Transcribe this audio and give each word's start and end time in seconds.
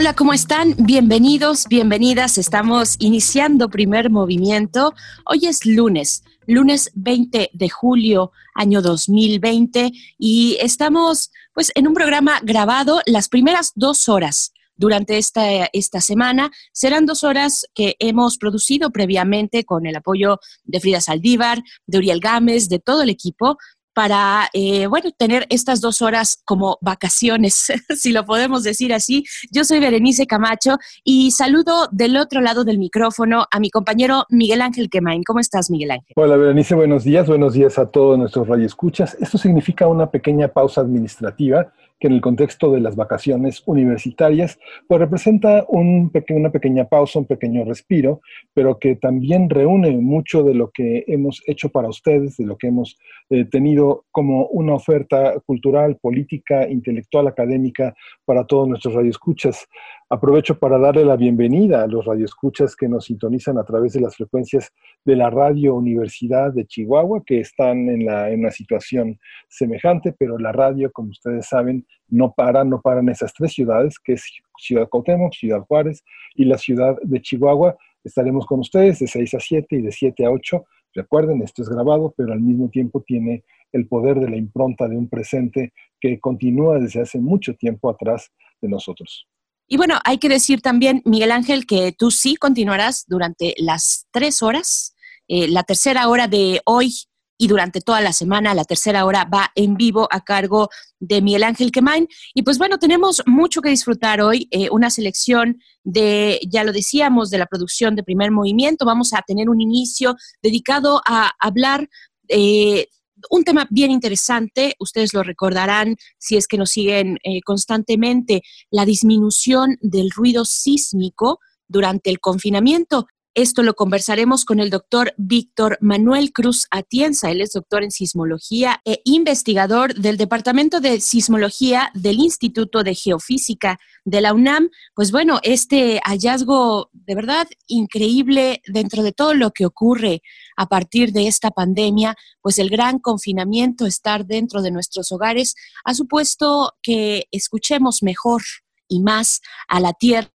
Hola, 0.00 0.14
¿cómo 0.14 0.32
están? 0.32 0.76
Bienvenidos, 0.78 1.66
bienvenidas. 1.66 2.38
Estamos 2.38 2.94
iniciando 3.00 3.68
primer 3.68 4.10
movimiento. 4.10 4.94
Hoy 5.24 5.46
es 5.46 5.66
lunes, 5.66 6.22
lunes 6.46 6.92
20 6.94 7.50
de 7.52 7.68
julio, 7.68 8.30
año 8.54 8.80
2020, 8.80 9.90
y 10.16 10.56
estamos 10.60 11.32
pues 11.52 11.72
en 11.74 11.88
un 11.88 11.94
programa 11.94 12.38
grabado 12.44 13.00
las 13.06 13.28
primeras 13.28 13.72
dos 13.74 14.08
horas 14.08 14.52
durante 14.76 15.18
esta, 15.18 15.64
esta 15.72 16.00
semana. 16.00 16.52
Serán 16.72 17.04
dos 17.04 17.24
horas 17.24 17.66
que 17.74 17.96
hemos 17.98 18.38
producido 18.38 18.90
previamente 18.90 19.64
con 19.64 19.84
el 19.84 19.96
apoyo 19.96 20.38
de 20.62 20.78
Frida 20.78 21.00
Saldívar, 21.00 21.60
de 21.88 21.98
Uriel 21.98 22.20
Gámez, 22.20 22.68
de 22.68 22.78
todo 22.78 23.02
el 23.02 23.10
equipo, 23.10 23.58
para, 23.98 24.48
eh, 24.52 24.86
bueno, 24.86 25.10
tener 25.10 25.44
estas 25.50 25.80
dos 25.80 26.02
horas 26.02 26.40
como 26.44 26.78
vacaciones, 26.80 27.66
si 27.96 28.12
lo 28.12 28.24
podemos 28.24 28.62
decir 28.62 28.94
así. 28.94 29.24
Yo 29.50 29.64
soy 29.64 29.80
Berenice 29.80 30.24
Camacho 30.24 30.76
y 31.02 31.32
saludo 31.32 31.88
del 31.90 32.16
otro 32.16 32.40
lado 32.40 32.62
del 32.62 32.78
micrófono 32.78 33.46
a 33.50 33.58
mi 33.58 33.70
compañero 33.70 34.22
Miguel 34.28 34.62
Ángel 34.62 34.88
Quemain. 34.88 35.24
¿Cómo 35.24 35.40
estás, 35.40 35.68
Miguel 35.68 35.90
Ángel? 35.90 36.12
Hola, 36.14 36.36
Berenice, 36.36 36.76
buenos 36.76 37.02
días. 37.02 37.26
Buenos 37.26 37.54
días 37.54 37.76
a 37.76 37.86
todos 37.86 38.16
nuestros 38.16 38.46
radioescuchas. 38.46 39.16
Esto 39.20 39.36
significa 39.36 39.88
una 39.88 40.08
pequeña 40.08 40.46
pausa 40.46 40.80
administrativa 40.80 41.72
que 41.98 42.06
en 42.06 42.14
el 42.14 42.20
contexto 42.20 42.70
de 42.70 42.80
las 42.80 42.96
vacaciones 42.96 43.62
universitarias, 43.66 44.58
pues 44.86 45.00
representa 45.00 45.64
un 45.68 46.10
una 46.30 46.50
pequeña 46.50 46.84
pausa, 46.86 47.18
un 47.18 47.26
pequeño 47.26 47.64
respiro, 47.64 48.20
pero 48.54 48.78
que 48.78 48.96
también 48.96 49.48
reúne 49.48 49.92
mucho 49.92 50.42
de 50.42 50.54
lo 50.54 50.70
que 50.70 51.04
hemos 51.06 51.42
hecho 51.46 51.70
para 51.70 51.88
ustedes, 51.88 52.36
de 52.36 52.46
lo 52.46 52.56
que 52.56 52.68
hemos 52.68 52.98
eh, 53.30 53.44
tenido 53.44 54.04
como 54.10 54.46
una 54.46 54.74
oferta 54.74 55.38
cultural, 55.46 55.96
política, 55.96 56.68
intelectual, 56.68 57.26
académica 57.26 57.94
para 58.24 58.44
todos 58.44 58.68
nuestros 58.68 58.94
radioescuchas. 58.94 59.66
Aprovecho 60.10 60.58
para 60.58 60.78
darle 60.78 61.04
la 61.04 61.16
bienvenida 61.16 61.82
a 61.82 61.86
los 61.86 62.04
radioescuchas 62.04 62.74
que 62.74 62.88
nos 62.88 63.06
sintonizan 63.06 63.58
a 63.58 63.64
través 63.64 63.92
de 63.92 64.00
las 64.00 64.16
frecuencias 64.16 64.72
de 65.04 65.16
la 65.16 65.28
Radio 65.30 65.74
Universidad 65.74 66.52
de 66.52 66.66
Chihuahua, 66.66 67.22
que 67.26 67.40
están 67.40 67.88
en, 67.88 68.06
la, 68.06 68.30
en 68.30 68.40
una 68.40 68.50
situación 68.50 69.18
semejante, 69.48 70.14
pero 70.18 70.38
la 70.38 70.52
radio, 70.52 70.90
como 70.92 71.10
ustedes 71.10 71.46
saben, 71.46 71.86
no 72.08 72.32
para, 72.32 72.64
no 72.64 72.80
paran 72.80 73.08
esas 73.08 73.32
tres 73.34 73.52
ciudades, 73.52 73.98
que 73.98 74.14
es 74.14 74.24
Ciudad 74.58 74.88
Cuauhtémoc, 74.88 75.34
Ciudad 75.34 75.60
Juárez 75.66 76.02
y 76.34 76.44
la 76.44 76.58
ciudad 76.58 76.96
de 77.02 77.20
Chihuahua. 77.20 77.76
Estaremos 78.02 78.46
con 78.46 78.60
ustedes 78.60 78.98
de 79.00 79.06
6 79.06 79.34
a 79.34 79.40
7 79.40 79.76
y 79.76 79.82
de 79.82 79.92
7 79.92 80.24
a 80.24 80.30
8. 80.30 80.64
Recuerden, 80.94 81.42
esto 81.42 81.62
es 81.62 81.68
grabado, 81.68 82.14
pero 82.16 82.32
al 82.32 82.40
mismo 82.40 82.68
tiempo 82.70 83.02
tiene 83.06 83.44
el 83.72 83.86
poder 83.86 84.18
de 84.18 84.30
la 84.30 84.36
impronta 84.36 84.88
de 84.88 84.96
un 84.96 85.08
presente 85.08 85.72
que 86.00 86.18
continúa 86.18 86.78
desde 86.78 87.02
hace 87.02 87.18
mucho 87.18 87.54
tiempo 87.54 87.90
atrás 87.90 88.32
de 88.60 88.68
nosotros. 88.68 89.26
Y 89.66 89.76
bueno, 89.76 89.98
hay 90.04 90.18
que 90.18 90.30
decir 90.30 90.62
también, 90.62 91.02
Miguel 91.04 91.30
Ángel, 91.30 91.66
que 91.66 91.92
tú 91.92 92.10
sí 92.10 92.36
continuarás 92.36 93.04
durante 93.06 93.54
las 93.58 94.08
tres 94.10 94.42
horas. 94.42 94.94
Eh, 95.28 95.48
la 95.48 95.62
tercera 95.62 96.08
hora 96.08 96.26
de 96.26 96.62
hoy 96.64 96.94
y 97.38 97.46
durante 97.46 97.80
toda 97.80 98.00
la 98.00 98.12
semana, 98.12 98.52
la 98.52 98.64
tercera 98.64 99.06
hora 99.06 99.24
va 99.24 99.52
en 99.54 99.76
vivo 99.76 100.08
a 100.10 100.20
cargo 100.20 100.68
de 100.98 101.22
Miguel 101.22 101.44
Ángel 101.44 101.70
Quemain. 101.70 102.08
Y 102.34 102.42
pues 102.42 102.58
bueno, 102.58 102.78
tenemos 102.78 103.22
mucho 103.26 103.62
que 103.62 103.70
disfrutar 103.70 104.20
hoy, 104.20 104.48
eh, 104.50 104.68
una 104.70 104.90
selección 104.90 105.60
de, 105.84 106.40
ya 106.50 106.64
lo 106.64 106.72
decíamos, 106.72 107.30
de 107.30 107.38
la 107.38 107.46
producción 107.46 107.94
de 107.94 108.02
primer 108.02 108.32
movimiento. 108.32 108.84
Vamos 108.84 109.14
a 109.14 109.22
tener 109.22 109.48
un 109.48 109.60
inicio 109.60 110.16
dedicado 110.42 111.00
a 111.06 111.30
hablar 111.38 111.88
eh, 112.28 112.88
un 113.30 113.44
tema 113.44 113.66
bien 113.70 113.90
interesante, 113.90 114.74
ustedes 114.78 115.12
lo 115.12 115.22
recordarán 115.22 115.96
si 116.18 116.36
es 116.36 116.46
que 116.46 116.58
nos 116.58 116.70
siguen 116.70 117.18
eh, 117.24 117.40
constantemente, 117.44 118.42
la 118.70 118.84
disminución 118.84 119.76
del 119.80 120.10
ruido 120.10 120.44
sísmico 120.44 121.40
durante 121.66 122.10
el 122.10 122.20
confinamiento. 122.20 123.06
Esto 123.38 123.62
lo 123.62 123.74
conversaremos 123.74 124.44
con 124.44 124.58
el 124.58 124.68
doctor 124.68 125.14
Víctor 125.16 125.78
Manuel 125.80 126.32
Cruz 126.32 126.66
Atienza. 126.72 127.30
Él 127.30 127.40
es 127.40 127.52
doctor 127.52 127.84
en 127.84 127.92
sismología 127.92 128.80
e 128.84 129.00
investigador 129.04 129.94
del 129.94 130.16
Departamento 130.16 130.80
de 130.80 131.00
Sismología 131.00 131.92
del 131.94 132.18
Instituto 132.18 132.82
de 132.82 132.96
Geofísica 132.96 133.78
de 134.04 134.22
la 134.22 134.34
UNAM. 134.34 134.70
Pues 134.92 135.12
bueno, 135.12 135.38
este 135.44 136.00
hallazgo 136.04 136.90
de 136.92 137.14
verdad 137.14 137.46
increíble 137.68 138.60
dentro 138.66 139.04
de 139.04 139.12
todo 139.12 139.34
lo 139.34 139.52
que 139.52 139.66
ocurre 139.66 140.20
a 140.56 140.66
partir 140.66 141.12
de 141.12 141.28
esta 141.28 141.52
pandemia, 141.52 142.16
pues 142.42 142.58
el 142.58 142.70
gran 142.70 142.98
confinamiento, 142.98 143.86
estar 143.86 144.26
dentro 144.26 144.62
de 144.62 144.72
nuestros 144.72 145.12
hogares, 145.12 145.54
ha 145.84 145.94
supuesto 145.94 146.72
que 146.82 147.28
escuchemos 147.30 148.02
mejor 148.02 148.42
y 148.88 148.98
más 148.98 149.42
a 149.68 149.78
la 149.78 149.92
tierra 149.92 150.32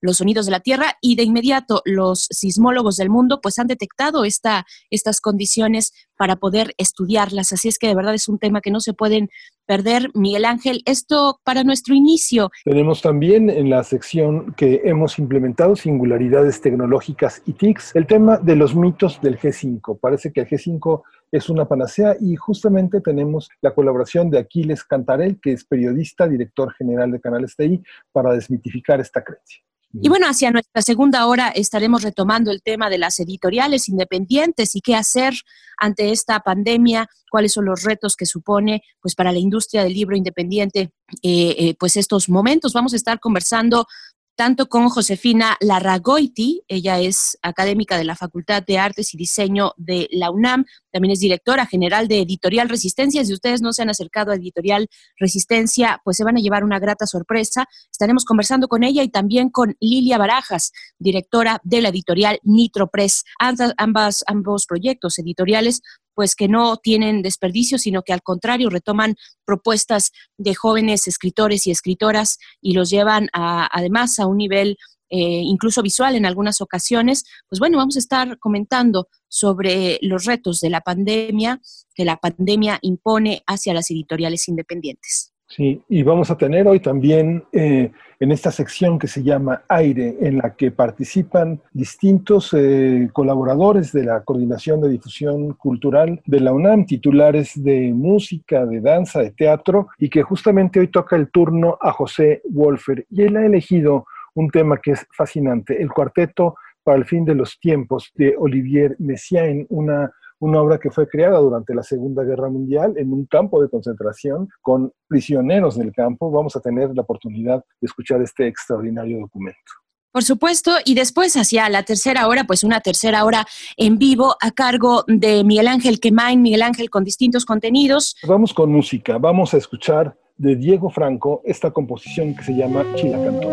los 0.00 0.16
sonidos 0.16 0.46
de 0.46 0.52
la 0.52 0.60
Tierra 0.60 0.96
y 1.00 1.16
de 1.16 1.22
inmediato 1.22 1.82
los 1.84 2.26
sismólogos 2.30 2.96
del 2.96 3.10
mundo 3.10 3.40
pues 3.42 3.58
han 3.58 3.66
detectado 3.66 4.24
esta, 4.24 4.64
estas 4.90 5.20
condiciones 5.20 5.92
para 6.16 6.36
poder 6.36 6.74
estudiarlas. 6.78 7.52
Así 7.52 7.68
es 7.68 7.78
que 7.78 7.88
de 7.88 7.94
verdad 7.94 8.14
es 8.14 8.28
un 8.28 8.38
tema 8.38 8.60
que 8.60 8.70
no 8.70 8.80
se 8.80 8.94
pueden 8.94 9.28
perder. 9.66 10.10
Miguel 10.14 10.44
Ángel, 10.44 10.82
esto 10.84 11.40
para 11.44 11.64
nuestro 11.64 11.94
inicio. 11.94 12.50
Tenemos 12.64 13.02
también 13.02 13.50
en 13.50 13.70
la 13.70 13.82
sección 13.84 14.54
que 14.54 14.82
hemos 14.84 15.18
implementado 15.18 15.76
singularidades 15.76 16.60
tecnológicas 16.60 17.42
y 17.46 17.52
TICs, 17.52 17.96
el 17.96 18.06
tema 18.06 18.38
de 18.38 18.56
los 18.56 18.74
mitos 18.74 19.20
del 19.20 19.38
G5. 19.38 19.98
Parece 20.00 20.32
que 20.32 20.40
el 20.40 20.48
G5 20.48 21.02
es 21.32 21.48
una 21.48 21.66
panacea 21.66 22.16
y 22.20 22.36
justamente 22.36 23.00
tenemos 23.00 23.48
la 23.62 23.74
colaboración 23.74 24.30
de 24.30 24.38
Aquiles 24.38 24.84
Cantarel, 24.84 25.40
que 25.40 25.52
es 25.52 25.64
periodista, 25.64 26.28
director 26.28 26.72
general 26.74 27.10
de 27.10 27.20
Canales 27.20 27.56
TI, 27.56 27.82
para 28.12 28.32
desmitificar 28.34 29.00
esta 29.00 29.24
creencia. 29.24 29.62
Y 30.00 30.08
bueno, 30.08 30.26
hacia 30.26 30.50
nuestra 30.50 30.80
segunda 30.80 31.26
hora 31.26 31.48
estaremos 31.48 32.02
retomando 32.02 32.50
el 32.50 32.62
tema 32.62 32.88
de 32.88 32.96
las 32.96 33.20
editoriales 33.20 33.90
independientes 33.90 34.74
y 34.74 34.80
qué 34.80 34.94
hacer 34.94 35.34
ante 35.76 36.12
esta 36.12 36.40
pandemia, 36.40 37.08
cuáles 37.30 37.52
son 37.52 37.66
los 37.66 37.82
retos 37.82 38.16
que 38.16 38.24
supone 38.24 38.82
pues 39.00 39.14
para 39.14 39.32
la 39.32 39.38
industria 39.38 39.82
del 39.82 39.92
libro 39.92 40.16
independiente 40.16 40.92
eh, 41.22 41.54
eh, 41.58 41.74
pues 41.78 41.96
estos 41.98 42.30
momentos. 42.30 42.72
Vamos 42.72 42.94
a 42.94 42.96
estar 42.96 43.20
conversando 43.20 43.86
tanto 44.34 44.68
con 44.68 44.88
Josefina 44.88 45.56
Larragoiti, 45.60 46.62
ella 46.68 46.98
es 46.98 47.38
académica 47.42 47.98
de 47.98 48.04
la 48.04 48.16
Facultad 48.16 48.62
de 48.62 48.78
Artes 48.78 49.14
y 49.14 49.16
Diseño 49.16 49.72
de 49.76 50.08
la 50.10 50.30
UNAM, 50.30 50.64
también 50.90 51.12
es 51.12 51.20
directora 51.20 51.66
general 51.66 52.08
de 52.08 52.20
Editorial 52.20 52.68
Resistencia. 52.68 53.24
Si 53.24 53.32
ustedes 53.32 53.62
no 53.62 53.72
se 53.72 53.82
han 53.82 53.90
acercado 53.90 54.30
a 54.30 54.36
Editorial 54.36 54.88
Resistencia, 55.16 56.00
pues 56.04 56.16
se 56.16 56.24
van 56.24 56.36
a 56.36 56.40
llevar 56.40 56.64
una 56.64 56.78
grata 56.78 57.06
sorpresa. 57.06 57.66
Estaremos 57.90 58.24
conversando 58.24 58.68
con 58.68 58.84
ella 58.84 59.02
y 59.02 59.08
también 59.08 59.50
con 59.50 59.76
Lilia 59.80 60.18
Barajas, 60.18 60.72
directora 60.98 61.60
de 61.64 61.80
la 61.80 61.88
editorial 61.88 62.38
Nitro 62.42 62.88
Press. 62.88 63.24
Ambas, 63.38 64.24
ambos 64.26 64.66
proyectos 64.66 65.18
editoriales 65.18 65.80
pues 66.14 66.34
que 66.34 66.48
no 66.48 66.76
tienen 66.76 67.22
desperdicio, 67.22 67.78
sino 67.78 68.02
que 68.02 68.12
al 68.12 68.22
contrario 68.22 68.70
retoman 68.70 69.16
propuestas 69.44 70.12
de 70.38 70.54
jóvenes 70.54 71.06
escritores 71.06 71.66
y 71.66 71.70
escritoras 71.70 72.38
y 72.60 72.74
los 72.74 72.90
llevan 72.90 73.28
además 73.32 74.18
a 74.18 74.26
un 74.26 74.38
nivel 74.38 74.76
eh, 75.14 75.42
incluso 75.44 75.82
visual 75.82 76.16
en 76.16 76.24
algunas 76.24 76.60
ocasiones. 76.60 77.24
Pues 77.48 77.58
bueno, 77.58 77.76
vamos 77.76 77.96
a 77.96 77.98
estar 77.98 78.38
comentando 78.38 79.08
sobre 79.28 79.98
los 80.00 80.24
retos 80.24 80.60
de 80.60 80.70
la 80.70 80.80
pandemia 80.80 81.60
que 81.94 82.04
la 82.04 82.16
pandemia 82.16 82.78
impone 82.80 83.42
hacia 83.46 83.74
las 83.74 83.90
editoriales 83.90 84.48
independientes. 84.48 85.31
Sí, 85.54 85.82
y 85.86 86.02
vamos 86.02 86.30
a 86.30 86.38
tener 86.38 86.66
hoy 86.66 86.80
también 86.80 87.44
eh, 87.52 87.92
en 88.18 88.32
esta 88.32 88.50
sección 88.50 88.98
que 88.98 89.06
se 89.06 89.22
llama 89.22 89.64
Aire, 89.68 90.16
en 90.22 90.38
la 90.38 90.54
que 90.56 90.70
participan 90.70 91.60
distintos 91.74 92.54
eh, 92.54 93.10
colaboradores 93.12 93.92
de 93.92 94.04
la 94.04 94.22
Coordinación 94.22 94.80
de 94.80 94.88
Difusión 94.88 95.52
Cultural 95.52 96.22
de 96.24 96.40
la 96.40 96.54
UNAM, 96.54 96.86
titulares 96.86 97.62
de 97.62 97.92
música, 97.92 98.64
de 98.64 98.80
danza, 98.80 99.20
de 99.20 99.32
teatro, 99.32 99.88
y 99.98 100.08
que 100.08 100.22
justamente 100.22 100.80
hoy 100.80 100.88
toca 100.88 101.16
el 101.16 101.28
turno 101.30 101.76
a 101.82 101.92
José 101.92 102.40
Wolfer. 102.48 103.04
Y 103.10 103.20
él 103.20 103.36
ha 103.36 103.44
elegido 103.44 104.06
un 104.34 104.48
tema 104.48 104.78
que 104.78 104.92
es 104.92 105.06
fascinante, 105.12 105.82
el 105.82 105.90
cuarteto 105.90 106.54
para 106.82 106.96
el 106.96 107.04
fin 107.04 107.26
de 107.26 107.34
los 107.34 107.60
tiempos 107.60 108.10
de 108.14 108.34
Olivier 108.38 108.96
Messiaen, 108.98 109.66
una 109.68 110.10
una 110.42 110.60
obra 110.60 110.78
que 110.78 110.90
fue 110.90 111.08
creada 111.08 111.38
durante 111.38 111.72
la 111.72 111.84
Segunda 111.84 112.24
Guerra 112.24 112.50
Mundial 112.50 112.94
en 112.96 113.12
un 113.12 113.26
campo 113.26 113.62
de 113.62 113.68
concentración 113.68 114.48
con 114.60 114.92
prisioneros 115.06 115.78
del 115.78 115.92
campo. 115.92 116.32
Vamos 116.32 116.56
a 116.56 116.60
tener 116.60 116.90
la 116.94 117.02
oportunidad 117.02 117.64
de 117.80 117.86
escuchar 117.86 118.20
este 118.20 118.48
extraordinario 118.48 119.20
documento. 119.20 119.72
Por 120.10 120.24
supuesto, 120.24 120.72
y 120.84 120.94
después 120.94 121.36
hacia 121.36 121.68
la 121.68 121.84
tercera 121.84 122.26
hora, 122.26 122.42
pues 122.44 122.64
una 122.64 122.80
tercera 122.80 123.24
hora 123.24 123.46
en 123.76 123.98
vivo 123.98 124.34
a 124.40 124.50
cargo 124.50 125.04
de 125.06 125.44
Miguel 125.44 125.68
Ángel 125.68 126.00
Quemain, 126.00 126.42
Miguel 126.42 126.62
Ángel 126.62 126.90
con 126.90 127.04
distintos 127.04 127.44
contenidos. 127.44 128.16
Vamos 128.26 128.52
con 128.52 128.72
música, 128.72 129.18
vamos 129.18 129.54
a 129.54 129.58
escuchar 129.58 130.18
de 130.36 130.56
Diego 130.56 130.90
Franco 130.90 131.40
esta 131.44 131.70
composición 131.70 132.34
que 132.34 132.42
se 132.42 132.52
llama 132.56 132.84
Chilacantón. 132.96 133.52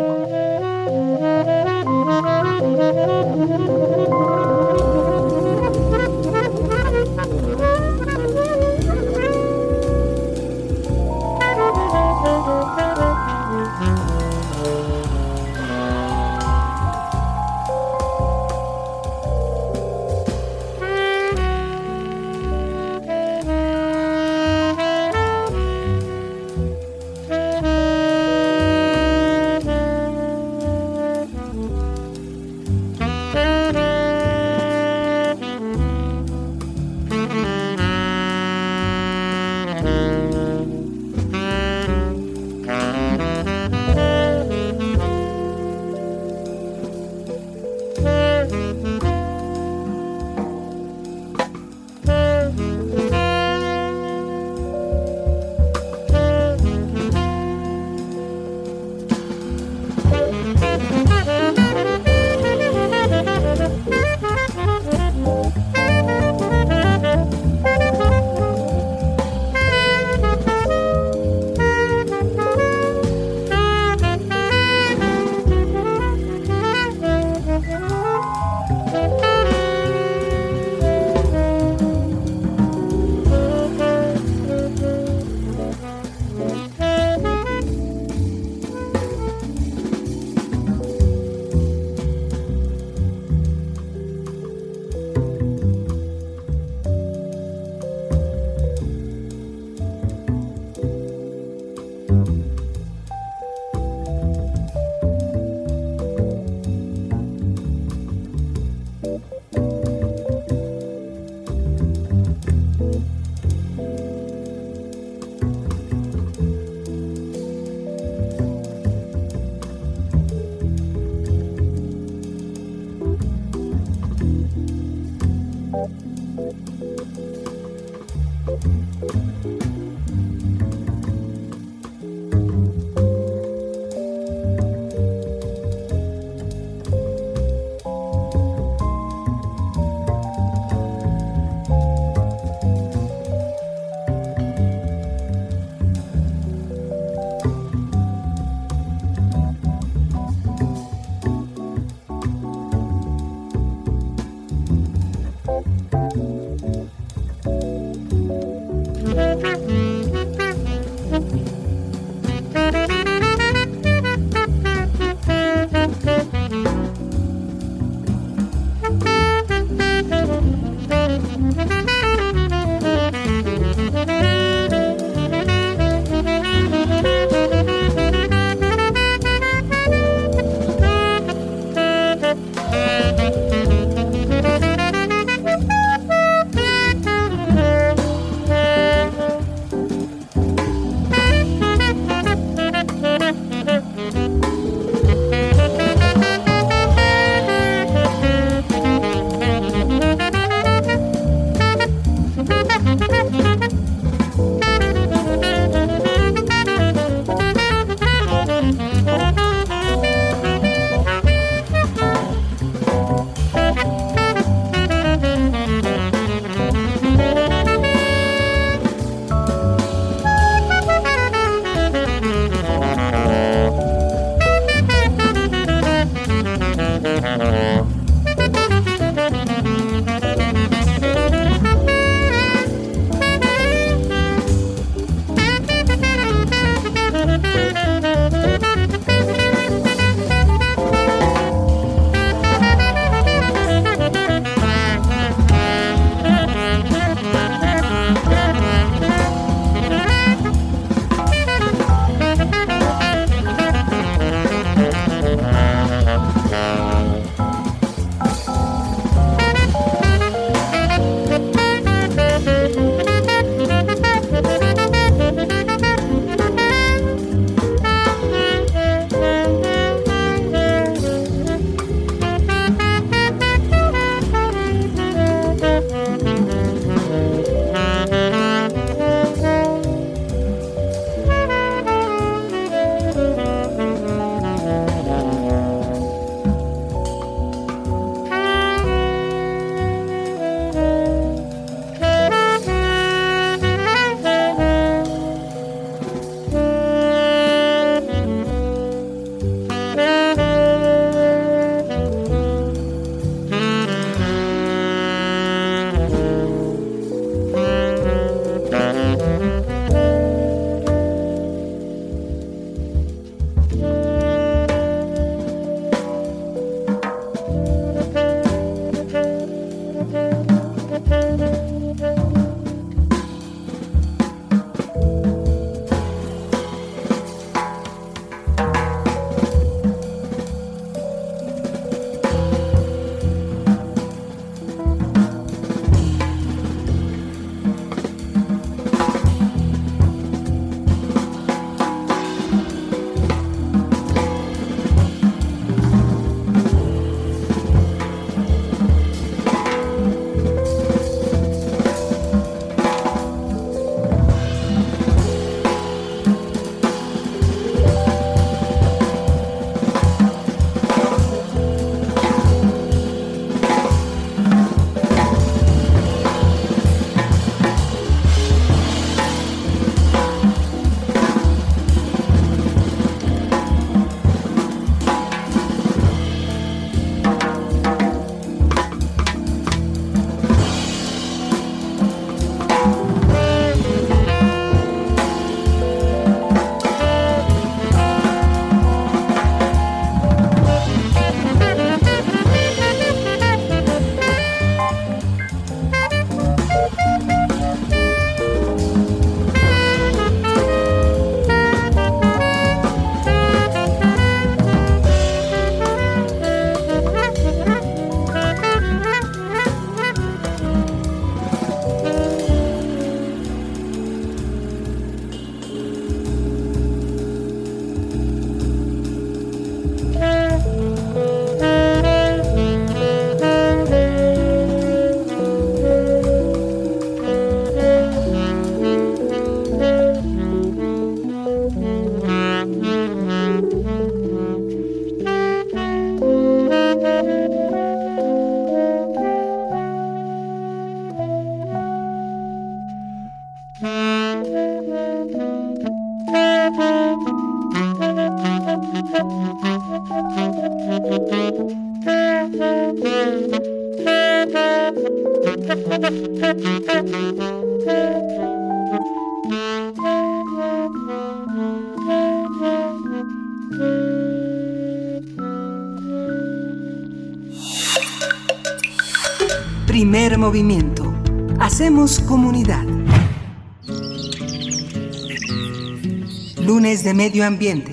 Ambiente. 477.50 477.92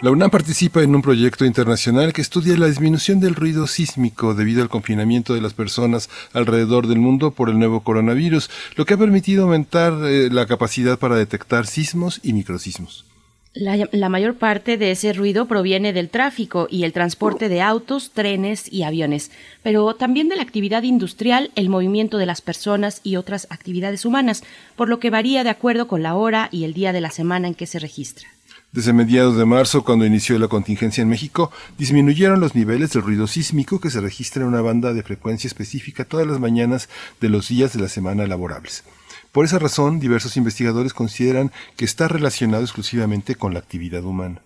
La 0.00 0.10
UNAM 0.10 0.30
participa 0.30 0.82
en 0.82 0.94
un 0.94 1.02
proyecto 1.02 1.44
internacional 1.44 2.14
que 2.14 2.22
estudia 2.22 2.56
la 2.56 2.68
disminución 2.68 3.20
del 3.20 3.34
ruido 3.34 3.66
sísmico 3.66 4.32
debido 4.32 4.62
al 4.62 4.70
confinamiento 4.70 5.34
de 5.34 5.42
las 5.42 5.52
personas 5.52 6.08
alrededor 6.32 6.86
del 6.86 6.98
mundo 6.98 7.32
por 7.32 7.50
el 7.50 7.58
nuevo 7.58 7.82
coronavirus, 7.82 8.48
lo 8.76 8.86
que 8.86 8.94
ha 8.94 8.96
permitido 8.96 9.42
aumentar 9.42 9.92
eh, 10.04 10.30
la 10.32 10.46
capacidad 10.46 10.98
para 10.98 11.16
detectar 11.16 11.66
sismos 11.66 12.20
y 12.22 12.32
microsismos. 12.32 13.09
La, 13.52 14.08
mayor 14.08 14.36
parte 14.36 14.76
de 14.76 14.92
ese 14.92 15.12
ruido 15.12 15.46
proviene 15.46 15.92
del 15.92 16.08
tráfico 16.08 16.68
y 16.70 16.84
el 16.84 16.92
transporte 16.92 17.48
de 17.48 17.60
autos, 17.60 18.12
trenes 18.12 18.72
y 18.72 18.84
aviones, 18.84 19.32
pero 19.64 19.92
también 19.96 20.28
de 20.28 20.36
la 20.36 20.42
actividad 20.42 20.84
industrial, 20.84 21.50
el 21.56 21.68
movimiento 21.68 22.16
de 22.18 22.26
las 22.26 22.42
personas 22.42 23.00
y 23.02 23.16
otras 23.16 23.48
actividades 23.50 24.04
humanas, 24.04 24.44
por 24.76 24.88
lo 24.88 25.00
que 25.00 25.10
varía 25.10 25.42
de 25.42 25.50
acuerdo 25.50 25.88
con 25.88 26.04
la 26.04 26.14
hora 26.14 26.48
y 26.52 26.62
el 26.62 26.74
día 26.74 26.92
de 26.92 27.00
la 27.00 27.10
semana 27.10 27.48
en 27.48 27.56
que 27.56 27.66
se 27.66 27.80
registra. 27.80 28.28
Desde 28.70 28.92
mediados 28.92 29.36
de 29.36 29.44
marzo, 29.44 29.82
cuando 29.82 30.06
inició 30.06 30.38
la 30.38 30.46
contingencia 30.46 31.02
en 31.02 31.08
México, 31.08 31.50
disminuyeron 31.76 32.38
los 32.38 32.54
niveles 32.54 32.92
del 32.92 33.02
ruido 33.02 33.26
sísmico 33.26 33.80
que 33.80 33.90
se 33.90 34.00
registra 34.00 34.42
en 34.42 34.48
una 34.48 34.60
banda 34.60 34.92
de 34.94 35.02
frecuencia 35.02 35.48
específica 35.48 36.04
todas 36.04 36.28
las 36.28 36.38
mañanas 36.38 36.88
de 37.20 37.30
los 37.30 37.48
días 37.48 37.72
de 37.72 37.80
la 37.80 37.88
semana 37.88 38.28
laborables. 38.28 38.84
Por 39.32 39.44
esa 39.44 39.58
razón, 39.58 40.00
diversos 40.00 40.36
investigadores 40.36 40.92
consideran 40.92 41.52
que 41.76 41.84
está 41.84 42.08
relacionado 42.08 42.64
exclusivamente 42.64 43.36
con 43.36 43.54
la 43.54 43.60
actividad 43.60 44.04
humana. 44.04 44.42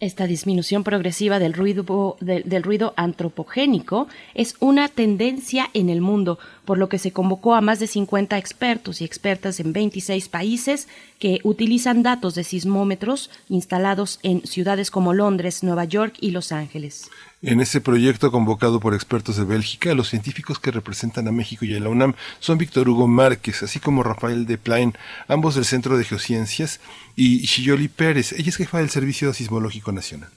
Esta 0.00 0.26
disminución 0.26 0.82
progresiva 0.82 1.38
del 1.38 1.54
ruido, 1.54 2.94
antropogénico 2.96 4.08
es 4.34 4.56
una 4.58 4.88
tendencia 4.88 5.70
en 5.72 5.88
el 5.88 6.00
mundo, 6.00 6.40
por 6.64 6.78
lo 6.78 6.88
que 6.88 6.98
se 6.98 7.12
convocó 7.12 7.54
a 7.54 7.60
más 7.60 7.78
de 7.78 7.86
50 7.86 8.36
expertos 8.36 9.00
y 9.00 9.04
expertas 9.04 9.60
en 9.60 9.72
26 9.72 10.28
países 10.28 10.88
que 11.20 11.38
utilizan 11.44 12.02
datos 12.02 12.34
de 12.34 12.42
sismómetros 12.42 13.30
instalados 13.48 14.18
en 14.24 14.44
ciudades 14.44 14.90
como 14.90 15.14
Londres, 15.14 15.62
Nueva 15.62 15.84
York 15.84 16.16
y 16.20 16.32
Los 16.32 16.50
Ángeles. 16.50 17.08
En 17.46 17.60
ese 17.60 17.82
proyecto 17.82 18.32
convocado 18.32 18.80
por 18.80 18.94
expertos 18.94 19.36
de 19.36 19.44
Bélgica, 19.44 19.92
los 19.92 20.08
científicos 20.08 20.58
que 20.58 20.70
representan 20.70 21.28
a 21.28 21.32
México 21.32 21.66
y 21.66 21.74
a 21.74 21.78
la 21.80 21.90
UNAM 21.90 22.14
son 22.40 22.56
Víctor 22.56 22.88
Hugo 22.88 23.06
Márquez, 23.06 23.62
así 23.62 23.80
como 23.80 24.02
Rafael 24.02 24.46
de 24.46 24.56
Plain, 24.56 24.94
ambos 25.28 25.54
del 25.54 25.66
Centro 25.66 25.98
de 25.98 26.04
Geociencias, 26.04 26.80
y 27.16 27.40
Shiyoli 27.40 27.88
Pérez, 27.88 28.32
ella 28.32 28.48
es 28.48 28.56
jefa 28.56 28.78
del 28.78 28.88
Servicio 28.88 29.30
Sismológico 29.34 29.92
Nacional. 29.92 30.30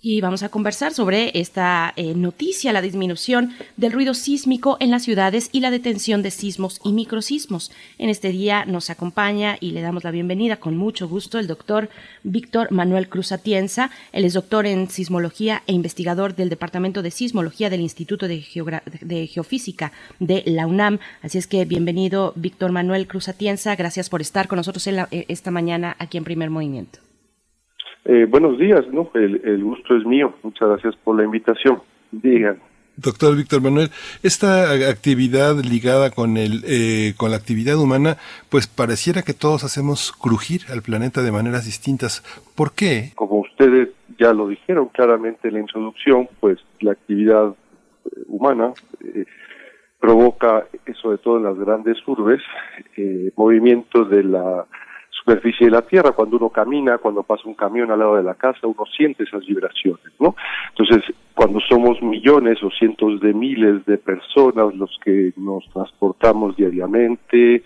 Y 0.00 0.20
vamos 0.20 0.44
a 0.44 0.48
conversar 0.48 0.94
sobre 0.94 1.40
esta 1.40 1.92
eh, 1.96 2.14
noticia, 2.14 2.72
la 2.72 2.80
disminución 2.80 3.56
del 3.76 3.90
ruido 3.90 4.14
sísmico 4.14 4.76
en 4.78 4.92
las 4.92 5.02
ciudades 5.02 5.48
y 5.50 5.58
la 5.58 5.72
detención 5.72 6.22
de 6.22 6.30
sismos 6.30 6.80
y 6.84 6.92
microsismos. 6.92 7.72
En 7.98 8.08
este 8.08 8.30
día 8.30 8.64
nos 8.64 8.90
acompaña 8.90 9.56
y 9.58 9.72
le 9.72 9.80
damos 9.80 10.04
la 10.04 10.12
bienvenida 10.12 10.58
con 10.58 10.76
mucho 10.76 11.08
gusto 11.08 11.40
el 11.40 11.48
doctor 11.48 11.90
Víctor 12.22 12.70
Manuel 12.70 13.08
Cruz 13.08 13.32
Atienza. 13.32 13.90
Él 14.12 14.24
es 14.24 14.34
doctor 14.34 14.66
en 14.66 14.88
sismología 14.88 15.64
e 15.66 15.72
investigador 15.72 16.36
del 16.36 16.48
Departamento 16.48 17.02
de 17.02 17.10
Sismología 17.10 17.68
del 17.68 17.80
Instituto 17.80 18.28
de, 18.28 18.44
de 19.00 19.26
Geofísica 19.26 19.90
de 20.20 20.44
la 20.46 20.68
UNAM. 20.68 21.00
Así 21.22 21.38
es 21.38 21.48
que 21.48 21.64
bienvenido 21.64 22.32
Víctor 22.36 22.70
Manuel 22.70 23.08
Cruz 23.08 23.28
Atienza. 23.28 23.74
Gracias 23.74 24.08
por 24.10 24.20
estar 24.20 24.46
con 24.46 24.58
nosotros 24.58 24.86
en 24.86 25.00
eh, 25.10 25.24
esta 25.26 25.50
mañana 25.50 25.96
aquí 25.98 26.18
en 26.18 26.24
Primer 26.24 26.50
Movimiento. 26.50 27.00
Eh, 28.04 28.26
buenos 28.28 28.58
días, 28.58 28.86
¿no? 28.92 29.10
El, 29.14 29.62
gusto 29.62 29.96
es 29.96 30.04
mío. 30.04 30.34
Muchas 30.42 30.68
gracias 30.68 30.96
por 30.96 31.16
la 31.16 31.24
invitación. 31.24 31.80
Digan. 32.10 32.58
Doctor 32.96 33.36
Víctor 33.36 33.62
Manuel, 33.62 33.90
esta 34.24 34.72
actividad 34.90 35.54
ligada 35.62 36.10
con 36.10 36.36
el 36.36 36.64
eh, 36.66 37.14
con 37.16 37.30
la 37.30 37.36
actividad 37.36 37.76
humana, 37.76 38.16
pues 38.48 38.66
pareciera 38.66 39.22
que 39.22 39.34
todos 39.34 39.62
hacemos 39.62 40.10
crujir 40.10 40.62
al 40.72 40.82
planeta 40.82 41.22
de 41.22 41.30
maneras 41.30 41.64
distintas. 41.64 42.24
¿Por 42.56 42.72
qué? 42.72 43.12
Como 43.14 43.40
ustedes 43.40 43.90
ya 44.18 44.32
lo 44.32 44.48
dijeron 44.48 44.88
claramente 44.88 45.46
en 45.46 45.54
la 45.54 45.60
introducción, 45.60 46.28
pues 46.40 46.58
la 46.80 46.92
actividad 46.92 47.50
eh, 47.50 48.24
humana 48.26 48.72
provoca, 50.00 50.66
sobre 51.00 51.18
todo 51.18 51.36
en 51.36 51.44
las 51.44 51.58
grandes 51.58 51.98
urbes, 52.06 52.40
movimientos 53.36 54.10
de 54.10 54.24
la 54.24 54.66
superficie 55.18 55.66
de 55.66 55.72
la 55.72 55.82
Tierra. 55.82 56.12
Cuando 56.12 56.36
uno 56.36 56.50
camina, 56.50 56.98
cuando 56.98 57.22
pasa 57.22 57.42
un 57.46 57.54
camión 57.54 57.90
al 57.90 57.98
lado 57.98 58.16
de 58.16 58.22
la 58.22 58.34
casa, 58.34 58.66
uno 58.66 58.84
siente 58.96 59.24
esas 59.24 59.44
vibraciones, 59.46 60.12
¿no? 60.18 60.34
Entonces, 60.70 61.14
cuando 61.34 61.60
somos 61.60 62.00
millones 62.02 62.62
o 62.62 62.70
cientos 62.70 63.20
de 63.20 63.34
miles 63.34 63.84
de 63.86 63.98
personas 63.98 64.74
los 64.74 64.98
que 65.04 65.32
nos 65.36 65.64
transportamos 65.72 66.56
diariamente, 66.56 67.62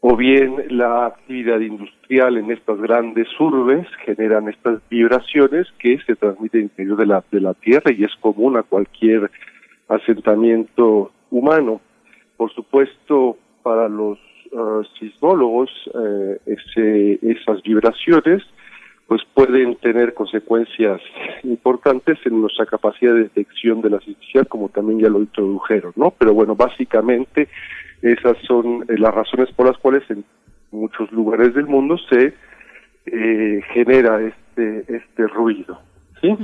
o 0.00 0.16
bien 0.16 0.64
la 0.70 1.06
actividad 1.06 1.58
industrial 1.58 2.36
en 2.36 2.52
estas 2.52 2.80
grandes 2.80 3.28
urbes 3.40 3.86
generan 4.04 4.48
estas 4.48 4.80
vibraciones 4.88 5.66
que 5.78 5.98
se 6.06 6.14
transmiten 6.14 6.60
en 6.60 6.66
interior 6.66 6.96
de 6.96 7.06
la, 7.06 7.24
de 7.32 7.40
la 7.40 7.54
Tierra 7.54 7.92
y 7.92 8.04
es 8.04 8.14
común 8.20 8.56
a 8.56 8.62
cualquier 8.62 9.28
asentamiento 9.88 11.10
humano. 11.30 11.80
Por 12.36 12.52
supuesto, 12.52 13.36
para 13.62 13.88
los 13.88 14.18
uh, 14.52 14.84
sismólogos, 14.98 15.70
eh, 15.94 16.38
ese, 16.46 17.18
esas 17.22 17.62
vibraciones 17.62 18.42
pues 19.08 19.22
pueden 19.32 19.76
tener 19.76 20.12
consecuencias 20.12 21.00
importantes 21.42 22.18
en 22.26 22.42
nuestra 22.42 22.66
capacidad 22.66 23.14
de 23.14 23.22
detección 23.22 23.80
de 23.80 23.88
la 23.88 24.00
sismicidad, 24.00 24.46
como 24.46 24.68
también 24.68 25.00
ya 25.00 25.08
lo 25.08 25.20
introdujeron, 25.20 25.94
¿no? 25.96 26.10
Pero 26.10 26.34
bueno, 26.34 26.54
básicamente 26.54 27.48
esas 28.02 28.36
son 28.46 28.84
eh, 28.86 28.98
las 28.98 29.14
razones 29.14 29.50
por 29.52 29.66
las 29.66 29.78
cuales 29.78 30.02
en 30.10 30.24
muchos 30.70 31.10
lugares 31.10 31.54
del 31.54 31.66
mundo 31.66 31.96
se 32.10 32.34
eh, 33.06 33.60
genera 33.72 34.20
este 34.20 34.84
este 34.94 35.26
ruido, 35.26 35.80
¿sí? 36.20 36.36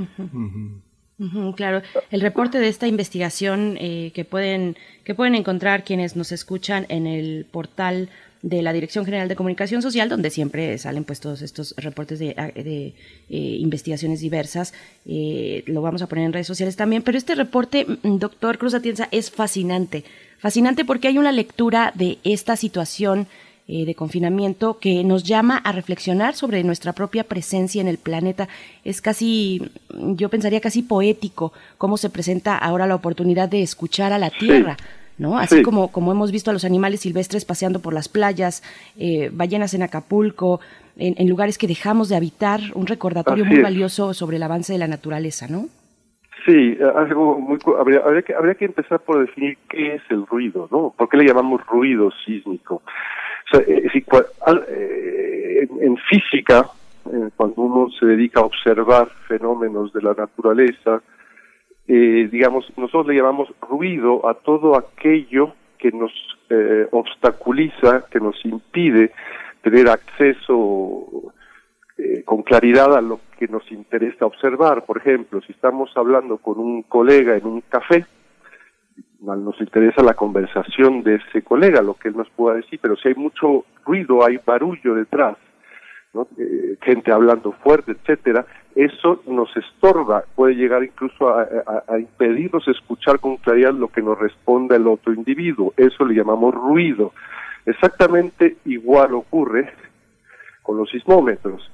Claro, 1.55 1.81
el 2.11 2.21
reporte 2.21 2.59
de 2.59 2.67
esta 2.67 2.87
investigación 2.87 3.77
eh, 3.79 4.11
que 4.13 4.25
pueden 4.25 4.75
que 5.03 5.13
pueden 5.15 5.35
encontrar 5.35 5.83
quienes 5.83 6.15
nos 6.15 6.31
escuchan 6.31 6.85
en 6.89 7.05
el 7.07 7.45
portal 7.49 8.09
de 8.41 8.61
la 8.61 8.73
Dirección 8.73 9.05
General 9.05 9.27
de 9.27 9.35
Comunicación 9.35 9.81
Social, 9.81 10.07
donde 10.07 10.29
siempre 10.29 10.77
salen 10.77 11.03
pues 11.03 11.19
todos 11.19 11.41
estos 11.41 11.73
reportes 11.77 12.19
de, 12.19 12.35
ah, 12.37 12.51
eh, 12.53 12.93
investigaciones 13.29 14.19
diversas. 14.19 14.73
Eh, 15.07 15.63
lo 15.65 15.81
vamos 15.81 16.03
a 16.03 16.07
poner 16.07 16.25
en 16.25 16.33
redes 16.33 16.45
sociales 16.45 16.75
también. 16.75 17.01
Pero 17.01 17.17
este 17.17 17.33
reporte, 17.33 17.85
mm, 17.85 18.17
doctor 18.17 18.59
Cruz 18.59 18.75
Atienza, 18.75 19.07
es 19.11 19.31
fascinante. 19.31 20.03
Fascinante 20.37 20.85
porque 20.85 21.07
hay 21.07 21.17
una 21.17 21.31
lectura 21.31 21.91
de 21.95 22.19
esta 22.23 22.55
situación 22.55 23.27
eh, 23.67 23.83
de 23.83 23.95
confinamiento 23.95 24.77
que 24.77 25.03
nos 25.03 25.23
llama 25.23 25.57
a 25.57 25.71
reflexionar 25.71 26.35
sobre 26.35 26.63
nuestra 26.63 26.93
propia 26.93 27.23
presencia 27.23 27.81
en 27.81 27.87
el 27.87 27.97
planeta. 27.97 28.47
Es 28.83 29.01
casi, 29.01 29.71
yo 29.89 30.29
pensaría 30.29 30.61
casi 30.61 30.83
poético 30.83 31.51
cómo 31.79 31.97
se 31.97 32.11
presenta 32.11 32.57
ahora 32.57 32.85
la 32.85 32.93
oportunidad 32.93 33.49
de 33.49 33.63
escuchar 33.63 34.13
a 34.13 34.19
la 34.19 34.29
Tierra. 34.29 34.77
¿no? 35.17 35.39
Así 35.39 35.63
como, 35.63 35.91
como 35.91 36.11
hemos 36.11 36.31
visto 36.31 36.51
a 36.51 36.53
los 36.53 36.63
animales 36.63 36.99
silvestres 36.99 37.43
paseando 37.43 37.79
por 37.79 37.93
las 37.93 38.07
playas, 38.07 38.61
eh, 38.99 39.31
ballenas 39.33 39.73
en 39.73 39.81
Acapulco, 39.81 40.59
en, 40.97 41.27
lugares 41.27 41.57
que 41.57 41.65
dejamos 41.65 42.07
de 42.07 42.17
habitar, 42.17 42.59
un 42.75 42.85
recordatorio 42.85 43.45
muy 43.45 43.59
valioso 43.59 44.13
sobre 44.13 44.37
el 44.37 44.43
avance 44.43 44.73
de 44.73 44.79
la 44.79 44.87
naturaleza, 44.87 45.47
¿no? 45.47 45.65
Sí, 46.45 46.77
algo 46.95 47.39
muy 47.39 47.57
habría, 47.79 48.01
habría, 48.01 48.21
que, 48.21 48.35
habría 48.35 48.53
que 48.53 48.65
empezar 48.65 48.99
por 48.99 49.19
definir 49.19 49.57
qué 49.67 49.95
es 49.95 50.03
el 50.09 50.27
ruido, 50.27 50.67
¿no? 50.71 50.93
¿Por 50.95 51.09
qué 51.09 51.17
le 51.17 51.25
llamamos 51.25 51.65
ruido 51.65 52.11
sísmico? 52.23 52.83
Eh, 53.53 53.89
eh, 53.93 55.67
en, 55.81 55.97
física, 56.09 56.67
eh, 57.05 57.29
cuando 57.35 57.61
uno 57.61 57.89
se 57.99 58.05
dedica 58.05 58.39
a 58.39 58.45
observar 58.45 59.09
fenómenos 59.27 59.93
de 59.93 60.01
la 60.01 60.13
naturaleza, 60.13 61.01
digamos, 61.87 62.65
nosotros 62.77 63.07
le 63.07 63.15
llamamos 63.15 63.47
ruido 63.61 64.27
a 64.27 64.33
todo 64.33 64.75
aquello 64.75 65.53
que 65.77 65.91
nos 65.91 66.11
obstaculiza, 66.89 68.07
que 68.09 68.19
nos 68.19 68.43
impide 68.43 69.11
tener 69.61 69.89
acceso 69.89 71.31
con 72.25 72.41
claridad 72.41 72.95
a 72.97 73.01
lo 73.01 73.19
que 73.37 73.47
nos 73.47 73.71
interesa 73.71 74.25
observar. 74.25 74.83
Por 74.85 74.97
ejemplo, 74.97 75.41
si 75.41 75.51
estamos 75.51 75.91
hablando 75.95 76.37
con 76.37 76.57
un 76.57 76.81
colega 76.81 77.37
en 77.37 77.45
un 77.45 77.61
café, 77.61 78.07
nos 79.21 79.59
interesa 79.59 80.03
la 80.03 80.13
conversación 80.13 81.03
de 81.03 81.15
ese 81.15 81.41
colega, 81.41 81.81
lo 81.81 81.95
que 81.95 82.09
él 82.09 82.17
nos 82.17 82.29
pueda 82.29 82.57
decir, 82.57 82.79
pero 82.81 82.95
si 82.95 83.09
hay 83.09 83.15
mucho 83.15 83.65
ruido, 83.85 84.25
hay 84.25 84.39
barullo 84.45 84.95
detrás, 84.95 85.37
eh, 86.37 86.77
gente 86.81 87.11
hablando 87.11 87.51
fuerte, 87.51 87.91
etcétera, 87.91 88.45
eso 88.75 89.21
nos 89.27 89.55
estorba, 89.55 90.25
puede 90.35 90.55
llegar 90.55 90.83
incluso 90.83 91.29
a, 91.29 91.97
impedirnos 91.97 92.67
escuchar 92.67 93.19
con 93.19 93.37
claridad 93.37 93.73
lo 93.73 93.87
que 93.87 94.01
nos 94.01 94.19
responde 94.19 94.75
el 94.75 94.87
otro 94.87 95.13
individuo. 95.13 95.73
Eso 95.77 96.05
le 96.05 96.13
llamamos 96.13 96.53
ruido. 96.53 97.13
Exactamente 97.65 98.57
igual 98.65 99.13
ocurre 99.13 99.73
con 100.61 100.77
los 100.77 100.89
sismómetros. 100.89 101.71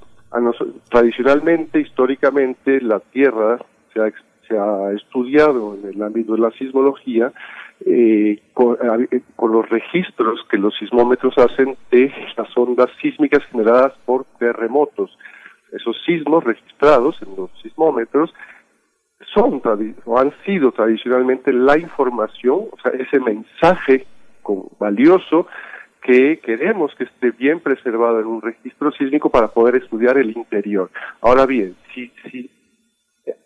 tradicionalmente, 0.89 1.79
históricamente, 1.79 2.79
la 2.81 2.99
Tierra 2.99 3.57
se 3.93 3.99
ha, 3.99 4.07
se 4.47 4.57
ha 4.57 4.91
estudiado 4.91 5.75
en 5.75 5.93
el 5.93 6.01
ámbito 6.01 6.33
de 6.33 6.39
la 6.39 6.51
sismología 6.51 7.31
eh, 7.85 8.39
eh, 8.39 9.21
con, 9.35 9.51
los 9.51 9.69
registros 9.69 10.45
que 10.49 10.57
los 10.57 10.75
sismómetros 10.77 11.35
hacen 11.37 11.75
de 11.89 12.13
las 12.37 12.55
ondas 12.55 12.89
sísmicas 13.01 13.43
generadas 13.45 13.93
por 14.05 14.25
terremotos. 14.37 15.17
Esos 15.71 15.97
sismos 16.05 16.43
registrados 16.43 17.19
en 17.21 17.35
los 17.35 17.49
sismómetros 17.61 18.33
son 19.33 19.61
han 20.17 20.33
sido 20.45 20.71
tradicionalmente 20.71 21.53
la 21.53 21.77
información, 21.77 22.65
o 22.71 22.77
sea, 22.81 22.91
ese 22.91 23.19
mensaje 23.19 24.05
valioso 24.79 25.47
que 26.01 26.39
queremos 26.39 26.93
que 26.95 27.05
esté 27.05 27.31
bien 27.31 27.59
preservado 27.59 28.19
en 28.19 28.25
un 28.25 28.41
registro 28.41 28.91
sísmico 28.91 29.29
para 29.29 29.49
poder 29.49 29.75
estudiar 29.75 30.17
el 30.17 30.35
interior. 30.35 30.89
Ahora 31.21 31.45
bien, 31.45 31.75
si, 31.93 32.11
si 32.29 32.49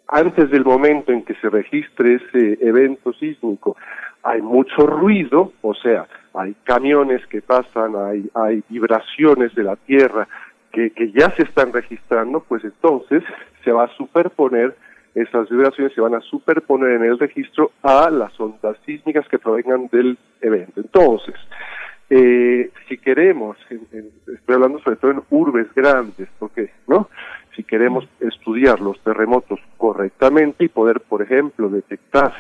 antes 0.07 0.49
del 0.51 0.63
momento 0.63 1.11
en 1.11 1.23
que 1.23 1.35
se 1.35 1.49
registre 1.49 2.15
ese 2.15 2.57
evento 2.61 3.13
sísmico 3.13 3.75
hay 4.23 4.41
mucho 4.41 4.87
ruido, 4.87 5.53
o 5.61 5.75
sea, 5.75 6.07
hay 6.33 6.55
camiones 6.63 7.25
que 7.27 7.41
pasan, 7.41 7.95
hay, 7.95 8.29
hay 8.33 8.63
vibraciones 8.69 9.53
de 9.53 9.63
la 9.63 9.75
tierra 9.75 10.27
que, 10.71 11.11
ya 11.13 11.29
se 11.31 11.43
están 11.43 11.71
registrando, 11.71 12.41
pues 12.41 12.63
entonces 12.63 13.23
se 13.63 13.71
va 13.71 13.85
a 13.85 13.95
superponer, 13.95 14.75
esas 15.13 15.49
vibraciones 15.49 15.93
se 15.93 16.01
van 16.01 16.15
a 16.15 16.21
superponer 16.21 16.91
en 16.91 17.03
el 17.05 17.17
registro 17.17 17.71
a 17.81 18.09
las 18.09 18.37
ondas 18.39 18.75
sísmicas 18.85 19.25
que 19.29 19.39
provengan 19.39 19.87
del 19.91 20.17
evento. 20.41 20.81
Entonces, 20.81 21.35
eh, 22.09 22.71
si 22.89 22.97
queremos, 22.97 23.57
estoy 23.69 24.55
hablando 24.55 24.79
sobre 24.79 24.97
todo 24.97 25.11
en 25.11 25.21
urbes 25.29 25.73
grandes, 25.73 26.27
porque, 26.37 26.71
¿no? 26.87 27.09
Si 27.55 27.63
queremos 27.63 28.05
estudiar 28.19 28.81
los 28.81 28.99
terremotos 28.99 29.59
correctamente 29.77 30.65
y 30.65 30.67
poder, 30.67 31.01
por 31.01 31.21
ejemplo, 31.21 31.69
detectar 31.69 32.33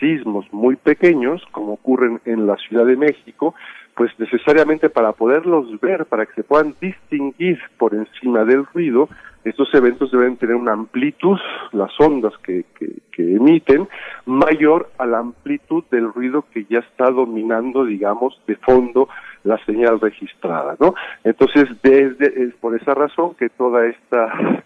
sismos 0.00 0.46
muy 0.52 0.76
pequeños, 0.76 1.42
como 1.52 1.74
ocurren 1.74 2.20
en 2.24 2.46
la 2.46 2.56
Ciudad 2.56 2.86
de 2.86 2.96
México, 2.96 3.54
pues 3.94 4.10
necesariamente 4.18 4.88
para 4.88 5.12
poderlos 5.12 5.78
ver, 5.80 6.06
para 6.06 6.26
que 6.26 6.32
se 6.34 6.42
puedan 6.42 6.74
distinguir 6.80 7.60
por 7.78 7.94
encima 7.94 8.44
del 8.44 8.64
ruido, 8.66 9.08
estos 9.44 9.72
eventos 9.74 10.10
deben 10.10 10.36
tener 10.36 10.54
una 10.54 10.72
amplitud, 10.72 11.38
las 11.72 11.90
ondas 11.98 12.32
que, 12.42 12.64
que, 12.78 12.90
emiten, 13.16 13.86
mayor 14.24 14.88
a 14.96 15.04
la 15.04 15.18
amplitud 15.18 15.84
del 15.90 16.12
ruido 16.12 16.46
que 16.50 16.64
ya 16.64 16.78
está 16.78 17.10
dominando, 17.10 17.84
digamos, 17.84 18.40
de 18.46 18.56
fondo 18.56 19.08
la 19.44 19.62
señal 19.66 20.00
registrada, 20.00 20.76
¿no? 20.80 20.94
Entonces, 21.22 21.64
desde, 21.82 22.44
es 22.44 22.54
por 22.54 22.74
esa 22.74 22.94
razón 22.94 23.34
que 23.34 23.50
toda 23.50 23.86
esta 23.86 24.62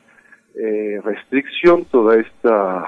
eh, 0.55 1.01
restricción, 1.05 1.85
toda 1.87 2.17
esta 2.17 2.85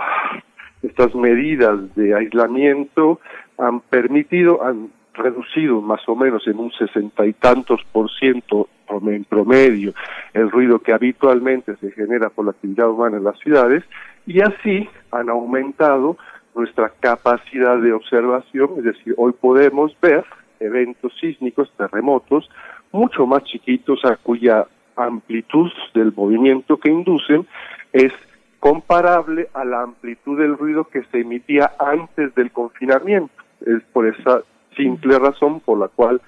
estas 0.87 1.15
medidas 1.15 1.95
de 1.95 2.15
aislamiento 2.15 3.21
han 3.59 3.81
permitido, 3.81 4.65
han 4.65 4.91
reducido 5.15 5.81
más 5.81 6.07
o 6.09 6.15
menos 6.15 6.47
en 6.47 6.59
un 6.59 6.71
sesenta 6.73 7.27
y 7.27 7.33
tantos 7.33 7.81
por 7.93 8.11
ciento 8.11 8.69
en 8.89 9.25
promedio 9.25 9.95
el 10.33 10.51
ruido 10.51 10.79
que 10.79 10.93
habitualmente 10.93 11.77
se 11.77 11.91
genera 11.93 12.31
por 12.31 12.45
la 12.45 12.53
actividad 12.53 12.89
humana 12.89 13.17
en 13.17 13.25
las 13.25 13.39
ciudades 13.41 13.83
y 14.27 14.41
así 14.41 14.89
han 15.11 15.29
aumentado 15.29 16.17
nuestra 16.55 16.91
capacidad 17.01 17.79
de 17.79 17.93
observación, 17.93 18.71
es 18.79 18.85
decir, 18.85 19.15
hoy 19.19 19.33
podemos 19.33 19.95
ver 20.01 20.25
eventos 20.59 21.13
sísmicos, 21.21 21.71
terremotos, 21.77 22.49
mucho 22.93 23.27
más 23.27 23.45
chiquitos 23.45 24.05
a 24.05 24.17
cuya 24.17 24.67
amplitud 24.97 25.71
del 25.95 26.13
movimiento 26.15 26.79
que 26.79 26.91
inducen 26.91 27.47
es 27.93 28.13
comparable 28.61 29.49
a 29.55 29.65
la 29.65 29.83
amplitud 29.83 30.39
del 30.39 30.57
ruido 30.57 30.85
que 30.85 31.03
se 31.05 31.21
emitía 31.21 31.73
antes 31.79 32.35
del 32.35 32.51
confinamiento. 32.51 33.33
Es 33.65 33.83
por 33.93 34.07
esa 34.07 34.43
simple 34.77 35.19
razón 35.19 35.61
por 35.61 35.79
la 35.79 35.89
cual 35.89 36.21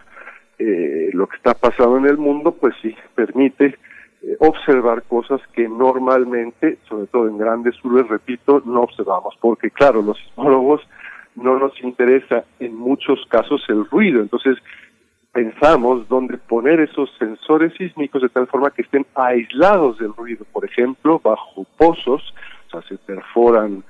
eh, 0.58 1.10
lo 1.12 1.26
que 1.26 1.36
está 1.36 1.54
pasando 1.54 1.98
en 1.98 2.06
el 2.06 2.18
mundo, 2.18 2.52
pues 2.52 2.74
sí, 2.82 2.94
permite 3.14 3.76
eh, 4.22 4.36
observar 4.40 5.02
cosas 5.04 5.40
que 5.52 5.68
normalmente, 5.68 6.78
sobre 6.88 7.06
todo 7.06 7.28
en 7.28 7.38
grandes 7.38 7.76
urbes, 7.84 8.08
repito, 8.08 8.62
no 8.64 8.82
observamos, 8.82 9.36
porque 9.40 9.70
claro, 9.70 10.02
los 10.02 10.18
sismólogos 10.18 10.82
no 11.36 11.58
nos 11.58 11.80
interesa 11.82 12.44
en 12.58 12.74
muchos 12.74 13.24
casos 13.28 13.62
el 13.68 13.84
ruido, 13.88 14.20
entonces 14.20 14.58
pensamos 15.32 16.08
dónde 16.08 16.38
poner 16.38 16.80
esos 16.80 17.10
sensores 17.18 17.72
sísmicos 17.76 18.22
de 18.22 18.28
tal 18.28 18.46
forma 18.46 18.70
que 18.70 18.82
estén 18.82 19.06
aislados 19.14 19.98
del 19.98 20.14
ruido, 20.14 20.44
por 20.52 20.64
ejemplo, 20.64 21.20
bajo 21.22 21.64
pozos, 21.76 22.34
o 22.66 22.70
sea, 22.70 22.82
se 22.88 22.96
perforan 22.98 23.82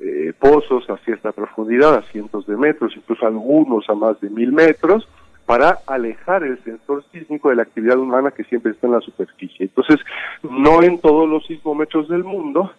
eh, 0.00 0.32
pozos 0.38 0.88
a 0.90 0.96
cierta 0.98 1.32
profundidad, 1.32 1.94
a 1.94 2.02
cientos 2.02 2.46
de 2.46 2.56
metros, 2.56 2.92
incluso 2.96 3.26
algunos 3.26 3.88
a 3.88 3.94
más 3.94 4.20
de 4.20 4.30
mil 4.30 4.52
metros, 4.52 5.08
para 5.46 5.78
alejar 5.86 6.42
el 6.42 6.62
sensor 6.64 7.04
sísmico 7.12 7.50
de 7.50 7.56
la 7.56 7.62
actividad 7.62 7.98
humana 7.98 8.30
que 8.30 8.44
siempre 8.44 8.72
está 8.72 8.86
en 8.86 8.94
la 8.94 9.00
superficie. 9.00 9.66
Entonces, 9.66 9.98
no 10.42 10.82
en 10.82 10.98
todos 11.00 11.28
los 11.28 11.46
sismómetros 11.46 12.08
del 12.08 12.24
mundo, 12.24 12.72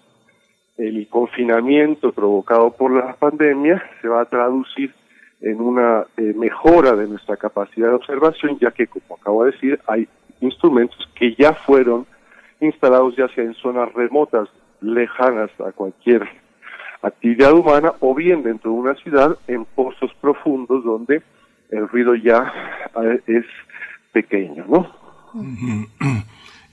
el 0.77 1.07
confinamiento 1.07 2.11
provocado 2.11 2.71
por 2.71 2.91
la 2.91 3.13
pandemia 3.13 3.81
se 4.01 4.07
va 4.07 4.21
a 4.21 4.25
traducir 4.25 4.93
en 5.41 5.61
una 5.61 6.05
eh, 6.17 6.33
mejora 6.35 6.95
de 6.95 7.07
nuestra 7.07 7.37
capacidad 7.37 7.89
de 7.89 7.95
observación, 7.95 8.57
ya 8.59 8.71
que, 8.71 8.87
como 8.87 9.17
acabo 9.19 9.45
de 9.45 9.51
decir, 9.51 9.79
hay 9.87 10.07
instrumentos 10.41 10.97
que 11.15 11.35
ya 11.35 11.53
fueron 11.53 12.05
instalados 12.61 13.15
ya 13.15 13.27
sea 13.29 13.43
en 13.43 13.53
zonas 13.55 13.91
remotas, 13.93 14.49
lejanas 14.81 15.49
a 15.59 15.71
cualquier 15.71 16.27
actividad 17.01 17.53
humana, 17.53 17.93
o 17.99 18.15
bien 18.15 18.43
dentro 18.43 18.71
de 18.71 18.77
una 18.77 18.95
ciudad, 18.95 19.37
en 19.47 19.65
pozos 19.65 20.11
profundos 20.21 20.83
donde 20.83 21.21
el 21.69 21.87
ruido 21.89 22.15
ya 22.15 22.51
eh, 23.03 23.21
es 23.27 23.45
pequeño, 24.11 24.65
¿no? 24.67 24.91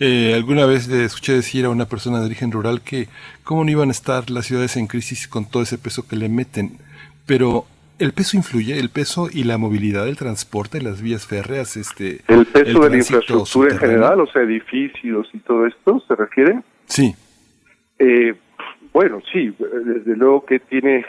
Eh, 0.05 0.35
alguna 0.35 0.66
vez 0.66 0.88
le 0.88 1.05
escuché 1.05 1.33
decir 1.33 1.64
a 1.64 1.70
una 1.70 1.85
persona 1.85 2.18
de 2.18 2.27
origen 2.27 2.51
rural 2.51 2.81
que 2.81 3.07
cómo 3.44 3.62
no 3.62 3.70
iban 3.70 3.88
a 3.88 3.92
estar 3.92 4.31
las 4.31 4.46
ciudades 4.46 4.77
en 4.77 4.88
crisis 4.88 5.29
con 5.29 5.48
todo 5.48 5.62
ese 5.62 5.79
peso 5.79 6.09
que 6.09 6.16
le 6.16 6.29
meten, 6.29 6.79
pero 7.25 7.66
¿El 8.02 8.12
peso 8.12 8.36
influye? 8.36 8.80
¿El 8.80 8.88
peso 8.88 9.28
y 9.32 9.44
la 9.44 9.58
movilidad 9.58 10.06
del 10.06 10.16
transporte, 10.16 10.82
las 10.82 11.00
vías 11.00 11.24
férreas? 11.24 11.76
este 11.76 12.18
¿El 12.26 12.46
peso 12.46 12.80
de 12.80 12.90
la 12.90 12.96
infraestructura 12.96 13.74
en 13.74 13.78
general, 13.78 14.20
o 14.20 14.26
sea, 14.26 14.42
edificios 14.42 15.28
y 15.32 15.38
todo 15.38 15.68
esto, 15.68 16.02
se 16.08 16.16
refiere? 16.16 16.58
Sí. 16.86 17.14
Eh, 18.00 18.34
bueno, 18.92 19.22
sí, 19.32 19.54
desde 19.84 20.16
luego 20.16 20.44
que 20.44 20.58
tiene, 20.58 21.06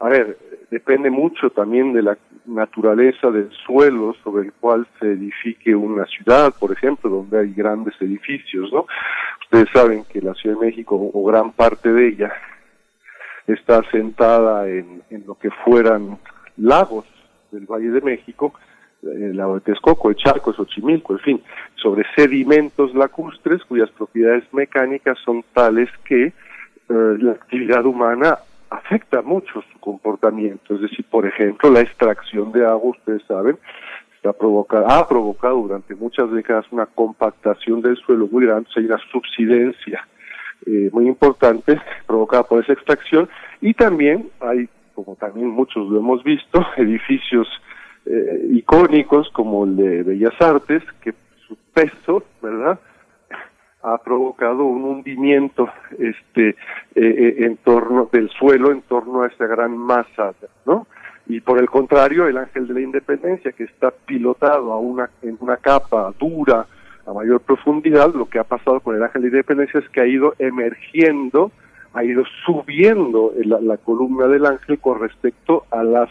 a 0.00 0.08
ver, 0.08 0.38
depende 0.70 1.10
mucho 1.10 1.50
también 1.50 1.92
de 1.92 2.00
la 2.00 2.16
naturaleza 2.46 3.30
del 3.30 3.50
suelo 3.66 4.16
sobre 4.24 4.46
el 4.46 4.54
cual 4.54 4.86
se 4.98 5.12
edifique 5.12 5.76
una 5.76 6.06
ciudad, 6.06 6.54
por 6.58 6.72
ejemplo, 6.72 7.10
donde 7.10 7.40
hay 7.40 7.52
grandes 7.52 7.92
edificios, 8.00 8.72
¿no? 8.72 8.86
Ustedes 9.42 9.68
saben 9.70 10.04
que 10.10 10.22
la 10.22 10.32
Ciudad 10.32 10.58
de 10.58 10.64
México, 10.64 11.10
o 11.12 11.24
gran 11.26 11.52
parte 11.52 11.92
de 11.92 12.08
ella, 12.08 12.32
está 13.46 13.82
sentada 13.90 14.68
en, 14.68 15.02
lo 15.26 15.34
que 15.36 15.50
fueran 15.64 16.18
lagos 16.56 17.04
del 17.50 17.66
Valle 17.66 17.90
de 17.90 18.00
México, 18.00 18.54
el 19.02 19.36
lago 19.36 19.54
de 19.54 19.60
Texcoco, 19.60 20.10
el 20.10 20.16
Charco, 20.16 20.52
Xochimilco, 20.52 21.12
en 21.12 21.18
fin, 21.20 21.42
sobre 21.76 22.04
sedimentos 22.16 22.94
lacustres 22.94 23.62
cuyas 23.64 23.90
propiedades 23.90 24.44
mecánicas 24.52 25.18
son 25.24 25.44
tales 25.52 25.88
que 26.04 26.26
eh, 26.26 26.32
la 26.88 27.32
actividad 27.32 27.84
humana 27.86 28.38
afecta 28.70 29.22
mucho 29.22 29.62
su 29.72 29.78
comportamiento. 29.78 30.74
Es 30.74 30.80
decir, 30.80 31.04
por 31.08 31.26
ejemplo, 31.26 31.70
la 31.70 31.82
extracción 31.82 32.50
de 32.52 32.66
agua, 32.66 32.90
ustedes 32.90 33.22
saben, 33.28 33.58
ha 34.24 34.32
provocado 35.06 35.56
durante 35.62 35.94
muchas 35.94 36.30
décadas 36.32 36.66
una 36.72 36.86
compactación 36.86 37.80
del 37.80 37.96
suelo 37.96 38.26
muy 38.26 38.44
grande, 38.44 38.68
hay 38.74 38.86
una 38.86 38.98
subsidencia 39.12 40.04
eh, 40.66 40.90
muy 40.92 41.06
importante 41.06 41.80
provocada 42.06 42.42
por 42.42 42.62
esa 42.62 42.72
extracción 42.72 43.28
y 43.60 43.74
también 43.74 44.30
hay, 44.40 44.68
como 44.94 45.14
también 45.16 45.48
muchos 45.48 45.88
lo 45.88 45.98
hemos 45.98 46.24
visto, 46.24 46.64
edificios 46.76 47.48
eh, 48.04 48.48
icónicos 48.52 49.30
como 49.30 49.64
el 49.64 49.76
de 49.76 50.02
Bellas 50.02 50.40
Artes 50.40 50.82
que 51.00 51.14
su 51.46 51.56
peso, 51.72 52.24
¿verdad? 52.42 52.80
ha 53.82 53.98
provocado 53.98 54.64
un 54.64 54.84
hundimiento 54.84 55.68
este 55.98 56.56
eh, 56.94 57.34
en 57.38 57.56
torno 57.58 58.08
del 58.12 58.28
suelo 58.30 58.72
en 58.72 58.82
torno 58.82 59.22
a 59.22 59.28
esa 59.28 59.46
gran 59.46 59.76
masa, 59.76 60.34
¿no? 60.64 60.86
Y 61.28 61.40
por 61.40 61.58
el 61.58 61.68
contrario, 61.68 62.26
el 62.26 62.38
Ángel 62.38 62.68
de 62.68 62.74
la 62.74 62.80
Independencia, 62.80 63.52
que 63.52 63.64
está 63.64 63.90
pilotado 63.90 64.72
a 64.72 64.78
una, 64.78 65.10
en 65.22 65.36
una 65.40 65.56
capa 65.56 66.12
dura, 66.18 66.66
a 67.06 67.12
mayor 67.12 67.40
profundidad, 67.40 68.12
lo 68.14 68.26
que 68.26 68.38
ha 68.38 68.44
pasado 68.44 68.80
con 68.80 68.96
el 68.96 69.02
Ángel 69.02 69.22
de 69.22 69.28
Independencia 69.28 69.80
es 69.80 69.88
que 69.90 70.00
ha 70.00 70.06
ido 70.06 70.34
emergiendo, 70.38 71.52
ha 71.94 72.04
ido 72.04 72.24
subiendo 72.44 73.32
la, 73.36 73.60
la 73.60 73.76
columna 73.76 74.26
del 74.26 74.44
ángel 74.44 74.78
con 74.78 75.00
respecto 75.00 75.64
a 75.70 75.82
las 75.82 76.10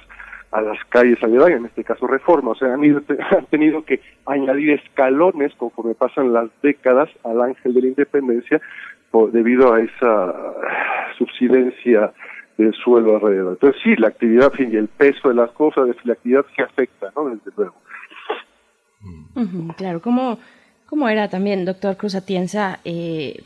a 0.56 0.62
las 0.62 0.78
calles 0.88 1.22
aledañas, 1.22 1.60
en 1.60 1.66
este 1.66 1.84
caso 1.84 2.08
Reforma, 2.08 2.52
o 2.52 2.56
sea, 2.56 2.74
han, 2.74 2.84
ido, 2.84 3.02
han 3.32 3.46
tenido 3.48 3.84
que 3.84 4.00
añadir 4.26 4.72
escalones 4.72 5.54
conforme 5.56 5.96
pasan 5.96 6.32
las 6.32 6.50
décadas 6.64 7.10
al 7.26 7.42
ángel 7.42 7.74
de 7.74 7.82
la 7.82 7.88
independencia 7.88 8.62
debido 9.32 9.74
a 9.74 9.82
esa 9.82 10.34
subsidencia 11.18 12.12
del 12.58 12.74
suelo 12.74 13.16
alrededor. 13.16 13.54
Entonces 13.54 13.82
sí, 13.84 13.96
la 13.98 14.10
actividad 14.10 14.52
y 14.58 14.76
el 14.76 14.88
peso 14.88 15.30
de 15.30 15.36
las 15.36 15.52
cosas, 15.52 15.88
la 16.04 16.14
actividad 16.14 16.46
se 16.56 16.64
afecta, 16.64 17.12
¿no? 17.16 17.30
Desde 17.30 17.52
luego. 17.56 17.76
claro, 19.78 20.02
¿cómo, 20.02 20.38
¿cómo 20.86 21.10
era 21.10 21.30
también, 21.30 21.66
doctor 21.66 21.98
Cruz 21.98 22.16
Atienza, 22.16 22.80
eh, 22.86 23.42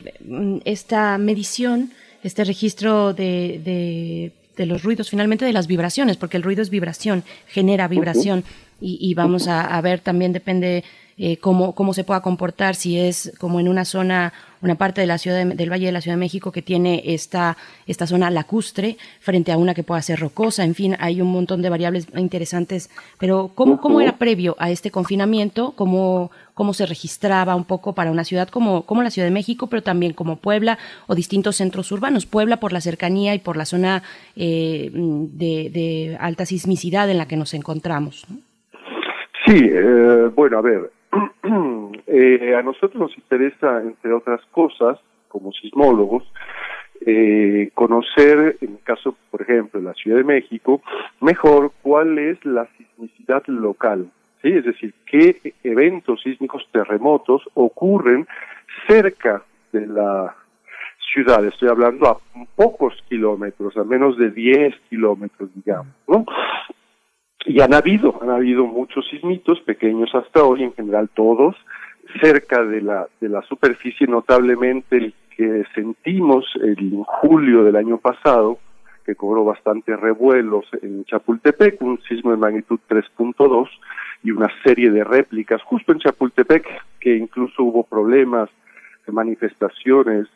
esta 0.64 1.18
medición, 1.18 1.92
este 2.22 2.44
registro 2.44 3.12
de, 3.14 3.60
de 3.64 4.32
de 4.60 4.66
los 4.66 4.82
ruidos, 4.82 5.08
finalmente 5.08 5.46
de 5.46 5.54
las 5.54 5.66
vibraciones, 5.66 6.18
porque 6.18 6.36
el 6.36 6.42
ruido 6.42 6.60
es 6.60 6.68
vibración, 6.68 7.24
genera 7.46 7.88
vibración. 7.88 8.44
y, 8.82 9.12
vamos 9.14 9.46
a, 9.46 9.78
ver 9.82 10.00
también, 10.00 10.32
depende 10.32 10.84
eh, 11.22 11.36
cómo, 11.36 11.74
cómo 11.74 11.92
se 11.92 12.02
pueda 12.02 12.22
comportar, 12.22 12.74
si 12.74 12.98
es 12.98 13.30
como 13.38 13.60
en 13.60 13.68
una 13.68 13.84
zona, 13.84 14.32
una 14.62 14.76
parte 14.76 15.02
de 15.02 15.06
la 15.06 15.18
ciudad 15.18 15.44
del 15.44 15.70
Valle 15.70 15.84
de 15.84 15.92
la 15.92 16.00
Ciudad 16.00 16.16
de 16.16 16.20
México 16.20 16.50
que 16.50 16.62
tiene 16.62 17.02
esta, 17.04 17.58
esta 17.86 18.06
zona 18.06 18.30
lacustre 18.30 18.96
frente 19.20 19.52
a 19.52 19.58
una 19.58 19.74
que 19.74 19.82
pueda 19.82 20.00
ser 20.00 20.18
rocosa, 20.18 20.64
en 20.64 20.74
fin, 20.74 20.96
hay 20.98 21.20
un 21.20 21.30
montón 21.30 21.60
de 21.60 21.68
variables 21.68 22.06
interesantes, 22.16 22.88
pero 23.18 23.50
¿cómo, 23.54 23.82
cómo 23.82 24.00
era 24.00 24.16
previo 24.16 24.56
a 24.58 24.70
este 24.70 24.90
confinamiento? 24.90 25.72
¿Cómo, 25.72 26.30
cómo 26.54 26.72
se 26.72 26.86
registraba 26.86 27.54
un 27.54 27.64
poco 27.64 27.94
para 27.94 28.10
una 28.10 28.24
ciudad 28.24 28.48
como, 28.48 28.86
como 28.86 29.02
la 29.02 29.10
Ciudad 29.10 29.28
de 29.28 29.34
México, 29.34 29.66
pero 29.66 29.82
también 29.82 30.14
como 30.14 30.36
Puebla 30.36 30.78
o 31.06 31.14
distintos 31.14 31.56
centros 31.56 31.92
urbanos? 31.92 32.24
Puebla 32.24 32.56
por 32.56 32.72
la 32.72 32.80
cercanía 32.80 33.34
y 33.34 33.40
por 33.40 33.58
la 33.58 33.66
zona 33.66 34.02
eh, 34.36 34.90
de, 34.94 36.16
alta 36.18 36.46
sismicidad 36.46 37.10
en 37.10 37.18
la 37.18 37.28
que 37.28 37.36
nos 37.36 37.52
encontramos. 37.52 38.26
Sí, 39.44 39.58
eh, 39.70 40.30
bueno, 40.34 40.56
a 40.56 40.62
ver, 40.62 40.90
eh, 42.06 42.54
a 42.56 42.62
nosotros 42.62 42.94
nos 42.94 43.18
interesa, 43.18 43.82
entre 43.82 44.12
otras 44.12 44.40
cosas, 44.52 44.98
como 45.28 45.52
sismólogos, 45.52 46.24
eh, 47.06 47.70
conocer, 47.74 48.58
en 48.60 48.72
el 48.72 48.82
caso, 48.82 49.16
por 49.30 49.42
ejemplo, 49.42 49.80
de 49.80 49.86
la 49.86 49.94
Ciudad 49.94 50.18
de 50.18 50.24
México, 50.24 50.82
mejor 51.20 51.72
cuál 51.82 52.18
es 52.18 52.44
la 52.44 52.66
sismicidad 52.76 53.42
local, 53.46 54.10
¿sí? 54.42 54.52
Es 54.52 54.64
decir, 54.64 54.92
qué 55.06 55.54
eventos 55.64 56.20
sísmicos, 56.22 56.66
terremotos 56.70 57.42
ocurren 57.54 58.26
cerca 58.86 59.42
de 59.72 59.86
la 59.86 60.34
ciudad. 61.12 61.44
Estoy 61.44 61.68
hablando 61.68 62.08
a 62.08 62.18
pocos 62.54 62.94
kilómetros, 63.08 63.76
a 63.76 63.84
menos 63.84 64.16
de 64.18 64.30
10 64.30 64.74
kilómetros, 64.90 65.50
digamos, 65.54 65.94
¿no? 66.06 66.24
Y 67.46 67.60
han 67.60 67.74
habido, 67.74 68.18
han 68.22 68.30
habido 68.30 68.66
muchos 68.66 69.08
sismitos, 69.08 69.60
pequeños 69.60 70.14
hasta 70.14 70.44
hoy, 70.44 70.64
en 70.64 70.72
general 70.74 71.08
todos, 71.14 71.56
cerca 72.20 72.62
de 72.64 72.82
la, 72.82 73.06
de 73.20 73.28
la 73.28 73.42
superficie, 73.42 74.06
notablemente 74.06 74.96
el 74.96 75.14
que 75.36 75.64
sentimos 75.74 76.44
en 76.62 77.02
julio 77.02 77.64
del 77.64 77.76
año 77.76 77.98
pasado, 77.98 78.58
que 79.06 79.14
cobró 79.14 79.44
bastante 79.44 79.96
revuelos 79.96 80.66
en 80.82 81.04
Chapultepec, 81.04 81.80
un 81.80 82.00
sismo 82.02 82.30
de 82.30 82.36
magnitud 82.36 82.78
3.2 82.88 83.68
y 84.22 84.30
una 84.32 84.48
serie 84.62 84.90
de 84.90 85.02
réplicas 85.02 85.62
justo 85.62 85.92
en 85.92 85.98
Chapultepec, 86.00 86.66
que 87.00 87.16
incluso 87.16 87.62
hubo 87.62 87.84
problemas 87.84 88.50
manifestaciones 89.12 90.28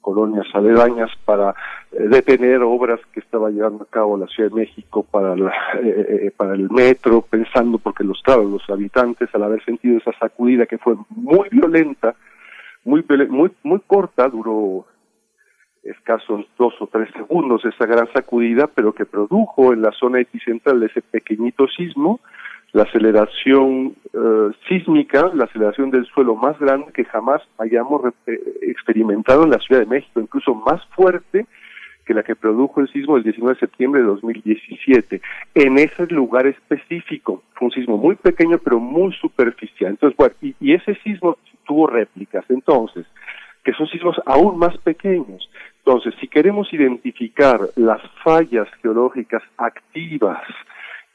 colonias 0.00 0.46
aledañas 0.52 1.10
para 1.24 1.54
eh, 1.92 2.08
detener 2.08 2.62
obras 2.62 3.00
que 3.12 3.20
estaba 3.20 3.50
llevando 3.50 3.84
a 3.84 3.90
cabo 3.90 4.18
la 4.18 4.26
Ciudad 4.26 4.50
de 4.50 4.56
México 4.56 5.06
para 5.10 5.34
la, 5.36 5.52
eh, 5.82 6.26
eh, 6.26 6.32
para 6.36 6.54
el 6.54 6.68
metro, 6.70 7.22
pensando 7.22 7.78
porque 7.78 8.04
los 8.04 8.22
los 8.26 8.68
habitantes 8.68 9.34
al 9.34 9.44
haber 9.44 9.64
sentido 9.64 9.98
esa 9.98 10.12
sacudida 10.18 10.66
que 10.66 10.78
fue 10.78 10.96
muy 11.08 11.48
violenta, 11.50 12.14
muy 12.84 13.04
muy 13.28 13.50
muy 13.62 13.80
corta, 13.86 14.28
duró 14.28 14.86
escasos 15.82 16.46
dos 16.58 16.74
o 16.80 16.86
tres 16.86 17.08
segundos 17.12 17.64
esa 17.64 17.86
gran 17.86 18.12
sacudida, 18.12 18.68
pero 18.68 18.92
que 18.92 19.04
produjo 19.04 19.72
en 19.72 19.82
la 19.82 19.90
zona 19.92 20.20
epicentral 20.20 20.82
ese 20.82 21.02
pequeñito 21.02 21.66
sismo 21.68 22.20
la 22.72 22.84
aceleración 22.84 23.94
eh, 24.14 24.50
sísmica, 24.68 25.30
la 25.34 25.44
aceleración 25.44 25.90
del 25.90 26.06
suelo 26.06 26.34
más 26.34 26.58
grande 26.58 26.92
que 26.92 27.04
jamás 27.04 27.42
hayamos 27.58 28.02
eh, 28.26 28.38
experimentado 28.62 29.44
en 29.44 29.50
la 29.50 29.58
Ciudad 29.58 29.82
de 29.82 29.86
México, 29.86 30.20
incluso 30.20 30.54
más 30.54 30.84
fuerte 30.96 31.46
que 32.06 32.14
la 32.14 32.22
que 32.22 32.34
produjo 32.34 32.80
el 32.80 32.88
sismo 32.88 33.14
del 33.14 33.24
19 33.24 33.54
de 33.54 33.60
septiembre 33.60 34.00
de 34.00 34.06
2017. 34.08 35.20
En 35.54 35.78
ese 35.78 36.06
lugar 36.06 36.46
específico, 36.46 37.42
fue 37.54 37.66
un 37.66 37.72
sismo 37.72 37.96
muy 37.96 38.16
pequeño 38.16 38.58
pero 38.58 38.80
muy 38.80 39.12
superficial. 39.14 39.90
Entonces, 39.90 40.16
bueno, 40.16 40.34
y, 40.40 40.54
y 40.58 40.74
ese 40.74 40.94
sismo 41.04 41.36
tuvo 41.64 41.86
réplicas, 41.86 42.44
entonces, 42.48 43.06
que 43.62 43.72
son 43.74 43.86
sismos 43.88 44.20
aún 44.26 44.58
más 44.58 44.76
pequeños. 44.78 45.48
Entonces, 45.84 46.14
si 46.20 46.26
queremos 46.26 46.72
identificar 46.72 47.60
las 47.76 48.00
fallas 48.24 48.68
geológicas 48.80 49.42
activas 49.58 50.42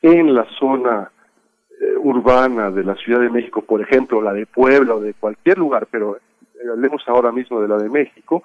en 0.02 0.34
la 0.34 0.46
zona 0.60 1.12
urbana 2.02 2.72
de 2.72 2.84
la 2.84 2.96
Ciudad 2.96 3.22
de 3.22 3.30
México, 3.30 3.62
por 3.62 3.82
ejemplo, 3.82 4.22
la 4.22 4.34
de 4.34 4.46
Puebla 4.46 4.96
o 4.96 5.02
de 5.02 5.14
cualquier 5.14 5.58
lugar, 5.58 5.88
pero 5.90 6.18
eh, 6.18 6.20
hablemos 6.72 7.04
ahora 7.08 7.32
mismo 7.32 7.62
de 7.62 7.68
la 7.68 7.78
de 7.78 7.90
México, 7.90 8.44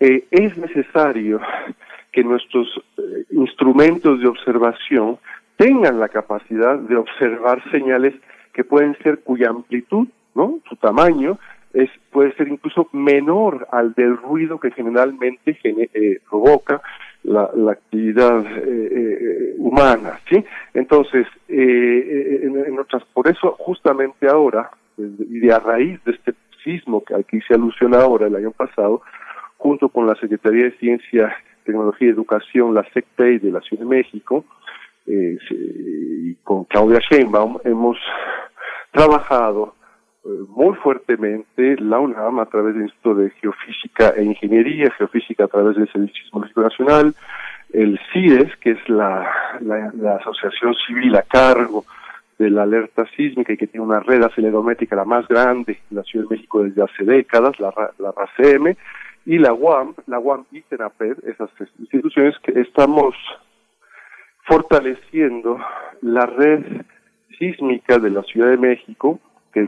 eh, 0.00 0.24
es 0.30 0.56
necesario 0.56 1.40
que 2.12 2.24
nuestros 2.24 2.68
instrumentos 3.30 4.20
de 4.20 4.26
observación 4.26 5.18
tengan 5.56 6.00
la 6.00 6.08
capacidad 6.08 6.78
de 6.78 6.96
observar 6.96 7.62
señales 7.70 8.14
que 8.52 8.64
pueden 8.64 8.96
ser 9.02 9.20
cuya 9.20 9.50
amplitud, 9.50 10.08
¿no? 10.34 10.60
su 10.68 10.76
tamaño, 10.76 11.38
es, 11.74 11.90
puede 12.10 12.34
ser 12.36 12.48
incluso 12.48 12.88
menor 12.92 13.68
al 13.70 13.92
del 13.92 14.16
ruido 14.16 14.58
que 14.58 14.70
generalmente 14.70 15.58
provoca 16.28 16.80
la, 17.26 17.50
la 17.54 17.72
actividad 17.72 18.46
eh, 18.46 18.88
eh, 18.92 19.54
humana, 19.58 20.20
¿sí? 20.30 20.44
Entonces, 20.74 21.26
eh, 21.48 22.40
en, 22.44 22.78
otras, 22.78 23.02
por 23.12 23.28
eso 23.28 23.56
justamente 23.58 24.28
ahora, 24.28 24.70
y 24.96 25.40
de 25.40 25.52
a 25.52 25.58
raíz 25.58 26.02
de 26.04 26.12
este 26.12 26.34
sismo 26.62 27.04
que 27.04 27.14
aquí 27.14 27.40
se 27.46 27.54
alusiona 27.54 27.98
ahora, 27.98 28.28
el 28.28 28.36
año 28.36 28.52
pasado, 28.52 29.02
junto 29.56 29.88
con 29.88 30.06
la 30.06 30.14
Secretaría 30.14 30.64
de 30.64 30.78
Ciencia, 30.78 31.36
Tecnología 31.64 32.08
y 32.08 32.12
Educación, 32.12 32.74
la 32.74 32.84
SECTEI 32.92 33.38
de 33.38 33.50
la 33.50 33.60
Ciudad 33.60 33.82
de 33.82 33.88
México, 33.88 34.44
y 35.08 36.34
con 36.42 36.64
Claudia 36.64 36.98
Sheinbaum, 36.98 37.58
hemos 37.64 37.96
trabajado 38.90 39.75
muy 40.48 40.74
fuertemente 40.76 41.76
la 41.80 42.00
UNAM 42.00 42.40
a 42.40 42.46
través 42.46 42.74
del 42.74 42.84
Instituto 42.84 43.14
de 43.16 43.30
Geofísica 43.30 44.10
e 44.16 44.24
Ingeniería, 44.24 44.90
Geofísica 44.92 45.44
a 45.44 45.48
través 45.48 45.76
del 45.76 45.90
Servicio 45.90 46.24
Sismológico 46.24 46.62
Nacional, 46.62 47.14
el 47.72 47.98
CIDES, 48.12 48.56
que 48.56 48.72
es 48.72 48.88
la, 48.88 49.30
asociación 50.20 50.74
civil 50.86 51.16
a 51.16 51.22
cargo 51.22 51.84
de 52.38 52.50
la 52.50 52.62
alerta 52.62 53.06
sísmica 53.16 53.52
y 53.52 53.56
que 53.56 53.66
tiene 53.66 53.86
una 53.86 54.00
red 54.00 54.22
acelerométrica 54.22 54.96
la 54.96 55.04
más 55.04 55.26
grande 55.26 55.78
en 55.90 55.96
la 55.96 56.02
Ciudad 56.02 56.26
de 56.28 56.36
México 56.36 56.62
desde 56.62 56.82
hace 56.82 57.04
décadas, 57.04 57.58
la, 57.58 57.72
la 57.98 58.12
RACM, 58.12 58.76
y 59.24 59.38
la 59.38 59.52
UAM, 59.52 59.94
la 60.06 60.18
UAM 60.18 60.44
y 60.52 60.60
TENAPED, 60.62 61.24
esas 61.28 61.50
instituciones 61.78 62.38
que 62.42 62.60
estamos 62.60 63.14
fortaleciendo 64.44 65.58
la 66.00 66.26
red 66.26 66.64
sísmica 67.38 67.98
de 67.98 68.10
la 68.10 68.22
Ciudad 68.22 68.50
de 68.50 68.56
México 68.56 69.18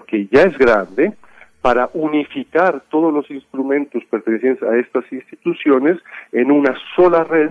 que, 0.06 0.28
ya 0.30 0.42
es 0.42 0.56
grande, 0.58 1.12
para 1.60 1.90
unificar 1.92 2.82
todos 2.88 3.12
los 3.12 3.30
instrumentos 3.30 4.04
pertenecientes 4.10 4.62
a 4.62 4.76
estas 4.76 5.10
instituciones 5.12 5.98
en 6.32 6.50
una 6.50 6.74
sola 6.94 7.24
red 7.24 7.50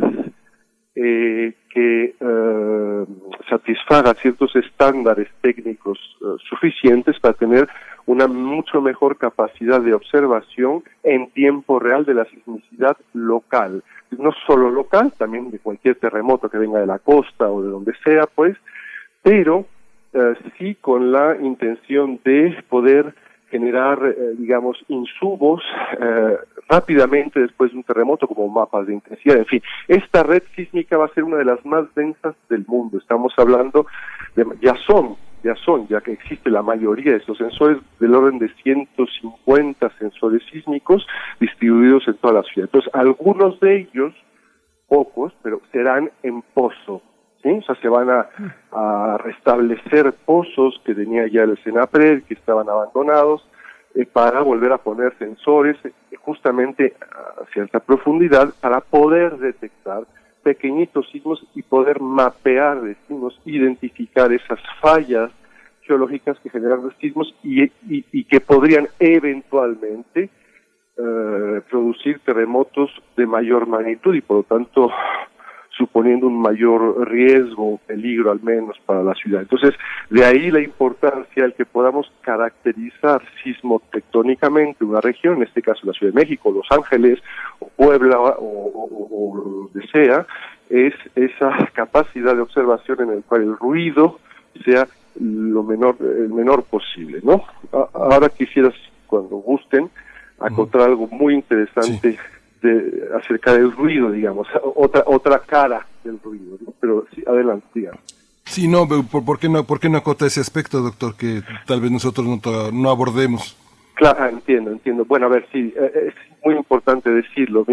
eh, 0.95 1.53
que 1.69 2.15
eh, 2.19 3.05
satisfaga 3.49 4.15
ciertos 4.15 4.55
estándares 4.55 5.27
técnicos 5.41 5.99
eh, 6.21 6.25
suficientes 6.49 7.19
para 7.19 7.35
tener 7.35 7.67
una 8.07 8.27
mucho 8.27 8.81
mejor 8.81 9.17
capacidad 9.17 9.81
de 9.81 9.93
observación 9.93 10.83
en 11.03 11.29
tiempo 11.31 11.77
real 11.77 12.05
de 12.05 12.15
la 12.15 12.25
sismicidad 12.25 12.97
local. 13.13 13.83
No 14.17 14.31
solo 14.47 14.71
local, 14.71 15.13
también 15.17 15.51
de 15.51 15.59
cualquier 15.59 15.95
terremoto 15.95 16.49
que 16.49 16.57
venga 16.57 16.79
de 16.79 16.87
la 16.87 16.99
costa 16.99 17.51
o 17.51 17.61
de 17.61 17.69
donde 17.69 17.93
sea, 18.03 18.25
pues, 18.33 18.57
pero 19.21 19.65
eh, 20.17 20.33
sí 20.57 20.75
con 20.81 21.11
la 21.11 21.37
intención 21.39 22.19
de 22.23 22.63
poder 22.69 23.13
generar, 23.49 23.99
eh, 24.03 24.33
digamos, 24.37 24.77
insumos 24.87 25.61
eh, 25.99 26.37
rápidamente 26.67 27.39
después 27.39 27.71
de 27.71 27.77
un 27.77 27.83
terremoto, 27.83 28.27
como 28.27 28.47
mapas 28.49 28.87
de 28.87 28.95
intensidad. 28.95 29.37
En 29.37 29.45
fin, 29.45 29.61
esta 29.87 30.23
red 30.23 30.41
sísmica 30.55 30.97
va 30.97 31.05
a 31.05 31.13
ser 31.13 31.23
una 31.23 31.37
de 31.37 31.45
las 31.45 31.63
más 31.65 31.93
densas 31.95 32.35
del 32.49 32.65
mundo. 32.67 32.97
Estamos 32.97 33.31
hablando 33.37 33.85
de, 34.35 34.45
ya 34.61 34.75
son, 34.87 35.15
ya 35.43 35.55
son, 35.55 35.87
ya 35.87 36.01
que 36.01 36.13
existe 36.13 36.49
la 36.49 36.63
mayoría 36.63 37.11
de 37.11 37.17
estos 37.19 37.37
sensores 37.37 37.77
del 37.99 38.15
orden 38.15 38.39
de 38.39 38.49
150 38.63 39.89
sensores 39.99 40.41
sísmicos 40.51 41.05
distribuidos 41.39 42.07
en 42.07 42.15
toda 42.15 42.33
la 42.33 42.43
ciudad. 42.43 42.67
Entonces, 42.73 42.93
algunos 42.93 43.59
de 43.59 43.81
ellos, 43.81 44.13
pocos, 44.87 45.31
pero 45.43 45.61
serán 45.71 46.09
en 46.23 46.41
pozo, 46.41 47.01
O 47.51 47.61
sea, 47.61 47.75
se 47.75 47.87
van 47.87 48.09
a, 48.09 49.17
restablecer 49.17 50.13
pozos 50.25 50.79
que 50.85 50.93
tenía 50.93 51.27
ya 51.27 51.43
el 51.43 51.57
Senapred, 51.63 52.23
que 52.23 52.35
estaban 52.35 52.69
abandonados, 52.69 53.47
eh, 53.95 54.05
para 54.05 54.41
volver 54.41 54.71
a 54.71 54.77
poner 54.77 55.17
sensores 55.17 55.75
eh, 55.83 55.91
justamente 56.21 56.95
a 57.01 57.45
cierta 57.53 57.79
profundidad 57.79 58.53
para 58.61 58.81
poder 58.81 59.37
detectar 59.37 60.03
pequeñitos 60.43 61.09
sismos 61.09 61.45
y 61.55 61.61
poder 61.63 61.99
mapear 61.99 62.79
sismos, 63.07 63.39
identificar 63.45 64.31
esas 64.31 64.59
fallas 64.79 65.31
geológicas 65.81 66.37
que 66.39 66.49
generan 66.49 66.83
los 66.83 66.95
sismos 66.97 67.33
y, 67.43 67.63
y, 67.89 68.23
que 68.25 68.39
podrían 68.39 68.87
eventualmente 68.99 70.29
eh, 70.97 71.61
producir 71.69 72.19
terremotos 72.19 72.91
de 73.15 73.25
mayor 73.25 73.67
magnitud 73.67 74.13
y 74.13 74.21
por 74.21 74.37
lo 74.37 74.43
tanto 74.43 74.91
suponiendo 75.77 76.27
un 76.27 76.41
mayor 76.41 77.07
riesgo, 77.07 77.79
peligro 77.85 78.31
al 78.31 78.41
menos 78.41 78.77
para 78.85 79.03
la 79.03 79.13
ciudad. 79.13 79.41
Entonces, 79.41 79.73
de 80.09 80.25
ahí 80.25 80.49
la 80.49 80.61
importancia 80.61 81.45
el 81.45 81.53
que 81.53 81.65
podamos 81.65 82.11
caracterizar 82.21 83.21
sismotectónicamente 83.43 84.83
una 84.83 85.01
región, 85.01 85.37
en 85.37 85.43
este 85.43 85.61
caso 85.61 85.81
la 85.85 85.93
Ciudad 85.93 86.13
de 86.13 86.19
México, 86.19 86.51
Los 86.51 86.67
Ángeles, 86.71 87.19
o 87.59 87.67
Puebla, 87.69 88.17
o, 88.19 89.69
donde 89.71 89.87
sea, 89.89 90.25
es 90.69 90.93
esa 91.15 91.69
capacidad 91.73 92.35
de 92.35 92.41
observación 92.41 93.01
en 93.01 93.09
el 93.11 93.23
cual 93.23 93.43
el 93.43 93.57
ruido 93.57 94.19
sea 94.65 94.87
lo 95.19 95.63
menor, 95.63 95.95
el 95.99 96.29
menor 96.29 96.63
posible, 96.63 97.19
¿no? 97.23 97.43
Ahora 97.93 98.29
quisieras, 98.29 98.73
cuando 99.07 99.37
gusten, 99.37 99.89
acotar 100.39 100.81
algo 100.81 101.07
muy 101.07 101.33
interesante 101.33 102.17
de, 102.67 103.09
acerca 103.15 103.53
del 103.53 103.71
ruido, 103.71 104.11
digamos, 104.11 104.47
otra 104.75 105.03
otra 105.05 105.39
cara 105.39 105.85
del 106.03 106.19
ruido, 106.23 106.57
pero 106.79 107.05
sí, 107.13 107.23
adelante, 107.27 107.67
digamos. 107.73 108.01
Sí, 108.45 108.67
no, 108.67 108.87
¿por, 108.87 109.39
qué 109.39 109.49
no, 109.49 109.65
¿por 109.65 109.79
qué 109.79 109.89
no 109.89 109.97
acota 109.97 110.25
ese 110.25 110.39
aspecto, 110.39 110.81
doctor, 110.81 111.15
que 111.15 111.41
tal 111.65 111.81
vez 111.81 111.91
nosotros 111.91 112.25
no, 112.25 112.71
no 112.71 112.89
abordemos? 112.89 113.57
Claro, 113.95 114.27
entiendo, 114.27 114.71
entiendo. 114.71 115.05
Bueno, 115.05 115.25
a 115.25 115.29
ver, 115.29 115.47
sí, 115.51 115.73
eh, 115.75 116.09
es 116.09 116.13
muy 116.45 116.55
importante 116.55 117.09
decirlo. 117.09 117.65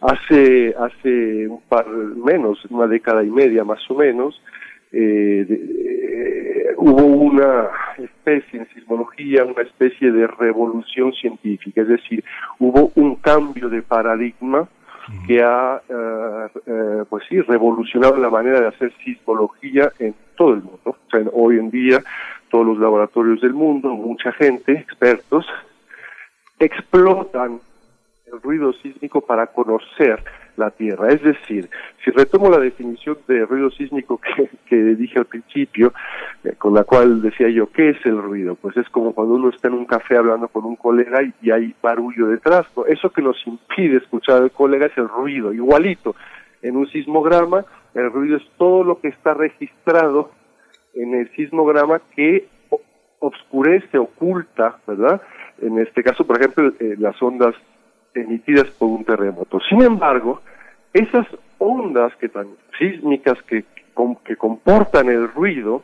Hace, 0.00 0.74
hace 0.78 1.48
un 1.48 1.60
par, 1.68 1.88
menos, 1.88 2.64
una 2.70 2.86
década 2.86 3.24
y 3.24 3.30
media 3.30 3.64
más 3.64 3.80
o 3.90 3.94
menos, 3.94 4.40
eh, 4.92 5.46
eh, 5.48 6.74
hubo 6.76 7.04
una 7.04 7.68
especie 7.98 8.60
en 8.60 8.68
sismología, 8.74 9.44
una 9.44 9.62
especie 9.62 10.12
de 10.12 10.26
revolución 10.26 11.12
científica, 11.12 11.82
es 11.82 11.88
decir, 11.88 12.24
hubo 12.58 12.92
un 12.96 13.16
cambio 13.16 13.68
de 13.68 13.82
paradigma 13.82 14.68
que 15.26 15.42
ha, 15.42 15.80
eh, 15.88 17.04
pues 17.08 17.24
sí, 17.28 17.40
revolucionado 17.40 18.16
la 18.18 18.30
manera 18.30 18.60
de 18.60 18.68
hacer 18.68 18.92
sismología 19.04 19.90
en 19.98 20.14
todo 20.36 20.54
el 20.54 20.62
mundo. 20.62 20.80
O 20.84 20.96
sea, 21.10 21.20
hoy 21.32 21.58
en 21.58 21.70
día, 21.70 22.02
todos 22.50 22.66
los 22.66 22.78
laboratorios 22.78 23.40
del 23.40 23.52
mundo, 23.52 23.88
mucha 23.90 24.32
gente, 24.32 24.72
expertos, 24.72 25.46
explotan 26.58 27.60
el 28.32 28.40
ruido 28.42 28.72
sísmico 28.74 29.20
para 29.20 29.48
conocer 29.48 30.22
la 30.56 30.70
Tierra. 30.70 31.08
Es 31.08 31.22
decir, 31.22 31.68
si 32.04 32.10
retomo 32.10 32.50
la 32.50 32.58
definición 32.58 33.18
de 33.26 33.44
ruido 33.46 33.70
sísmico 33.70 34.20
que, 34.66 34.76
dije 34.76 35.18
al 35.18 35.26
principio, 35.26 35.92
eh, 36.44 36.54
con 36.58 36.74
la 36.74 36.84
cual 36.84 37.22
decía 37.22 37.48
yo, 37.48 37.70
¿qué 37.70 37.90
es 37.90 38.06
el 38.06 38.20
ruido? 38.20 38.54
Pues 38.54 38.76
es 38.76 38.88
como 38.90 39.14
cuando 39.14 39.34
uno 39.34 39.50
está 39.50 39.68
en 39.68 39.74
un 39.74 39.86
café 39.86 40.16
hablando 40.16 40.48
con 40.48 40.64
un 40.64 40.76
colega 40.76 41.20
y, 41.22 41.50
hay 41.50 41.74
barullo 41.82 42.28
detrás. 42.28 42.66
Eso 42.88 43.10
que 43.10 43.22
nos 43.22 43.36
impide 43.46 43.98
escuchar 43.98 44.42
al 44.42 44.50
colega 44.50 44.86
es 44.86 44.96
el 44.96 45.08
ruido, 45.08 45.52
igualito. 45.52 46.14
En 46.62 46.76
un 46.76 46.88
sismograma, 46.88 47.64
el 47.94 48.10
ruido 48.10 48.36
es 48.36 48.44
todo 48.56 48.84
lo 48.84 49.00
que 49.00 49.08
está 49.08 49.34
registrado 49.34 50.30
en 50.94 51.14
el 51.14 51.30
sismograma 51.34 52.00
que 52.14 52.48
obscurece, 53.18 53.98
oculta, 53.98 54.78
¿verdad? 54.86 55.22
En 55.60 55.78
este 55.78 56.02
caso, 56.02 56.26
por 56.26 56.38
ejemplo, 56.38 56.72
eh, 56.80 56.96
las 56.98 57.20
ondas 57.22 57.54
emitidas 58.14 58.68
por 58.78 58.88
un 58.88 59.04
terremoto. 59.04 59.60
Sin 59.68 59.82
embargo, 59.82 60.40
esas 60.92 61.26
ondas 61.58 62.14
que 62.16 62.30
sísmicas 62.78 63.40
que, 63.42 63.64
que 64.24 64.36
comportan 64.36 65.08
el 65.08 65.28
ruido, 65.28 65.82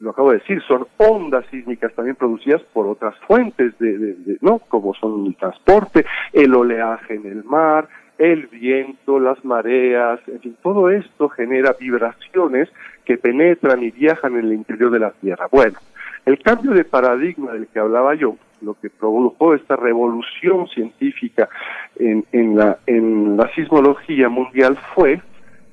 lo 0.00 0.10
acabo 0.10 0.30
de 0.30 0.38
decir, 0.38 0.62
son 0.62 0.86
ondas 0.96 1.44
sísmicas 1.50 1.92
también 1.94 2.16
producidas 2.16 2.62
por 2.72 2.86
otras 2.86 3.14
fuentes 3.26 3.78
de, 3.78 4.38
no, 4.40 4.58
como 4.58 4.94
son 4.94 5.26
el 5.26 5.36
transporte, 5.36 6.04
el 6.32 6.54
oleaje 6.54 7.14
en 7.14 7.26
el 7.26 7.44
mar, 7.44 7.88
el 8.18 8.46
viento, 8.48 9.18
las 9.18 9.42
mareas, 9.44 10.20
en 10.26 10.40
fin, 10.40 10.56
todo 10.62 10.90
esto 10.90 11.28
genera 11.28 11.74
vibraciones 11.78 12.68
que 13.04 13.16
penetran 13.16 13.82
y 13.82 13.90
viajan 13.90 14.34
en 14.34 14.46
el 14.46 14.52
interior 14.52 14.90
de 14.90 14.98
la 14.98 15.10
Tierra. 15.12 15.48
Bueno, 15.50 15.78
el 16.26 16.38
cambio 16.42 16.72
de 16.72 16.84
paradigma 16.84 17.52
del 17.52 17.66
que 17.68 17.78
hablaba 17.78 18.14
yo 18.14 18.36
lo 18.62 18.74
que 18.74 18.90
produjo 18.90 19.54
esta 19.54 19.76
revolución 19.76 20.68
científica 20.68 21.48
en, 21.96 22.24
en, 22.32 22.56
la, 22.56 22.78
en 22.86 23.36
la 23.36 23.52
sismología 23.54 24.28
mundial 24.28 24.78
fue 24.94 25.20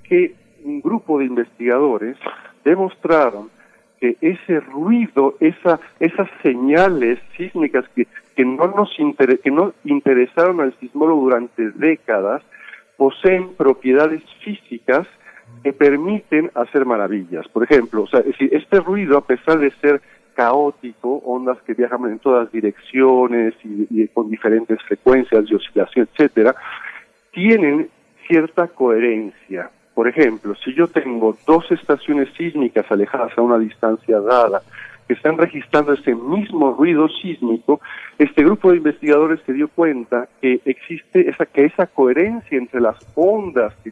que 0.04 0.36
un 0.64 0.82
grupo 0.82 1.20
de 1.20 1.26
investigadores 1.26 2.18
demostraron 2.64 3.50
que 4.00 4.16
ese 4.22 4.60
ruido, 4.60 5.36
esa, 5.40 5.80
esas 6.00 6.30
señales 6.44 7.20
sísmicas 7.36 7.86
que, 7.96 8.08
que, 8.36 8.46
no 8.46 8.68
nos 8.68 8.96
que 9.44 9.52
no 9.52 9.74
interesaron 9.84 10.62
al 10.62 10.78
sismólogo 10.80 11.24
durante 11.24 11.72
décadas, 11.72 12.44
poseen 12.96 13.56
propiedades 13.56 14.24
físicas 14.44 15.08
que 15.64 15.74
permiten 15.74 16.52
hacer 16.54 16.86
maravillas. 16.86 17.48
Por 17.48 17.64
ejemplo, 17.64 18.04
o 18.04 18.08
sea, 18.08 18.22
este 18.40 18.80
ruido, 18.80 19.18
a 19.18 19.26
pesar 19.26 19.60
de 19.60 19.72
ser 19.82 20.02
caótico, 20.38 21.16
ondas 21.26 21.58
que 21.64 21.74
viajan 21.74 22.06
en 22.06 22.20
todas 22.20 22.52
direcciones 22.52 23.56
y, 23.64 24.08
con 24.10 24.30
diferentes 24.30 24.80
frecuencias 24.84 25.50
de 25.50 25.56
oscilación, 25.56 26.08
etcétera, 26.14 26.56
tienen 27.32 27.90
cierta 28.28 28.68
coherencia. 28.68 29.72
Por 29.96 30.08
ejemplo, 30.08 30.54
si 30.64 30.76
yo 30.76 30.88
tengo 30.90 31.36
dos 31.48 31.72
estaciones 31.72 32.30
sísmicas 32.38 32.86
alejadas 32.92 33.36
a 33.36 33.42
una 33.42 33.58
distancia 33.58 34.20
dada, 34.20 34.62
que 35.08 35.14
están 35.14 35.40
registrando 35.40 35.94
ese 35.94 36.14
mismo 36.14 36.74
ruido 36.74 37.08
sísmico, 37.10 37.82
este 38.20 38.44
grupo 38.44 38.70
de 38.70 38.78
investigadores 38.78 39.40
se 39.44 39.54
dio 39.54 39.70
cuenta 39.70 40.28
que 40.40 40.60
existe 40.66 41.30
esa, 41.30 41.48
que 41.48 41.66
esa 41.66 41.88
coherencia 41.88 42.60
entre 42.60 42.80
las 42.80 42.98
ondas 43.16 43.74
que, 43.84 43.92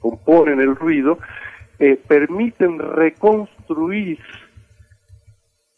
componen 0.00 0.60
el 0.60 0.74
ruido 0.76 1.18
eh, 1.80 2.00
permiten 2.06 2.78
reconstruir 2.78 4.18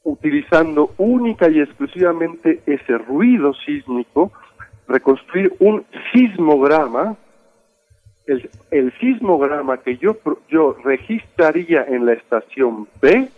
utilizando 0.04 0.94
única 0.98 1.48
y 1.48 1.60
exclusivamente 1.60 2.60
ese 2.66 2.98
ruido 2.98 3.52
sísmico, 3.54 4.32
reconstruir 4.88 5.52
un 5.60 5.84
sismograma, 6.12 7.16
el, 8.26 8.48
el 8.70 8.92
sismograma 8.98 9.78
que 9.78 9.96
yo, 9.96 10.16
yo 10.48 10.76
registraría 10.84 11.84
en 11.84 12.06
la 12.06 12.12
estación 12.14 12.88
B 13.00 13.28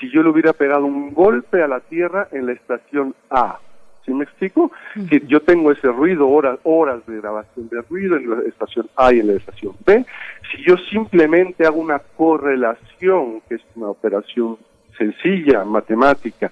si 0.00 0.10
yo 0.10 0.22
le 0.22 0.30
hubiera 0.30 0.52
pegado 0.52 0.84
un 0.84 1.14
golpe 1.14 1.62
a 1.62 1.68
la 1.68 1.80
Tierra 1.80 2.28
en 2.32 2.46
la 2.46 2.52
estación 2.52 3.14
A. 3.30 3.58
¿Sí 4.04 4.12
me 4.12 4.24
explico? 4.24 4.70
Si 5.08 5.26
yo 5.26 5.40
tengo 5.40 5.72
ese 5.72 5.88
ruido, 5.88 6.28
horas, 6.28 6.58
horas 6.64 7.06
de 7.06 7.16
grabación 7.16 7.68
de 7.70 7.80
ruido 7.82 8.16
en 8.16 8.28
la 8.28 8.42
estación 8.42 8.86
A 8.96 9.14
y 9.14 9.20
en 9.20 9.28
la 9.28 9.32
estación 9.34 9.72
B, 9.86 10.04
si 10.52 10.62
yo 10.62 10.76
simplemente 10.90 11.66
hago 11.66 11.80
una 11.80 11.98
correlación, 11.98 13.40
que 13.48 13.54
es 13.54 13.62
una 13.76 13.88
operación 13.88 14.58
sencilla 14.96 15.64
matemática 15.64 16.50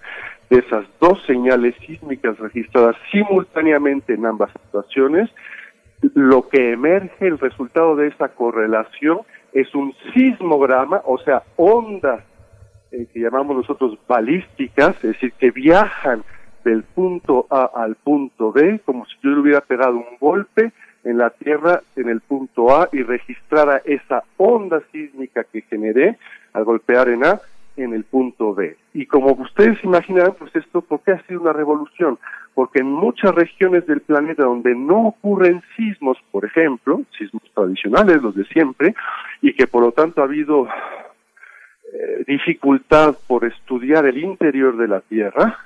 de 0.50 0.58
esas 0.58 0.84
dos 1.00 1.22
señales 1.26 1.74
sísmicas 1.86 2.38
registradas 2.38 2.96
simultáneamente 3.10 4.14
en 4.14 4.26
ambas 4.26 4.50
situaciones, 4.52 5.30
lo 6.14 6.48
que 6.48 6.72
emerge, 6.72 7.26
el 7.26 7.38
resultado 7.38 7.96
de 7.96 8.08
esa 8.08 8.28
correlación, 8.28 9.20
es 9.52 9.74
un 9.74 9.94
sismograma, 10.12 11.00
o 11.04 11.18
sea, 11.18 11.42
ondas 11.56 12.22
eh, 12.90 13.06
que 13.12 13.20
llamamos 13.20 13.56
nosotros 13.56 13.98
balísticas, 14.06 14.96
es 14.96 15.12
decir, 15.12 15.32
que 15.32 15.50
viajan 15.50 16.22
del 16.64 16.82
punto 16.82 17.46
A 17.50 17.70
al 17.74 17.96
punto 17.96 18.52
B, 18.52 18.80
como 18.84 19.06
si 19.06 19.14
yo 19.22 19.30
le 19.30 19.40
hubiera 19.40 19.60
pegado 19.60 19.96
un 19.96 20.18
golpe 20.20 20.72
en 21.04 21.18
la 21.18 21.30
Tierra 21.30 21.80
en 21.96 22.08
el 22.08 22.20
punto 22.20 22.76
A 22.76 22.88
y 22.92 23.02
registrara 23.02 23.80
esa 23.84 24.22
onda 24.36 24.82
sísmica 24.92 25.44
que 25.44 25.62
generé 25.62 26.18
al 26.52 26.64
golpear 26.64 27.08
en 27.08 27.24
A 27.24 27.40
en 27.76 27.94
el 27.94 28.04
punto 28.04 28.54
B. 28.54 28.76
Y 28.94 29.06
como 29.06 29.32
ustedes 29.32 29.82
imaginarán, 29.84 30.34
pues 30.38 30.54
esto, 30.54 30.82
¿por 30.82 31.00
qué 31.00 31.12
ha 31.12 31.26
sido 31.26 31.40
una 31.40 31.52
revolución? 31.52 32.18
Porque 32.54 32.80
en 32.80 32.86
muchas 32.86 33.34
regiones 33.34 33.86
del 33.86 34.00
planeta 34.00 34.44
donde 34.44 34.74
no 34.74 35.08
ocurren 35.08 35.62
sismos, 35.76 36.18
por 36.30 36.44
ejemplo, 36.44 37.02
sismos 37.16 37.42
tradicionales, 37.54 38.22
los 38.22 38.34
de 38.34 38.44
siempre, 38.46 38.94
y 39.40 39.54
que 39.54 39.66
por 39.66 39.82
lo 39.82 39.92
tanto 39.92 40.20
ha 40.20 40.24
habido 40.24 40.68
eh, 41.92 42.24
dificultad 42.26 43.16
por 43.26 43.44
estudiar 43.44 44.06
el 44.06 44.18
interior 44.18 44.76
de 44.76 44.88
la 44.88 45.00
Tierra, 45.00 45.58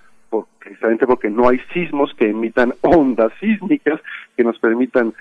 precisamente 0.66 1.07
porque 1.07 1.31
no 1.31 1.49
hay 1.49 1.61
sismos 1.73 2.12
que 2.14 2.31
emitan 2.31 2.75
ondas 2.81 3.33
sísmicas 3.38 4.01
que 4.37 4.42
nos 4.42 4.59
permitan 4.59 5.14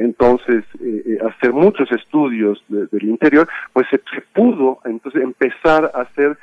entonces 0.00 0.64
eh, 0.80 1.18
hacer 1.26 1.52
muchos 1.52 1.90
estudios 1.92 2.62
del 2.68 3.04
interior, 3.04 3.48
pues 3.72 3.86
se, 3.90 4.00
pudo 4.32 4.78
entonces 4.84 5.22
empezar 5.22 5.90
a 5.94 6.02
hacer 6.02 6.36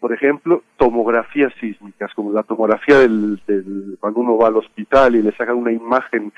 por 0.00 0.14
ejemplo, 0.14 0.62
tomografías 0.78 1.52
sísmicas, 1.60 2.10
como 2.14 2.32
la 2.32 2.42
tomografía 2.42 3.00
del, 3.00 3.38
del, 3.46 3.98
cuando 4.00 4.20
uno 4.20 4.38
va 4.38 4.48
al 4.48 4.56
hospital 4.56 5.14
y 5.14 5.22
le 5.22 5.32
sacan 5.32 5.56
una 5.56 5.72
imagen 5.72 6.32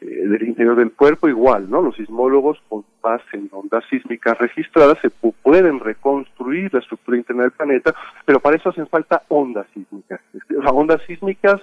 eh, 0.00 0.26
del 0.26 0.48
interior 0.48 0.76
del 0.76 0.92
cuerpo 0.92 1.28
igual, 1.28 1.68
¿no? 1.68 1.82
Los 1.82 1.94
sismólogos 1.96 2.58
con 2.70 2.84
base 3.02 3.36
en 3.36 3.50
ondas 3.52 3.84
sísmicas 3.90 4.38
registradas 4.38 4.98
se 5.02 5.10
pueden 5.10 5.78
reconstruir 5.78 6.72
la 6.72 6.80
estructura 6.80 7.18
interna 7.18 7.42
del 7.42 7.50
planeta, 7.50 7.94
pero 8.24 8.40
para 8.40 8.56
eso 8.56 8.70
hacen 8.70 8.86
falta 8.86 9.22
ondas 9.28 9.66
sísmicas. 9.74 10.20
O 10.58 10.62
sea, 10.62 10.70
ondas 10.70 11.02
sísmicas 11.06 11.60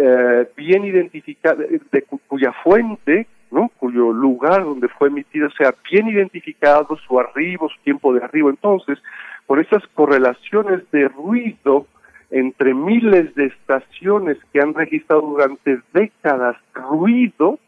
eh, 0.00 0.48
bien 0.56 0.84
identificadas, 0.84 1.66
de 1.68 2.02
cuya 2.28 2.52
fuente, 2.62 3.26
¿no? 3.50 3.68
cuyo 3.80 4.12
lugar 4.12 4.62
donde 4.62 4.86
fue 4.86 5.08
emitida 5.08 5.48
sea 5.58 5.74
bien 5.90 6.06
identificado, 6.06 6.96
su 6.98 7.18
arribo, 7.18 7.68
su 7.68 7.82
tiempo 7.82 8.14
de 8.14 8.22
arribo. 8.22 8.48
Entonces, 8.48 8.96
por 9.44 9.58
esas 9.58 9.82
correlaciones 9.94 10.88
de 10.92 11.08
ruido, 11.08 11.88
entre 12.30 12.74
miles 12.74 13.34
de 13.34 13.46
estaciones 13.46 14.38
que 14.52 14.60
han 14.60 14.72
registrado 14.72 15.22
durante 15.22 15.80
décadas 15.92 16.56
ruido, 16.74 17.58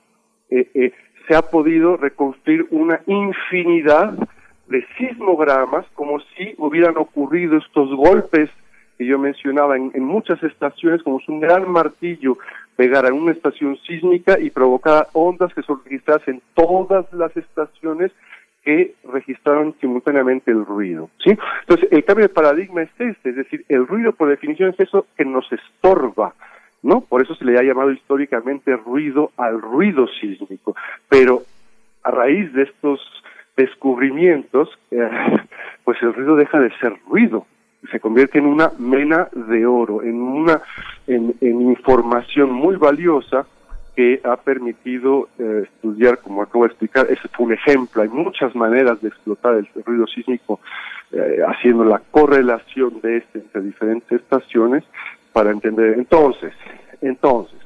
eh, 0.50 0.70
eh, 0.74 0.92
se 1.26 1.34
ha 1.34 1.42
podido 1.42 1.96
reconstruir 1.96 2.64
una 2.70 3.00
infinidad 3.06 4.14
de 4.68 4.86
sismogramas 4.96 5.84
como 5.94 6.20
si 6.20 6.54
hubieran 6.58 6.96
ocurrido 6.96 7.56
estos 7.56 7.92
golpes 7.96 8.50
que 9.00 9.06
yo 9.06 9.18
mencionaba 9.18 9.78
en, 9.78 10.04
muchas 10.04 10.42
estaciones, 10.42 11.02
como 11.02 11.20
si 11.20 11.32
un 11.32 11.40
gran 11.40 11.66
martillo 11.70 12.36
pegara 12.76 13.08
en 13.08 13.14
una 13.14 13.32
estación 13.32 13.78
sísmica 13.78 14.38
y 14.38 14.50
provocara 14.50 15.06
ondas 15.14 15.54
que 15.54 15.62
son 15.62 15.80
registradas 15.82 16.28
en 16.28 16.42
todas 16.52 17.10
las 17.14 17.34
estaciones 17.34 18.12
que 18.62 18.92
registraron 19.10 19.74
simultáneamente 19.80 20.50
el 20.50 20.66
ruido. 20.66 21.08
Entonces, 21.24 21.88
el 21.90 22.04
cambio 22.04 22.28
de 22.28 22.34
paradigma 22.34 22.82
es 22.82 22.90
este, 22.98 23.30
es 23.30 23.36
decir, 23.36 23.64
el 23.70 23.86
ruido 23.86 24.12
por 24.12 24.28
definición 24.28 24.68
es 24.68 24.80
eso 24.80 25.06
que 25.16 25.24
nos 25.24 25.50
estorba, 25.50 26.34
¿no? 26.82 27.00
Por 27.00 27.22
eso 27.22 27.34
se 27.36 27.46
le 27.46 27.58
ha 27.58 27.62
llamado 27.62 27.92
históricamente 27.92 28.76
ruido 28.76 29.32
al 29.38 29.62
ruido 29.62 30.08
sísmico. 30.20 30.76
Pero 31.08 31.40
a 32.02 32.10
raíz 32.10 32.52
de 32.52 32.64
estos 32.64 33.00
descubrimientos, 33.56 34.68
eh, 34.90 35.08
pues 35.84 35.96
el 36.02 36.12
ruido 36.12 36.36
deja 36.36 36.60
de 36.60 36.70
ser 36.80 36.92
ruido, 37.08 37.46
se 37.90 38.00
convierte 38.00 38.38
en 38.38 38.46
una 38.46 38.72
mena 38.78 39.28
de 39.32 39.66
oro, 39.66 40.02
en 40.02 40.20
una 40.20 40.60
en 41.06 41.34
información 41.42 42.52
muy 42.52 42.76
valiosa 42.76 43.46
que 44.00 44.20
ha 44.24 44.36
permitido 44.36 45.28
eh, 45.38 45.64
estudiar, 45.64 46.18
como 46.18 46.42
acabo 46.42 46.64
de 46.64 46.68
explicar, 46.68 47.06
ese 47.10 47.28
fue 47.28 47.46
un 47.46 47.52
ejemplo, 47.52 48.02
hay 48.02 48.08
muchas 48.08 48.54
maneras 48.54 49.00
de 49.02 49.08
explotar 49.08 49.54
el 49.54 49.68
ruido 49.84 50.06
sísmico 50.06 50.60
eh, 51.12 51.38
haciendo 51.46 51.84
la 51.84 52.00
correlación 52.10 53.00
de 53.02 53.18
este 53.18 53.40
entre 53.40 53.62
diferentes 53.62 54.20
estaciones 54.20 54.84
para 55.32 55.50
entender. 55.50 55.98
Entonces, 55.98 56.52
entonces, 57.00 57.58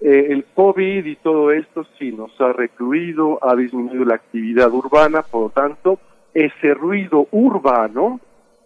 eh, 0.00 0.26
el 0.30 0.44
COVID 0.54 1.04
y 1.04 1.16
todo 1.16 1.50
esto 1.52 1.86
sí 1.98 2.12
nos 2.12 2.38
ha 2.40 2.52
recluido, 2.52 3.38
ha 3.42 3.54
disminuido 3.54 4.04
la 4.04 4.16
actividad 4.16 4.72
urbana, 4.72 5.22
por 5.22 5.42
lo 5.42 5.48
tanto, 5.50 5.98
ese 6.34 6.74
ruido 6.74 7.26
urbano 7.30 8.20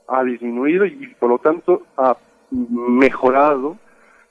ha 0.08 0.22
disminuido 0.24 0.84
y 0.86 1.14
por 1.18 1.30
lo 1.30 1.38
tanto 1.38 1.82
ha 1.96 2.16
mejorado 2.50 3.76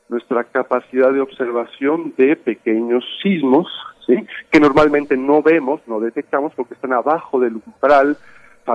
nuestra 0.09 0.43
capacidad 0.43 1.11
de 1.11 1.21
observación 1.21 2.13
de 2.17 2.35
pequeños 2.35 3.03
sismos, 3.21 3.67
¿sí? 4.05 4.15
que 4.51 4.59
normalmente 4.59 5.17
no 5.17 5.41
vemos, 5.41 5.81
no 5.87 5.99
detectamos 5.99 6.53
porque 6.55 6.75
están 6.75 6.93
abajo 6.93 7.39
del 7.39 7.55
umbral 7.55 8.17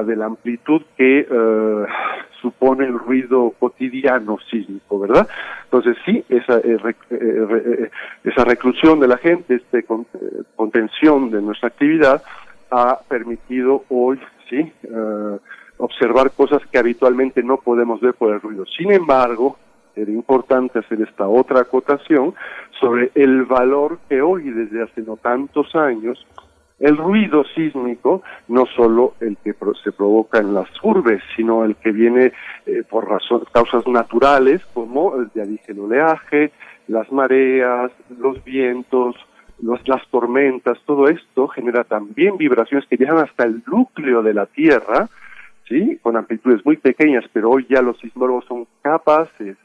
de 0.05 0.17
la 0.17 0.27
amplitud 0.27 0.83
que 0.97 1.21
eh, 1.21 1.87
supone 2.43 2.85
el 2.85 2.99
ruido 2.99 3.55
cotidiano 3.59 4.37
sísmico, 4.51 5.01
¿verdad? 5.01 5.27
Entonces 5.65 5.97
sí, 6.05 6.23
esa, 6.29 6.59
eh, 6.59 6.79
eh, 7.11 7.91
esa 8.23 8.45
reclusión 8.45 9.01
de 9.01 9.09
la 9.09 9.17
gente, 9.17 9.55
este 9.55 9.85
contención 10.55 11.31
de 11.31 11.41
nuestra 11.41 11.69
actividad, 11.69 12.23
ha 12.71 13.01
permitido 13.09 13.85
hoy, 13.89 14.21
sí, 14.51 14.71
observar 15.79 16.33
cosas 16.33 16.63
que 16.71 16.79
habitualmente 16.79 17.43
no 17.43 17.57
podemos 17.59 18.01
ver 18.01 18.15
por 18.15 18.33
el 18.33 18.41
ruido. 18.41 18.65
Sin 18.67 18.93
embargo, 18.93 19.57
era 19.95 20.11
importante 20.11 20.79
hacer 20.79 21.01
esta 21.03 21.27
otra 21.29 21.61
acotación 21.61 22.35
sobre 22.81 23.11
el 23.15 23.45
valor 23.45 23.99
que 24.09 24.23
hoy, 24.23 24.51
desde 24.51 24.83
hace 24.83 25.03
no 25.03 25.17
tantos 25.17 25.75
años, 25.75 26.25
el 26.79 26.97
ruido 26.97 27.43
sísmico, 27.57 28.23
no 28.47 28.65
solo 28.67 29.15
el 29.21 29.37
que 29.39 29.55
se 29.83 29.91
provoca 29.91 30.39
en 30.39 30.55
las 30.55 30.69
urbes, 30.83 31.21
sino 31.35 31.65
el 31.65 31.75
que 31.77 31.91
viene 31.91 32.33
eh, 32.67 32.85
por 32.89 33.09
causas 33.53 33.87
naturales, 33.89 34.65
como, 34.75 35.15
ya 35.35 35.45
dije, 35.45 35.73
el 35.73 35.81
oleaje, 35.81 36.53
las 36.87 37.11
mareas, 37.11 37.91
los 38.17 38.43
vientos, 38.45 39.17
las 39.61 40.07
tormentas, 40.11 40.79
todo 40.87 41.09
esto 41.09 41.49
genera 41.49 41.83
también 41.83 42.37
vibraciones 42.37 42.87
que 42.89 42.97
llegan 42.97 43.19
hasta 43.19 43.45
el 43.45 43.63
núcleo 43.67 44.23
de 44.23 44.35
la 44.35 44.47
Tierra, 44.47 45.09
¿sí? 45.69 45.99
con 46.03 46.17
amplitudes 46.17 46.65
muy 46.65 46.77
pequeñas, 46.77 47.25
pero 47.33 47.51
hoy 47.51 47.67
ya 47.69 47.83
los 47.83 47.99
sismólogos 47.99 48.45
son 48.47 48.67
capaces 48.83 49.57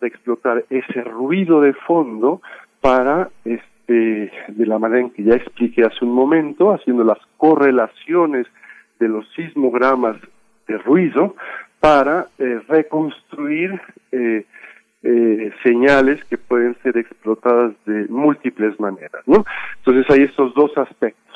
de 0.00 0.06
explotar 0.08 0.64
ese 0.70 1.02
ruido 1.02 1.60
de 1.60 1.74
fondo 1.74 2.40
para, 2.80 3.28
este, 3.44 4.32
de 4.48 4.66
la 4.66 4.78
manera 4.78 5.02
en 5.02 5.10
que 5.10 5.22
ya 5.22 5.34
expliqué 5.34 5.84
hace 5.84 6.04
un 6.04 6.12
momento, 6.12 6.72
haciendo 6.72 7.04
las 7.04 7.18
correlaciones 7.36 8.46
de 8.98 9.08
los 9.08 9.28
sismogramas 9.34 10.16
de 10.66 10.78
ruido 10.78 11.34
para 11.80 12.26
eh, 12.38 12.60
reconstruir 12.68 13.80
eh, 14.12 14.44
eh, 15.02 15.50
señales 15.62 16.22
que 16.24 16.36
pueden 16.36 16.76
ser 16.82 16.98
explotadas 16.98 17.72
de 17.86 18.06
múltiples 18.08 18.78
maneras. 18.78 19.22
Entonces 19.26 20.04
hay 20.10 20.24
estos 20.24 20.54
dos 20.54 20.76
aspectos. 20.76 21.29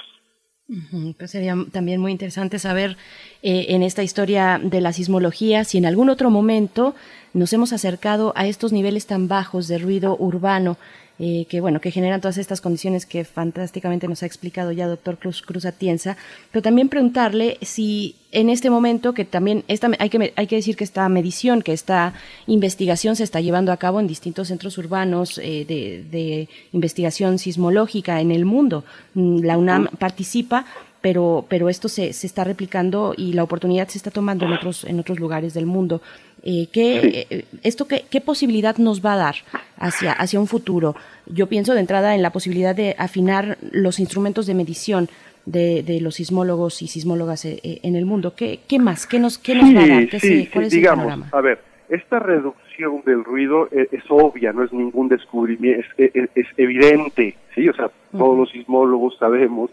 Pues 1.19 1.31
sería 1.31 1.55
también 1.73 2.01
muy 2.01 2.11
interesante 2.11 2.59
saber 2.59 2.97
en 3.43 3.83
esta 3.83 4.03
historia 4.03 4.59
de 4.63 4.81
la 4.81 4.95
sismología 4.95 5.63
si 5.65 5.77
en 5.77 5.85
algún 5.85 6.09
otro 6.09 6.31
momento 6.31 6.95
nos 7.35 7.53
hemos 7.53 7.75
acercado 7.75 8.33
a 8.35 8.47
estos 8.47 8.73
niveles 8.73 9.07
tan 9.07 9.29
bajos 9.29 9.69
de 9.69 9.77
ruido 9.77 10.17
urbano 10.19 10.79
eh, 11.19 11.47
que 11.49 11.61
bueno 11.61 11.81
que 11.81 11.93
generan 11.93 12.21
todas 12.21 12.39
estas 12.39 12.61
condiciones 12.61 13.07
que 13.07 13.25
fantásticamente 13.25 14.09
nos 14.09 14.25
ha 14.25 14.27
explicado 14.27 14.73
ya 14.73 14.89
doctor 14.89 15.17
Cruz, 15.17 15.43
Cruz 15.43 15.65
Atienza, 15.65 16.17
pero 16.51 16.63
también 16.63 16.89
preguntarle 16.89 17.57
si 17.63 18.17
en 18.33 18.51
este 18.51 18.69
momento 18.69 19.15
que 19.15 19.25
también 19.25 19.63
esta, 19.69 19.89
hay 20.01 20.11
que 20.11 20.33
hay 20.35 20.47
que 20.49 20.57
decir 20.57 20.77
que 20.77 20.83
esta 20.83 21.09
medición, 21.09 21.63
que 21.63 21.73
esta 21.73 22.15
investigación 22.49 23.15
se 23.15 23.23
está 23.23 23.41
llevando 23.41 23.71
a 23.71 23.77
cabo 23.77 24.01
en 24.01 24.09
distintos 24.09 24.49
centros 24.49 24.77
urbanos 24.77 25.39
eh, 25.39 25.65
de, 25.65 26.49
investigación 26.73 27.39
sismológica 27.39 28.21
en 28.21 28.33
el 28.33 28.45
mundo. 28.45 28.85
Mm, 29.15 29.45
la 29.45 29.57
UNAM 29.57 29.87
participa, 29.99 30.67
pero, 31.05 31.45
pero 31.51 31.69
esto 31.69 31.91
se, 31.91 32.15
se 32.15 32.27
está 32.27 32.45
replicando 32.45 33.13
y 33.15 33.35
la 33.35 33.43
oportunidad 33.43 33.89
se 33.89 33.99
está 33.99 34.11
tomando 34.11 34.47
en 34.47 34.55
otros, 34.55 34.85
en 34.85 34.99
otros 34.99 35.21
lugares 35.21 35.53
del 35.53 35.67
mundo. 35.67 36.01
Eh, 36.43 36.69
¿qué, 36.73 37.27
eh, 37.29 37.45
esto 37.63 37.87
qué, 37.87 38.07
qué, 38.11 38.23
posibilidad 38.23 38.79
nos 38.79 39.05
va 39.05 39.13
a 39.13 39.17
dar 39.19 39.35
hacia, 39.77 40.13
hacia 40.13 40.41
un 40.41 40.47
futuro? 40.47 40.97
Yo 41.27 41.47
pienso 41.47 41.75
de 41.75 41.81
entrada 41.81 42.15
en 42.15 42.23
la 42.23 42.31
posibilidad 42.31 42.75
de 42.75 42.97
afinar 42.99 43.59
los 43.71 44.01
instrumentos 44.01 44.47
de 44.47 44.55
medición 44.55 45.11
de, 45.45 45.83
de 45.83 46.01
los 46.01 46.15
sismólogos 46.15 46.81
y 46.81 46.87
sismólogas 46.87 47.45
eh, 47.45 47.61
en 47.83 47.97
el 47.97 48.07
mundo. 48.07 48.33
¿Qué, 48.35 48.61
qué 48.67 48.79
más? 48.79 49.07
¿Qué 49.07 49.19
nos, 49.19 49.37
qué 49.37 49.57
nos 49.57 49.77
va 49.77 49.85
a 49.85 49.87
dar? 49.87 50.09
¿Qué 50.09 50.49
¿Cuál 50.51 50.65
es 50.65 50.73
digamos, 50.73 51.13
el 51.13 51.25
A 51.33 51.41
ver, 51.43 51.59
esta 51.91 52.19
reducción 52.19 53.03
del 53.05 53.25
ruido 53.25 53.69
es, 53.71 54.05
obvia, 54.09 54.55
no 54.55 54.65
es 54.65 54.73
ningún 54.73 55.11
descubrimiento, 55.11 55.87
es, 55.99 56.31
es, 56.35 56.47
evidente, 56.57 57.37
¿sí? 57.55 57.69
O 57.69 57.75
sea, 57.75 57.91
todos 58.11 58.39
los 58.39 58.51
sismólogos 58.53 59.19
sabemos 59.19 59.71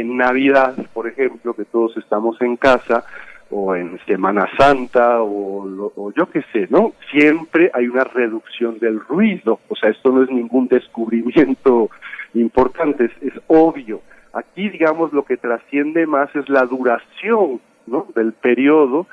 en 0.00 0.16
Navidad, 0.16 0.74
por 0.92 1.06
ejemplo, 1.06 1.54
que 1.54 1.64
todos 1.64 1.96
estamos 1.96 2.40
en 2.40 2.56
casa, 2.56 3.04
o 3.52 3.76
en 3.76 3.98
Semana 4.06 4.48
Santa 4.56 5.22
o, 5.22 6.12
yo 6.16 6.26
qué 6.30 6.42
sé, 6.52 6.66
¿no? 6.70 6.94
Siempre 7.10 7.70
hay 7.74 7.86
una 7.86 8.04
reducción 8.04 8.78
del 8.78 8.98
ruido, 8.98 9.60
o 9.68 9.76
sea, 9.76 9.90
esto 9.90 10.10
no 10.10 10.22
es 10.22 10.30
ningún 10.30 10.68
descubrimiento 10.68 11.90
importante, 12.34 13.10
es, 13.20 13.34
obvio. 13.46 14.00
Aquí, 14.32 14.70
digamos, 14.70 15.12
lo 15.12 15.24
que 15.24 15.36
trasciende 15.36 16.06
más 16.06 16.34
es 16.34 16.48
la 16.48 16.64
duración, 16.64 17.60
¿no? 17.86 18.06
Del 18.14 18.32
periodo 18.32 19.06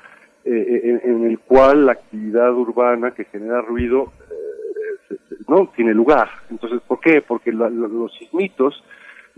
eh, 0.46 1.02
en, 1.04 1.26
el 1.26 1.40
cual 1.40 1.88
la 1.88 1.92
actividad 1.92 2.54
urbana 2.54 3.12
que 3.12 3.26
genera 3.26 3.62
ruido, 3.62 4.14
eh, 4.32 5.18
no 5.50 5.70
tiene 5.76 5.94
lugar. 5.94 6.30
Entonces, 6.50 6.80
¿por 6.88 7.02
qué? 7.02 7.22
Porque 7.22 7.52
los 7.52 8.14
sismitos 8.18 8.82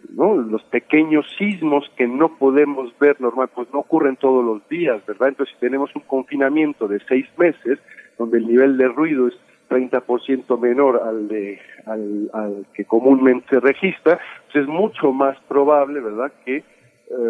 ¿no? 0.10 0.36
Los 0.36 0.64
pequeños 0.64 1.26
sismos 1.38 1.90
que 1.96 2.08
no 2.08 2.38
podemos 2.38 2.98
ver 3.00 3.20
normal, 3.22 3.50
pues 3.54 3.68
no 3.74 3.80
ocurren 3.80 4.16
todos 4.18 4.44
los 4.44 4.68
días, 4.70 5.06
¿verdad? 5.06 5.30
Entonces, 5.30 5.54
si 5.56 5.62
tenemos 5.62 5.96
un 5.96 6.02
confinamiento 6.04 6.88
de 6.88 7.00
seis 7.08 7.28
meses, 7.38 7.80
donde 8.18 8.38
el 8.38 8.48
nivel 8.48 8.78
de 8.78 8.88
ruido 8.88 9.28
es 9.28 9.34
30% 9.70 10.60
menor 10.60 11.02
al, 11.04 11.28
de, 11.28 11.60
al, 11.86 12.66
que 12.74 12.86
comúnmente 12.86 13.60
registra, 13.60 14.20
pues 14.52 14.64
es 14.64 14.68
mucho 14.68 15.12
más 15.14 15.38
probable, 15.48 16.02
¿verdad?, 16.02 16.32
que 16.46 16.58
eh, 16.58 16.64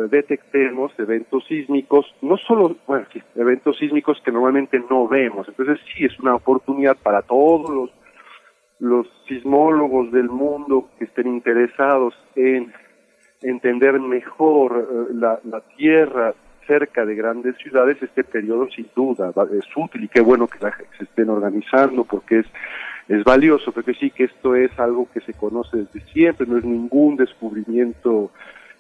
detectemos 0.10 0.92
eventos 0.98 1.46
sísmicos, 1.48 2.06
no 2.22 2.38
solo, 2.38 2.76
bueno, 2.88 3.06
eventos 3.36 3.78
sísmicos 3.78 4.20
que 4.24 4.32
normalmente 4.32 4.82
no 4.90 5.08
vemos. 5.08 5.48
Entonces 5.48 5.80
sí 5.94 6.06
es 6.06 6.20
una 6.20 6.36
oportunidad 6.36 6.98
para 6.98 7.22
todos 7.22 7.70
los 7.70 8.01
los 8.82 9.08
sismólogos 9.28 10.12
del 10.12 10.28
mundo 10.28 10.90
que 10.98 11.06
estén 11.06 11.28
interesados 11.28 12.16
en 12.36 12.74
entender 13.44 14.00
mejor 14.00 15.08
eh, 15.12 15.14
la, 15.14 15.62
Tierra 15.78 16.34
cerca 16.66 17.06
de 17.06 17.16
grandes 17.16 17.56
ciudades, 17.58 18.02
este 18.02 18.24
periodo 18.24 18.68
sin 18.70 18.88
duda 18.96 19.32
es 19.52 19.66
útil 19.76 20.04
y 20.04 20.08
qué 20.08 20.22
bueno 20.22 20.48
que 20.48 20.58
se 20.98 21.04
estén 21.04 21.30
organizando 21.30 22.06
porque 22.06 22.40
es, 22.40 22.46
es 23.08 23.24
valioso, 23.24 23.72
porque 23.72 23.94
sí 23.94 24.10
que 24.10 24.26
esto 24.26 24.56
es 24.56 24.72
algo 24.80 25.08
que 25.14 25.22
se 25.22 25.34
conoce 25.34 25.78
desde 25.78 26.02
siempre, 26.12 26.48
no 26.48 26.58
es 26.58 26.64
ningún 26.64 27.18
descubrimiento, 27.18 28.32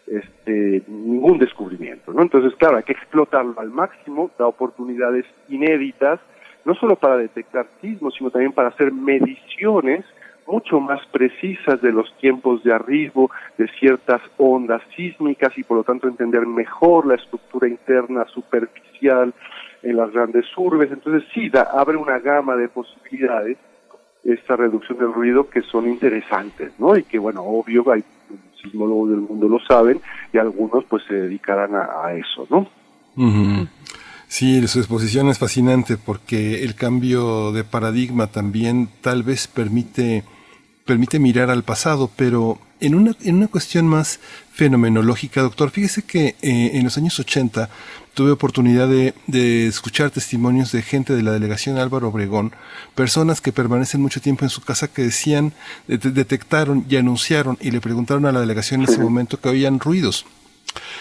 este, 0.07 0.83
ningún 0.87 1.37
descubrimiento, 1.37 2.13
¿no? 2.13 2.23
Entonces, 2.23 2.55
claro, 2.57 2.77
hay 2.77 2.83
que 2.83 2.93
explotarlo 2.93 3.59
al 3.59 3.69
máximo, 3.69 4.31
da 4.37 4.47
oportunidades 4.47 5.25
inéditas, 5.49 6.19
no 6.65 6.75
solo 6.75 6.95
para 6.95 7.17
detectar 7.17 7.67
sismos, 7.81 8.13
sino 8.17 8.29
también 8.29 8.53
para 8.53 8.69
hacer 8.69 8.91
mediciones 8.91 10.05
mucho 10.47 10.79
más 10.79 10.99
precisas 11.11 11.81
de 11.81 11.91
los 11.91 12.13
tiempos 12.17 12.63
de 12.63 12.73
arribo 12.73 13.31
de 13.57 13.67
ciertas 13.79 14.21
ondas 14.37 14.81
sísmicas 14.95 15.57
y 15.57 15.63
por 15.63 15.77
lo 15.77 15.83
tanto 15.83 16.07
entender 16.07 16.45
mejor 16.45 17.05
la 17.07 17.15
estructura 17.15 17.67
interna 17.67 18.25
superficial 18.25 19.33
en 19.83 19.95
las 19.95 20.11
grandes 20.11 20.45
urbes. 20.57 20.91
Entonces 20.91 21.27
sí, 21.33 21.49
da, 21.49 21.69
abre 21.73 21.97
una 21.97 22.19
gama 22.19 22.55
de 22.55 22.67
posibilidades 22.67 23.57
esta 24.23 24.55
reducción 24.55 24.99
del 24.99 25.13
ruido 25.13 25.49
que 25.49 25.61
son 25.61 25.87
interesantes, 25.87 26.71
¿no? 26.77 26.95
Y 26.95 27.03
que 27.03 27.17
bueno, 27.17 27.41
obvio, 27.41 27.89
hay 27.91 28.03
sismólogos 28.61 29.09
del 29.09 29.21
mundo 29.21 29.47
lo 29.47 29.59
saben 29.59 29.99
y 30.31 30.37
algunos 30.37 30.83
pues 30.85 31.03
se 31.07 31.15
dedicarán 31.15 31.71
a, 31.75 32.13
eso, 32.13 32.45
¿no? 32.49 32.67
Sí, 34.31 34.65
su 34.69 34.79
exposición 34.79 35.27
es 35.27 35.39
fascinante 35.39 35.97
porque 35.97 36.63
el 36.63 36.73
cambio 36.73 37.51
de 37.51 37.65
paradigma 37.65 38.27
también 38.27 38.87
tal 39.01 39.23
vez 39.23 39.47
permite, 39.47 40.23
permite 40.85 41.19
mirar 41.19 41.49
al 41.49 41.63
pasado, 41.65 42.09
pero 42.15 42.57
en 42.79 42.95
una, 42.95 43.13
en 43.23 43.35
una 43.35 43.49
cuestión 43.49 43.87
más 43.87 44.21
fenomenológica, 44.53 45.41
doctor, 45.41 45.69
fíjese 45.69 46.03
que 46.03 46.37
eh, 46.41 46.71
en 46.75 46.85
los 46.85 46.97
años 46.97 47.19
80 47.19 47.69
tuve 48.13 48.31
oportunidad 48.31 48.87
de, 48.87 49.13
de, 49.27 49.67
escuchar 49.67 50.11
testimonios 50.11 50.71
de 50.71 50.81
gente 50.81 51.13
de 51.13 51.23
la 51.23 51.33
delegación 51.33 51.77
Álvaro 51.77 52.07
Obregón, 52.07 52.53
personas 52.95 53.41
que 53.41 53.51
permanecen 53.51 54.01
mucho 54.01 54.21
tiempo 54.21 54.45
en 54.45 54.49
su 54.49 54.61
casa 54.61 54.87
que 54.87 55.01
decían, 55.01 55.51
de, 55.89 55.97
detectaron 55.97 56.85
y 56.87 56.95
anunciaron 56.95 57.57
y 57.59 57.71
le 57.71 57.81
preguntaron 57.81 58.25
a 58.25 58.31
la 58.31 58.39
delegación 58.39 58.81
en 58.81 58.87
ese 58.87 59.01
momento 59.01 59.41
que 59.41 59.49
oían 59.49 59.81
ruidos 59.81 60.25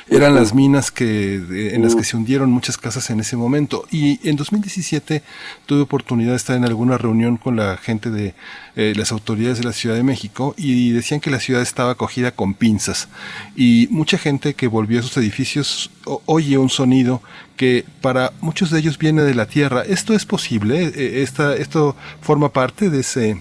eran 0.09 0.35
las 0.35 0.55
minas 0.55 0.91
que, 0.91 1.37
en 1.75 1.83
las 1.83 1.95
que 1.95 2.05
se 2.05 2.17
hundieron 2.17 2.51
muchas 2.51 2.77
casas 2.77 3.11
en 3.11 3.21
ese 3.21 3.37
momento. 3.37 3.85
Y 3.91 4.27
en 4.29 4.37
2017 4.37 5.23
tuve 5.67 5.83
oportunidad 5.83 6.31
de 6.31 6.37
estar 6.37 6.57
en 6.57 6.65
alguna 6.65 6.99
reunión 6.99 7.37
con 7.37 7.57
la 7.57 7.77
gente 7.77 8.11
de 8.11 8.35
eh, 8.77 8.93
las 8.97 9.13
autoridades 9.13 9.59
de 9.59 9.65
la 9.65 9.73
Ciudad 9.73 9.95
de 9.97 10.03
México 10.03 10.55
y 10.57 10.91
decían 10.91 11.21
que 11.21 11.31
la 11.31 11.41
ciudad 11.41 11.63
estaba 11.63 11.93
acogida 11.93 12.33
con 12.33 12.55
pinzas. 12.55 13.09
Y 13.55 13.89
mucha 13.91 14.19
gente 14.19 14.55
que 14.55 14.67
volvió 14.67 15.01
a 15.01 15.03
sus 15.03 15.17
edificios 15.17 15.91
oye 16.27 16.59
un 16.59 16.71
sonido 16.71 17.23
que 17.57 17.85
para 18.01 18.33
muchos 18.41 18.71
de 18.71 18.81
ellos 18.81 18.99
viene 18.99 19.23
de 19.23 19.35
la 19.35 19.47
tierra. 19.47 19.83
¿Esto 19.83 20.15
es 20.15 20.27
posible? 20.27 20.85
Eh, 20.85 21.23
¿Esta, 21.23 21.55
¿Esto 21.55 21.95
forma 22.21 22.53
parte 22.53 22.91
de 22.91 23.01
ese, 23.01 23.41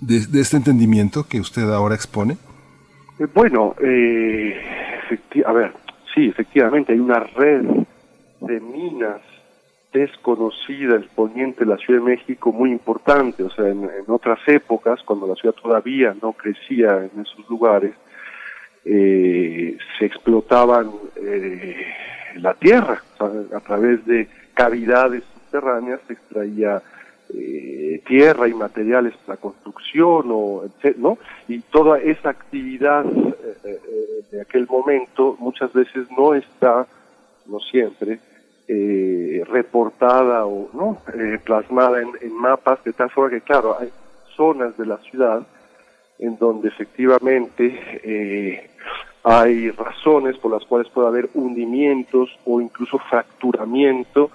de, 0.00 0.26
de 0.26 0.40
este 0.40 0.56
entendimiento 0.56 1.26
que 1.28 1.40
usted 1.40 1.70
ahora 1.70 1.94
expone? 1.94 2.36
Eh, 3.18 3.26
bueno, 3.32 3.74
eh, 3.80 4.56
a 5.44 5.52
ver, 5.52 5.72
sí, 6.14 6.28
efectivamente 6.28 6.92
hay 6.92 7.00
una 7.00 7.20
red 7.20 7.64
de 8.40 8.60
minas 8.60 9.20
desconocida 9.92 10.96
el 10.96 11.04
poniente 11.04 11.64
de 11.64 11.70
la 11.70 11.76
Ciudad 11.78 12.00
de 12.00 12.06
México 12.06 12.52
muy 12.52 12.70
importante, 12.72 13.44
o 13.44 13.50
sea, 13.50 13.68
en, 13.68 13.88
otras 14.08 14.40
épocas, 14.48 15.00
cuando 15.04 15.26
la 15.26 15.36
ciudad 15.36 15.54
todavía 15.54 16.14
no 16.20 16.32
crecía 16.32 16.98
en 16.98 17.22
esos 17.22 17.48
lugares, 17.48 17.94
eh, 18.84 19.78
se 19.98 20.04
explotaban 20.04 20.90
eh, 21.16 21.86
la 22.36 22.54
tierra, 22.54 23.02
a 23.20 23.60
través 23.60 24.04
de 24.04 24.28
cavidades 24.52 25.22
subterráneas 25.32 26.00
se 26.08 26.14
extraía 26.14 26.82
eh, 27.36 28.02
tierra 28.06 28.48
y 28.48 28.54
materiales 28.54 29.14
para 29.26 29.40
construcción, 29.40 30.26
o, 30.30 30.64
¿no? 30.98 31.18
Y 31.48 31.60
toda 31.60 31.98
esa 31.98 32.30
actividad 32.30 33.04
eh, 33.06 33.56
eh, 33.64 33.80
de 34.30 34.40
aquel 34.40 34.66
momento 34.66 35.36
muchas 35.38 35.72
veces 35.72 36.06
no 36.16 36.34
está, 36.34 36.86
no 37.46 37.60
siempre, 37.60 38.18
reportada 39.46 40.46
o 40.46 40.70
no 40.72 41.02
plasmada 41.44 42.00
en, 42.00 42.08
en, 42.22 42.34
mapas 42.34 42.82
de 42.82 42.94
tal 42.94 43.10
forma 43.10 43.30
que, 43.30 43.42
claro, 43.42 43.76
hay 43.78 43.90
zonas 44.34 44.76
de 44.78 44.86
la 44.86 44.96
ciudad 44.98 45.46
en 46.18 46.38
donde 46.38 46.68
efectivamente 46.68 48.70
hay 49.22 49.70
razones 49.70 50.38
por 50.38 50.52
las 50.52 50.64
cuales 50.64 50.90
puede 50.90 51.08
haber 51.08 51.28
hundimientos 51.34 52.30
o 52.46 52.60
incluso 52.60 52.98
fracturamiento 52.98 54.30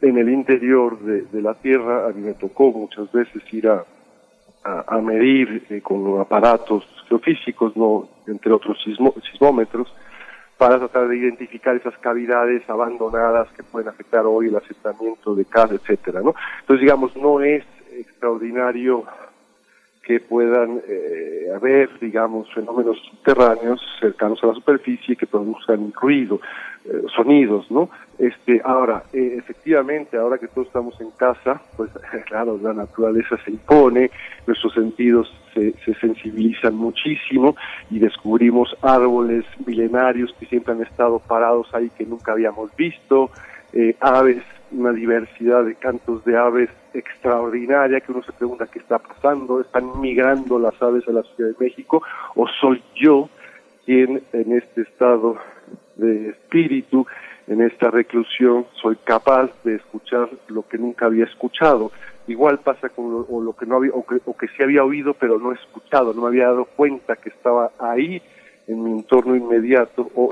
en 0.00 0.18
el 0.18 0.28
interior 0.28 0.98
de, 1.00 1.42
la 1.42 1.54
Tierra. 1.54 2.06
A 2.06 2.08
mí 2.10 2.22
me 2.22 2.34
tocó 2.34 2.70
muchas 2.72 3.10
veces 3.12 3.42
ir 3.52 3.68
a, 3.68 3.84
a, 4.64 4.96
a 4.96 5.00
medir 5.00 5.64
eh, 5.70 5.80
con 5.80 6.20
aparatos 6.20 6.84
geofísicos, 7.08 7.76
no 7.76 8.08
entre 8.26 8.52
otros 8.52 8.82
sismo, 8.82 9.14
sismómetros, 9.30 9.92
para 10.56 10.78
tratar 10.78 11.08
de 11.08 11.16
identificar 11.16 11.76
esas 11.76 11.96
cavidades 11.98 12.68
abandonadas 12.68 13.48
que 13.52 13.62
pueden 13.62 13.88
afectar 13.88 14.26
hoy 14.26 14.48
el 14.48 14.56
asentamiento 14.56 15.34
de 15.34 15.44
casa, 15.44 15.74
etcétera, 15.74 16.20
¿no? 16.20 16.34
Entonces, 16.60 16.82
digamos, 16.82 17.16
no 17.16 17.40
es 17.40 17.64
extraordinario 17.92 19.04
que 20.08 20.20
puedan 20.20 20.80
eh, 20.88 21.52
haber, 21.54 21.90
digamos, 22.00 22.50
fenómenos 22.54 22.96
subterráneos 23.10 23.78
cercanos 24.00 24.42
a 24.42 24.46
la 24.46 24.54
superficie 24.54 25.14
que 25.16 25.26
produzcan 25.26 25.92
ruido, 26.00 26.40
eh, 26.86 27.02
sonidos, 27.14 27.70
¿no? 27.70 27.90
Este, 28.18 28.58
ahora, 28.64 29.02
eh, 29.12 29.34
efectivamente, 29.36 30.16
ahora 30.16 30.38
que 30.38 30.48
todos 30.48 30.68
estamos 30.68 30.98
en 31.02 31.10
casa, 31.10 31.60
pues 31.76 31.90
claro, 32.26 32.58
la 32.62 32.72
naturaleza 32.72 33.36
se 33.44 33.50
impone, 33.50 34.10
nuestros 34.46 34.72
sentidos 34.72 35.30
se, 35.52 35.74
se 35.84 35.92
sensibilizan 35.96 36.74
muchísimo 36.74 37.54
y 37.90 37.98
descubrimos 37.98 38.74
árboles 38.80 39.44
milenarios 39.66 40.34
que 40.40 40.46
siempre 40.46 40.72
han 40.72 40.80
estado 40.80 41.18
parados 41.18 41.68
ahí 41.74 41.90
que 41.98 42.06
nunca 42.06 42.32
habíamos 42.32 42.74
visto, 42.76 43.30
eh, 43.74 43.94
aves 44.00 44.42
una 44.72 44.92
diversidad 44.92 45.64
de 45.64 45.74
cantos 45.74 46.24
de 46.24 46.36
aves 46.36 46.70
extraordinaria 46.94 48.00
que 48.00 48.12
uno 48.12 48.22
se 48.22 48.32
pregunta 48.32 48.66
qué 48.66 48.78
está 48.78 48.98
pasando, 48.98 49.60
están 49.60 50.00
migrando 50.00 50.58
las 50.58 50.80
aves 50.82 51.06
a 51.08 51.12
la 51.12 51.22
Ciudad 51.22 51.50
de 51.50 51.64
México 51.64 52.02
o 52.34 52.46
soy 52.60 52.82
yo 52.94 53.28
quien 53.84 54.22
en 54.32 54.52
este 54.52 54.82
estado 54.82 55.38
de 55.96 56.30
espíritu, 56.30 57.06
en 57.46 57.62
esta 57.62 57.90
reclusión, 57.90 58.66
soy 58.80 58.96
capaz 58.96 59.50
de 59.64 59.76
escuchar 59.76 60.28
lo 60.48 60.68
que 60.68 60.76
nunca 60.76 61.06
había 61.06 61.24
escuchado. 61.24 61.90
Igual 62.26 62.58
pasa 62.58 62.90
con 62.90 63.10
lo, 63.10 63.26
o 63.30 63.42
lo 63.42 63.54
que 63.54 63.64
no 63.64 63.76
había 63.76 63.92
o 63.92 64.04
que, 64.04 64.20
o 64.26 64.36
que 64.36 64.48
sí 64.48 64.62
había 64.62 64.84
oído 64.84 65.14
pero 65.14 65.38
no 65.38 65.52
escuchado, 65.52 66.12
no 66.12 66.22
me 66.22 66.28
había 66.28 66.48
dado 66.48 66.66
cuenta 66.66 67.16
que 67.16 67.30
estaba 67.30 67.72
ahí 67.78 68.22
en 68.66 68.84
mi 68.84 68.90
entorno 68.90 69.34
inmediato 69.34 70.10
o 70.14 70.30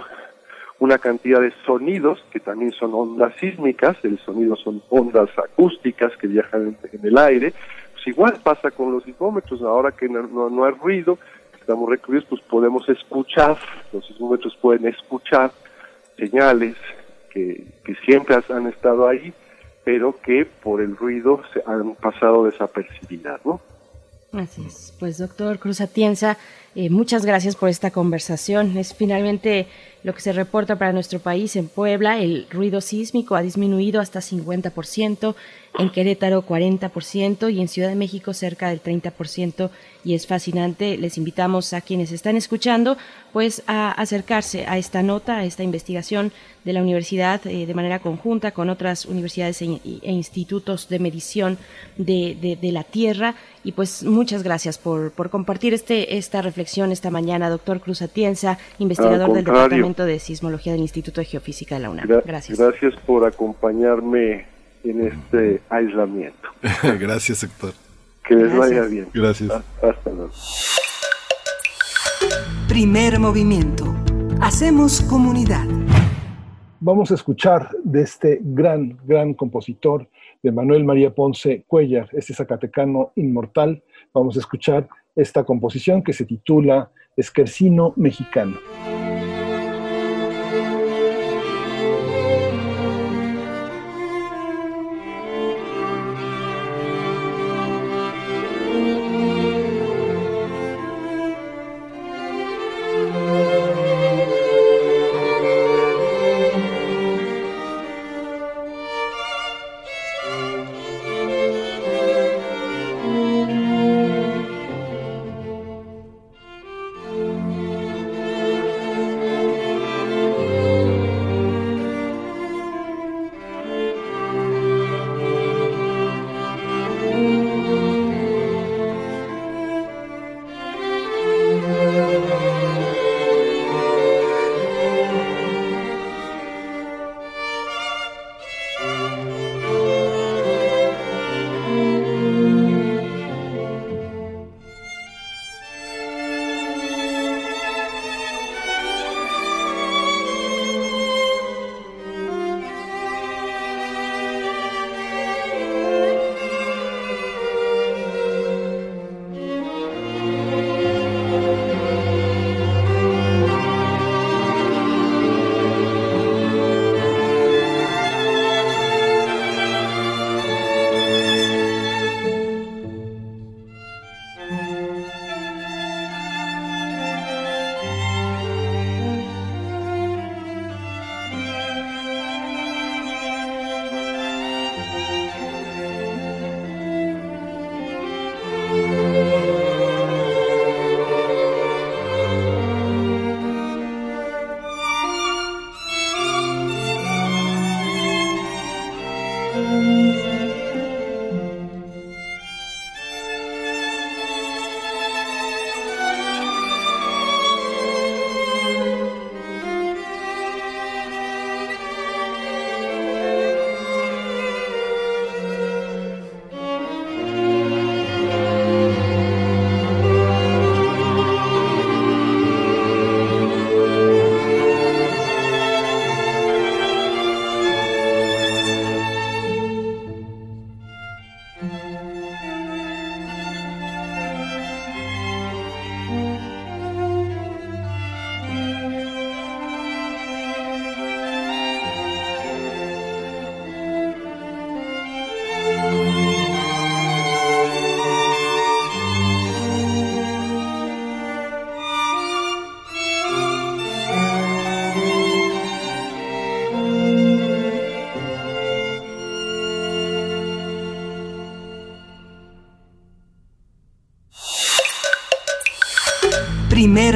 una 0.79 0.99
cantidad 0.99 1.41
de 1.41 1.53
sonidos 1.64 2.22
que 2.31 2.41
también 2.41 2.72
son 2.72 2.93
ondas 2.95 3.35
sísmicas, 3.41 3.97
el 4.03 4.18
sonido 4.18 4.57
son 4.57 4.83
ondas 4.91 5.31
acústicas 5.39 6.12
que 6.18 6.27
viajan 6.27 6.77
en, 6.93 7.01
el 7.03 7.18
aire, 7.18 7.55
pues 7.93 8.07
igual 8.09 8.39
pasa 8.43 8.70
con 8.70 8.93
los 8.93 9.05
sismómetros, 9.05 9.62
ahora 9.62 9.93
que 9.93 10.09
no, 10.09 10.51
no, 10.51 10.64
hay 10.64 10.72
ruido, 10.72 11.18
estamos 11.59 11.89
recluidos, 11.89 12.27
pues 12.29 12.43
podemos 12.43 12.87
escuchar, 12.89 13.57
los 13.93 14.07
sismómetros 14.07 14.57
pueden 14.61 14.87
escuchar 14.87 15.51
señales 16.18 16.77
que, 17.31 17.64
que 17.85 17.95
siempre 18.05 18.37
han 18.49 18.66
estado 18.66 19.09
ahí, 19.09 19.33
pero 19.85 20.20
que 20.20 20.45
por 20.45 20.81
el 20.81 20.97
ruido 20.97 21.43
se 21.55 21.62
han 21.64 21.95
pasado 21.95 22.45
desapercibidas, 22.45 23.41
¿no? 23.47 23.61
Así 24.33 24.64
es. 24.66 24.95
Pues 24.99 25.18
doctor 25.18 25.59
Cruz 25.59 25.81
Atienza, 25.81 26.37
eh, 26.74 26.91
muchas 26.91 27.24
gracias 27.24 27.57
por 27.57 27.68
esta 27.68 27.91
conversación. 27.91 28.77
Es 28.77 28.95
finalmente 28.95 29.66
lo 30.07 30.14
que 30.14 30.20
se 30.20 30.32
reporta 30.32 30.76
para 30.76 30.92
nuestro 30.92 31.18
país 31.18 31.57
en 31.57 31.66
Puebla, 31.66 32.20
el 32.20 32.46
ruido 32.48 32.80
sísmico 32.80 33.34
ha 33.34 33.42
disminuido 33.42 34.00
hasta 34.00 34.20
50%, 34.20 35.34
en 35.78 35.90
Querétaro 35.90 36.46
40% 36.46 37.52
y 37.52 37.61
en 37.61 37.68
Ciudad 37.68 37.88
de 37.88 37.96
México 37.96 38.32
cerca 38.32 38.68
del 38.68 38.82
30% 38.82 39.70
y 40.04 40.14
es 40.14 40.26
fascinante. 40.26 40.96
Les 40.96 41.18
invitamos 41.18 41.72
a 41.72 41.80
quienes 41.80 42.12
están 42.12 42.36
escuchando 42.36 42.96
pues 43.32 43.62
a 43.66 43.90
acercarse 43.90 44.66
a 44.66 44.78
esta 44.78 45.02
nota, 45.02 45.38
a 45.38 45.44
esta 45.44 45.62
investigación 45.62 46.32
de 46.64 46.72
la 46.72 46.82
universidad 46.82 47.46
eh, 47.46 47.66
de 47.66 47.74
manera 47.74 47.98
conjunta 47.98 48.52
con 48.52 48.70
otras 48.70 49.04
universidades 49.04 49.61
e, 49.62 49.80
e 49.84 50.12
institutos 50.12 50.88
de 50.88 50.98
medición 50.98 51.59
de, 51.96 52.59
la 52.62 52.84
Tierra. 52.84 53.34
Y 53.62 53.72
pues 53.72 54.04
muchas 54.04 54.42
gracias 54.42 54.78
por, 54.78 55.12
por, 55.12 55.28
compartir 55.28 55.74
este, 55.74 56.16
esta 56.16 56.40
reflexión 56.40 56.92
esta 56.92 57.11
mañana, 57.11 57.50
doctor 57.50 57.80
Cruz 57.80 58.00
Atienza, 58.00 58.59
investigador 58.78 59.32
del 59.32 59.44
Departamento 59.44 59.95
de 60.05 60.18
Sismología 60.18 60.72
del 60.72 60.82
Instituto 60.82 61.20
de 61.20 61.24
Geofísica 61.24 61.76
de 61.76 61.82
la 61.82 61.90
UNAM. 61.90 62.09
Gracias. 62.24 62.59
Gracias 62.59 62.94
por 63.07 63.24
acompañarme 63.24 64.47
en 64.84 65.07
este 65.07 65.61
aislamiento. 65.68 66.49
Gracias, 67.01 67.42
doctor. 67.42 67.72
Que 68.24 68.34
les 68.34 68.57
vaya 68.57 68.82
bien. 68.82 69.09
Gracias. 69.14 69.51
Hasta 69.51 70.11
luego. 70.11 70.30
Primer 72.68 73.18
movimiento. 73.18 73.94
Hacemos 74.40 75.01
comunidad. 75.03 75.64
Vamos 76.80 77.11
a 77.11 77.14
escuchar 77.14 77.70
de 77.84 78.03
este 78.03 78.38
gran, 78.42 78.99
gran 79.05 79.32
compositor, 79.34 80.09
de 80.42 80.53
Manuel 80.53 80.84
María 80.84 81.14
Ponce 81.14 81.64
Cuellar, 81.66 82.09
este 82.12 82.34
zacatecano 82.34 83.12
inmortal. 83.16 83.82
Vamos 84.12 84.36
a 84.36 84.40
escuchar 84.40 84.88
esta 85.14 85.44
composición 85.44 86.03
que 86.03 86.12
se 86.12 86.26
titula 86.26 86.90
Esquercino 87.16 87.94
Mexicano. 87.97 88.59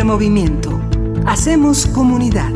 Movimiento. 0.05 0.81
Hacemos 1.27 1.87
comunidad. 1.87 2.51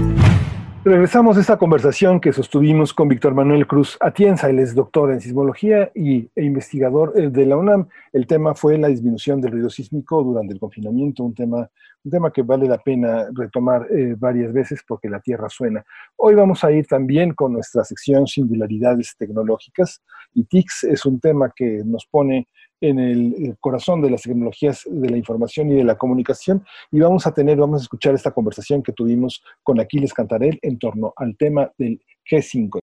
Regresamos 0.85 1.39
a 1.39 1.41
esta 1.41 1.57
conversación 1.57 2.21
que 2.21 2.33
sostuvimos 2.33 2.93
con 2.93 3.09
Víctor 3.09 3.35
Manuel 3.35 3.67
Cruz 3.67 3.97
Atienza, 4.01 4.51
él 4.51 4.59
es 4.59 4.75
doctor 4.75 5.13
en 5.13 5.21
sismología 5.21 5.91
y, 5.95 6.29
e 6.37 6.45
investigador 6.45 7.15
eh, 7.17 7.31
de 7.31 7.47
la 7.47 7.57
UNAM. 7.57 7.89
El 8.13 8.27
tema 8.27 8.55
fue 8.55 8.77
la 8.77 8.89
disminución 8.89 9.41
del 9.41 9.53
ruido 9.53 9.71
sísmico 9.71 10.23
durante 10.23 10.53
el 10.53 10.61
confinamiento, 10.61 11.25
un 11.25 11.35
tema, 11.35 11.71
un 12.03 12.11
tema 12.11 12.31
que 12.31 12.43
vale 12.43 12.69
la 12.69 12.77
pena 12.77 13.29
retomar 13.33 13.87
eh, 13.91 14.15
varias 14.19 14.53
veces 14.53 14.83
porque 14.87 15.09
la 15.09 15.21
Tierra 15.21 15.49
suena. 15.49 15.83
Hoy 16.17 16.35
vamos 16.35 16.63
a 16.65 16.71
ir 16.71 16.87
también 16.87 17.33
con 17.33 17.55
nuestra 17.55 17.83
sección 17.83 18.27
Singularidades 18.27 19.15
Tecnológicas 19.17 20.03
y 20.35 20.45
TICS 20.45 20.85
es 20.85 21.07
un 21.07 21.19
tema 21.19 21.51
que 21.57 21.83
nos 21.83 22.05
pone 22.05 22.49
en 22.89 22.99
el 22.99 23.57
corazón 23.61 24.03
de 24.03 24.11
las 24.11 24.23
tecnologías 24.23 24.83
de 24.87 25.09
la 25.09 25.17
información 25.17 25.71
y 25.71 25.75
de 25.75 25.85
la 25.85 25.97
comunicación 25.97 26.65
y 26.91 27.01
vamos 27.01 27.27
a 27.27 27.33
tener, 27.33 27.57
vamos 27.57 27.81
a 27.81 27.85
escuchar 27.85 28.15
esta 28.15 28.31
conversación 28.31 28.83
que 28.83 28.93
tuvimos 28.93 29.43
con 29.63 29.81
Aquiles 29.81 30.13
Cantarel 30.13 30.59
en 30.63 30.79
torno 30.79 31.13
al 31.17 31.37
tema 31.37 31.73
del 31.79 32.01
G5. 32.31 32.81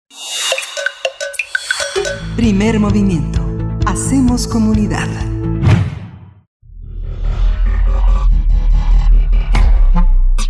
Primer 2.35 2.79
movimiento. 2.79 3.41
Hacemos 3.85 4.47
comunidad. 4.47 5.07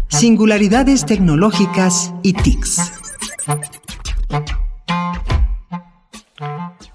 Singularidades 0.07 1.05
tecnológicas 1.05 2.13
y 2.21 2.33
TICs. 2.33 2.91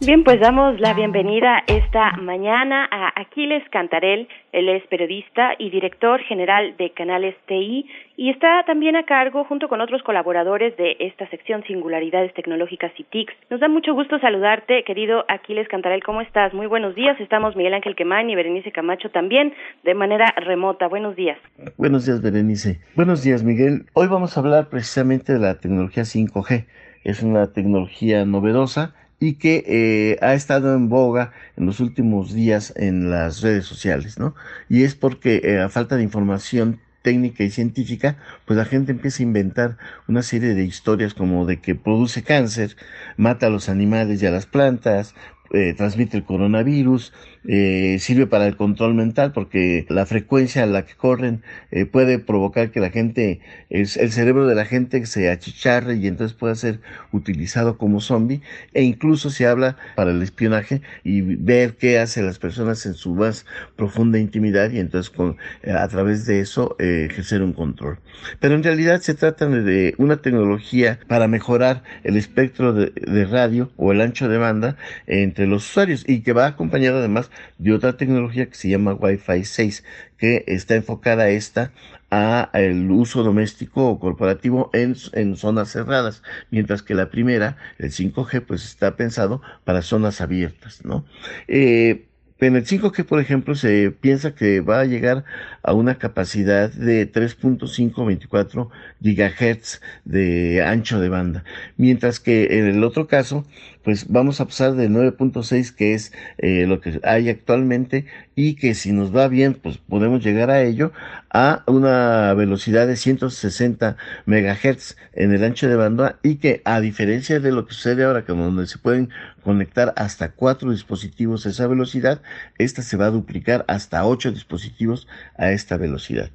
Bien, 0.07 0.23
pues 0.23 0.39
damos 0.39 0.79
la 0.79 0.95
bienvenida 0.95 1.65
esta 1.67 2.13
mañana 2.19 2.89
a 2.93 3.21
Aquiles 3.21 3.69
Cantarel. 3.71 4.29
Él 4.53 4.69
es 4.69 4.87
periodista 4.87 5.55
y 5.59 5.69
director 5.71 6.21
general 6.21 6.77
de 6.77 6.91
Canales 6.91 7.35
TI 7.49 7.91
y 8.17 8.31
está 8.31 8.63
también 8.69 8.95
a 8.95 9.05
cargo, 9.05 9.43
junto 9.43 9.69
con 9.69 9.81
otros 9.81 10.05
colaboradores 10.05 10.77
de 10.77 10.97
esta 11.01 11.29
sección 11.31 11.65
Singularidades 11.65 12.33
Tecnológicas 12.35 12.93
y 12.97 13.03
TICs. 13.03 13.35
Nos 13.51 13.59
da 13.59 13.67
mucho 13.67 13.95
gusto 13.95 14.21
saludarte, 14.21 14.85
querido 14.85 15.25
Aquiles 15.27 15.67
Cantarel. 15.67 16.05
¿Cómo 16.05 16.21
estás? 16.21 16.55
Muy 16.55 16.69
buenos 16.69 16.95
días. 16.95 17.19
Estamos 17.19 17.57
Miguel 17.57 17.75
Ángel 17.75 17.97
Quemán 17.97 18.31
y 18.31 18.37
Berenice 18.37 18.71
Camacho 18.71 19.11
también 19.11 19.55
de 19.83 19.95
manera 19.95 20.33
remota. 20.37 20.87
Buenos 20.87 21.17
días. 21.17 21.39
Buenos 21.79 22.07
días, 22.07 22.23
Berenice. 22.23 22.79
Buenos 22.95 23.25
días, 23.25 23.43
Miguel. 23.43 23.87
Hoy 23.93 24.07
vamos 24.07 24.37
a 24.37 24.41
hablar 24.41 24.69
precisamente 24.69 25.33
de 25.33 25.41
la 25.41 25.59
tecnología 25.59 26.05
5G. 26.05 26.65
Es 27.03 27.25
una 27.25 27.53
tecnología 27.53 28.25
novedosa 28.25 28.95
y 29.21 29.35
que 29.35 29.65
eh, 29.67 30.19
ha 30.25 30.35
estado 30.35 30.75
en 30.75 30.89
boga 30.89 31.33
en 31.57 31.67
los 31.67 31.81
últimos 31.81 32.35
días 32.35 32.73
en 32.77 33.11
las 33.11 33.41
redes 33.41 33.65
sociales, 33.65 34.19
¿no? 34.19 34.35
Y 34.69 34.85
es 34.85 34.95
porque 34.95 35.41
eh, 35.45 35.61
a 35.61 35.69
falta 35.69 35.97
de 35.97 36.03
información 36.03 36.81
técnica 37.03 37.45
y 37.45 37.51
científica, 37.51 38.17
pues 38.47 38.57
la 38.57 38.65
gente 38.65 38.91
empieza 38.91 39.23
a 39.23 39.27
inventar 39.27 39.79
una 40.09 40.23
serie 40.23 40.55
de 40.55 40.65
historias 40.65 41.15
como 41.15 41.47
de 41.47 41.61
que 41.61 41.77
produce 41.77 42.25
cáncer, 42.25 42.77
mata 43.17 43.47
a 43.47 43.51
los 43.51 43.69
animales 43.69 44.21
y 44.21 44.27
a 44.27 44.33
las 44.33 44.47
plantas, 44.47 45.15
eh, 45.53 45.75
transmite 45.77 46.17
el 46.17 46.25
coronavirus, 46.25 47.13
eh, 47.49 47.99
sirve 48.01 48.27
para 48.27 48.47
el 48.47 48.57
control 48.57 48.95
mental 48.95 49.33
porque 49.33 49.87
la 49.89 50.05
frecuencia 50.05 50.65
a 50.65 50.67
la 50.67 50.85
que 50.85 50.95
corren 50.95 51.43
eh, 51.71 51.87
puede 51.87 52.19
provocar 52.19 52.71
que 52.71 52.81
la 52.81 52.91
gente, 52.91 53.41
el, 53.71 53.87
cerebro 53.87 54.47
de 54.47 54.55
la 54.55 54.65
gente 54.65 55.05
se 55.07 55.31
achicharre 55.31 55.97
y 55.97 56.09
entonces 56.09 56.37
pueda 56.37 56.55
ser 56.57 56.81
utilizado 57.13 57.79
como 57.79 58.01
zombie 58.01 58.41
e 58.75 58.83
incluso 58.83 59.31
se 59.31 59.47
habla 59.47 59.77
para 59.95 60.11
el 60.11 60.23
espionaje 60.23 60.83
y 61.05 61.21
ver 61.21 61.77
qué 61.77 61.99
hacen 61.99 62.27
las 62.27 62.39
personas 62.39 62.85
en 62.85 62.95
su 62.95 63.15
más 63.15 63.47
profunda 63.77 64.19
intimidad 64.19 64.71
y 64.73 64.81
entonces 64.81 65.11
con, 65.11 65.37
eh, 65.63 65.71
a 65.71 65.87
través 65.89 66.27
de 66.27 66.41
eso 66.41 66.77
ejercer 66.79 67.43
un 67.43 67.53
control. 67.53 67.99
Pero 68.41 68.55
en 68.55 68.63
realidad 68.65 69.01
se 69.01 69.15
trata 69.15 69.47
de 69.47 69.95
una 69.99 70.17
tecnología 70.17 70.99
para 71.07 71.29
mejorar 71.29 71.83
el 72.03 72.17
espectro 72.17 72.73
de, 72.73 72.91
de 72.91 73.25
radio 73.25 73.71
o 73.77 73.93
el 73.93 74.01
ancho 74.01 74.29
de 74.29 74.39
banda 74.39 74.77
entre 75.07 75.47
los 75.47 75.69
usuarios 75.69 76.05
y 76.09 76.23
que 76.23 76.33
va 76.33 76.47
acompañado 76.47 76.99
además 76.99 77.31
de 77.59 77.73
otra 77.73 77.97
tecnología 77.97 78.47
que 78.47 78.55
se 78.55 78.69
llama 78.69 78.95
Wi-Fi 78.95 79.45
6, 79.45 79.85
que 80.19 80.45
está 80.47 80.75
enfocada 80.75 81.29
esta 81.29 81.73
a 82.11 82.51
el 82.53 82.91
uso 82.91 83.23
doméstico 83.23 83.89
o 83.89 83.99
corporativo 83.99 84.71
en, 84.73 84.97
en, 85.13 85.37
zonas 85.37 85.71
cerradas, 85.71 86.23
mientras 86.51 86.83
que 86.83 86.95
la 86.95 87.11
primera, 87.11 87.57
el 87.79 87.91
5G, 87.91 88.43
pues 88.47 88.65
está 88.65 88.97
pensado 88.97 89.43
para 89.65 89.83
zonas 89.83 90.21
abiertas, 90.21 90.85
¿no? 90.85 91.05
Eh, 91.49 92.07
en 92.39 92.55
el 92.55 92.67
5G, 92.67 93.07
por 93.07 93.19
ejemplo, 93.19 93.55
se 93.55 93.91
piensa 93.91 94.35
que 94.35 94.61
va 94.61 94.81
a 94.81 94.85
llegar 94.85 95.25
a 95.63 95.73
una 95.73 95.97
capacidad 95.97 96.71
de 96.71 97.11
3.524 97.11 98.69
GHz 99.01 99.81
de 100.05 100.63
ancho 100.63 101.01
de 101.01 101.09
banda, 101.09 101.45
mientras 101.79 102.21
que 102.21 102.59
en 102.59 102.67
el 102.67 102.85
otro 102.85 103.07
caso, 103.07 103.47
pues 103.87 104.09
vamos 104.09 104.41
a 104.41 104.47
pasar 104.47 104.75
de 104.75 104.91
9.6, 104.91 105.73
que 105.73 105.95
es 105.95 106.13
eh, 106.39 106.67
lo 106.67 106.81
que 106.81 106.99
hay 107.05 107.29
actualmente, 107.29 108.07
y 108.35 108.57
que 108.57 108.75
si 108.75 108.91
nos 108.91 109.15
va 109.15 109.29
bien, 109.29 109.55
pues 109.55 109.79
podemos 109.79 110.25
llegar 110.25 110.51
a 110.51 110.61
ello, 110.61 110.91
a 111.31 111.63
una 111.69 112.35
velocidad 112.35 112.89
de 112.89 112.97
160 112.97 113.97
MHz 114.27 114.97
en 115.13 115.33
el 115.33 115.45
ancho 115.45 115.69
de 115.69 115.77
banda, 115.77 116.19
y 116.25 116.35
que 116.39 116.63
a 116.65 116.81
diferencia 116.81 117.39
de 117.39 117.53
lo 117.53 117.65
que 117.65 117.75
sucede 117.75 118.03
ahora, 118.03 118.25
que 118.25 118.33
donde 118.33 118.67
se 118.67 118.79
pueden 118.79 119.11
conectar 119.45 119.95
hasta 119.97 120.33
cuatro 120.33 120.73
dispositivos 120.73 121.47
a 121.47 121.51
esa 121.51 121.69
velocidad, 121.69 122.21
esta 122.59 122.83
se 122.83 122.97
va 122.97 123.07
a 123.07 123.11
duplicar 123.11 123.65
hasta 123.69 124.05
ocho 124.05 124.33
dispositivos 124.33 125.07
a 125.39 125.53
esta 125.53 125.77
velocidad. 125.77 126.33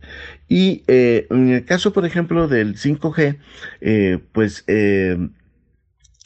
Y 0.47 0.83
eh, 0.87 1.27
en 1.29 1.49
el 1.49 1.65
caso, 1.65 1.91
por 1.91 2.05
ejemplo, 2.05 2.47
del 2.47 2.77
5G, 2.77 3.39
eh, 3.81 4.19
pues 4.31 4.63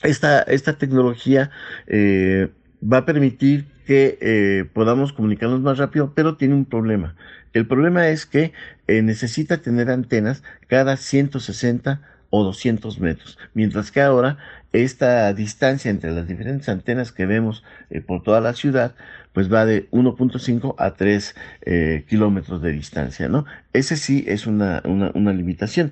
esta, 0.05 0.41
esta, 0.41 0.77
tecnología 0.77 1.51
eh, 1.87 2.49
va 2.81 2.99
a 2.99 3.05
permitir 3.05 3.65
que 3.85 4.17
eh, 4.21 4.65
podamos 4.73 5.13
comunicarnos 5.13 5.61
más 5.61 5.77
rápido, 5.77 6.13
pero 6.15 6.37
tiene 6.37 6.55
un 6.55 6.65
problema. 6.65 7.15
El 7.53 7.67
problema 7.67 8.07
es 8.09 8.25
que 8.25 8.53
eh, 8.87 9.01
necesita 9.01 9.61
tener 9.61 9.89
antenas 9.89 10.43
cada 10.67 10.97
160 10.97 12.01
o 12.29 12.43
200 12.43 12.99
metros, 12.99 13.37
mientras 13.53 13.91
que 13.91 14.01
ahora 14.01 14.37
esta 14.73 15.31
distancia 15.33 15.89
entre 15.89 16.11
las 16.11 16.27
diferentes 16.27 16.67
antenas 16.67 17.11
que 17.13 17.25
vemos 17.25 17.63
por 18.07 18.23
toda 18.23 18.41
la 18.41 18.53
ciudad, 18.53 18.93
pues 19.35 19.53
va 19.53 19.65
de 19.65 19.87
1.5 19.91 20.75
a 20.79 20.95
3 20.95 21.35
eh, 21.65 22.05
kilómetros 22.07 22.61
de 22.61 22.71
distancia, 22.71 23.27
¿no? 23.27 23.45
Ese 23.73 23.97
sí 23.97 24.23
es 24.27 24.47
una, 24.47 24.81
una, 24.85 25.33
limitación. 25.33 25.91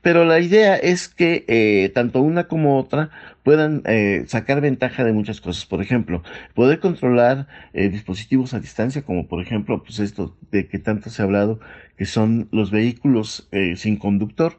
Pero 0.00 0.24
la 0.24 0.38
idea 0.38 0.76
es 0.76 1.08
que 1.08 1.44
eh, 1.48 1.90
tanto 1.92 2.22
una 2.22 2.44
como 2.44 2.78
otra 2.78 3.10
puedan 3.42 3.82
eh, 3.84 4.24
sacar 4.28 4.60
ventaja 4.60 5.04
de 5.04 5.12
muchas 5.12 5.40
cosas. 5.40 5.66
Por 5.66 5.82
ejemplo, 5.82 6.22
poder 6.54 6.78
controlar 6.78 7.48
eh, 7.72 7.88
dispositivos 7.88 8.54
a 8.54 8.60
distancia, 8.60 9.02
como 9.02 9.26
por 9.26 9.42
ejemplo, 9.42 9.82
pues 9.82 9.98
esto 9.98 10.36
de 10.52 10.68
que 10.68 10.78
tanto 10.78 11.10
se 11.10 11.20
ha 11.20 11.24
hablado, 11.24 11.58
que 11.96 12.06
son 12.06 12.48
los 12.52 12.70
vehículos 12.70 13.48
eh, 13.50 13.74
sin 13.76 13.96
conductor 13.96 14.56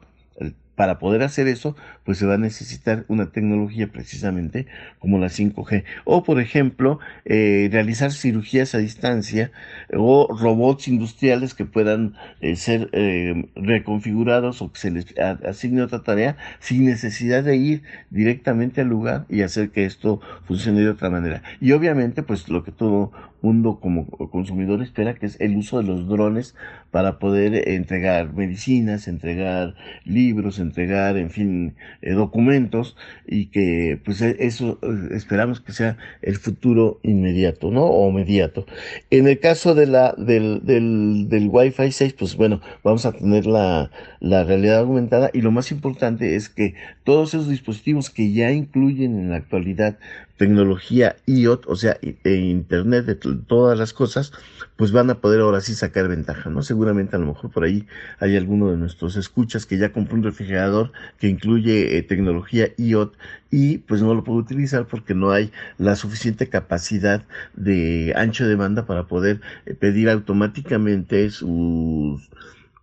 para 0.76 0.98
poder 0.98 1.22
hacer 1.22 1.48
eso, 1.48 1.74
pues 2.04 2.18
se 2.18 2.26
va 2.26 2.34
a 2.34 2.38
necesitar 2.38 3.04
una 3.08 3.32
tecnología 3.32 3.88
precisamente 3.90 4.66
como 4.98 5.18
la 5.18 5.28
5G. 5.28 5.84
O, 6.04 6.22
por 6.22 6.38
ejemplo, 6.38 7.00
eh, 7.24 7.68
realizar 7.72 8.12
cirugías 8.12 8.74
a 8.74 8.78
distancia 8.78 9.50
o 9.92 10.28
robots 10.28 10.86
industriales 10.86 11.54
que 11.54 11.64
puedan 11.64 12.14
eh, 12.40 12.56
ser 12.56 12.90
eh, 12.92 13.48
reconfigurados 13.56 14.62
o 14.62 14.70
que 14.70 14.78
se 14.78 14.90
les 14.90 15.06
asigne 15.18 15.82
otra 15.82 16.02
tarea 16.02 16.36
sin 16.60 16.84
necesidad 16.84 17.42
de 17.42 17.56
ir 17.56 17.82
directamente 18.10 18.82
al 18.82 18.88
lugar 18.88 19.24
y 19.28 19.42
hacer 19.42 19.70
que 19.70 19.86
esto 19.86 20.20
funcione 20.44 20.80
de 20.80 20.90
otra 20.90 21.08
manera. 21.08 21.42
Y 21.60 21.72
obviamente, 21.72 22.22
pues 22.22 22.48
lo 22.48 22.62
que 22.62 22.70
todo 22.70 23.12
mundo 23.42 23.78
como 23.80 24.06
consumidor 24.06 24.82
espera, 24.82 25.14
que 25.14 25.26
es 25.26 25.40
el 25.40 25.56
uso 25.56 25.78
de 25.78 25.84
los 25.84 26.08
drones 26.08 26.54
para 26.90 27.18
poder 27.18 27.68
entregar 27.68 28.32
medicinas, 28.32 29.08
entregar 29.08 29.74
libros, 30.04 30.58
entregar, 30.58 31.16
en 31.16 31.30
fin, 31.30 31.74
eh, 32.02 32.12
documentos 32.12 32.96
y 33.26 33.46
que 33.46 34.00
pues 34.04 34.22
e, 34.22 34.36
eso 34.40 34.78
eh, 34.82 35.14
esperamos 35.14 35.60
que 35.60 35.72
sea 35.72 35.96
el 36.22 36.36
futuro 36.36 37.00
inmediato, 37.02 37.70
¿no? 37.70 37.84
O 37.84 38.08
inmediato. 38.10 38.66
En 39.10 39.28
el 39.28 39.38
caso 39.40 39.74
de 39.74 39.86
la, 39.86 40.14
del, 40.16 40.64
del, 40.64 41.28
del 41.28 41.48
Wi-Fi 41.48 41.92
6, 41.92 42.14
pues 42.14 42.36
bueno, 42.36 42.60
vamos 42.82 43.04
a 43.06 43.12
tener 43.12 43.46
la, 43.46 43.90
la 44.20 44.44
realidad 44.44 44.80
aumentada 44.80 45.30
y 45.32 45.40
lo 45.40 45.50
más 45.50 45.70
importante 45.70 46.36
es 46.36 46.48
que 46.48 46.74
todos 47.04 47.34
esos 47.34 47.48
dispositivos 47.48 48.10
que 48.10 48.32
ya 48.32 48.52
incluyen 48.52 49.18
en 49.18 49.30
la 49.30 49.36
actualidad 49.36 49.98
tecnología 50.36 51.16
IoT, 51.26 51.66
o 51.66 51.76
sea, 51.76 51.98
e 52.02 52.34
Internet 52.34 53.06
de 53.06 53.14
todas 53.14 53.78
las 53.78 53.92
cosas, 53.92 54.32
pues 54.76 54.92
van 54.92 55.10
a 55.10 55.20
poder 55.20 55.40
ahora 55.40 55.60
sí 55.60 55.74
sacar 55.74 56.08
ventaja, 56.08 56.50
¿no? 56.50 56.62
Seguramente 56.62 57.16
a 57.16 57.18
lo 57.18 57.26
mejor 57.26 57.50
por 57.50 57.64
ahí 57.64 57.86
hay 58.20 58.36
alguno 58.36 58.70
de 58.70 58.76
nuestros 58.76 59.16
escuchas 59.16 59.66
que 59.66 59.78
ya 59.78 59.92
compró 59.92 60.16
un 60.16 60.22
refrigerador 60.22 60.92
que 61.18 61.28
incluye 61.28 61.96
eh, 61.96 62.02
tecnología 62.02 62.68
IoT 62.76 63.14
y 63.50 63.78
pues 63.78 64.02
no 64.02 64.14
lo 64.14 64.24
puede 64.24 64.40
utilizar 64.40 64.86
porque 64.86 65.14
no 65.14 65.30
hay 65.30 65.50
la 65.78 65.96
suficiente 65.96 66.48
capacidad 66.48 67.24
de 67.54 68.12
ancho 68.16 68.46
de 68.46 68.56
banda 68.56 68.86
para 68.86 69.04
poder 69.06 69.40
eh, 69.64 69.74
pedir 69.74 70.10
automáticamente 70.10 71.30
sus 71.30 72.28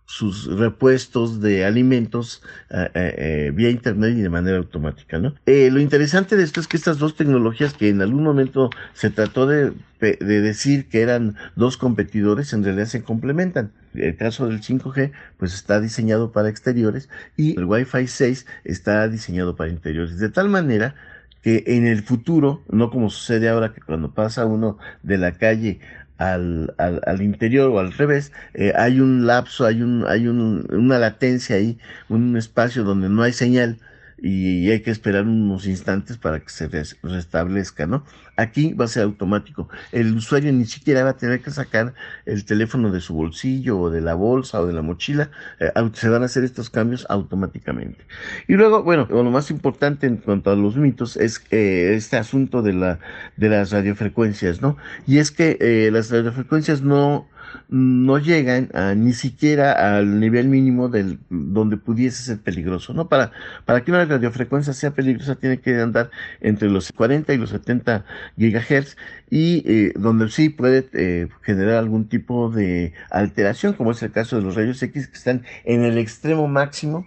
sus 0.06 0.46
repuestos 0.46 1.40
de 1.40 1.64
alimentos 1.64 2.42
eh, 2.70 2.88
eh, 2.94 3.14
eh, 3.16 3.50
vía 3.54 3.70
internet 3.70 4.14
y 4.16 4.20
de 4.20 4.28
manera 4.28 4.58
automática. 4.58 5.18
¿no? 5.18 5.34
lo 5.46 5.80
interesante 5.80 6.36
de 6.36 6.44
esto 6.44 6.60
es 6.60 6.68
que 6.68 6.76
estas 6.76 6.98
dos 6.98 7.16
tecnologías 7.16 7.74
que 7.74 7.88
en 7.88 8.02
algún 8.02 8.22
momento 8.22 8.70
se 8.92 9.10
trató 9.10 9.46
de, 9.46 9.72
de, 10.00 10.16
decir 10.16 10.88
que 10.88 11.00
eran 11.00 11.36
dos 11.56 11.76
competidores, 11.76 12.52
en 12.52 12.64
realidad 12.64 12.86
se 12.86 13.02
complementan. 13.02 13.72
El 13.94 14.16
caso 14.16 14.46
del 14.46 14.60
5G 14.60 15.12
pues 15.38 15.54
está 15.54 15.80
diseñado 15.80 16.32
para 16.32 16.48
exteriores 16.48 17.08
y 17.36 17.58
el 17.58 17.64
Wi-Fi 17.64 18.06
6 18.06 18.46
está 18.64 19.08
diseñado 19.08 19.56
para 19.56 19.70
interiores. 19.70 20.18
De 20.18 20.28
tal 20.28 20.48
manera 20.48 20.94
que 21.42 21.62
en 21.66 21.86
el 21.86 22.02
futuro, 22.02 22.62
no 22.70 22.90
como 22.90 23.10
sucede 23.10 23.50
ahora 23.50 23.74
que 23.74 23.82
cuando 23.82 24.14
pasa 24.14 24.46
uno 24.46 24.78
de 25.02 25.18
la 25.18 25.32
calle 25.32 25.78
al, 26.18 26.74
al, 26.78 27.00
al, 27.06 27.22
interior 27.22 27.70
o 27.70 27.78
al 27.78 27.92
revés, 27.92 28.32
eh, 28.54 28.72
hay 28.76 29.00
un 29.00 29.26
lapso, 29.26 29.66
hay, 29.66 29.82
un, 29.82 30.04
hay 30.06 30.26
un, 30.28 30.66
una 30.70 30.98
latencia 30.98 31.56
ahí, 31.56 31.78
un 32.08 32.36
espacio 32.36 32.84
donde 32.84 33.08
no 33.08 33.22
hay 33.22 33.32
señal 33.32 33.78
y 34.24 34.70
hay 34.70 34.80
que 34.80 34.90
esperar 34.90 35.26
unos 35.26 35.66
instantes 35.66 36.16
para 36.16 36.40
que 36.40 36.48
se 36.48 36.66
restablezca, 37.02 37.86
¿no? 37.86 38.04
Aquí 38.36 38.72
va 38.72 38.86
a 38.86 38.88
ser 38.88 39.02
automático. 39.02 39.68
El 39.92 40.16
usuario 40.16 40.50
ni 40.50 40.64
siquiera 40.64 41.04
va 41.04 41.10
a 41.10 41.16
tener 41.18 41.42
que 41.42 41.50
sacar 41.50 41.92
el 42.24 42.46
teléfono 42.46 42.90
de 42.90 43.02
su 43.02 43.12
bolsillo 43.12 43.78
o 43.78 43.90
de 43.90 44.00
la 44.00 44.14
bolsa 44.14 44.62
o 44.62 44.66
de 44.66 44.72
la 44.72 44.80
mochila. 44.80 45.30
Eh, 45.60 45.70
se 45.92 46.08
van 46.08 46.22
a 46.22 46.24
hacer 46.24 46.42
estos 46.42 46.70
cambios 46.70 47.06
automáticamente. 47.10 48.06
Y 48.48 48.54
luego, 48.54 48.82
bueno, 48.82 49.06
lo 49.10 49.30
más 49.30 49.50
importante 49.50 50.06
en 50.06 50.16
cuanto 50.16 50.50
a 50.50 50.56
los 50.56 50.76
mitos 50.76 51.18
es 51.18 51.44
eh, 51.50 51.92
este 51.94 52.16
asunto 52.16 52.62
de, 52.62 52.72
la, 52.72 53.00
de 53.36 53.50
las 53.50 53.72
radiofrecuencias, 53.72 54.62
¿no? 54.62 54.78
Y 55.06 55.18
es 55.18 55.32
que 55.32 55.58
eh, 55.60 55.90
las 55.92 56.10
radiofrecuencias 56.10 56.80
no 56.80 57.28
no 57.68 58.18
llegan 58.18 58.70
a, 58.74 58.94
ni 58.94 59.12
siquiera 59.12 59.96
al 59.96 60.20
nivel 60.20 60.48
mínimo 60.48 60.88
del 60.88 61.18
donde 61.30 61.76
pudiese 61.76 62.22
ser 62.22 62.38
peligroso, 62.38 62.94
¿no? 62.94 63.08
Para, 63.08 63.32
para 63.64 63.82
que 63.82 63.90
una 63.90 64.04
radiofrecuencia 64.04 64.72
sea 64.72 64.92
peligrosa 64.92 65.36
tiene 65.36 65.60
que 65.60 65.80
andar 65.80 66.10
entre 66.40 66.68
los 66.68 66.92
40 66.92 67.32
y 67.32 67.38
los 67.38 67.50
70 67.50 68.04
gigahertz 68.36 68.96
y 69.30 69.62
eh, 69.66 69.92
donde 69.96 70.28
sí 70.30 70.48
puede 70.48 70.88
eh, 70.92 71.28
generar 71.42 71.76
algún 71.76 72.08
tipo 72.08 72.50
de 72.50 72.92
alteración, 73.10 73.74
como 73.74 73.92
es 73.92 74.02
el 74.02 74.12
caso 74.12 74.36
de 74.36 74.42
los 74.42 74.54
rayos 74.54 74.82
X 74.82 75.08
que 75.08 75.16
están 75.16 75.42
en 75.64 75.84
el 75.84 75.98
extremo 75.98 76.48
máximo 76.48 77.06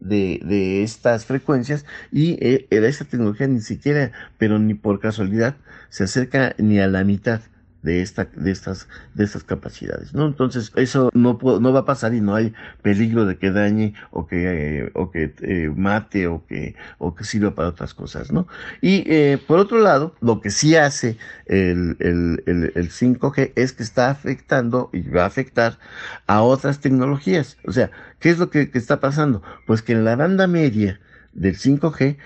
de, 0.00 0.40
de, 0.44 0.82
estas 0.82 1.24
frecuencias 1.24 1.84
y 2.12 2.38
eh, 2.40 2.66
esta 2.70 3.04
tecnología 3.04 3.46
ni 3.48 3.60
siquiera, 3.60 4.12
pero 4.38 4.58
ni 4.58 4.74
por 4.74 5.00
casualidad, 5.00 5.56
se 5.88 6.04
acerca 6.04 6.54
ni 6.58 6.78
a 6.80 6.86
la 6.86 7.04
mitad 7.04 7.40
de, 7.88 8.02
esta, 8.02 8.28
de, 8.36 8.50
estas, 8.50 8.86
de 9.14 9.24
estas 9.24 9.44
capacidades, 9.44 10.12
¿no? 10.12 10.26
Entonces, 10.26 10.72
eso 10.76 11.08
no, 11.14 11.38
no 11.42 11.72
va 11.72 11.80
a 11.80 11.84
pasar 11.86 12.12
y 12.12 12.20
no 12.20 12.34
hay 12.34 12.52
peligro 12.82 13.24
de 13.24 13.38
que 13.38 13.50
dañe 13.50 13.94
o 14.10 14.26
que, 14.26 14.90
eh, 14.92 15.32
eh, 15.40 15.72
mate 15.74 16.26
o 16.26 16.44
que, 16.46 16.74
o 16.98 17.14
que 17.14 17.24
sirva 17.24 17.54
para 17.54 17.68
otras 17.68 17.94
cosas, 17.94 18.30
¿no? 18.30 18.46
Y 18.82 19.04
eh, 19.10 19.38
por 19.46 19.58
otro 19.58 19.78
lado, 19.78 20.14
lo 20.20 20.42
que 20.42 20.50
sí 20.50 20.76
hace 20.76 21.16
el, 21.46 21.96
5G 21.98 23.52
es 23.56 23.72
que 23.72 23.82
está 23.82 24.10
afectando 24.10 24.90
y 24.92 25.00
va 25.08 25.22
a 25.22 25.26
afectar 25.26 25.78
a 26.26 26.42
otras 26.42 26.80
tecnologías. 26.80 27.56
O 27.66 27.72
sea, 27.72 27.90
¿qué 28.18 28.28
es 28.28 28.38
lo 28.38 28.50
que, 28.50 28.70
que 28.70 28.76
está 28.76 29.00
pasando? 29.00 29.42
Pues 29.66 29.80
que 29.80 29.92
en 29.92 30.04
la 30.04 30.14
banda 30.14 30.46
media 30.46 31.00
del 31.32 31.56
5G 31.56 32.18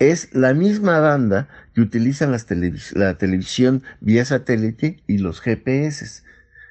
es 0.00 0.34
la 0.34 0.54
misma 0.54 0.98
banda 0.98 1.46
que 1.74 1.80
utilizan 1.80 2.32
las 2.32 2.46
la 2.94 3.18
televisión 3.18 3.82
vía 4.00 4.24
satélite 4.24 5.02
y 5.06 5.18
los 5.18 5.40
GPS. 5.40 6.22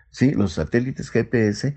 ¿sí? 0.10 0.32
Los 0.32 0.54
satélites 0.54 1.12
GPS 1.12 1.76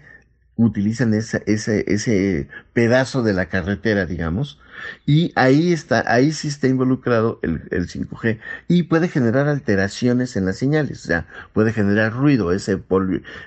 utilizan 0.56 1.12
ese, 1.14 1.42
ese 1.46 2.48
pedazo 2.72 3.22
de 3.22 3.34
la 3.34 3.46
carretera, 3.46 4.06
digamos, 4.06 4.58
y 5.04 5.32
ahí 5.36 5.72
está, 5.72 6.04
ahí 6.06 6.32
sí 6.32 6.48
está 6.48 6.66
involucrado 6.68 7.38
el, 7.42 7.60
5G 7.88 8.38
y 8.68 8.84
puede 8.84 9.08
generar 9.08 9.48
alteraciones 9.48 10.36
en 10.36 10.46
las 10.46 10.56
señales, 10.56 11.04
o 11.04 11.06
sea, 11.08 11.26
puede 11.52 11.72
generar 11.72 12.12
ruido, 12.12 12.52
ese 12.52 12.82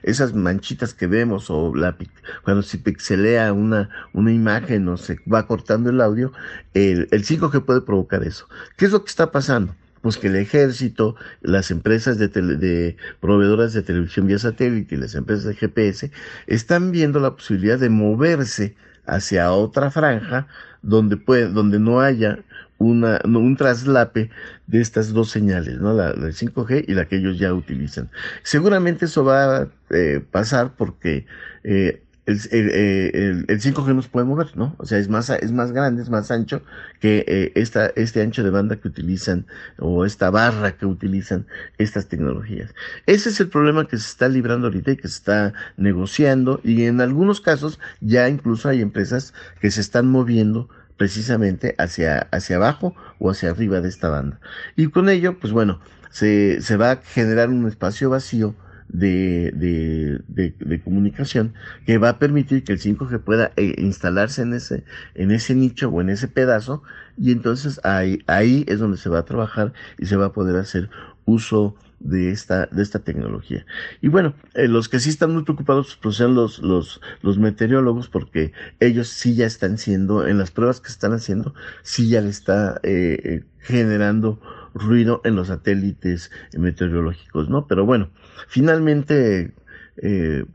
esas 0.03 0.34
manchitas 0.34 0.93
que 0.93 1.07
vemos 1.07 1.49
o 1.49 1.74
cuando 2.43 2.64
se 2.64 2.78
pixelea 2.78 3.53
una, 3.53 3.89
una 4.14 4.32
imagen 4.32 4.88
o 4.88 4.97
se 4.97 5.20
va 5.32 5.47
cortando 5.47 5.89
el 5.89 6.01
audio, 6.01 6.32
el, 6.74 7.07
el 7.12 7.26
5G 7.26 7.66
puede 7.66 7.82
provocar 7.82 8.24
eso. 8.24 8.47
¿Qué 8.78 8.86
es 8.86 8.91
lo 8.91 9.03
que 9.03 9.10
está 9.10 9.32
pasando? 9.32 9.76
Pues 10.01 10.17
que 10.17 10.27
el 10.27 10.35
ejército, 10.35 11.15
las 11.41 11.71
empresas 11.71 12.17
de, 12.17 12.27
de, 12.27 12.97
proveedoras 13.19 13.73
de 13.73 13.81
televisión 13.81 14.27
vía 14.27 14.39
satélite 14.39 14.95
y 14.95 14.97
las 14.97 15.15
empresas 15.15 15.45
de 15.45 15.55
GPS 15.55 16.11
están 16.47 16.91
viendo 16.91 17.19
la 17.19 17.35
posibilidad 17.35 17.79
de 17.79 17.89
moverse 17.89 18.75
hacia 19.05 19.51
otra 19.51 19.91
franja 19.91 20.47
donde, 20.81 21.17
puede, 21.17 21.49
donde 21.49 21.79
no 21.79 22.01
haya 22.01 22.39
una, 22.77 23.19
un 23.25 23.57
traslape 23.57 24.29
de 24.67 24.81
estas 24.81 25.13
dos 25.13 25.29
señales, 25.29 25.79
¿no? 25.79 25.93
La, 25.93 26.13
la 26.13 26.27
5G 26.27 26.85
y 26.87 26.93
la 26.93 27.05
que 27.05 27.17
ellos 27.17 27.37
ya 27.37 27.53
utilizan. 27.53 28.09
Seguramente 28.43 29.05
eso 29.05 29.25
va 29.25 29.57
a 29.57 29.67
eh, 29.89 30.23
pasar 30.31 30.75
porque 30.77 31.25
eh, 31.63 32.01
el, 32.51 33.45
el, 33.47 33.61
5G 33.61 33.95
nos 33.95 34.07
puede 34.07 34.25
mover, 34.25 34.55
¿no? 34.55 34.75
O 34.77 34.86
sea, 34.86 34.97
es 34.97 35.09
más, 35.09 35.30
es 35.30 35.51
más 35.51 35.71
grande, 35.71 36.01
es 36.03 36.09
más 36.09 36.30
ancho 36.32 36.61
que 36.99 37.25
eh, 37.27 37.51
esta, 37.55 37.88
este 37.95 38.21
ancho 38.21 38.43
de 38.43 38.49
banda 38.49 38.75
que 38.75 38.88
utilizan 38.88 39.47
o 39.77 40.05
esta 40.05 40.30
barra 40.30 40.77
que 40.77 40.86
utilizan 40.86 41.47
estas 41.77 42.07
tecnologías. 42.07 42.73
Ese 43.05 43.30
es 43.30 43.39
el 43.39 43.49
problema 43.49 43.88
que 43.88 43.97
se 43.97 44.07
está 44.07 44.27
librando 44.27 44.67
ahorita 44.67 44.91
y 44.91 44.97
que 44.97 45.07
se 45.07 45.17
está 45.17 45.53
negociando 45.77 46.61
y 46.63 46.84
en 46.84 47.01
algunos 47.01 47.41
casos 47.41 47.80
ya 48.01 48.30
incluso 48.30 48.69
hay 48.69 48.82
empresas 48.82 49.34
que 49.59 49.71
se 49.71 49.82
están 49.82 50.07
moviendo 50.07 50.69
precisamente 50.97 51.75
hacia, 51.77 52.27
hacia 52.32 52.57
abajo 52.57 52.93
o 53.19 53.32
hacia 53.32 53.49
arriba 53.49 53.82
de 53.82 53.89
esta 53.89 54.09
banda. 54.09 54.39
Y 54.75 54.88
con 54.88 55.09
ello, 55.09 55.39
pues 55.39 55.53
bueno, 55.53 55.80
se, 56.11 56.61
se 56.61 56.77
va 56.77 56.91
a 56.91 56.95
generar 56.97 57.49
un 57.49 57.67
espacio 57.67 58.09
vacío 58.09 58.55
de, 58.89 59.51
de, 59.53 60.53
de, 60.57 60.81
comunicación 60.81 61.53
que 61.85 61.97
va 61.97 62.09
a 62.09 62.19
permitir 62.19 62.63
que 62.63 62.73
el 62.73 62.79
5G 62.79 63.19
pueda 63.19 63.51
eh, 63.55 63.75
instalarse 63.77 64.41
en 64.41 64.53
ese, 64.53 64.83
en 65.15 65.31
ese 65.31 65.55
nicho 65.55 65.89
o 65.89 66.01
en 66.01 66.09
ese 66.09 66.27
pedazo 66.27 66.81
y 67.17 67.31
entonces 67.31 67.79
ahí, 67.83 68.19
ahí 68.27 68.65
es 68.67 68.79
donde 68.79 68.97
se 68.97 69.09
va 69.09 69.19
a 69.19 69.25
trabajar 69.25 69.73
y 69.97 70.07
se 70.07 70.15
va 70.15 70.27
a 70.27 70.33
poder 70.33 70.55
hacer 70.55 70.89
uso 71.25 71.75
de 71.99 72.31
esta, 72.31 72.65
de 72.67 72.81
esta 72.81 72.99
tecnología. 72.99 73.65
Y 74.01 74.07
bueno, 74.07 74.33
eh, 74.53 74.67
los 74.67 74.89
que 74.89 74.99
sí 74.99 75.09
están 75.09 75.33
muy 75.33 75.43
preocupados 75.43 75.97
pues 76.01 76.15
son 76.15 76.33
los, 76.33 76.59
los, 76.59 77.01
los 77.21 77.37
meteorólogos 77.37 78.09
porque 78.09 78.53
ellos 78.79 79.09
sí 79.09 79.35
ya 79.35 79.45
están 79.45 79.77
siendo, 79.77 80.27
en 80.27 80.37
las 80.37 80.49
pruebas 80.49 80.79
que 80.81 80.89
están 80.89 81.13
haciendo, 81.13 81.53
sí 81.83 82.09
ya 82.09 82.21
le 82.21 82.29
está 82.29 82.79
eh, 82.83 83.43
generando 83.59 84.39
ruido 84.74 85.22
en 85.24 85.36
los 85.36 85.47
satélites 85.47 86.32
meteorológicos, 86.57 87.49
¿no? 87.49 87.67
Pero 87.67 87.86
bueno, 87.86 88.09
finalmente 88.47 89.53
eh, 89.97 90.45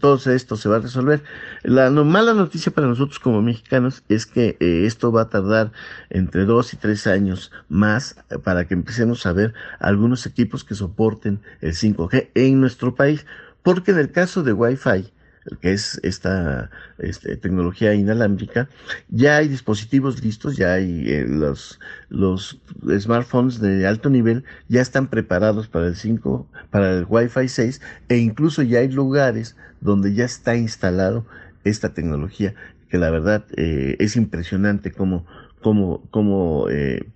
todo 0.00 0.18
esto 0.30 0.56
se 0.56 0.68
va 0.68 0.76
a 0.76 0.80
resolver. 0.80 1.22
La 1.62 1.90
mala 1.90 2.34
noticia 2.34 2.72
para 2.72 2.86
nosotros 2.86 3.18
como 3.18 3.42
mexicanos 3.42 4.02
es 4.08 4.26
que 4.26 4.56
eh, 4.60 4.84
esto 4.86 5.10
va 5.12 5.22
a 5.22 5.28
tardar 5.28 5.72
entre 6.10 6.44
dos 6.44 6.74
y 6.74 6.76
tres 6.76 7.06
años 7.06 7.50
más 7.68 8.16
para 8.44 8.66
que 8.66 8.74
empecemos 8.74 9.24
a 9.26 9.32
ver 9.32 9.54
algunos 9.80 10.26
equipos 10.26 10.64
que 10.64 10.74
soporten 10.74 11.40
el 11.60 11.72
5G 11.72 12.30
en 12.34 12.60
nuestro 12.60 12.94
país, 12.94 13.26
porque 13.62 13.92
en 13.92 13.98
el 13.98 14.12
caso 14.12 14.42
de 14.42 14.52
Wi-Fi, 14.52 15.12
que 15.60 15.72
es 15.72 16.00
esta 16.02 16.70
este, 16.98 17.36
tecnología 17.36 17.94
inalámbrica, 17.94 18.68
ya 19.08 19.38
hay 19.38 19.48
dispositivos 19.48 20.22
listos, 20.22 20.56
ya 20.56 20.74
hay 20.74 21.04
eh, 21.08 21.24
los, 21.28 21.80
los 22.08 22.60
smartphones 22.98 23.60
de 23.60 23.86
alto 23.86 24.10
nivel, 24.10 24.44
ya 24.68 24.80
están 24.80 25.08
preparados 25.08 25.68
para 25.68 25.86
el 25.86 25.96
5, 25.96 26.46
para 26.70 26.98
el 26.98 27.06
Wi-Fi 27.08 27.48
6 27.48 27.80
e 28.08 28.16
incluso 28.18 28.62
ya 28.62 28.80
hay 28.80 28.88
lugares 28.88 29.56
donde 29.80 30.14
ya 30.14 30.24
está 30.24 30.56
instalado 30.56 31.26
esta 31.64 31.94
tecnología, 31.94 32.54
que 32.88 32.98
la 32.98 33.10
verdad 33.10 33.44
eh, 33.56 33.96
es 33.98 34.16
impresionante 34.16 34.92
cómo, 34.92 35.26
cómo, 35.60 36.02
cómo, 36.10 36.68
eh, 36.70 37.08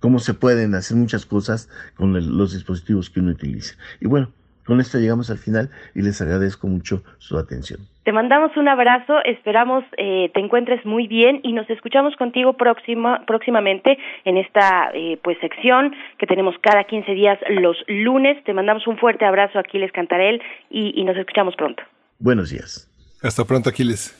cómo 0.00 0.18
se 0.18 0.34
pueden 0.34 0.74
hacer 0.74 0.96
muchas 0.96 1.26
cosas 1.26 1.68
con 1.96 2.12
los 2.36 2.52
dispositivos 2.52 3.10
que 3.10 3.20
uno 3.20 3.32
utiliza. 3.32 3.74
Y 4.00 4.06
bueno, 4.06 4.32
con 4.64 4.80
esto 4.80 4.98
llegamos 4.98 5.30
al 5.30 5.38
final 5.38 5.70
y 5.94 6.02
les 6.02 6.20
agradezco 6.20 6.66
mucho 6.66 7.02
su 7.18 7.38
atención. 7.38 7.80
Te 8.04 8.12
mandamos 8.12 8.54
un 8.56 8.68
abrazo, 8.68 9.14
esperamos 9.24 9.84
eh, 9.96 10.30
te 10.34 10.40
encuentres 10.40 10.84
muy 10.84 11.06
bien 11.06 11.40
y 11.42 11.52
nos 11.52 11.68
escuchamos 11.70 12.14
contigo 12.16 12.52
próxima, 12.54 13.24
próximamente 13.26 13.98
en 14.24 14.36
esta 14.36 14.90
eh, 14.92 15.18
pues 15.22 15.38
sección 15.40 15.94
que 16.18 16.26
tenemos 16.26 16.54
cada 16.60 16.84
15 16.84 17.12
días 17.12 17.38
los 17.48 17.76
lunes. 17.88 18.42
Te 18.44 18.52
mandamos 18.52 18.86
un 18.86 18.98
fuerte 18.98 19.24
abrazo, 19.24 19.58
Aquiles 19.58 19.90
Cantarel, 19.92 20.42
y, 20.68 21.00
y 21.00 21.04
nos 21.04 21.16
escuchamos 21.16 21.56
pronto. 21.56 21.82
Buenos 22.18 22.50
días. 22.50 22.90
Hasta 23.22 23.44
pronto, 23.44 23.70
Aquiles. 23.70 24.14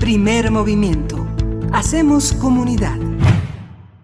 Primer 0.00 0.50
movimiento. 0.50 1.26
Hacemos 1.72 2.32
comunidad. 2.34 3.17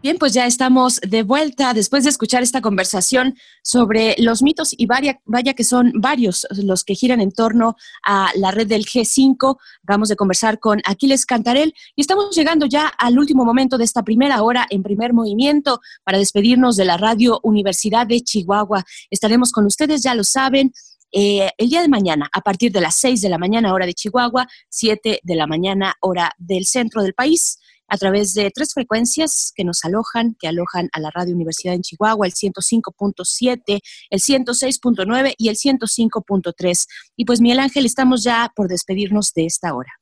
Bien, 0.04 0.18
pues 0.18 0.34
ya 0.34 0.44
estamos 0.44 1.00
de 1.00 1.22
vuelta 1.22 1.72
después 1.72 2.04
de 2.04 2.10
escuchar 2.10 2.42
esta 2.42 2.60
conversación 2.60 3.38
sobre 3.62 4.14
los 4.18 4.42
mitos 4.42 4.74
y 4.76 4.84
vaya, 4.84 5.18
vaya 5.24 5.54
que 5.54 5.64
son 5.64 5.92
varios 5.94 6.46
los 6.50 6.84
que 6.84 6.94
giran 6.94 7.22
en 7.22 7.32
torno 7.32 7.74
a 8.04 8.28
la 8.34 8.50
red 8.50 8.66
del 8.66 8.84
G5. 8.84 9.56
Vamos 9.82 10.10
de 10.10 10.16
conversar 10.16 10.58
con 10.58 10.82
Aquiles 10.84 11.24
Cantarel 11.24 11.72
y 11.96 12.02
estamos 12.02 12.36
llegando 12.36 12.66
ya 12.66 12.86
al 12.86 13.18
último 13.18 13.46
momento 13.46 13.78
de 13.78 13.84
esta 13.84 14.02
primera 14.02 14.42
hora 14.42 14.66
en 14.68 14.82
primer 14.82 15.14
movimiento 15.14 15.80
para 16.04 16.18
despedirnos 16.18 16.76
de 16.76 16.84
la 16.84 16.98
Radio 16.98 17.40
Universidad 17.42 18.06
de 18.06 18.20
Chihuahua. 18.20 18.84
Estaremos 19.08 19.52
con 19.52 19.64
ustedes, 19.64 20.02
ya 20.02 20.14
lo 20.14 20.24
saben, 20.24 20.74
eh, 21.12 21.48
el 21.56 21.70
día 21.70 21.80
de 21.80 21.88
mañana, 21.88 22.28
a 22.30 22.42
partir 22.42 22.72
de 22.72 22.82
las 22.82 22.96
6 22.96 23.22
de 23.22 23.30
la 23.30 23.38
mañana 23.38 23.72
hora 23.72 23.86
de 23.86 23.94
Chihuahua, 23.94 24.48
7 24.68 25.20
de 25.22 25.34
la 25.34 25.46
mañana 25.46 25.94
hora 26.00 26.30
del 26.36 26.66
centro 26.66 27.02
del 27.02 27.14
país 27.14 27.58
a 27.88 27.96
través 27.96 28.34
de 28.34 28.50
tres 28.50 28.72
frecuencias 28.72 29.52
que 29.54 29.64
nos 29.64 29.84
alojan, 29.84 30.36
que 30.38 30.48
alojan 30.48 30.88
a 30.92 31.00
la 31.00 31.10
Radio 31.10 31.34
Universidad 31.34 31.74
en 31.74 31.82
Chihuahua, 31.82 32.26
el 32.26 32.32
105.7, 32.32 33.80
el 34.10 34.20
106.9 34.20 35.34
y 35.36 35.48
el 35.48 35.56
105.3. 35.56 36.86
Y 37.16 37.24
pues 37.24 37.40
Miguel 37.40 37.60
Ángel, 37.60 37.86
estamos 37.86 38.22
ya 38.22 38.50
por 38.54 38.68
despedirnos 38.68 39.32
de 39.34 39.46
esta 39.46 39.74
hora. 39.74 39.92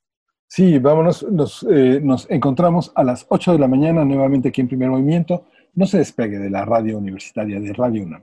Sí, 0.48 0.78
vámonos, 0.78 1.22
nos, 1.30 1.66
eh, 1.70 1.98
nos 2.02 2.28
encontramos 2.30 2.92
a 2.94 3.04
las 3.04 3.24
8 3.28 3.52
de 3.52 3.58
la 3.58 3.68
mañana 3.68 4.04
nuevamente 4.04 4.50
aquí 4.50 4.60
en 4.60 4.68
Primer 4.68 4.90
Movimiento. 4.90 5.46
No 5.74 5.86
se 5.86 5.98
despegue 5.98 6.38
de 6.38 6.50
la 6.50 6.66
radio 6.66 6.98
universitaria 6.98 7.58
de 7.58 7.72
Radio 7.72 8.02
UNAM. 8.02 8.22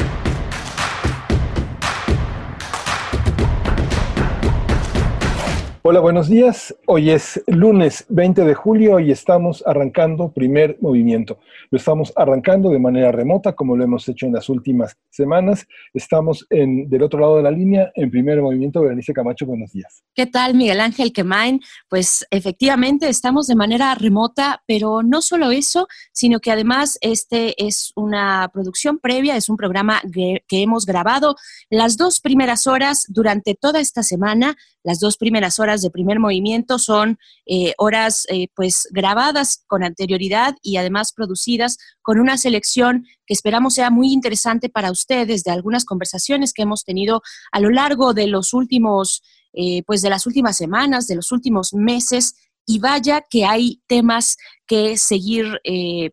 Hola, 5.83 5.99
buenos 5.99 6.29
días. 6.29 6.75
Hoy 6.85 7.09
es 7.09 7.41
lunes 7.47 8.05
20 8.09 8.45
de 8.45 8.53
julio 8.53 8.99
y 8.99 9.09
estamos 9.09 9.63
arrancando 9.65 10.31
primer 10.31 10.77
movimiento. 10.79 11.39
Lo 11.71 11.77
estamos 11.79 12.13
arrancando 12.15 12.69
de 12.69 12.77
manera 12.77 13.11
remota, 13.11 13.53
como 13.53 13.75
lo 13.75 13.83
hemos 13.83 14.07
hecho 14.07 14.27
en 14.27 14.33
las 14.33 14.47
últimas 14.47 14.95
semanas. 15.09 15.65
Estamos 15.91 16.45
en, 16.51 16.87
del 16.87 17.01
otro 17.01 17.19
lado 17.19 17.37
de 17.37 17.41
la 17.41 17.49
línea, 17.49 17.91
en 17.95 18.11
primer 18.11 18.39
movimiento. 18.43 18.81
Berenice 18.81 19.11
Camacho, 19.11 19.47
buenos 19.47 19.71
días. 19.71 20.03
¿Qué 20.13 20.27
tal, 20.27 20.53
Miguel 20.53 20.81
Ángel 20.81 21.11
Quemain? 21.11 21.59
Pues 21.89 22.27
efectivamente 22.29 23.09
estamos 23.09 23.47
de 23.47 23.55
manera 23.55 23.95
remota, 23.95 24.61
pero 24.67 25.01
no 25.01 25.23
solo 25.23 25.49
eso, 25.49 25.87
sino 26.11 26.39
que 26.39 26.51
además 26.51 26.99
este 27.01 27.55
es 27.57 27.91
una 27.95 28.51
producción 28.53 28.99
previa, 28.99 29.35
es 29.35 29.49
un 29.49 29.57
programa 29.57 29.99
que 30.13 30.43
hemos 30.61 30.85
grabado 30.85 31.35
las 31.71 31.97
dos 31.97 32.19
primeras 32.19 32.67
horas 32.67 33.07
durante 33.09 33.55
toda 33.55 33.79
esta 33.79 34.03
semana, 34.03 34.55
las 34.83 34.99
dos 34.99 35.17
primeras 35.17 35.57
horas 35.59 35.70
de 35.79 35.89
primer 35.89 36.19
movimiento 36.19 36.77
son 36.77 37.17
eh, 37.45 37.73
horas 37.77 38.25
eh, 38.27 38.49
pues 38.53 38.89
grabadas 38.91 39.63
con 39.67 39.83
anterioridad 39.83 40.55
y 40.61 40.75
además 40.75 41.13
producidas 41.13 41.77
con 42.01 42.19
una 42.19 42.37
selección 42.37 43.05
que 43.25 43.33
esperamos 43.33 43.75
sea 43.75 43.89
muy 43.89 44.11
interesante 44.11 44.67
para 44.67 44.91
ustedes 44.91 45.45
de 45.45 45.51
algunas 45.51 45.85
conversaciones 45.85 46.51
que 46.51 46.63
hemos 46.63 46.83
tenido 46.83 47.21
a 47.53 47.61
lo 47.61 47.69
largo 47.69 48.13
de 48.13 48.27
los 48.27 48.53
últimos, 48.53 49.23
eh, 49.53 49.83
pues 49.83 50.01
de 50.01 50.09
las 50.09 50.27
últimas 50.27 50.57
semanas, 50.57 51.07
de 51.07 51.15
los 51.15 51.31
últimos 51.31 51.73
meses 51.73 52.35
y 52.65 52.79
vaya 52.79 53.23
que 53.29 53.45
hay 53.45 53.81
temas 53.87 54.35
que 54.67 54.95
seguir 54.95 55.59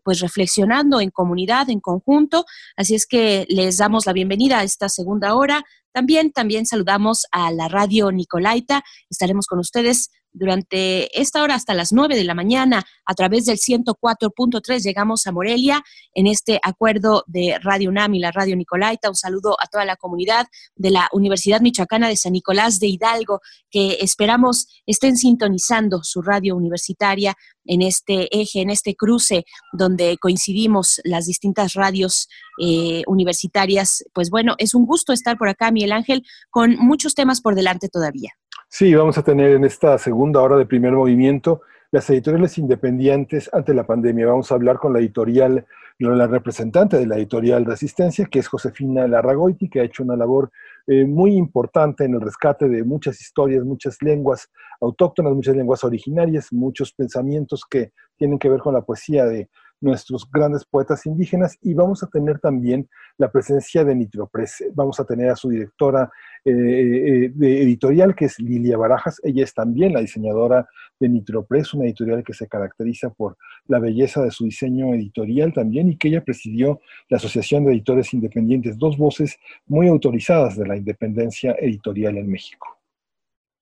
pues 0.03 0.19
reflexionando 0.19 0.99
en 0.99 1.11
comunidad, 1.11 1.69
en 1.69 1.79
conjunto. 1.79 2.43
Así 2.75 2.95
es 2.95 3.05
que 3.05 3.45
les 3.49 3.77
damos 3.77 4.07
la 4.07 4.13
bienvenida 4.13 4.59
a 4.59 4.63
esta 4.63 4.89
segunda 4.89 5.35
hora 5.35 5.63
también, 5.93 6.31
también 6.31 6.65
saludamos 6.65 7.25
a 7.31 7.51
la 7.51 7.67
radio 7.67 8.11
Nicolaita. 8.11 8.83
Estaremos 9.09 9.47
con 9.47 9.59
ustedes 9.59 10.09
durante 10.31 11.19
esta 11.19 11.41
hora 11.43 11.55
hasta 11.55 11.73
las 11.73 11.91
9 11.91 12.15
de 12.15 12.23
la 12.23 12.35
mañana 12.35 12.85
a 13.05 13.13
través 13.13 13.45
del 13.45 13.57
104.3 13.57 14.83
llegamos 14.83 15.25
a 15.27 15.31
Morelia 15.31 15.83
en 16.13 16.27
este 16.27 16.59
acuerdo 16.63 17.23
de 17.27 17.57
Radio 17.61 17.89
UNAM 17.89 18.13
y 18.15 18.19
la 18.19 18.31
Radio 18.31 18.55
Nicolaita. 18.55 19.09
Un 19.09 19.15
saludo 19.15 19.57
a 19.59 19.67
toda 19.67 19.85
la 19.85 19.95
comunidad 19.95 20.47
de 20.75 20.91
la 20.91 21.09
Universidad 21.11 21.61
Michoacana 21.61 22.07
de 22.07 22.15
San 22.15 22.33
Nicolás 22.33 22.79
de 22.79 22.87
Hidalgo 22.87 23.41
que 23.69 23.97
esperamos 24.01 24.67
estén 24.85 25.17
sintonizando 25.17 26.03
su 26.03 26.21
radio 26.21 26.55
universitaria 26.55 27.35
en 27.65 27.81
este 27.81 28.27
eje, 28.35 28.61
en 28.61 28.69
este 28.69 28.95
cruce 28.95 29.45
donde 29.73 30.17
coincidimos 30.17 31.01
las 31.03 31.25
distintas 31.25 31.73
radios 31.73 32.27
eh, 32.59 33.03
universitarias. 33.07 34.03
Pues 34.13 34.29
bueno, 34.29 34.55
es 34.57 34.73
un 34.73 34.85
gusto 34.85 35.13
estar 35.13 35.37
por 35.37 35.49
acá, 35.49 35.71
Miguel 35.71 35.91
Ángel, 35.91 36.23
con 36.49 36.75
muchos 36.77 37.13
temas 37.13 37.41
por 37.41 37.55
delante 37.55 37.89
todavía. 37.89 38.31
Sí, 38.67 38.93
vamos 38.93 39.17
a 39.17 39.23
tener 39.23 39.51
en 39.51 39.65
esta 39.65 39.97
segunda 39.97 40.41
hora 40.41 40.55
de 40.55 40.65
primer 40.65 40.93
movimiento 40.93 41.61
las 41.91 42.09
editoriales 42.09 42.57
independientes 42.57 43.49
ante 43.51 43.73
la 43.73 43.85
pandemia. 43.85 44.27
Vamos 44.27 44.51
a 44.51 44.55
hablar 44.55 44.77
con 44.77 44.93
la 44.93 44.99
editorial, 44.99 45.65
la 45.97 46.27
representante 46.27 46.97
de 46.97 47.07
la 47.07 47.17
editorial 47.17 47.65
Resistencia, 47.65 48.25
que 48.25 48.39
es 48.39 48.47
Josefina 48.47 49.07
Larragoiti, 49.07 49.69
que 49.69 49.79
ha 49.79 49.83
hecho 49.83 50.03
una 50.03 50.15
labor 50.15 50.51
eh, 50.87 51.05
muy 51.05 51.35
importante 51.35 52.05
en 52.05 52.13
el 52.13 52.21
rescate 52.21 52.69
de 52.69 52.83
muchas 52.83 53.19
historias, 53.19 53.65
muchas 53.65 54.01
lenguas 54.01 54.49
autóctonas, 54.81 55.33
muchas 55.33 55.55
lenguas 55.55 55.83
originarias, 55.83 56.53
muchos 56.53 56.93
pensamientos 56.93 57.65
que 57.69 57.91
tienen 58.17 58.37
que 58.37 58.49
ver 58.49 58.59
con 58.59 58.73
la 58.73 58.81
poesía 58.81 59.25
de 59.25 59.49
nuestros 59.81 60.29
grandes 60.29 60.65
poetas 60.65 61.05
indígenas 61.05 61.57
y 61.61 61.73
vamos 61.73 62.03
a 62.03 62.07
tener 62.07 62.39
también 62.39 62.89
la 63.17 63.31
presencia 63.31 63.83
de 63.83 63.95
Nitropress. 63.95 64.65
Vamos 64.73 64.99
a 64.99 65.05
tener 65.05 65.29
a 65.29 65.35
su 65.35 65.49
directora 65.49 66.11
eh, 66.45 66.51
eh, 66.51 67.31
de 67.33 67.63
editorial, 67.63 68.15
que 68.15 68.25
es 68.25 68.39
Lilia 68.39 68.77
Barajas. 68.77 69.19
Ella 69.23 69.43
es 69.43 69.53
también 69.53 69.93
la 69.93 70.01
diseñadora 70.01 70.67
de 70.99 71.09
Nitropress, 71.09 71.73
una 71.73 71.85
editorial 71.85 72.23
que 72.23 72.33
se 72.33 72.47
caracteriza 72.47 73.09
por 73.09 73.37
la 73.67 73.79
belleza 73.79 74.23
de 74.23 74.31
su 74.31 74.45
diseño 74.45 74.93
editorial 74.93 75.53
también 75.53 75.89
y 75.89 75.97
que 75.97 76.09
ella 76.09 76.23
presidió 76.23 76.81
la 77.09 77.17
Asociación 77.17 77.65
de 77.65 77.71
Editores 77.71 78.13
Independientes, 78.13 78.77
dos 78.77 78.97
voces 78.97 79.37
muy 79.67 79.87
autorizadas 79.87 80.57
de 80.57 80.67
la 80.67 80.77
independencia 80.77 81.55
editorial 81.59 82.17
en 82.17 82.29
México. 82.29 82.78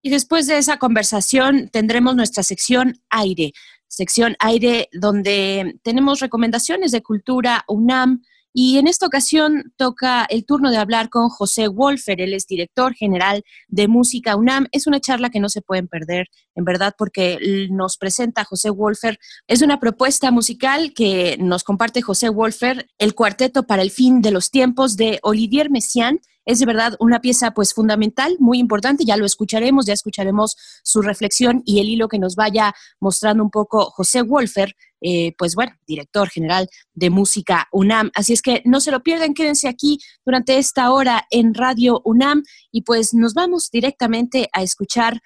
Y 0.02 0.10
después 0.10 0.48
de 0.48 0.58
esa 0.58 0.78
conversación 0.78 1.70
tendremos 1.70 2.16
nuestra 2.16 2.44
sección 2.44 3.02
aire, 3.10 3.54
sección 3.88 4.36
aire 4.40 4.90
donde 4.94 5.80
tenemos 5.84 6.20
recomendaciones 6.20 6.92
de 6.92 7.04
cultura 7.04 7.64
UNAM 7.68 8.22
y 8.54 8.78
en 8.78 8.88
esta 8.88 9.06
ocasión 9.06 9.74
toca 9.76 10.26
el 10.30 10.46
turno 10.46 10.72
de 10.72 10.78
hablar 10.78 11.10
con 11.10 11.30
José 11.30 11.68
Wolfer, 11.68 12.22
él 12.22 12.34
es 12.34 12.48
director 12.48 12.94
general 12.96 13.44
de 13.68 13.88
Música 13.88 14.36
UNAM. 14.36 14.68
Es 14.72 14.88
una 14.88 15.00
charla 15.00 15.30
que 15.30 15.40
no 15.40 15.50
se 15.50 15.62
pueden 15.62 15.88
perder, 15.88 16.28
en 16.56 16.66
verdad, 16.66 16.94
porque 16.98 17.68
nos 17.70 17.98
presenta 17.98 18.46
José 18.46 18.70
Wolfer. 18.70 19.20
Es 19.48 19.62
una 19.62 19.80
propuesta 19.80 20.32
musical 20.32 20.94
que 20.94 21.38
nos 21.40 21.64
comparte 21.64 22.02
José 22.02 22.30
Wolfer, 22.30 22.88
el 22.98 23.14
cuarteto 23.14 23.64
para 23.64 23.82
el 23.82 23.92
fin 23.92 24.22
de 24.22 24.32
los 24.32 24.50
tiempos 24.50 24.98
de 24.98 25.20
Olivier 25.22 25.70
Messiaen 25.70 26.20
es 26.48 26.60
de 26.60 26.66
verdad 26.66 26.96
una 27.00 27.20
pieza 27.20 27.52
pues 27.52 27.74
fundamental, 27.74 28.38
muy 28.40 28.58
importante, 28.58 29.04
ya 29.04 29.18
lo 29.18 29.26
escucharemos, 29.26 29.86
ya 29.86 29.94
escucharemos 29.94 30.56
su 30.82 31.02
reflexión 31.02 31.62
y 31.66 31.82
el 31.82 31.90
hilo 31.90 32.08
que 32.08 32.20
nos 32.20 32.36
vaya 32.36 32.74
mostrando 33.02 33.44
un 33.44 33.52
poco 33.52 33.92
José 33.92 34.22
Wolfer, 34.22 34.74
eh, 35.02 35.34
pues 35.38 35.56
bueno, 35.56 35.74
director 35.86 36.30
general 36.30 36.70
de 36.94 37.10
música 37.10 37.68
UNAM. 37.72 38.12
Así 38.16 38.34
es 38.34 38.42
que 38.42 38.62
no 38.66 38.80
se 38.80 38.92
lo 38.92 39.04
pierdan, 39.04 39.34
quédense 39.34 39.68
aquí 39.68 40.00
durante 40.26 40.58
esta 40.58 40.92
hora 40.92 41.26
en 41.30 41.54
Radio 41.54 42.02
UNAM 42.04 42.44
y 42.72 42.82
pues 42.82 43.14
nos 43.14 43.34
vamos 43.34 43.70
directamente 43.72 44.50
a 44.54 44.64
escuchar 44.64 45.22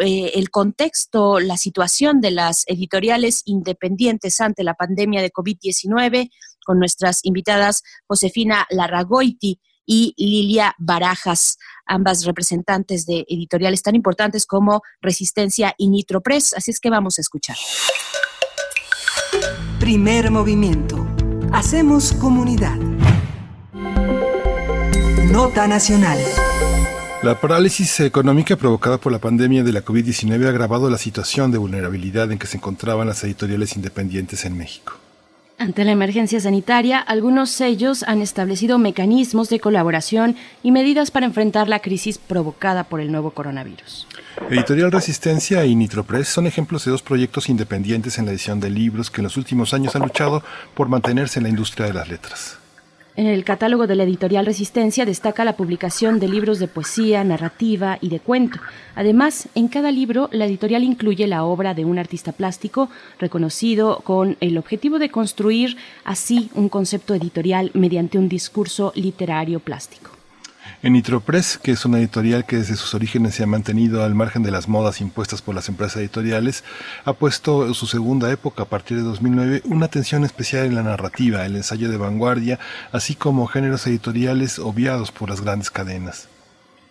eh, 0.00 0.32
el 0.34 0.50
contexto, 0.50 1.40
la 1.40 1.56
situación 1.56 2.20
de 2.20 2.30
las 2.30 2.64
editoriales 2.66 3.42
independientes 3.44 4.40
ante 4.40 4.62
la 4.62 4.74
pandemia 4.74 5.22
de 5.22 5.32
COVID-19 5.32 6.30
con 6.64 6.78
nuestras 6.78 7.24
invitadas 7.24 7.82
Josefina 8.06 8.66
Larragoiti, 8.70 9.60
y 9.90 10.14
Lilia 10.18 10.74
Barajas, 10.78 11.56
ambas 11.86 12.26
representantes 12.26 13.06
de 13.06 13.24
editoriales 13.26 13.82
tan 13.82 13.94
importantes 13.94 14.44
como 14.44 14.82
Resistencia 15.00 15.74
y 15.78 15.88
Nitro 15.88 16.20
Press. 16.20 16.52
Así 16.52 16.70
es 16.70 16.78
que 16.78 16.90
vamos 16.90 17.18
a 17.18 17.22
escuchar. 17.22 17.56
Primer 19.80 20.30
movimiento. 20.30 21.06
Hacemos 21.52 22.12
comunidad. 22.12 22.76
Nota 25.30 25.66
Nacional. 25.66 26.18
La 27.22 27.40
parálisis 27.40 28.00
económica 28.00 28.56
provocada 28.56 28.98
por 28.98 29.10
la 29.12 29.18
pandemia 29.18 29.64
de 29.64 29.72
la 29.72 29.84
COVID-19 29.84 30.46
ha 30.46 30.50
agravado 30.50 30.88
la 30.88 30.98
situación 30.98 31.50
de 31.50 31.58
vulnerabilidad 31.58 32.30
en 32.30 32.38
que 32.38 32.46
se 32.46 32.58
encontraban 32.58 33.08
las 33.08 33.24
editoriales 33.24 33.76
independientes 33.76 34.44
en 34.44 34.56
México. 34.56 34.94
Ante 35.60 35.84
la 35.84 35.90
emergencia 35.90 36.38
sanitaria, 36.38 37.00
algunos 37.00 37.50
sellos 37.50 38.04
han 38.04 38.22
establecido 38.22 38.78
mecanismos 38.78 39.48
de 39.48 39.58
colaboración 39.58 40.36
y 40.62 40.70
medidas 40.70 41.10
para 41.10 41.26
enfrentar 41.26 41.68
la 41.68 41.80
crisis 41.80 42.16
provocada 42.16 42.84
por 42.84 43.00
el 43.00 43.10
nuevo 43.10 43.32
coronavirus. 43.32 44.06
Editorial 44.50 44.92
Resistencia 44.92 45.64
y 45.64 45.74
Nitropress 45.74 46.28
son 46.28 46.46
ejemplos 46.46 46.84
de 46.84 46.92
dos 46.92 47.02
proyectos 47.02 47.48
independientes 47.48 48.18
en 48.18 48.26
la 48.26 48.30
edición 48.30 48.60
de 48.60 48.70
libros 48.70 49.10
que 49.10 49.20
en 49.20 49.24
los 49.24 49.36
últimos 49.36 49.74
años 49.74 49.96
han 49.96 50.02
luchado 50.02 50.44
por 50.74 50.88
mantenerse 50.88 51.40
en 51.40 51.42
la 51.42 51.48
industria 51.48 51.86
de 51.86 51.94
las 51.94 52.08
letras. 52.08 52.57
En 53.18 53.26
el 53.26 53.42
catálogo 53.42 53.88
de 53.88 53.96
la 53.96 54.04
editorial 54.04 54.46
Resistencia 54.46 55.04
destaca 55.04 55.44
la 55.44 55.56
publicación 55.56 56.20
de 56.20 56.28
libros 56.28 56.60
de 56.60 56.68
poesía, 56.68 57.24
narrativa 57.24 57.98
y 58.00 58.10
de 58.10 58.20
cuento. 58.20 58.60
Además, 58.94 59.48
en 59.56 59.66
cada 59.66 59.90
libro 59.90 60.28
la 60.30 60.46
editorial 60.46 60.84
incluye 60.84 61.26
la 61.26 61.42
obra 61.42 61.74
de 61.74 61.84
un 61.84 61.98
artista 61.98 62.30
plástico 62.30 62.90
reconocido 63.18 64.02
con 64.04 64.36
el 64.38 64.56
objetivo 64.56 65.00
de 65.00 65.10
construir 65.10 65.78
así 66.04 66.48
un 66.54 66.68
concepto 66.68 67.12
editorial 67.12 67.72
mediante 67.74 68.18
un 68.18 68.28
discurso 68.28 68.92
literario 68.94 69.58
plástico. 69.58 70.17
En 70.80 70.92
Nitropress, 70.92 71.58
que 71.58 71.72
es 71.72 71.84
una 71.84 71.98
editorial 71.98 72.46
que 72.46 72.54
desde 72.54 72.76
sus 72.76 72.94
orígenes 72.94 73.34
se 73.34 73.42
ha 73.42 73.48
mantenido 73.48 74.04
al 74.04 74.14
margen 74.14 74.44
de 74.44 74.52
las 74.52 74.68
modas 74.68 75.00
impuestas 75.00 75.42
por 75.42 75.56
las 75.56 75.68
empresas 75.68 75.96
editoriales, 75.96 76.62
ha 77.04 77.14
puesto 77.14 77.66
en 77.66 77.74
su 77.74 77.88
segunda 77.88 78.30
época, 78.30 78.62
a 78.62 78.66
partir 78.66 78.96
de 78.96 79.02
2009, 79.02 79.62
una 79.64 79.86
atención 79.86 80.24
especial 80.24 80.66
en 80.66 80.76
la 80.76 80.84
narrativa, 80.84 81.44
el 81.44 81.56
ensayo 81.56 81.90
de 81.90 81.96
vanguardia, 81.96 82.60
así 82.92 83.16
como 83.16 83.48
géneros 83.48 83.88
editoriales 83.88 84.60
obviados 84.60 85.10
por 85.10 85.30
las 85.30 85.40
grandes 85.40 85.72
cadenas. 85.72 86.28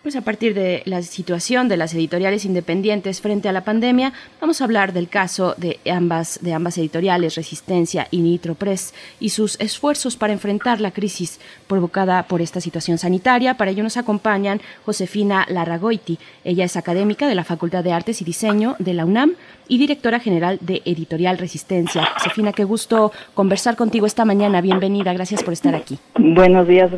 Pues 0.02 0.14
a 0.14 0.20
partir 0.20 0.54
de 0.54 0.82
la 0.84 1.02
situación 1.02 1.68
de 1.68 1.76
las 1.76 1.92
editoriales 1.92 2.44
independientes 2.44 3.20
frente 3.20 3.48
a 3.48 3.52
la 3.52 3.64
pandemia, 3.64 4.12
vamos 4.40 4.60
a 4.60 4.64
hablar 4.64 4.92
del 4.92 5.08
caso 5.08 5.56
de 5.56 5.80
ambas, 5.90 6.38
de 6.40 6.54
ambas 6.54 6.78
editoriales, 6.78 7.34
Resistencia 7.34 8.06
y 8.12 8.20
Nitro 8.20 8.54
Press, 8.54 8.94
y 9.18 9.30
sus 9.30 9.58
esfuerzos 9.58 10.16
para 10.16 10.32
enfrentar 10.32 10.80
la 10.80 10.92
crisis 10.92 11.40
provocada 11.66 12.22
por 12.28 12.40
esta 12.40 12.60
situación 12.60 12.96
sanitaria. 12.96 13.54
Para 13.54 13.72
ello 13.72 13.82
nos 13.82 13.96
acompañan 13.96 14.60
Josefina 14.86 15.44
Larragoiti. 15.48 16.20
Ella 16.44 16.64
es 16.64 16.76
académica 16.76 17.26
de 17.26 17.34
la 17.34 17.42
Facultad 17.42 17.82
de 17.82 17.92
Artes 17.92 18.22
y 18.22 18.24
Diseño 18.24 18.76
de 18.78 18.94
la 18.94 19.04
UNAM 19.04 19.34
y 19.68 19.78
directora 19.78 20.18
general 20.18 20.58
de 20.60 20.82
Editorial 20.84 21.38
Resistencia. 21.38 22.06
Josefina, 22.14 22.52
qué 22.52 22.64
gusto 22.64 23.12
conversar 23.34 23.76
contigo 23.76 24.06
esta 24.06 24.24
mañana. 24.24 24.60
Bienvenida, 24.60 25.12
gracias 25.12 25.42
por 25.42 25.52
estar 25.52 25.74
aquí. 25.74 25.98
Buenos 26.18 26.66
días, 26.66 26.90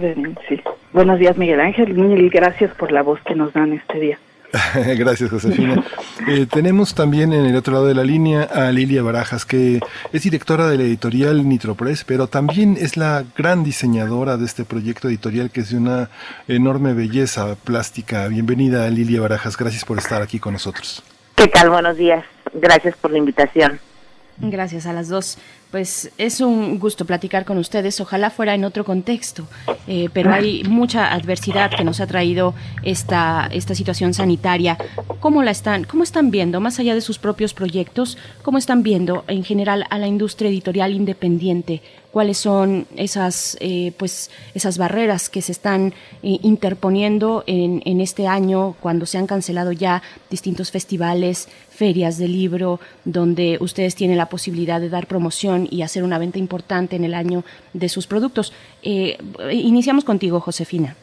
sí. 0.48 0.60
Buenos 0.92 1.18
días, 1.18 1.36
Miguel 1.36 1.60
Ángel. 1.60 1.94
Mil 1.94 2.30
gracias 2.30 2.72
por 2.74 2.90
la 2.90 3.02
voz 3.02 3.20
que 3.22 3.34
nos 3.34 3.52
dan 3.52 3.72
este 3.72 4.00
día. 4.00 4.18
Gracias, 4.98 5.30
Josefina. 5.30 5.84
Eh, 6.26 6.46
tenemos 6.50 6.94
también 6.94 7.32
en 7.32 7.46
el 7.46 7.54
otro 7.54 7.74
lado 7.74 7.86
de 7.86 7.94
la 7.94 8.02
línea 8.02 8.42
a 8.42 8.72
Lilia 8.72 9.02
Barajas, 9.02 9.44
que 9.44 9.80
es 10.12 10.22
directora 10.22 10.68
de 10.68 10.76
la 10.76 10.82
editorial 10.82 11.48
Nitropress, 11.48 12.04
pero 12.04 12.26
también 12.26 12.76
es 12.78 12.96
la 12.96 13.24
gran 13.36 13.62
diseñadora 13.62 14.36
de 14.36 14.46
este 14.46 14.64
proyecto 14.64 15.08
editorial 15.08 15.50
que 15.50 15.60
es 15.60 15.70
de 15.70 15.76
una 15.76 16.10
enorme 16.48 16.94
belleza 16.94 17.54
plástica. 17.62 18.26
Bienvenida, 18.28 18.88
Lilia 18.90 19.20
Barajas. 19.20 19.56
Gracias 19.56 19.84
por 19.84 19.98
estar 19.98 20.20
aquí 20.20 20.40
con 20.40 20.54
nosotros. 20.54 21.02
¿Qué 21.36 21.46
tal? 21.46 21.70
Buenos 21.70 21.96
días. 21.96 22.24
Gracias 22.52 22.96
por 22.96 23.10
la 23.10 23.18
invitación. 23.18 23.80
Gracias 24.42 24.86
a 24.86 24.92
las 24.92 25.08
dos. 25.08 25.36
Pues 25.70 26.10
es 26.18 26.40
un 26.40 26.78
gusto 26.78 27.04
platicar 27.04 27.44
con 27.44 27.58
ustedes. 27.58 28.00
Ojalá 28.00 28.30
fuera 28.30 28.54
en 28.54 28.64
otro 28.64 28.84
contexto, 28.84 29.46
eh, 29.86 30.08
pero 30.12 30.32
hay 30.32 30.64
mucha 30.64 31.12
adversidad 31.12 31.70
que 31.70 31.84
nos 31.84 32.00
ha 32.00 32.06
traído 32.06 32.54
esta, 32.82 33.48
esta 33.52 33.74
situación 33.74 34.14
sanitaria. 34.14 34.78
¿Cómo 35.20 35.42
la 35.42 35.52
están, 35.52 35.84
cómo 35.84 36.02
están 36.02 36.30
viendo, 36.30 36.60
más 36.60 36.80
allá 36.80 36.94
de 36.94 37.02
sus 37.02 37.18
propios 37.18 37.54
proyectos, 37.54 38.18
cómo 38.42 38.58
están 38.58 38.82
viendo 38.82 39.24
en 39.28 39.44
general 39.44 39.84
a 39.90 39.98
la 39.98 40.08
industria 40.08 40.50
editorial 40.50 40.92
independiente? 40.92 41.82
¿Cuáles 42.10 42.38
son 42.38 42.86
esas, 42.96 43.56
eh, 43.60 43.92
pues, 43.96 44.30
esas 44.54 44.78
barreras 44.78 45.28
que 45.28 45.42
se 45.42 45.52
están 45.52 45.94
eh, 46.22 46.38
interponiendo 46.42 47.44
en, 47.46 47.82
en 47.84 48.00
este 48.00 48.26
año 48.26 48.74
cuando 48.80 49.06
se 49.06 49.18
han 49.18 49.26
cancelado 49.26 49.72
ya 49.72 50.02
distintos 50.28 50.70
festivales, 50.70 51.48
ferias 51.70 52.18
de 52.18 52.28
libro, 52.28 52.80
donde 53.04 53.58
ustedes 53.60 53.94
tienen 53.94 54.16
la 54.16 54.28
posibilidad 54.28 54.80
de 54.80 54.88
dar 54.88 55.06
promoción? 55.06 55.68
y 55.70 55.82
hacer 55.82 56.02
una 56.04 56.18
venta 56.18 56.38
importante 56.38 56.96
en 56.96 57.04
el 57.04 57.14
año 57.14 57.44
de 57.72 57.88
sus 57.88 58.06
productos. 58.06 58.52
Eh, 58.82 59.16
iniciamos 59.50 60.04
contigo, 60.04 60.40
Josefina. 60.40 60.96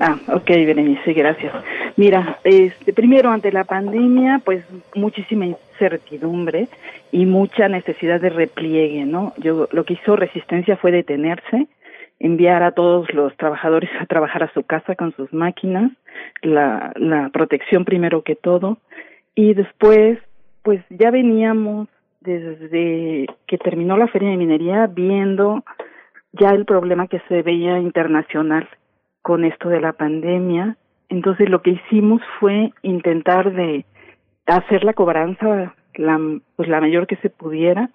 Ah, 0.00 0.16
ok, 0.28 0.46
Berenice, 0.46 1.12
gracias. 1.12 1.52
Mira, 1.96 2.38
este, 2.44 2.92
primero 2.92 3.30
ante 3.30 3.52
la 3.52 3.64
pandemia, 3.64 4.40
pues 4.44 4.64
muchísima 4.94 5.46
incertidumbre 5.46 6.68
y 7.12 7.26
mucha 7.26 7.68
necesidad 7.68 8.20
de 8.20 8.30
repliegue, 8.30 9.04
¿no? 9.04 9.32
Yo 9.38 9.68
lo 9.72 9.84
que 9.84 9.94
hizo 9.94 10.16
Resistencia 10.16 10.76
fue 10.76 10.92
detenerse, 10.92 11.66
enviar 12.20 12.62
a 12.62 12.72
todos 12.72 13.12
los 13.12 13.36
trabajadores 13.36 13.90
a 14.00 14.06
trabajar 14.06 14.42
a 14.42 14.52
su 14.52 14.62
casa 14.62 14.94
con 14.94 15.12
sus 15.12 15.32
máquinas, 15.32 15.92
la, 16.42 16.92
la 16.96 17.30
protección 17.30 17.84
primero 17.84 18.22
que 18.22 18.34
todo, 18.34 18.78
y 19.34 19.54
después, 19.54 20.18
pues 20.62 20.82
ya 20.90 21.10
veníamos 21.10 21.88
desde 22.20 23.26
que 23.46 23.58
terminó 23.58 23.96
la 23.96 24.08
feria 24.08 24.30
de 24.30 24.36
minería 24.36 24.86
viendo 24.86 25.62
ya 26.32 26.50
el 26.50 26.64
problema 26.64 27.06
que 27.06 27.20
se 27.28 27.42
veía 27.42 27.78
internacional 27.78 28.68
con 29.28 29.44
esto 29.44 29.68
de 29.68 29.82
la 29.82 29.92
pandemia. 29.92 30.78
Entonces 31.10 31.50
lo 31.50 31.60
que 31.60 31.72
hicimos 31.72 32.22
fue 32.40 32.72
intentar 32.80 33.52
de 33.52 33.84
hacer 34.46 34.84
la 34.84 34.94
cobranza 34.94 35.74
la, 35.96 36.18
pues 36.56 36.66
la 36.66 36.80
mayor 36.80 37.06
que 37.06 37.16
se 37.16 37.28
pudiera. 37.28 37.90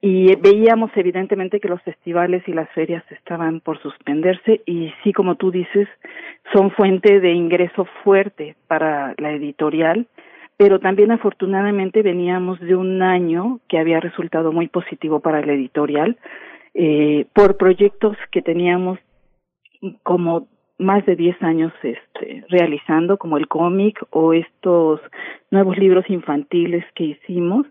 Y 0.00 0.36
veíamos 0.36 0.92
evidentemente 0.94 1.58
que 1.58 1.66
los 1.68 1.82
festivales 1.82 2.44
y 2.46 2.52
las 2.52 2.70
ferias 2.70 3.02
estaban 3.10 3.58
por 3.58 3.82
suspenderse. 3.82 4.60
Y 4.64 4.92
sí 5.02 5.12
como 5.12 5.34
tú 5.34 5.50
dices 5.50 5.88
son 6.52 6.70
fuente 6.70 7.18
de 7.18 7.32
ingreso 7.32 7.88
fuerte 8.04 8.54
para 8.68 9.12
la 9.18 9.32
editorial. 9.32 10.06
Pero 10.56 10.78
también 10.78 11.10
afortunadamente 11.10 12.02
veníamos 12.02 12.60
de 12.60 12.76
un 12.76 13.02
año 13.02 13.58
que 13.66 13.80
había 13.80 13.98
resultado 13.98 14.52
muy 14.52 14.68
positivo 14.68 15.18
para 15.18 15.44
la 15.44 15.52
editorial 15.52 16.16
eh, 16.74 17.26
por 17.34 17.56
proyectos 17.56 18.16
que 18.30 18.40
teníamos 18.40 19.00
como 20.04 20.46
más 20.78 21.04
de 21.06 21.16
10 21.16 21.42
años 21.42 21.72
este, 21.82 22.44
realizando, 22.48 23.16
como 23.16 23.38
el 23.38 23.48
cómic 23.48 24.02
o 24.10 24.32
estos 24.32 25.00
nuevos 25.50 25.78
libros 25.78 26.08
infantiles 26.08 26.84
que 26.94 27.04
hicimos, 27.04 27.66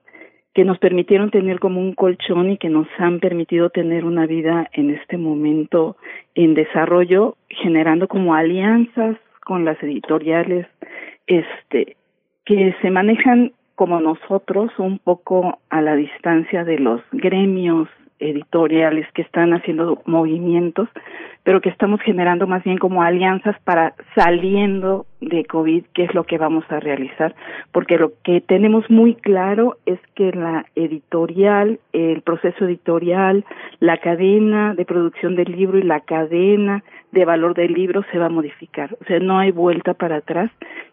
que 0.54 0.64
nos 0.64 0.80
permitieron 0.80 1.32
tener 1.32 1.60
como 1.60 1.82
un 1.82 1.94
colchón 1.94 2.52
y 2.52 2.58
que 2.58 2.70
nos 2.70 2.88
han 2.98 3.20
permitido 3.20 3.70
tener 3.70 4.06
una 4.06 4.26
vida 4.26 4.70
en 4.74 4.90
este 4.90 5.18
momento 5.18 5.98
en 6.34 6.54
desarrollo, 6.54 7.36
generando 7.50 8.08
como 8.08 8.34
alianzas 8.34 9.18
con 9.44 9.66
las 9.66 9.82
editoriales, 9.84 10.66
este, 11.28 11.98
que 12.46 12.74
se 12.82 12.90
manejan 12.90 13.52
como 13.76 14.00
nosotros 14.00 14.72
un 14.78 15.00
poco 15.00 15.60
a 15.70 15.82
la 15.82 15.96
distancia 15.96 16.64
de 16.64 16.80
los 16.80 17.02
gremios 17.12 17.90
editoriales 18.20 19.06
que 19.14 19.22
están 19.22 19.54
haciendo 19.54 20.02
movimientos, 20.06 20.88
pero 21.44 21.62
que 21.62 21.70
estamos 21.70 22.02
generando 22.02 22.48
más 22.48 22.64
bien 22.64 22.78
como 22.78 23.04
alianzas 23.04 23.56
para 23.64 23.94
saliendo 24.16 25.06
de 25.22 25.46
COVID, 25.46 25.86
que 25.94 26.06
es 26.06 26.14
lo 26.16 26.24
que 26.24 26.38
vamos 26.38 26.64
a 26.70 26.80
realizar, 26.80 27.36
porque 27.72 27.98
lo 27.98 28.14
que 28.24 28.42
tenemos 28.42 28.90
muy 28.90 29.16
claro 29.16 29.78
es 29.86 30.00
que 30.16 30.32
la 30.32 30.66
editorial, 30.76 31.80
el 31.94 32.22
proceso 32.22 32.66
editorial, 32.66 33.46
la 33.80 33.98
cadena 33.98 34.74
de 34.76 34.86
producción 34.86 35.36
del 35.36 35.52
libro 35.52 35.78
y 35.78 35.84
la 35.84 36.00
cadena 36.00 36.84
de 37.12 37.26
valor 37.26 37.54
del 37.54 37.74
libro 37.74 38.04
se 38.12 38.18
va 38.18 38.28
a 38.28 38.30
modificar, 38.30 38.98
o 39.02 39.06
sea, 39.06 39.20
no 39.20 39.40
hay 39.40 39.52
vuelta 39.52 39.94
para 39.94 40.18
atrás. 40.18 40.52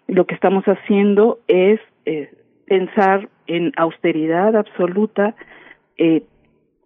Lo 0.09 0.27
que 0.27 0.35
estamos 0.35 0.65
haciendo 0.65 1.39
es 1.47 1.81
eh, 2.05 2.31
pensar 2.67 3.29
en 3.47 3.73
austeridad 3.77 4.57
absoluta, 4.57 5.35
eh, 5.99 6.23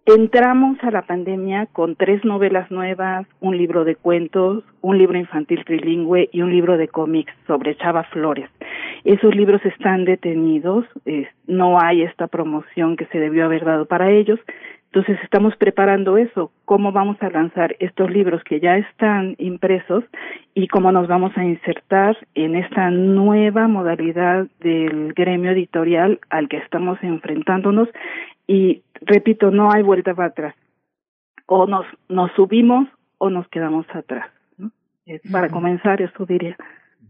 Entramos 0.07 0.77
a 0.83 0.89
la 0.89 1.01
pandemia 1.01 1.65
con 1.65 1.97
tres 1.97 2.23
novelas 2.23 2.71
nuevas, 2.71 3.27
un 3.41 3.57
libro 3.57 3.83
de 3.83 3.97
cuentos, 3.97 4.63
un 4.79 4.97
libro 4.97 5.17
infantil 5.17 5.65
trilingüe 5.65 6.29
y 6.31 6.43
un 6.43 6.49
libro 6.49 6.77
de 6.77 6.87
cómics 6.87 7.33
sobre 7.45 7.75
Chava 7.75 8.05
Flores. 8.05 8.49
Esos 9.03 9.35
libros 9.35 9.59
están 9.65 10.05
detenidos, 10.05 10.85
no 11.45 11.77
hay 11.77 12.03
esta 12.03 12.27
promoción 12.27 12.95
que 12.95 13.05
se 13.07 13.19
debió 13.19 13.43
haber 13.43 13.65
dado 13.65 13.85
para 13.85 14.09
ellos. 14.09 14.39
Entonces 14.93 15.21
estamos 15.25 15.57
preparando 15.57 16.15
eso, 16.17 16.53
cómo 16.63 16.93
vamos 16.93 17.17
a 17.19 17.29
lanzar 17.29 17.75
estos 17.79 18.09
libros 18.09 18.41
que 18.45 18.61
ya 18.61 18.77
están 18.77 19.35
impresos 19.39 20.05
y 20.53 20.69
cómo 20.69 20.93
nos 20.93 21.09
vamos 21.09 21.33
a 21.35 21.43
insertar 21.43 22.17
en 22.33 22.55
esta 22.55 22.89
nueva 22.91 23.67
modalidad 23.67 24.47
del 24.61 25.11
gremio 25.13 25.51
editorial 25.51 26.21
al 26.29 26.47
que 26.47 26.57
estamos 26.57 26.97
enfrentándonos 27.03 27.89
y 28.47 28.81
repito, 29.01 29.51
no 29.51 29.71
hay 29.71 29.83
vuelta 29.83 30.13
para 30.13 30.29
atrás. 30.29 30.55
O 31.45 31.65
nos, 31.65 31.85
nos 32.09 32.31
subimos 32.33 32.87
o 33.17 33.29
nos 33.29 33.47
quedamos 33.49 33.85
atrás. 33.93 34.29
¿no? 34.57 34.71
Para 35.31 35.49
comenzar, 35.49 36.01
eso 36.01 36.25
diría. 36.25 36.55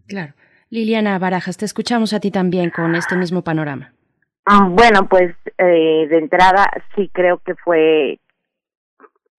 Claro. 0.07 0.33
Liliana 0.69 1.17
Barajas, 1.17 1.57
te 1.57 1.65
escuchamos 1.65 2.13
a 2.13 2.19
ti 2.19 2.29
también 2.29 2.71
con 2.71 2.93
este 2.95 3.15
mismo 3.15 3.41
panorama. 3.41 3.93
Ah, 4.45 4.67
bueno, 4.69 5.07
pues 5.09 5.35
eh, 5.57 6.07
de 6.09 6.17
entrada 6.17 6.69
sí 6.95 7.09
creo 7.13 7.39
que 7.39 7.55
fue, 7.55 8.19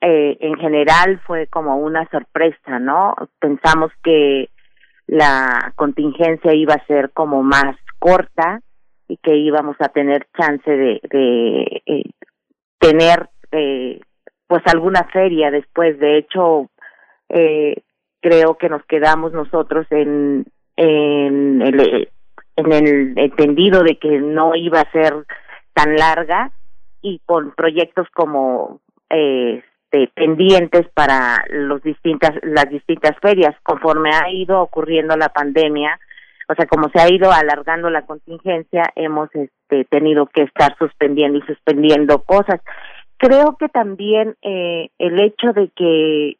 eh, 0.01 0.37
en 0.41 0.57
general 0.57 1.21
fue 1.27 1.47
como 1.47 1.77
una 1.77 2.09
sorpresa, 2.11 2.79
¿no? 2.79 3.15
Pensamos 3.41 3.91
que 4.03 4.51
la 5.07 5.73
contingencia 5.77 6.55
iba 6.55 6.75
a 6.75 6.87
ser 6.87 7.11
como 7.13 7.43
más 7.43 7.77
corta 7.99 8.61
y 9.09 9.17
que 9.19 9.37
íbamos 9.37 9.77
a 9.81 9.89
tener 9.89 10.27
chance 10.39 10.71
de, 10.71 11.01
de 11.11 11.83
eh, 11.87 12.05
tener 12.79 13.29
eh, 13.53 14.01
pues 14.47 14.63
alguna 14.67 15.05
feria 15.13 15.51
después. 15.51 15.99
De 15.99 16.19
hecho, 16.19 16.71
eh, 17.29 17.83
creo 18.21 18.57
que 18.57 18.69
nos 18.69 18.85
quedamos 18.87 19.33
nosotros 19.33 19.87
en, 19.91 20.47
en, 20.77 21.63
el, 21.63 22.09
en 22.57 22.73
el 22.73 23.19
entendido 23.19 23.83
de 23.83 23.99
que 23.99 24.19
no 24.19 24.55
iba 24.55 24.81
a 24.81 24.91
ser 24.91 25.15
tan 25.75 25.95
larga 25.97 26.51
y 27.03 27.21
con 27.25 27.53
proyectos 27.55 28.09
como 28.15 28.81
este, 29.09 30.11
pendientes 30.15 30.89
para 30.95 31.45
los 31.51 31.83
distintas 31.83 32.33
las 32.43 32.69
distintas 32.69 33.17
ferias 33.21 33.55
conforme 33.63 34.11
ha 34.11 34.31
ido 34.31 34.61
ocurriendo 34.61 35.17
la 35.17 35.29
pandemia 35.29 35.99
o 36.49 36.55
sea, 36.55 36.67
como 36.67 36.89
se 36.89 37.01
ha 37.01 37.13
ido 37.13 37.31
alargando 37.31 37.91
la 37.91 38.07
contingencia, 38.07 38.85
hemos 38.97 39.29
este, 39.35 39.85
tenido 39.85 40.27
que 40.27 40.43
estar 40.43 40.77
suspendiendo 40.79 41.39
y 41.39 41.43
suspendiendo 41.43 42.23
cosas. 42.23 42.61
Creo 43.19 43.57
que 43.59 43.69
también 43.69 44.35
eh, 44.43 44.89
el 44.99 45.21
hecho 45.21 45.53
de 45.53 45.71
que 45.77 46.39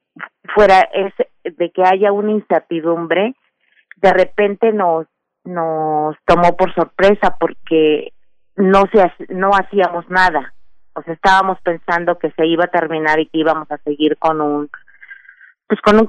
fuera 0.55 0.81
es 0.93 1.13
de 1.45 1.71
que 1.71 1.83
haya 1.85 2.13
una 2.13 2.33
incertidumbre 2.33 3.35
de 3.97 4.13
repente 4.13 4.73
nos 4.73 5.07
nos 5.45 6.17
tomó 6.25 6.57
por 6.57 6.75
sorpresa 6.75 7.37
porque 7.39 8.13
no 8.57 8.85
se 8.93 9.35
no 9.35 9.51
hacíamos 9.51 10.09
nada 10.11 10.55
o 10.95 11.03
sea 11.03 11.15
estábamos 11.15 11.61
pensando 11.63 12.19
que 12.19 12.31
se 12.33 12.47
iba 12.47 12.65
a 12.65 12.71
terminar 12.71 13.19
y 13.21 13.27
que 13.27 13.39
íbamos 13.39 13.71
a 13.71 13.79
seguir 13.79 14.17
con 14.19 14.41
un 14.41 14.71
pues 15.67 15.81
con 15.81 15.99
un 15.99 16.07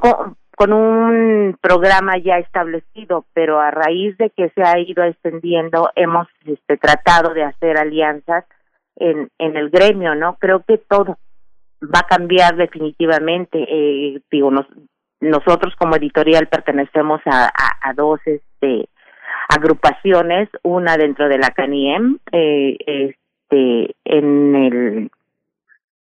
con 0.59 0.73
un 0.73 1.57
programa 1.61 2.17
ya 2.17 2.37
establecido 2.37 3.25
pero 3.33 3.61
a 3.61 3.71
raíz 3.71 4.17
de 4.17 4.29
que 4.31 4.49
se 4.49 4.61
ha 4.61 4.77
ido 4.77 5.05
extendiendo 5.05 5.89
hemos 5.95 6.27
este 6.45 6.75
tratado 6.75 7.33
de 7.33 7.43
hacer 7.43 7.77
alianzas 7.77 8.43
en 8.97 9.29
en 9.37 9.55
el 9.55 9.69
gremio 9.69 10.15
no 10.15 10.35
creo 10.35 10.63
que 10.67 10.77
todo 10.77 11.17
va 11.83 11.99
a 11.99 12.07
cambiar 12.07 12.55
definitivamente. 12.55 13.65
Eh, 13.69 14.21
digo 14.29 14.51
nos, 14.51 14.65
nosotros 15.21 15.75
como 15.77 15.95
editorial 15.95 16.47
pertenecemos 16.47 17.21
a, 17.25 17.45
a, 17.45 17.89
a 17.89 17.93
dos 17.93 18.19
este 18.25 18.89
agrupaciones, 19.47 20.49
una 20.63 20.97
dentro 20.97 21.27
de 21.27 21.37
la 21.39 21.49
CANIEM, 21.49 22.19
eh, 22.31 22.77
este, 22.85 23.95
en 24.05 24.55
el 24.55 25.11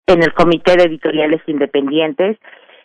en 0.07 0.23
el 0.23 0.35
Comité 0.35 0.77
de 0.77 0.85
Editoriales 0.85 1.41
Independientes 1.47 2.37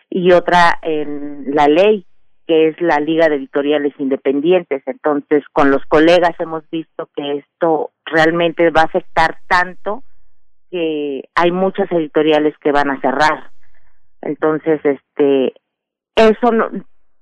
y 0.09 0.31
otra 0.31 0.79
en 0.81 1.55
la 1.55 1.67
ley, 1.67 2.05
que 2.47 2.69
es 2.69 2.81
la 2.81 2.99
Liga 2.99 3.27
de 3.27 3.35
Editoriales 3.35 3.93
Independientes. 3.99 4.81
Entonces, 4.85 5.43
con 5.51 5.69
los 5.69 5.83
colegas 5.85 6.31
hemos 6.39 6.67
visto 6.69 7.09
que 7.15 7.39
esto 7.39 7.91
realmente 8.05 8.69
va 8.69 8.81
a 8.81 8.85
afectar 8.85 9.37
tanto 9.47 10.03
que 10.71 11.23
hay 11.35 11.51
muchas 11.51 11.91
editoriales 11.91 12.57
que 12.59 12.71
van 12.71 12.89
a 12.89 13.01
cerrar. 13.01 13.51
Entonces, 14.21 14.79
este, 14.83 15.53
eso 16.15 16.51
no, 16.51 16.69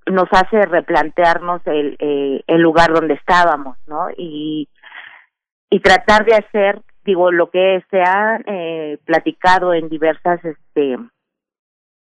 nos 0.07 0.27
hace 0.31 0.61
replantearnos 0.63 1.61
el, 1.65 1.95
eh, 1.99 2.43
el 2.47 2.61
lugar 2.61 2.93
donde 2.93 3.15
estábamos, 3.15 3.77
¿no? 3.87 4.07
Y, 4.17 4.69
y 5.69 5.79
tratar 5.79 6.25
de 6.25 6.35
hacer, 6.35 6.81
digo, 7.03 7.31
lo 7.31 7.49
que 7.49 7.83
se 7.89 8.01
ha 8.01 8.39
eh, 8.45 8.97
platicado 9.05 9.73
en 9.73 9.89
diversas 9.89 10.43
este, 10.45 10.97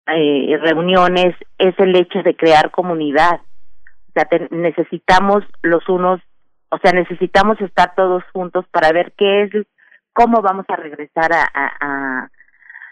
eh, 0.08 0.58
reuniones 0.58 1.36
es 1.58 1.78
el 1.80 1.96
hecho 1.96 2.24
de 2.24 2.36
crear 2.36 2.72
comunidad. 2.72 3.42
O 4.10 4.12
sea, 4.14 4.28
necesitamos 4.50 5.44
los 5.62 5.88
unos, 5.88 6.20
o 6.70 6.78
sea, 6.80 6.92
necesitamos 6.92 7.60
estar 7.62 7.96
todos 7.96 8.24
juntos 8.34 8.66
para 8.72 8.92
ver 8.92 9.14
qué 9.18 9.44
es, 9.44 9.52
cómo 10.14 10.42
vamos 10.42 10.66
a 10.68 10.76
regresar 10.76 11.32
a, 11.34 11.50
a 11.54 12.30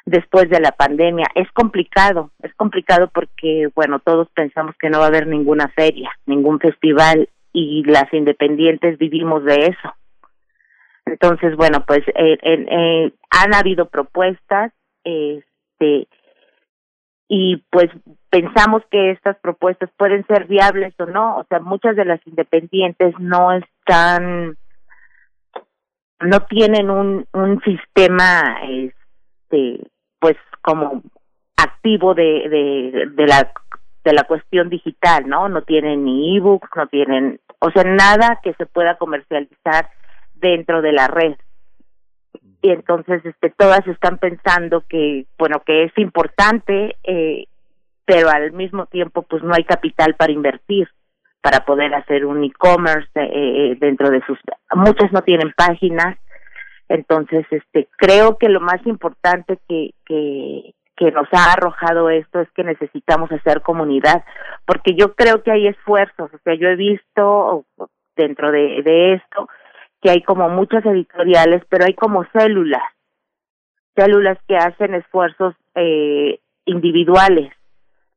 después 0.06 0.50
de 0.50 0.60
la 0.60 0.72
pandemia. 0.72 1.28
Es 1.36 1.52
complicado, 1.52 2.32
es 2.42 2.54
complicado 2.56 3.10
porque, 3.14 3.70
bueno, 3.76 4.00
todos 4.00 4.30
pensamos 4.34 4.76
que 4.80 4.90
no 4.90 5.00
va 5.00 5.06
a 5.06 5.10
haber 5.10 5.28
ninguna 5.28 5.68
feria, 5.70 6.12
ningún 6.26 6.60
festival 6.60 7.30
y 7.54 7.84
las 7.84 8.12
independientes 8.14 8.98
vivimos 8.98 9.44
de 9.44 9.56
eso. 9.68 9.96
Entonces, 11.06 11.56
bueno, 11.56 11.84
pues 11.88 12.02
eh, 12.16 12.38
eh, 12.42 13.12
han 13.32 13.56
habido 13.56 13.88
propuestas, 13.88 14.72
este, 15.04 16.08
y 17.32 17.58
pues 17.70 17.92
pensamos 18.32 18.82
que 18.90 19.12
estas 19.12 19.38
propuestas 19.38 19.92
pueden 19.98 20.26
ser 20.26 20.48
viables 20.48 20.96
o 21.00 21.06
no. 21.06 21.38
O 21.38 21.46
sea, 21.48 21.60
muchas 21.60 21.96
de 21.96 22.04
las 22.04 22.20
independientes 22.26 23.14
no 23.20 23.54
están, 23.54 24.58
no 26.20 26.40
tienen 26.50 26.90
un, 26.90 27.28
un 27.32 27.62
sistema, 27.62 28.60
este, 28.68 29.80
pues 30.20 30.38
como 30.64 31.04
activo 31.56 32.16
de, 32.16 33.06
de, 33.16 33.28
la 33.28 33.52
de 34.04 34.14
la 34.14 34.24
cuestión 34.24 34.70
digital, 34.70 35.30
¿no? 35.30 35.50
No 35.50 35.62
tienen 35.62 36.06
ni 36.06 36.36
ebooks, 36.36 36.70
no 36.76 36.88
tienen, 36.88 37.40
o 37.60 37.70
sea, 37.70 37.84
nada 37.84 38.40
que 38.42 38.56
se 38.56 38.66
pueda 38.66 38.98
comercializar 38.98 39.92
dentro 40.34 40.82
de 40.82 40.94
la 40.94 41.08
red. 41.08 41.36
Y 42.62 42.72
entonces, 42.72 43.26
este, 43.26 43.52
todas 43.58 43.88
están 43.88 44.18
pensando 44.18 44.84
que, 44.88 45.26
bueno, 45.38 45.62
que 45.66 45.84
es 45.84 45.98
importante, 45.98 46.98
eh, 47.04 47.46
pero 48.06 48.30
al 48.30 48.52
mismo 48.52 48.86
tiempo, 48.88 49.22
pues 49.22 49.44
no 49.44 49.54
hay 49.54 49.64
capital 49.64 50.16
para 50.16 50.34
invertir, 50.34 50.90
para 51.42 51.64
poder 51.64 51.94
hacer 51.96 52.26
un 52.26 52.44
e-commerce 52.44 53.10
eh, 53.16 53.30
eh 53.34 53.78
dentro 53.80 54.10
de 54.10 54.22
sus, 54.26 54.38
muchas 54.74 55.12
no 55.14 55.22
tienen 55.22 55.54
páginas, 55.56 56.18
entonces, 56.90 57.46
este, 57.52 57.88
creo 57.98 58.38
que 58.38 58.50
lo 58.50 58.60
más 58.60 58.86
importante 58.86 59.60
que, 59.70 59.92
que, 60.06 60.74
que 60.98 61.12
nos 61.12 61.28
ha 61.32 61.54
arrojado 61.54 62.10
esto 62.10 62.42
es 62.42 62.52
que 62.52 62.64
necesitamos 62.64 63.32
hacer 63.32 63.62
comunidad, 63.62 64.26
porque 64.66 64.96
yo 64.96 65.14
creo 65.14 65.44
que 65.44 65.52
hay 65.52 65.68
esfuerzos, 65.68 66.34
o 66.34 66.38
sea, 66.44 66.56
yo 66.56 66.68
he 66.68 66.76
visto 66.76 67.64
dentro 68.18 68.52
de, 68.52 68.82
de 68.84 69.14
esto 69.14 69.48
que 70.02 70.10
hay 70.10 70.22
como 70.24 70.50
muchas 70.50 70.86
editoriales, 70.86 71.64
pero 71.70 71.86
hay 71.86 71.94
como 71.94 72.26
células, 72.32 72.84
células 73.96 74.38
que 74.48 74.56
hacen 74.56 74.94
esfuerzos 74.94 75.56
eh, 75.76 76.40
individuales, 76.66 77.52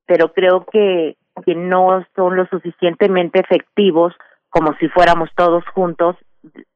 pero 0.07 0.33
creo 0.33 0.65
que, 0.67 1.17
que 1.45 1.55
no 1.55 2.05
son 2.15 2.37
lo 2.37 2.47
suficientemente 2.47 3.41
efectivos 3.41 4.15
como 4.51 4.75
si 4.79 4.89
fuéramos 4.89 5.31
todos 5.35 5.65
juntos 5.69 6.17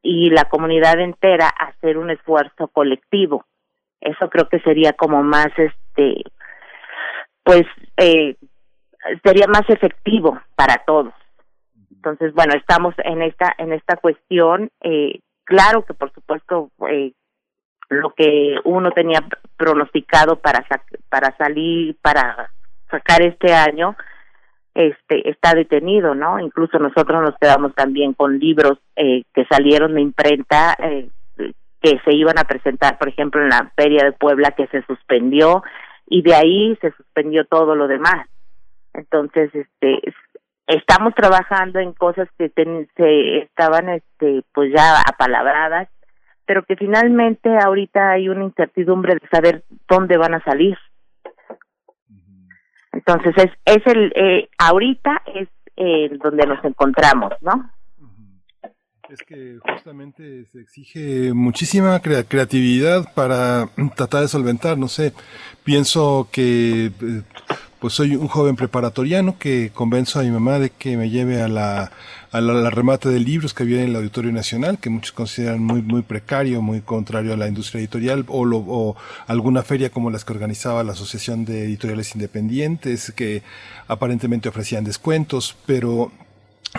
y 0.03 0.31
la 0.31 0.45
comunidad 0.45 0.99
entera 1.01 1.49
hacer 1.49 1.99
un 1.99 2.11
esfuerzo 2.11 2.69
colectivo. 2.69 3.45
Eso 4.01 4.31
creo 4.31 4.49
que 4.49 4.61
sería 4.61 4.93
como 4.93 5.23
más, 5.23 5.49
este, 5.57 6.23
pues, 7.43 7.65
eh, 7.97 8.37
sería 9.25 9.47
más 9.47 9.69
efectivo 9.69 10.41
para 10.55 10.83
todos. 10.87 11.13
Entonces, 12.07 12.35
bueno, 12.35 12.55
estamos 12.55 12.95
en 12.99 13.21
esta 13.21 13.53
en 13.59 13.73
esta 13.73 13.97
cuestión. 13.97 14.71
Eh, 14.81 15.19
claro 15.43 15.85
que, 15.85 15.93
por 15.93 16.13
supuesto, 16.13 16.71
eh, 16.89 17.13
lo 17.89 18.11
que 18.11 18.55
uno 18.63 18.93
tenía 18.93 19.25
pronosticado 19.57 20.37
para 20.37 20.65
para 21.09 21.37
salir, 21.37 21.97
para 22.01 22.49
sacar 22.89 23.23
este 23.23 23.53
año, 23.53 23.97
este 24.75 25.29
está 25.29 25.55
detenido, 25.55 26.15
¿no? 26.15 26.39
Incluso 26.39 26.79
nosotros 26.79 27.23
nos 27.23 27.37
quedamos 27.41 27.75
también 27.75 28.15
con 28.15 28.39
libros 28.39 28.79
eh, 28.95 29.25
que 29.35 29.45
salieron 29.47 29.95
de 29.95 30.03
imprenta 30.03 30.77
eh, 30.79 31.09
que 31.81 32.01
se 32.05 32.15
iban 32.15 32.39
a 32.39 32.45
presentar, 32.45 32.99
por 32.99 33.09
ejemplo, 33.09 33.43
en 33.43 33.49
la 33.49 33.73
Feria 33.75 34.05
de 34.05 34.13
Puebla 34.13 34.53
que 34.53 34.69
se 34.69 34.83
suspendió 34.83 35.65
y 36.07 36.23
de 36.23 36.37
ahí 36.37 36.79
se 36.81 36.93
suspendió 36.93 37.47
todo 37.47 37.75
lo 37.75 37.89
demás. 37.89 38.29
Entonces, 38.95 39.53
este 39.53 40.09
estamos 40.67 41.15
trabajando 41.15 41.79
en 41.79 41.93
cosas 41.93 42.29
que 42.39 42.51
se 42.97 43.39
estaban 43.39 43.89
este 43.89 44.43
pues 44.53 44.73
ya 44.75 45.01
apalabradas, 45.01 45.89
pero 46.45 46.65
que 46.65 46.77
finalmente 46.77 47.57
ahorita 47.59 48.11
hay 48.11 48.29
una 48.29 48.45
incertidumbre 48.45 49.15
de 49.15 49.29
saber 49.29 49.65
dónde 49.89 50.17
van 50.17 50.35
a 50.35 50.45
salir. 50.45 50.77
Entonces 52.93 53.35
es, 53.37 53.51
es 53.65 53.87
el, 53.87 54.13
eh, 54.17 54.49
ahorita 54.59 55.23
es 55.27 55.49
eh, 55.77 56.11
donde 56.23 56.47
nos 56.47 56.65
encontramos, 56.65 57.33
¿no? 57.43 57.71
Es 59.09 59.23
que 59.23 59.59
justamente 59.73 60.47
se 60.53 60.61
exige 60.61 61.33
muchísima 61.33 62.01
creatividad 62.01 63.13
para 63.15 63.71
tratar 63.95 64.23
de 64.23 64.29
solventar, 64.29 64.77
no 64.77 64.89
sé, 64.89 65.13
pienso 65.63 66.29
que 66.33 66.87
eh, 66.87 67.23
pues 67.79 67.95
soy 67.95 68.17
un 68.17 68.27
joven 68.27 68.57
preparatoriano 68.57 69.39
que 69.39 69.71
convenzo 69.73 70.19
a 70.19 70.25
mi 70.25 70.31
mamá 70.31 70.59
de 70.59 70.71
que 70.71 70.97
me 70.97 71.09
lleve 71.09 71.41
a 71.41 71.47
la, 71.47 71.93
a 72.33 72.41
la, 72.41 72.69
remate 72.71 73.09
de 73.09 73.21
libros 73.21 73.55
que 73.55 73.63
había 73.63 73.81
en 73.81 73.91
el 73.91 73.97
Auditorio 73.97 74.33
Nacional, 74.33 74.79
que 74.79 74.91
muchos 74.91 75.13
consideran 75.13 75.63
muy, 75.63 75.83
muy 75.83 76.03
precario, 76.03 76.61
muy 76.61 76.81
contrario 76.81 77.33
a 77.33 77.37
la 77.37 77.47
industria 77.47 77.79
editorial, 77.79 78.25
o, 78.27 78.45
lo, 78.45 78.59
o 78.59 78.97
alguna 79.29 79.63
feria 79.63 79.91
como 79.91 80.11
las 80.11 80.25
que 80.25 80.33
organizaba 80.33 80.83
la 80.83 80.93
Asociación 80.93 81.45
de 81.45 81.65
Editoriales 81.65 82.13
Independientes, 82.17 83.13
que 83.15 83.45
aparentemente 83.87 84.49
ofrecían 84.49 84.83
descuentos, 84.83 85.57
pero 85.65 86.11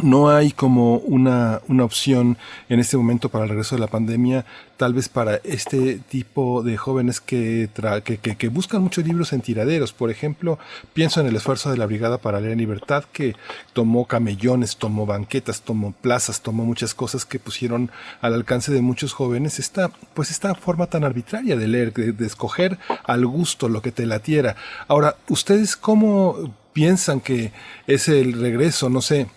no 0.03 0.29
hay 0.29 0.51
como 0.51 0.97
una, 0.97 1.61
una 1.67 1.83
opción 1.83 2.37
en 2.69 2.79
este 2.79 2.97
momento 2.97 3.29
para 3.29 3.45
el 3.45 3.49
regreso 3.49 3.75
de 3.75 3.81
la 3.81 3.87
pandemia, 3.87 4.45
tal 4.77 4.93
vez 4.93 5.09
para 5.09 5.37
este 5.43 5.99
tipo 6.09 6.61
de 6.61 6.77
jóvenes 6.77 7.19
que, 7.19 7.69
que, 8.03 8.17
que, 8.17 8.47
buscan 8.49 8.83
muchos 8.83 9.05
libros 9.05 9.33
en 9.33 9.41
tiraderos. 9.41 9.93
Por 9.93 10.11
ejemplo, 10.11 10.59
pienso 10.93 11.19
en 11.19 11.27
el 11.27 11.35
esfuerzo 11.35 11.71
de 11.71 11.77
la 11.77 11.87
Brigada 11.87 12.19
para 12.19 12.39
leer 12.39 12.53
en 12.53 12.59
libertad, 12.59 13.05
que 13.11 13.35
tomó 13.73 14.05
camellones, 14.05 14.77
tomó 14.77 15.05
banquetas, 15.05 15.61
tomó 15.61 15.93
plazas, 15.93 16.41
tomó 16.41 16.63
muchas 16.63 16.93
cosas 16.93 17.25
que 17.25 17.39
pusieron 17.39 17.89
al 18.21 18.33
alcance 18.33 18.71
de 18.71 18.81
muchos 18.81 19.13
jóvenes 19.13 19.59
esta, 19.59 19.89
pues 20.13 20.29
esta 20.29 20.53
forma 20.53 20.87
tan 20.87 21.03
arbitraria 21.03 21.55
de 21.55 21.67
leer, 21.67 21.93
de, 21.93 22.11
de 22.11 22.27
escoger 22.27 22.77
al 23.03 23.25
gusto 23.25 23.67
lo 23.69 23.81
que 23.81 23.91
te 23.91 24.05
latiera. 24.05 24.55
Ahora, 24.87 25.15
¿ustedes 25.27 25.75
cómo 25.75 26.53
piensan 26.73 27.19
que 27.19 27.51
es 27.87 28.07
el 28.09 28.39
regreso? 28.39 28.89
No 28.89 29.01
sé 29.01 29.27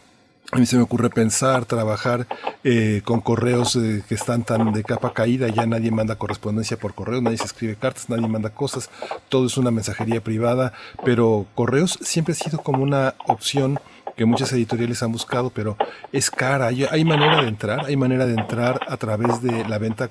a 0.53 0.59
mí 0.59 0.67
se 0.67 0.77
me 0.77 0.83
ocurre 0.83 1.11
pensar, 1.11 1.65
trabajar 1.65 2.27
eh, 2.65 3.03
con 3.05 3.21
correos 3.21 3.77
eh, 3.77 4.03
que 4.09 4.15
están 4.15 4.43
tan 4.43 4.73
de 4.73 4.83
capa 4.83 5.13
caída, 5.13 5.49
ya 5.49 5.67
nadie 5.67 5.91
manda 5.91 6.17
correspondencia 6.17 6.77
por 6.77 6.95
correo, 6.95 7.21
nadie 7.21 7.39
se 7.39 7.45
escribe 7.45 7.77
cartas, 7.77 8.11
nadie 8.11 8.27
manda 8.27 8.51
cosas, 8.51 8.91
todo 9.29 9.47
es 9.47 9.57
una 9.57 9.71
mensajería 9.71 10.21
privada, 10.21 10.73
pero 11.05 11.47
correos 11.55 11.99
siempre 12.03 12.33
ha 12.33 12.37
sido 12.37 12.59
como 12.59 12.83
una 12.83 13.15
opción 13.27 13.79
que 14.17 14.25
muchas 14.25 14.53
editoriales 14.53 15.03
han 15.03 15.13
buscado, 15.13 15.51
pero 15.51 15.77
es 16.13 16.31
cara. 16.31 16.67
¿Hay, 16.67 17.05
manera 17.05 17.41
de 17.41 17.49
entrar? 17.49 17.87
¿Hay 17.87 17.97
manera 17.97 18.27
de 18.27 18.35
entrar 18.35 18.81
a 18.87 18.97
través 18.97 19.41
de 19.41 19.67
la 19.67 19.79
venta 19.79 20.11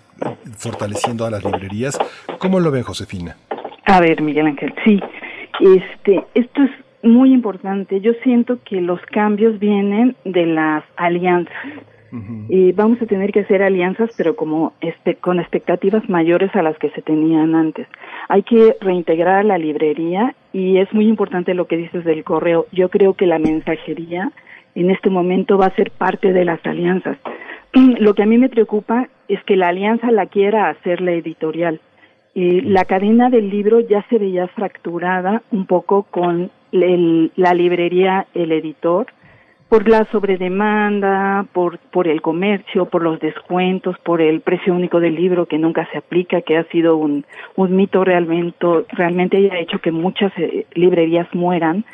fortaleciendo 0.58 1.26
a 1.26 1.30
las 1.30 1.44
librerías? 1.44 2.00
¿Cómo 2.40 2.60
lo 2.60 2.72
ven, 2.72 2.84
Josefina? 2.84 3.38
A 3.86 4.00
ver, 4.00 4.22
Miguel 4.22 4.48
Ángel, 4.48 4.74
sí. 4.84 5.00
Este, 5.60 6.26
esto 6.34 6.64
es 6.64 6.72
muy 7.04 7.34
importante. 7.34 8.02
Yo 8.02 8.14
siento 8.24 8.60
que 8.64 8.82
los 8.82 9.02
cambios 9.08 9.60
vienen 9.60 10.16
de 10.26 10.46
las 10.46 10.84
alianzas. 10.96 11.56
Y 12.48 12.72
vamos 12.72 13.00
a 13.04 13.06
tener 13.06 13.32
que 13.32 13.42
hacer 13.42 13.62
alianzas, 13.62 14.10
pero 14.18 14.36
como 14.36 14.74
este, 14.82 15.14
con 15.14 15.40
expectativas 15.40 16.10
mayores 16.10 16.50
a 16.56 16.64
las 16.64 16.76
que 16.80 16.90
se 16.90 17.04
tenían 17.04 17.54
antes. 17.54 17.88
Hay 18.30 18.42
que 18.42 18.76
reintegrar 18.82 19.46
la 19.46 19.60
librería 19.60 20.34
y 20.52 20.78
es 20.78 20.92
muy 20.92 21.08
importante 21.08 21.54
lo 21.54 21.68
que 21.68 21.78
dices 21.78 22.04
del 22.06 22.24
correo. 22.24 22.66
Yo 22.72 22.90
creo 22.90 23.14
que 23.14 23.28
la 23.28 23.38
mensajería 23.38 24.32
en 24.74 24.90
este 24.90 25.12
momento 25.12 25.60
va 25.60 25.68
a 25.68 25.76
ser 25.76 25.92
parte 25.92 26.34
de 26.34 26.46
las 26.46 26.66
alianzas. 26.66 27.18
Lo 27.74 28.16
que 28.16 28.24
a 28.24 28.26
mí 28.26 28.38
me 28.38 28.50
preocupa 28.50 29.08
es 29.28 29.44
que 29.44 29.56
la 29.56 29.68
alianza 29.68 30.12
la 30.12 30.26
quiera 30.26 30.70
hacer 30.70 31.02
la 31.02 31.12
editorial. 31.12 31.80
y 32.34 32.62
la 32.62 32.86
cadena 32.86 33.30
del 33.30 33.50
libro 33.50 33.80
ya 33.82 34.04
se 34.10 34.18
veía 34.18 34.48
fracturada 34.48 35.42
un 35.52 35.66
poco 35.66 36.04
con 36.04 36.50
la 36.72 37.54
librería, 37.54 38.28
el 38.34 38.52
editor, 38.52 39.08
por 39.70 39.88
la 39.88 40.06
sobredemanda, 40.06 41.46
por, 41.54 41.78
por 41.78 42.08
el 42.08 42.22
comercio, 42.22 42.86
por 42.86 43.04
los 43.04 43.20
descuentos, 43.20 43.96
por 44.00 44.20
el 44.20 44.42
precio 44.42 44.74
único 44.74 45.00
del 45.00 45.14
libro 45.14 45.46
que 45.46 45.60
nunca 45.60 45.88
se 45.92 46.00
aplica, 46.00 46.42
que 46.42 46.58
ha 46.58 46.64
sido 46.66 46.98
un, 46.98 47.24
un 47.56 47.76
mito 47.76 48.04
realmente, 48.04 48.66
realmente 48.92 49.50
ha 49.52 49.60
hecho 49.60 49.80
que 49.80 49.92
muchas 49.92 50.34
eh, 50.38 50.66
librerías 50.74 51.28
mueran. 51.36 51.86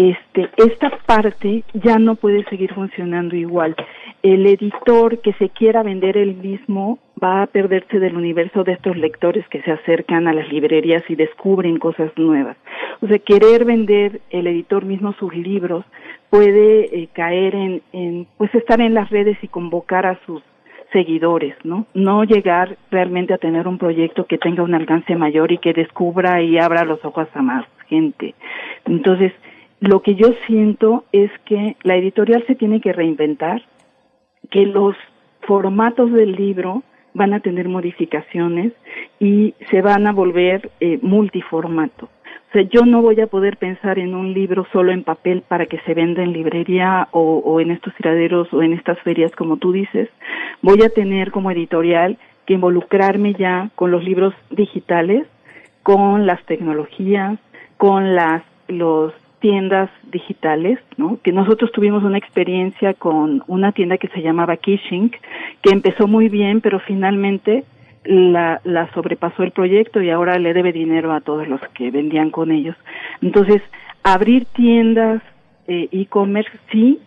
Este, 0.00 0.48
esta 0.56 0.88
parte 1.04 1.62
ya 1.74 1.98
no 1.98 2.14
puede 2.14 2.42
seguir 2.44 2.72
funcionando 2.72 3.36
igual. 3.36 3.76
El 4.22 4.46
editor 4.46 5.18
que 5.20 5.34
se 5.34 5.50
quiera 5.50 5.82
vender 5.82 6.16
el 6.16 6.36
mismo 6.36 6.98
va 7.22 7.42
a 7.42 7.46
perderse 7.46 7.98
del 7.98 8.16
universo 8.16 8.64
de 8.64 8.72
estos 8.72 8.96
lectores 8.96 9.46
que 9.48 9.60
se 9.60 9.72
acercan 9.72 10.26
a 10.26 10.32
las 10.32 10.50
librerías 10.50 11.02
y 11.10 11.16
descubren 11.16 11.78
cosas 11.78 12.10
nuevas. 12.16 12.56
O 13.02 13.08
sea, 13.08 13.18
querer 13.18 13.66
vender 13.66 14.22
el 14.30 14.46
editor 14.46 14.86
mismo 14.86 15.12
sus 15.18 15.36
libros 15.36 15.84
puede 16.30 17.02
eh, 17.02 17.08
caer 17.12 17.54
en, 17.54 17.82
en, 17.92 18.26
pues 18.38 18.54
estar 18.54 18.80
en 18.80 18.94
las 18.94 19.10
redes 19.10 19.36
y 19.42 19.48
convocar 19.48 20.06
a 20.06 20.18
sus 20.24 20.42
seguidores, 20.94 21.54
¿no? 21.62 21.84
No 21.92 22.24
llegar 22.24 22.78
realmente 22.90 23.34
a 23.34 23.38
tener 23.38 23.68
un 23.68 23.76
proyecto 23.76 24.24
que 24.24 24.38
tenga 24.38 24.62
un 24.62 24.72
alcance 24.72 25.14
mayor 25.14 25.52
y 25.52 25.58
que 25.58 25.74
descubra 25.74 26.40
y 26.40 26.58
abra 26.58 26.86
los 26.86 27.04
ojos 27.04 27.28
a 27.34 27.42
más 27.42 27.66
gente. 27.86 28.34
Entonces, 28.86 29.32
lo 29.80 30.02
que 30.02 30.14
yo 30.14 30.28
siento 30.46 31.04
es 31.10 31.30
que 31.46 31.76
la 31.82 31.96
editorial 31.96 32.44
se 32.46 32.54
tiene 32.54 32.80
que 32.80 32.92
reinventar, 32.92 33.62
que 34.50 34.66
los 34.66 34.94
formatos 35.42 36.12
del 36.12 36.32
libro 36.32 36.82
van 37.14 37.32
a 37.32 37.40
tener 37.40 37.68
modificaciones 37.68 38.72
y 39.18 39.54
se 39.70 39.82
van 39.82 40.06
a 40.06 40.12
volver 40.12 40.70
eh, 40.80 40.98
multiformato. 41.02 42.06
O 42.06 42.52
sea, 42.52 42.62
yo 42.62 42.84
no 42.84 43.00
voy 43.00 43.20
a 43.20 43.26
poder 43.26 43.56
pensar 43.56 43.98
en 43.98 44.14
un 44.14 44.34
libro 44.34 44.66
solo 44.72 44.92
en 44.92 45.04
papel 45.04 45.42
para 45.46 45.66
que 45.66 45.78
se 45.80 45.94
venda 45.94 46.22
en 46.22 46.32
librería 46.32 47.08
o, 47.12 47.38
o 47.38 47.60
en 47.60 47.70
estos 47.70 47.94
tiraderos 47.94 48.52
o 48.52 48.62
en 48.62 48.72
estas 48.72 48.98
ferias, 49.00 49.32
como 49.32 49.56
tú 49.56 49.72
dices. 49.72 50.08
Voy 50.60 50.82
a 50.82 50.88
tener 50.88 51.30
como 51.30 51.50
editorial 51.50 52.18
que 52.46 52.54
involucrarme 52.54 53.34
ya 53.34 53.70
con 53.76 53.92
los 53.92 54.04
libros 54.04 54.34
digitales, 54.50 55.26
con 55.82 56.26
las 56.26 56.44
tecnologías, 56.44 57.38
con 57.76 58.14
las 58.14 58.42
los 58.68 59.12
tiendas 59.40 59.90
digitales, 60.10 60.78
¿no? 60.96 61.18
Que 61.22 61.32
nosotros 61.32 61.72
tuvimos 61.72 62.04
una 62.04 62.18
experiencia 62.18 62.94
con 62.94 63.42
una 63.46 63.72
tienda 63.72 63.98
que 63.98 64.08
se 64.08 64.22
llamaba 64.22 64.56
Kishing, 64.56 65.10
que 65.62 65.72
empezó 65.72 66.06
muy 66.06 66.28
bien, 66.28 66.60
pero 66.60 66.78
finalmente 66.80 67.64
la, 68.04 68.60
la 68.64 68.92
sobrepasó 68.92 69.42
el 69.42 69.50
proyecto 69.50 70.00
y 70.00 70.10
ahora 70.10 70.38
le 70.38 70.54
debe 70.54 70.72
dinero 70.72 71.12
a 71.12 71.20
todos 71.20 71.48
los 71.48 71.60
que 71.74 71.90
vendían 71.90 72.30
con 72.30 72.50
ellos. 72.50 72.76
Entonces, 73.20 73.62
abrir 74.02 74.44
tiendas 74.46 75.22
eh, 75.66 75.88
e-commerce 75.92 76.50
sí, 76.72 77.00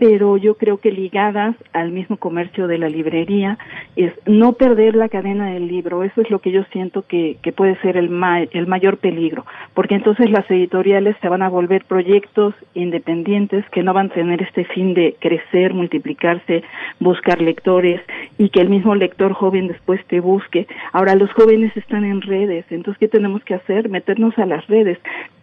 pero 0.00 0.38
yo 0.38 0.54
creo 0.54 0.78
que 0.78 0.90
ligadas 0.90 1.54
al 1.74 1.92
mismo 1.92 2.16
comercio 2.16 2.66
de 2.66 2.78
la 2.78 2.88
librería 2.88 3.58
es 3.96 4.14
no 4.24 4.54
perder 4.54 4.96
la 4.96 5.10
cadena 5.10 5.50
del 5.50 5.68
libro. 5.68 6.02
Eso 6.04 6.22
es 6.22 6.30
lo 6.30 6.38
que 6.38 6.52
yo 6.52 6.64
siento 6.72 7.02
que, 7.06 7.36
que 7.42 7.52
puede 7.52 7.78
ser 7.82 7.98
el, 7.98 8.10
el 8.52 8.66
mayor 8.66 8.96
peligro, 8.96 9.44
porque 9.74 9.94
entonces 9.94 10.30
las 10.30 10.50
editoriales 10.50 11.16
se 11.20 11.28
van 11.28 11.42
a 11.42 11.50
volver 11.50 11.84
proyectos 11.84 12.54
independientes 12.72 13.62
que 13.72 13.82
no 13.82 13.92
van 13.92 14.06
a 14.06 14.14
tener 14.14 14.40
este 14.40 14.64
fin 14.64 14.94
de 14.94 15.16
crecer, 15.20 15.74
multiplicarse, 15.74 16.62
buscar 16.98 17.42
lectores 17.42 18.00
y 18.38 18.48
que 18.48 18.62
el 18.62 18.70
mismo 18.70 18.94
lector 18.94 19.34
joven 19.34 19.68
después 19.68 20.02
te 20.06 20.20
busque. 20.20 20.66
Ahora 20.94 21.14
los 21.14 21.30
jóvenes 21.34 21.76
están 21.76 22.06
en 22.06 22.22
redes, 22.22 22.64
entonces 22.70 22.98
¿qué 22.98 23.08
tenemos 23.08 23.44
que 23.44 23.52
hacer? 23.52 23.90
Meternos 23.90 24.38
a 24.38 24.46
las 24.46 24.66
redes 24.66 24.98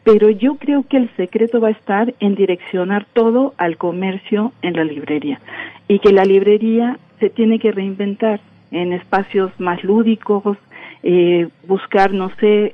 pero 0.07 0.29
yo 0.29 0.55
creo 0.55 0.83
que 0.87 0.95
el 0.95 1.09
secreto 1.17 1.59
va 1.59 1.67
a 1.67 1.71
estar 1.71 2.13
en 2.21 2.35
direccionar 2.35 3.05
todo 3.11 3.53
al 3.57 3.75
comercio 3.75 4.53
en 4.61 4.77
la 4.77 4.85
librería 4.85 5.41
y 5.89 5.99
que 5.99 6.13
la 6.13 6.23
librería 6.23 6.97
se 7.19 7.29
tiene 7.29 7.59
que 7.59 7.73
reinventar 7.73 8.39
en 8.71 8.93
espacios 8.93 9.51
más 9.59 9.83
lúdicos, 9.83 10.57
eh, 11.03 11.49
buscar, 11.67 12.13
no 12.13 12.31
sé, 12.39 12.73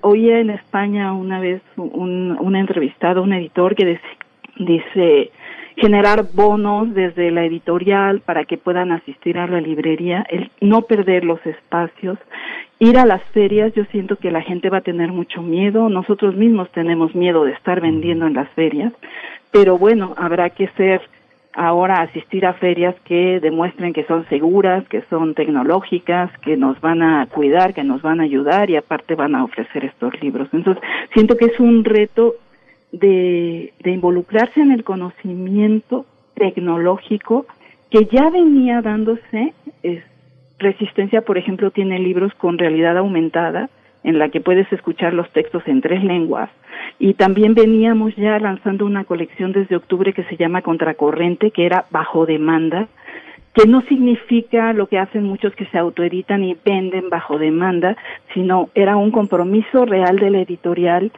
oía 0.00 0.38
en 0.38 0.48
España 0.48 1.12
una 1.12 1.38
vez 1.38 1.60
un, 1.76 2.38
un 2.40 2.56
entrevistado, 2.56 3.22
un 3.22 3.34
editor 3.34 3.74
que 3.74 4.00
dice, 4.58 5.30
generar 5.76 6.26
bonos 6.32 6.94
desde 6.94 7.30
la 7.30 7.44
editorial 7.44 8.20
para 8.20 8.44
que 8.44 8.58
puedan 8.58 8.92
asistir 8.92 9.38
a 9.38 9.46
la 9.46 9.60
librería, 9.60 10.24
el 10.28 10.50
no 10.60 10.82
perder 10.82 11.24
los 11.24 11.44
espacios, 11.46 12.18
ir 12.78 12.98
a 12.98 13.06
las 13.06 13.22
ferias, 13.32 13.72
yo 13.74 13.84
siento 13.86 14.16
que 14.16 14.30
la 14.30 14.42
gente 14.42 14.70
va 14.70 14.78
a 14.78 14.82
tener 14.82 15.12
mucho 15.12 15.42
miedo, 15.42 15.88
nosotros 15.88 16.34
mismos 16.34 16.70
tenemos 16.72 17.14
miedo 17.14 17.44
de 17.44 17.52
estar 17.52 17.80
vendiendo 17.80 18.26
en 18.26 18.34
las 18.34 18.48
ferias, 18.50 18.92
pero 19.50 19.78
bueno, 19.78 20.14
habrá 20.16 20.50
que 20.50 20.68
ser 20.76 21.02
ahora 21.52 22.02
asistir 22.02 22.46
a 22.46 22.54
ferias 22.54 22.94
que 23.04 23.40
demuestren 23.40 23.92
que 23.92 24.04
son 24.04 24.26
seguras, 24.28 24.86
que 24.88 25.02
son 25.10 25.34
tecnológicas, 25.34 26.30
que 26.38 26.56
nos 26.56 26.80
van 26.80 27.02
a 27.02 27.26
cuidar, 27.26 27.74
que 27.74 27.84
nos 27.84 28.02
van 28.02 28.20
a 28.20 28.24
ayudar 28.24 28.70
y 28.70 28.76
aparte 28.76 29.14
van 29.14 29.34
a 29.34 29.44
ofrecer 29.44 29.84
estos 29.84 30.20
libros. 30.22 30.48
Entonces, 30.52 30.82
siento 31.12 31.36
que 31.36 31.46
es 31.46 31.58
un 31.58 31.84
reto 31.84 32.34
de, 32.92 33.72
involucrarse 33.84 34.60
en 34.60 34.72
el 34.72 34.84
conocimiento 34.84 36.06
tecnológico 36.34 37.46
que 37.90 38.06
ya 38.10 38.30
venía 38.30 38.82
dándose. 38.82 39.54
Es, 39.82 40.02
Resistencia, 40.58 41.22
por 41.22 41.38
ejemplo, 41.38 41.70
tiene 41.70 41.98
libros 41.98 42.34
con 42.34 42.58
realidad 42.58 42.98
aumentada 42.98 43.70
en 44.04 44.18
la 44.18 44.28
que 44.28 44.42
puedes 44.42 44.70
escuchar 44.72 45.14
los 45.14 45.30
textos 45.32 45.62
en 45.66 45.80
tres 45.80 46.04
lenguas. 46.04 46.50
Y 46.98 47.14
también 47.14 47.54
veníamos 47.54 48.14
ya 48.16 48.38
lanzando 48.38 48.84
una 48.84 49.04
colección 49.04 49.52
desde 49.52 49.76
octubre 49.76 50.12
que 50.12 50.24
se 50.24 50.36
llama 50.36 50.60
Contracorrente, 50.60 51.50
que 51.50 51.64
era 51.64 51.86
bajo 51.90 52.26
demanda, 52.26 52.88
que 53.54 53.66
no 53.66 53.80
significa 53.82 54.74
lo 54.74 54.86
que 54.86 54.98
hacen 54.98 55.24
muchos 55.24 55.54
que 55.54 55.64
se 55.66 55.78
autoeditan 55.78 56.44
y 56.44 56.56
venden 56.62 57.08
bajo 57.08 57.38
demanda, 57.38 57.96
sino 58.34 58.68
era 58.74 58.96
un 58.96 59.10
compromiso 59.10 59.86
real 59.86 60.18
de 60.18 60.30
la 60.30 60.40
editorial 60.40 61.10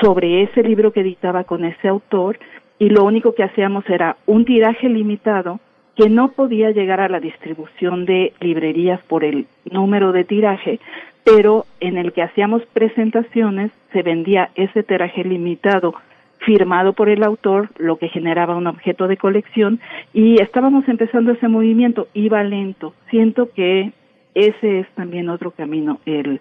sobre 0.00 0.42
ese 0.42 0.62
libro 0.62 0.92
que 0.92 1.00
editaba 1.00 1.44
con 1.44 1.64
ese 1.64 1.88
autor 1.88 2.38
y 2.78 2.88
lo 2.88 3.04
único 3.04 3.34
que 3.34 3.42
hacíamos 3.42 3.88
era 3.88 4.16
un 4.26 4.44
tiraje 4.44 4.88
limitado 4.88 5.60
que 5.96 6.08
no 6.08 6.32
podía 6.32 6.70
llegar 6.70 7.00
a 7.00 7.08
la 7.08 7.20
distribución 7.20 8.06
de 8.06 8.32
librerías 8.40 9.00
por 9.02 9.24
el 9.24 9.46
número 9.70 10.12
de 10.12 10.24
tiraje, 10.24 10.80
pero 11.24 11.66
en 11.80 11.98
el 11.98 12.12
que 12.12 12.22
hacíamos 12.22 12.62
presentaciones 12.72 13.70
se 13.92 14.02
vendía 14.02 14.50
ese 14.54 14.82
tiraje 14.82 15.24
limitado 15.24 15.94
firmado 16.38 16.94
por 16.94 17.10
el 17.10 17.22
autor, 17.22 17.68
lo 17.76 17.96
que 17.96 18.08
generaba 18.08 18.56
un 18.56 18.66
objeto 18.66 19.08
de 19.08 19.18
colección 19.18 19.78
y 20.14 20.40
estábamos 20.40 20.88
empezando 20.88 21.32
ese 21.32 21.48
movimiento, 21.48 22.08
iba 22.14 22.42
lento. 22.42 22.94
Siento 23.10 23.50
que 23.52 23.92
ese 24.34 24.80
es 24.80 24.88
también 24.94 25.28
otro 25.28 25.50
camino, 25.50 26.00
el 26.06 26.40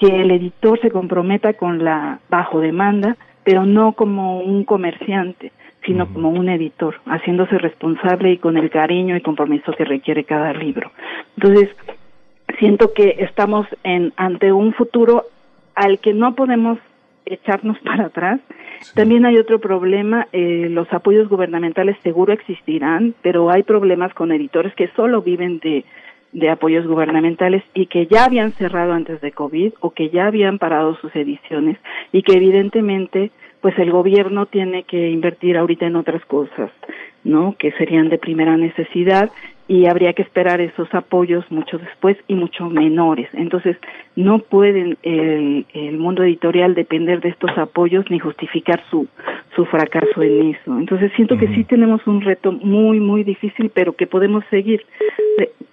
que 0.00 0.06
el 0.06 0.30
editor 0.30 0.80
se 0.80 0.90
comprometa 0.90 1.52
con 1.52 1.84
la 1.84 2.20
bajo 2.30 2.60
demanda, 2.60 3.16
pero 3.44 3.66
no 3.66 3.92
como 3.92 4.40
un 4.40 4.64
comerciante, 4.64 5.52
sino 5.84 6.10
como 6.12 6.30
un 6.30 6.48
editor, 6.48 6.96
haciéndose 7.04 7.58
responsable 7.58 8.32
y 8.32 8.38
con 8.38 8.56
el 8.56 8.70
cariño 8.70 9.14
y 9.14 9.20
compromiso 9.20 9.72
que 9.72 9.84
requiere 9.84 10.24
cada 10.24 10.54
libro. 10.54 10.90
Entonces, 11.36 11.68
siento 12.58 12.92
que 12.94 13.16
estamos 13.18 13.66
en 13.84 14.12
ante 14.16 14.52
un 14.52 14.72
futuro 14.72 15.26
al 15.74 15.98
que 15.98 16.14
no 16.14 16.34
podemos 16.34 16.78
echarnos 17.26 17.78
para 17.84 18.06
atrás. 18.06 18.40
También 18.94 19.26
hay 19.26 19.36
otro 19.36 19.58
problema, 19.58 20.28
eh, 20.32 20.68
los 20.70 20.90
apoyos 20.94 21.28
gubernamentales 21.28 21.98
seguro 22.02 22.32
existirán, 22.32 23.14
pero 23.20 23.50
hay 23.50 23.62
problemas 23.64 24.14
con 24.14 24.32
editores 24.32 24.74
que 24.74 24.88
solo 24.96 25.20
viven 25.20 25.58
de 25.58 25.84
de 26.32 26.50
apoyos 26.50 26.86
gubernamentales 26.86 27.62
y 27.74 27.86
que 27.86 28.06
ya 28.06 28.24
habían 28.24 28.52
cerrado 28.52 28.92
antes 28.92 29.20
de 29.20 29.32
COVID 29.32 29.72
o 29.80 29.90
que 29.90 30.10
ya 30.10 30.26
habían 30.26 30.58
parado 30.58 30.96
sus 30.96 31.14
ediciones 31.16 31.78
y 32.12 32.22
que 32.22 32.32
evidentemente 32.32 33.30
pues 33.60 33.78
el 33.78 33.90
gobierno 33.90 34.46
tiene 34.46 34.84
que 34.84 35.10
invertir 35.10 35.58
ahorita 35.58 35.86
en 35.86 35.96
otras 35.96 36.24
cosas, 36.24 36.70
¿no? 37.24 37.56
Que 37.58 37.72
serían 37.72 38.08
de 38.08 38.18
primera 38.18 38.56
necesidad 38.56 39.30
y 39.70 39.86
habría 39.86 40.14
que 40.14 40.22
esperar 40.22 40.60
esos 40.60 40.92
apoyos 40.92 41.48
mucho 41.48 41.78
después 41.78 42.16
y 42.26 42.34
mucho 42.34 42.68
menores. 42.68 43.28
Entonces, 43.34 43.76
no 44.16 44.40
pueden 44.40 44.98
el, 45.04 45.64
el 45.72 45.96
mundo 45.96 46.24
editorial 46.24 46.74
depender 46.74 47.20
de 47.20 47.28
estos 47.28 47.56
apoyos 47.56 48.04
ni 48.10 48.18
justificar 48.18 48.82
su, 48.90 49.06
su 49.54 49.64
fracaso 49.66 50.24
en 50.24 50.56
eso. 50.56 50.76
Entonces, 50.76 51.12
siento 51.14 51.38
que 51.38 51.46
sí 51.54 51.62
tenemos 51.62 52.04
un 52.08 52.20
reto 52.20 52.50
muy, 52.50 52.98
muy 52.98 53.22
difícil, 53.22 53.70
pero 53.72 53.92
que 53.92 54.08
podemos 54.08 54.42
seguir. 54.50 54.84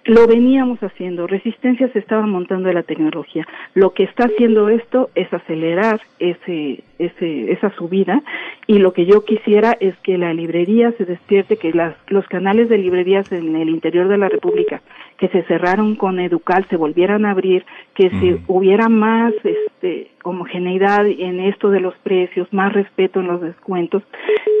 Lo 0.04 0.28
veníamos 0.28 0.80
haciendo, 0.80 1.26
Resistencia 1.26 1.88
se 1.88 1.98
estaba 1.98 2.24
montando 2.24 2.68
de 2.68 2.74
la 2.74 2.84
tecnología. 2.84 3.48
Lo 3.74 3.94
que 3.94 4.04
está 4.04 4.26
haciendo 4.26 4.68
esto 4.68 5.10
es 5.16 5.32
acelerar 5.34 6.00
ese, 6.20 6.84
ese, 6.98 7.52
esa 7.52 7.70
subida 7.76 8.22
y 8.66 8.78
lo 8.78 8.92
que 8.92 9.06
yo 9.06 9.24
quisiera 9.24 9.76
es 9.80 9.96
que 9.98 10.18
la 10.18 10.32
librería 10.34 10.92
se 10.98 11.04
despierte, 11.04 11.56
que 11.56 11.72
las, 11.72 11.94
los 12.08 12.26
canales 12.26 12.68
de 12.68 12.78
librerías 12.78 13.30
en 13.32 13.56
el 13.56 13.68
interior 13.68 14.08
de 14.08 14.18
la 14.18 14.28
República 14.28 14.82
que 15.18 15.28
se 15.28 15.42
cerraron 15.44 15.96
con 15.96 16.20
Educal 16.20 16.64
se 16.70 16.76
volvieran 16.76 17.26
a 17.26 17.32
abrir, 17.32 17.66
que 17.94 18.08
si 18.08 18.40
hubiera 18.46 18.88
más 18.88 19.32
este, 19.42 20.12
homogeneidad 20.22 21.06
en 21.06 21.40
esto 21.40 21.70
de 21.70 21.80
los 21.80 21.94
precios, 22.04 22.46
más 22.52 22.72
respeto 22.72 23.18
en 23.18 23.26
los 23.26 23.40
descuentos. 23.40 24.04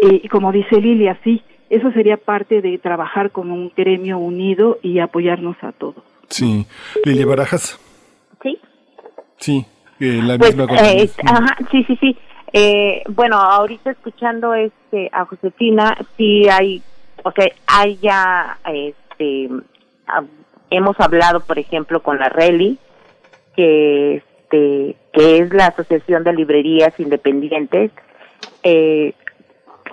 y 0.02 0.26
como 0.28 0.50
dice 0.50 0.80
Lilia, 0.80 1.16
sí, 1.22 1.42
eso 1.70 1.92
sería 1.92 2.16
parte 2.16 2.60
de 2.60 2.78
trabajar 2.78 3.30
como 3.30 3.54
un 3.54 3.72
gremio 3.76 4.18
unido 4.18 4.78
y 4.82 4.98
apoyarnos 4.98 5.56
a 5.62 5.72
todos. 5.72 6.02
Sí. 6.28 6.66
Lilia 7.04 7.26
Barajas. 7.26 7.78
Sí. 8.42 8.58
Sí, 9.36 9.66
eh, 10.00 10.20
la 10.22 10.38
pues, 10.38 10.56
misma 10.56 10.74
eh, 10.80 11.08
ajá, 11.24 11.56
sí, 11.70 11.84
sí, 11.84 11.96
sí. 12.00 12.16
Eh, 12.52 13.02
bueno, 13.08 13.36
ahorita 13.36 13.90
escuchando 13.90 14.54
este 14.54 15.10
a 15.12 15.24
Josefina, 15.26 15.96
sí 16.16 16.48
hay, 16.48 16.82
o 17.22 17.30
sea, 17.32 17.46
hay 17.66 17.96
ya 17.98 18.58
este, 18.64 19.48
hemos 20.70 20.98
hablado, 21.00 21.40
por 21.40 21.58
ejemplo, 21.58 22.02
con 22.02 22.18
la 22.18 22.28
RELI, 22.28 22.78
que, 23.54 24.16
este, 24.16 24.96
que 25.12 25.38
es 25.38 25.52
la 25.52 25.66
Asociación 25.66 26.24
de 26.24 26.32
Librerías 26.32 26.98
Independientes, 26.98 27.90
eh, 28.62 29.12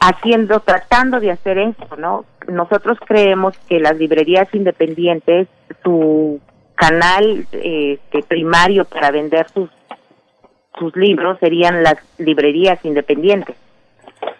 haciendo, 0.02 0.60
tratando 0.62 1.20
de 1.20 1.32
hacer 1.32 1.58
esto, 1.58 1.96
¿no? 1.98 2.26
Nosotros 2.48 2.98
creemos 3.06 3.58
que 3.68 3.80
las 3.80 3.98
librerías 3.98 4.48
independientes, 4.54 5.48
su 5.84 6.40
canal 6.76 7.48
este, 7.52 8.24
primario 8.28 8.86
para 8.86 9.12
vender 9.12 9.48
sus, 9.50 9.70
sus 10.78 10.96
libros 10.96 11.38
serían 11.40 11.84
las 11.84 11.96
librerías 12.18 12.84
independientes. 12.84 13.56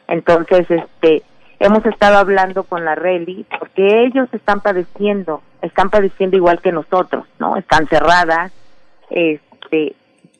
Entonces, 0.08 0.70
este, 0.70 1.24
hemos 1.60 1.86
estado 1.86 2.18
hablando 2.18 2.64
con 2.64 2.86
la 2.86 2.96
Reli 2.96 3.46
porque 3.60 4.06
ellos 4.06 4.28
están 4.32 4.62
padeciendo, 4.62 5.42
están 5.62 5.90
padeciendo 5.90 6.38
igual 6.38 6.62
que 6.62 6.72
nosotros, 6.72 7.26
¿no? 7.40 7.58
Están 7.58 7.88
cerradas, 7.88 8.52
este, 9.10 9.96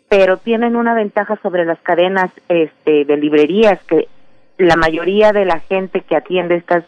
pero 0.10 0.38
tienen 0.38 0.76
una 0.76 0.94
ventaja 0.94 1.38
sobre 1.42 1.66
las 1.66 1.80
cadenas 1.80 2.32
este, 2.50 3.06
de 3.06 3.18
librerías 3.18 3.82
que 3.84 4.08
la 4.58 4.76
mayoría 4.76 5.32
de 5.32 5.46
la 5.46 5.60
gente 5.60 6.02
que 6.02 6.16
atiende 6.16 6.56
estas 6.56 6.86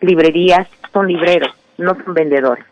librerías 0.00 0.68
son 0.92 1.08
libreros, 1.08 1.54
no 1.78 1.94
son 1.94 2.14
vendedores. 2.14 2.64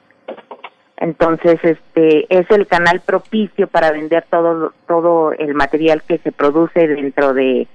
Entonces, 0.98 1.58
este 1.62 2.26
es 2.30 2.50
el 2.50 2.66
canal 2.66 3.00
propicio 3.00 3.66
para 3.66 3.92
vender 3.92 4.24
todo 4.30 4.72
todo 4.86 5.32
el 5.32 5.54
material 5.54 6.02
que 6.02 6.18
se 6.18 6.32
produce 6.32 6.88
dentro 6.88 7.34
de 7.34 7.66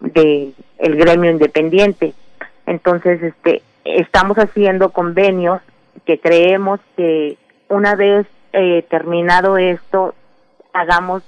de 0.00 0.52
el 0.78 0.96
gremio 0.96 1.30
independiente. 1.30 2.14
Entonces, 2.66 3.22
este, 3.22 3.62
estamos 3.84 4.36
haciendo 4.36 4.90
convenios 4.90 5.60
que 6.04 6.20
creemos 6.20 6.80
que 6.96 7.36
una 7.68 7.94
vez 7.94 8.26
eh, 8.52 8.84
terminado 8.88 9.58
esto, 9.58 10.14
hagamos, 10.72 11.22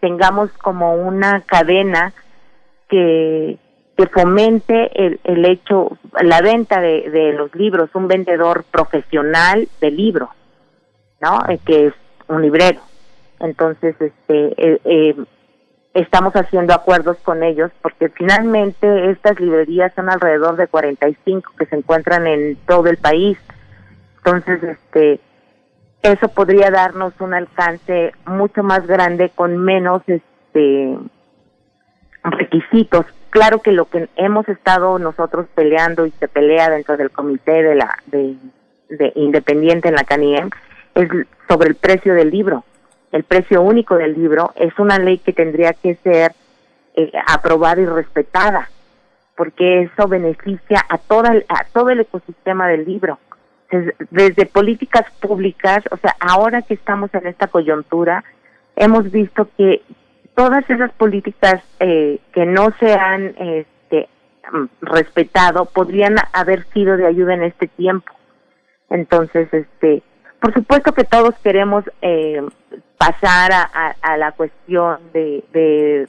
tengamos 0.00 0.50
como 0.54 0.94
una 0.94 1.42
cadena 1.42 2.12
que, 2.88 3.58
que 3.96 4.06
fomente 4.06 4.90
el, 5.06 5.20
el 5.24 5.44
hecho, 5.44 5.98
la 6.20 6.40
venta 6.40 6.80
de, 6.80 7.10
de 7.10 7.32
los 7.32 7.54
libros, 7.54 7.90
un 7.94 8.08
vendedor 8.08 8.64
profesional 8.64 9.68
de 9.80 9.90
libros, 9.90 10.30
¿no? 11.22 11.40
Eh, 11.48 11.58
que 11.64 11.86
es 11.86 11.94
un 12.28 12.42
librero. 12.42 12.80
Entonces, 13.40 13.94
este, 14.00 14.54
eh, 14.56 14.80
eh 14.84 15.16
estamos 15.94 16.32
haciendo 16.34 16.72
acuerdos 16.72 17.18
con 17.18 17.42
ellos 17.42 17.70
porque 17.82 18.08
finalmente 18.08 19.10
estas 19.10 19.38
librerías 19.38 19.92
son 19.94 20.08
alrededor 20.08 20.56
de 20.56 20.66
45 20.66 21.52
que 21.58 21.66
se 21.66 21.76
encuentran 21.76 22.26
en 22.26 22.56
todo 22.66 22.86
el 22.88 22.96
país. 22.96 23.38
Entonces, 24.18 24.62
este 24.62 25.20
eso 26.02 26.28
podría 26.28 26.70
darnos 26.70 27.12
un 27.20 27.32
alcance 27.34 28.12
mucho 28.24 28.62
más 28.62 28.86
grande 28.86 29.30
con 29.34 29.56
menos 29.58 30.02
este 30.06 30.98
requisitos. 32.24 33.06
Claro 33.30 33.60
que 33.60 33.72
lo 33.72 33.84
que 33.84 34.08
hemos 34.16 34.48
estado 34.48 34.98
nosotros 34.98 35.46
peleando 35.54 36.06
y 36.06 36.10
se 36.12 36.26
pelea 36.26 36.70
dentro 36.70 36.96
del 36.96 37.10
comité 37.10 37.62
de 37.62 37.74
la 37.74 37.98
de, 38.06 38.34
de 38.88 39.12
independiente 39.14 39.88
en 39.88 39.94
la 39.94 40.04
CANIEM 40.04 40.50
es 40.94 41.08
sobre 41.48 41.68
el 41.68 41.74
precio 41.74 42.14
del 42.14 42.30
libro 42.30 42.64
el 43.12 43.24
precio 43.24 43.60
único 43.62 43.96
del 43.96 44.14
libro, 44.14 44.52
es 44.56 44.76
una 44.78 44.98
ley 44.98 45.18
que 45.18 45.34
tendría 45.34 45.74
que 45.74 45.94
ser 45.96 46.32
eh, 46.96 47.12
aprobada 47.28 47.80
y 47.80 47.86
respetada, 47.86 48.68
porque 49.36 49.82
eso 49.82 50.08
beneficia 50.08 50.80
a, 50.88 50.98
toda, 50.98 51.34
a 51.48 51.64
todo 51.72 51.90
el 51.90 52.00
ecosistema 52.00 52.68
del 52.68 52.84
libro. 52.86 53.18
Desde, 54.10 54.44
políticas 54.46 55.10
públicas, 55.20 55.82
o 55.90 55.96
sea, 55.96 56.14
ahora 56.20 56.60
que 56.60 56.74
estamos 56.74 57.12
en 57.14 57.26
esta 57.26 57.46
coyuntura, 57.46 58.22
hemos 58.76 59.10
visto 59.10 59.48
que 59.56 59.82
todas 60.34 60.68
esas 60.68 60.92
políticas 60.92 61.62
eh, 61.80 62.18
que 62.32 62.44
no 62.44 62.70
se 62.78 62.92
han 62.92 63.34
este, 63.38 64.08
mm, 64.52 64.64
respetado 64.82 65.66
podrían 65.66 66.16
haber 66.34 66.66
sido 66.72 66.98
de 66.98 67.06
ayuda 67.06 67.32
en 67.32 67.44
este 67.44 67.66
tiempo. 67.66 68.12
Entonces, 68.90 69.48
este, 69.52 70.02
por 70.42 70.52
supuesto 70.52 70.92
que 70.92 71.04
todos 71.04 71.36
queremos 71.44 71.84
eh, 72.02 72.42
pasar 72.98 73.52
a, 73.52 73.94
a, 74.02 74.16
la 74.16 74.32
cuestión 74.32 74.98
de, 75.12 76.08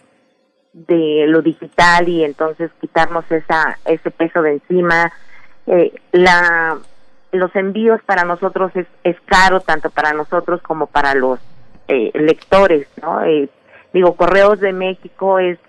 de, 0.73 1.25
lo 1.27 1.43
digital 1.43 2.09
y 2.09 2.23
entonces 2.23 2.71
quitarnos 2.81 3.25
esa 3.31 3.77
ese 3.85 4.09
peso 4.09 4.41
de 4.41 4.53
encima. 4.53 5.13
Eh, 5.67 5.93
la 6.11 6.79
los 7.31 7.55
envíos 7.55 8.01
para 8.07 8.23
nosotros 8.23 8.71
es, 8.75 8.87
es 9.03 9.15
caro 9.25 9.59
tanto 9.59 9.91
para 9.91 10.13
nosotros 10.13 10.61
como 10.63 10.87
para 10.87 11.13
los 11.13 11.39
eh, 11.87 12.11
lectores, 12.15 12.87
¿no? 13.01 13.23
Eh, 13.23 13.49
digo, 13.93 14.15
Correos 14.15 14.59
de 14.59 14.73
México 14.73 15.37
es 15.37 15.59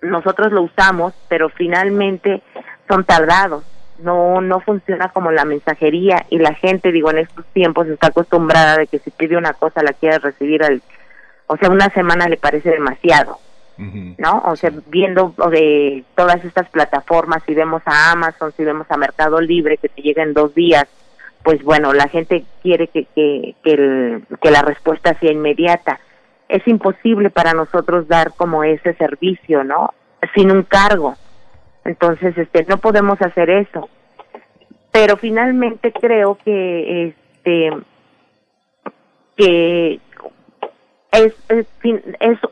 nosotros 0.00 0.50
lo 0.50 0.62
usamos, 0.62 1.12
pero 1.28 1.50
finalmente 1.50 2.42
son 2.88 3.04
tardados 3.04 3.64
no 4.02 4.40
no 4.40 4.60
funciona 4.60 5.08
como 5.08 5.30
la 5.30 5.44
mensajería 5.44 6.26
y 6.30 6.38
la 6.38 6.54
gente 6.54 6.92
digo 6.92 7.10
en 7.10 7.18
estos 7.18 7.44
tiempos 7.52 7.86
está 7.88 8.08
acostumbrada 8.08 8.76
de 8.78 8.86
que 8.86 8.98
si 8.98 9.10
pide 9.10 9.36
una 9.36 9.52
cosa 9.52 9.82
la 9.82 9.92
quiere 9.92 10.18
recibir 10.18 10.62
al 10.64 10.82
o 11.46 11.56
sea 11.56 11.70
una 11.70 11.88
semana 11.90 12.28
le 12.28 12.36
parece 12.36 12.70
demasiado 12.70 13.38
no 14.18 14.42
o 14.44 14.56
sea 14.56 14.70
viendo 14.88 15.34
de 15.50 16.04
todas 16.14 16.44
estas 16.44 16.68
plataformas 16.68 17.42
si 17.46 17.54
vemos 17.54 17.80
a 17.86 18.12
Amazon 18.12 18.52
si 18.54 18.62
vemos 18.62 18.86
a 18.90 18.98
Mercado 18.98 19.40
Libre 19.40 19.78
que 19.78 19.88
te 19.88 20.02
llega 20.02 20.22
en 20.22 20.34
dos 20.34 20.54
días 20.54 20.86
pues 21.42 21.62
bueno 21.62 21.92
la 21.92 22.08
gente 22.08 22.44
quiere 22.62 22.88
que 22.88 23.06
que 23.14 23.54
que, 23.62 24.22
que 24.40 24.50
la 24.50 24.62
respuesta 24.62 25.18
sea 25.18 25.32
inmediata. 25.32 26.00
Es 26.48 26.66
imposible 26.66 27.30
para 27.30 27.52
nosotros 27.52 28.08
dar 28.08 28.32
como 28.36 28.64
ese 28.64 28.94
servicio 28.94 29.64
no 29.64 29.94
sin 30.34 30.50
un 30.50 30.62
cargo 30.64 31.16
entonces, 31.84 32.36
este, 32.36 32.64
no 32.68 32.78
podemos 32.78 33.20
hacer 33.22 33.50
eso. 33.50 33.88
Pero 34.92 35.16
finalmente 35.16 35.92
creo 35.92 36.36
que, 36.44 37.08
este, 37.08 37.70
que 39.36 40.00
es, 41.12 41.34
es, 41.48 41.66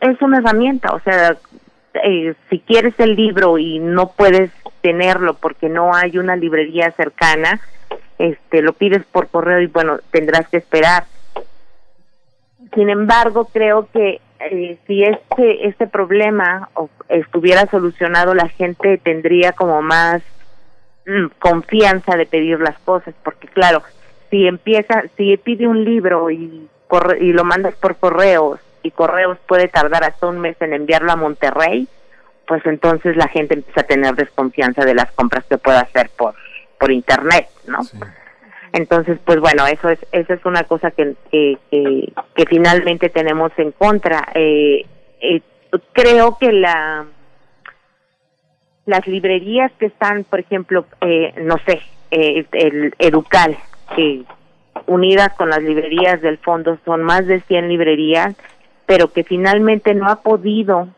es, 0.00 0.22
una 0.22 0.38
herramienta, 0.38 0.94
o 0.94 1.00
sea, 1.00 1.36
eh, 2.04 2.34
si 2.48 2.60
quieres 2.60 2.94
el 2.98 3.16
libro 3.16 3.58
y 3.58 3.78
no 3.80 4.12
puedes 4.12 4.50
tenerlo 4.80 5.34
porque 5.34 5.68
no 5.68 5.94
hay 5.94 6.18
una 6.18 6.36
librería 6.36 6.92
cercana, 6.92 7.60
este, 8.18 8.62
lo 8.62 8.72
pides 8.72 9.04
por 9.06 9.28
correo 9.28 9.60
y 9.60 9.66
bueno, 9.66 9.98
tendrás 10.10 10.48
que 10.48 10.58
esperar. 10.58 11.04
Sin 12.74 12.90
embargo, 12.90 13.46
creo 13.52 13.88
que 13.92 14.20
eh, 14.40 14.78
si 14.86 15.02
este 15.04 15.66
este 15.68 15.86
problema 15.86 16.68
estuviera 17.08 17.66
solucionado, 17.66 18.34
la 18.34 18.48
gente 18.48 18.98
tendría 18.98 19.52
como 19.52 19.82
más 19.82 20.22
mm, 21.06 21.26
confianza 21.38 22.16
de 22.16 22.26
pedir 22.26 22.60
las 22.60 22.78
cosas, 22.80 23.14
porque 23.24 23.48
claro, 23.48 23.82
si 24.30 24.46
empieza, 24.46 25.04
si 25.16 25.36
pide 25.36 25.66
un 25.66 25.84
libro 25.84 26.30
y 26.30 26.68
y 27.20 27.32
lo 27.32 27.44
mandas 27.44 27.74
por 27.74 27.96
correos 27.96 28.60
y 28.82 28.90
correos 28.90 29.36
puede 29.46 29.68
tardar 29.68 30.04
hasta 30.04 30.26
un 30.26 30.38
mes 30.38 30.56
en 30.60 30.72
enviarlo 30.72 31.12
a 31.12 31.16
Monterrey, 31.16 31.86
pues 32.46 32.64
entonces 32.64 33.14
la 33.16 33.28
gente 33.28 33.54
empieza 33.54 33.82
a 33.82 33.84
tener 33.84 34.14
desconfianza 34.14 34.86
de 34.86 34.94
las 34.94 35.12
compras 35.12 35.44
que 35.44 35.58
pueda 35.58 35.80
hacer 35.80 36.10
por 36.16 36.34
por 36.78 36.92
internet, 36.92 37.48
¿no? 37.66 37.80
Entonces, 38.72 39.18
pues 39.24 39.40
bueno, 39.40 39.66
eso 39.66 39.88
es 39.88 39.98
eso 40.12 40.34
es 40.34 40.44
una 40.44 40.64
cosa 40.64 40.90
que 40.90 41.14
que, 41.30 41.58
que, 41.70 42.46
finalmente 42.46 43.08
tenemos 43.08 43.52
en 43.56 43.72
contra. 43.72 44.28
Eh, 44.34 44.84
eh, 45.20 45.40
creo 45.92 46.36
que 46.38 46.52
la 46.52 47.06
las 48.88 49.06
librerías 49.06 49.70
que 49.78 49.86
están, 49.86 50.24
por 50.24 50.40
ejemplo, 50.40 50.86
eh, 51.02 51.34
no 51.42 51.56
sé, 51.66 51.82
eh, 52.10 52.46
el 52.52 52.94
Educal, 52.98 53.58
que 53.94 54.22
unidas 54.86 55.34
con 55.34 55.50
las 55.50 55.62
librerías 55.62 56.22
del 56.22 56.38
fondo 56.38 56.78
son 56.86 57.02
más 57.02 57.26
de 57.26 57.40
100 57.42 57.68
librerías, 57.68 58.34
pero 58.86 59.12
que 59.12 59.24
finalmente 59.24 59.94
no 59.94 60.08
ha 60.08 60.22
podido 60.22 60.88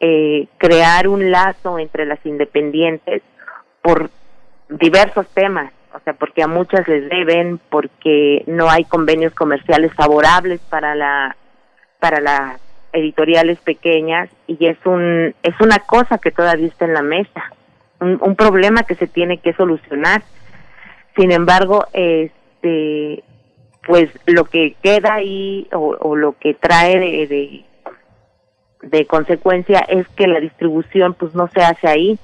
eh, 0.00 0.48
crear 0.58 1.08
un 1.08 1.30
lazo 1.30 1.78
entre 1.78 2.04
las 2.04 2.24
independientes 2.26 3.22
por 3.80 4.10
diversos 4.68 5.26
temas, 5.28 5.72
o 5.92 6.00
sea, 6.00 6.12
porque 6.14 6.42
a 6.42 6.46
muchas 6.46 6.86
les 6.88 7.08
deben, 7.08 7.60
porque 7.70 8.44
no 8.46 8.70
hay 8.70 8.84
convenios 8.84 9.34
comerciales 9.34 9.92
favorables 9.94 10.60
para 10.68 10.94
la 10.94 11.36
para 11.98 12.20
las 12.20 12.60
editoriales 12.92 13.58
pequeñas 13.60 14.28
y 14.46 14.66
es 14.66 14.78
un 14.84 15.34
es 15.42 15.54
una 15.60 15.78
cosa 15.80 16.18
que 16.18 16.30
todavía 16.30 16.68
está 16.68 16.84
en 16.84 16.94
la 16.94 17.02
mesa, 17.02 17.52
un, 18.00 18.18
un 18.22 18.36
problema 18.36 18.82
que 18.82 18.94
se 18.94 19.06
tiene 19.06 19.38
que 19.38 19.52
solucionar. 19.54 20.22
Sin 21.16 21.32
embargo, 21.32 21.86
este 21.92 23.22
pues 23.86 24.10
lo 24.26 24.44
que 24.44 24.76
queda 24.82 25.14
ahí 25.14 25.68
o, 25.72 26.14
lo 26.16 26.36
que 26.38 26.54
trae 26.54 26.98
de, 26.98 27.64
de, 28.82 29.06
consecuencia 29.06 29.80
es 29.80 30.06
que 30.10 30.26
la 30.26 30.40
distribución 30.40 31.14
pues 31.14 31.34
no 31.34 31.48
se 31.48 31.60
hace 31.60 31.88
ahí. 31.88 32.18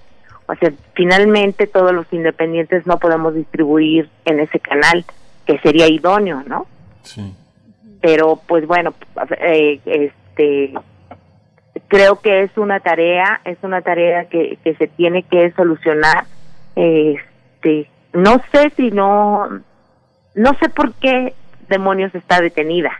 O 0.48 0.54
sea, 0.54 0.72
finalmente 0.94 1.66
todos 1.66 1.92
los 1.92 2.06
independientes 2.12 2.86
no 2.86 2.98
podemos 2.98 3.34
distribuir 3.34 4.08
en 4.24 4.40
ese 4.40 4.60
canal, 4.60 5.04
que 5.44 5.58
sería 5.58 5.88
idóneo, 5.88 6.42
¿no? 6.46 6.66
Sí. 7.02 7.34
Pero 8.00 8.40
pues 8.46 8.66
bueno, 8.66 8.94
eh, 9.40 9.80
este 9.84 10.74
creo 11.88 12.20
que 12.20 12.42
es 12.42 12.56
una 12.56 12.80
tarea, 12.80 13.40
es 13.44 13.58
una 13.62 13.80
tarea 13.82 14.26
que, 14.26 14.58
que 14.64 14.74
se 14.74 14.86
tiene 14.88 15.22
que 15.22 15.50
solucionar. 15.52 16.24
Este, 16.74 17.88
no 18.12 18.40
sé 18.52 18.70
si 18.76 18.90
no, 18.90 19.48
no 20.34 20.54
sé 20.60 20.68
por 20.68 20.94
qué 20.94 21.34
demonios 21.68 22.14
está 22.14 22.40
detenida. 22.40 22.92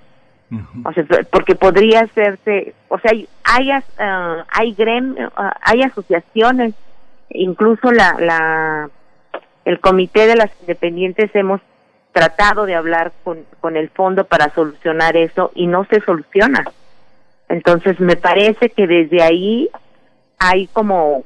O 0.85 0.93
sea, 0.93 1.05
porque 1.33 1.57
podría 1.57 2.03
hacerse, 2.03 2.73
o 2.89 2.99
sea, 3.01 3.11
hay 3.11 3.29
hay, 3.43 3.71
uh, 3.71 4.45
hay 4.49 4.77
uh, 4.79 5.51
hay 5.61 5.83
asociaciones, 5.83 6.75
incluso 7.31 7.91
la 7.91 8.17
la 8.19 8.91
el 9.65 9.81
comité 9.81 10.27
de 10.27 10.37
las 10.37 10.51
independientes 10.61 11.31
hemos 11.35 11.61
tratado 12.13 12.67
de 12.67 12.75
hablar 12.75 13.13
con 13.25 13.45
con 13.61 13.77
el 13.77 13.91
fondo 13.91 14.25
para 14.25 14.55
solucionar 14.55 15.17
eso 15.17 15.51
y 15.55 15.67
no 15.67 15.85
se 15.85 16.01
soluciona. 16.01 16.65
Entonces, 17.49 18.01
me 18.01 18.17
parece 18.17 18.71
que 18.71 18.87
desde 18.87 19.23
ahí 19.23 19.69
hay 20.39 20.67
como 20.69 21.25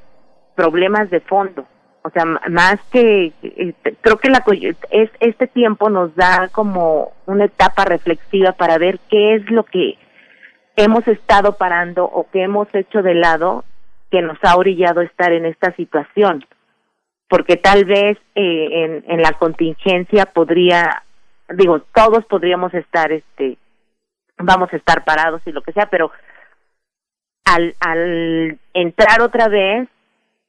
problemas 0.54 1.08
de 1.10 1.20
fondo 1.20 1.66
o 2.02 2.10
sea, 2.10 2.24
más 2.24 2.76
que 2.90 3.32
este, 3.42 3.94
creo 4.00 4.18
que 4.18 4.30
la 4.30 4.42
es 4.90 5.10
este 5.20 5.46
tiempo 5.46 5.90
nos 5.90 6.14
da 6.16 6.48
como 6.50 7.12
una 7.26 7.44
etapa 7.44 7.84
reflexiva 7.84 8.52
para 8.52 8.78
ver 8.78 8.98
qué 9.10 9.34
es 9.34 9.50
lo 9.50 9.64
que 9.64 9.98
hemos 10.76 11.06
estado 11.08 11.58
parando 11.58 12.04
o 12.04 12.26
qué 12.32 12.42
hemos 12.42 12.74
hecho 12.74 13.02
de 13.02 13.14
lado 13.14 13.64
que 14.10 14.22
nos 14.22 14.38
ha 14.42 14.56
orillado 14.56 15.00
estar 15.00 15.32
en 15.32 15.46
esta 15.46 15.74
situación 15.76 16.44
porque 17.28 17.56
tal 17.56 17.84
vez 17.84 18.18
eh, 18.34 18.68
en, 18.84 19.04
en 19.06 19.22
la 19.22 19.32
contingencia 19.32 20.26
podría 20.26 21.02
digo 21.48 21.80
todos 21.94 22.24
podríamos 22.26 22.74
estar 22.74 23.12
este 23.12 23.56
vamos 24.38 24.72
a 24.72 24.76
estar 24.76 25.04
parados 25.04 25.42
y 25.46 25.52
lo 25.52 25.62
que 25.62 25.72
sea 25.72 25.86
pero 25.86 26.10
al 27.44 27.74
al 27.80 28.58
entrar 28.74 29.22
otra 29.22 29.48
vez 29.48 29.88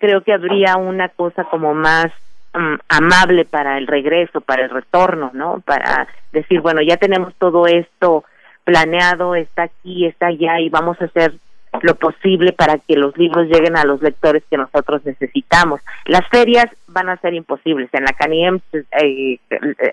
creo 0.02 0.24
que 0.24 0.34
habría 0.34 0.76
una 0.78 1.10
cosa 1.10 1.46
como 1.46 1.74
más 1.74 2.08
mm, 2.54 2.76
amable 2.90 3.46
para 3.46 3.78
el 3.78 3.86
regreso, 3.88 4.42
para 4.42 4.64
el 4.64 4.72
retorno, 4.72 5.30
¿no? 5.34 5.62
Para 5.62 6.08
decir, 6.34 6.60
bueno, 6.60 6.82
ya 6.82 6.98
tenemos 6.98 7.34
todo 7.36 7.68
esto 7.68 8.26
planeado, 8.64 9.36
está 9.36 9.64
aquí, 9.64 10.08
está 10.08 10.28
allá 10.28 10.60
y 10.60 10.70
vamos 10.70 11.00
a 11.00 11.06
hacer 11.06 11.36
lo 11.84 11.96
posible 11.96 12.54
para 12.54 12.78
que 12.78 12.96
los 12.96 13.18
libros 13.18 13.48
lleguen 13.48 13.78
a 13.78 13.84
los 13.84 14.02
lectores 14.02 14.44
que 14.50 14.58
nosotros 14.58 15.06
necesitamos. 15.06 15.82
Las 16.06 16.28
ferias 16.30 16.66
van 16.88 17.10
a 17.10 17.18
ser 17.18 17.34
imposibles. 17.34 17.90
En 17.94 18.04
la 18.04 18.14
CANIEM, 18.14 18.60
eh, 18.74 19.40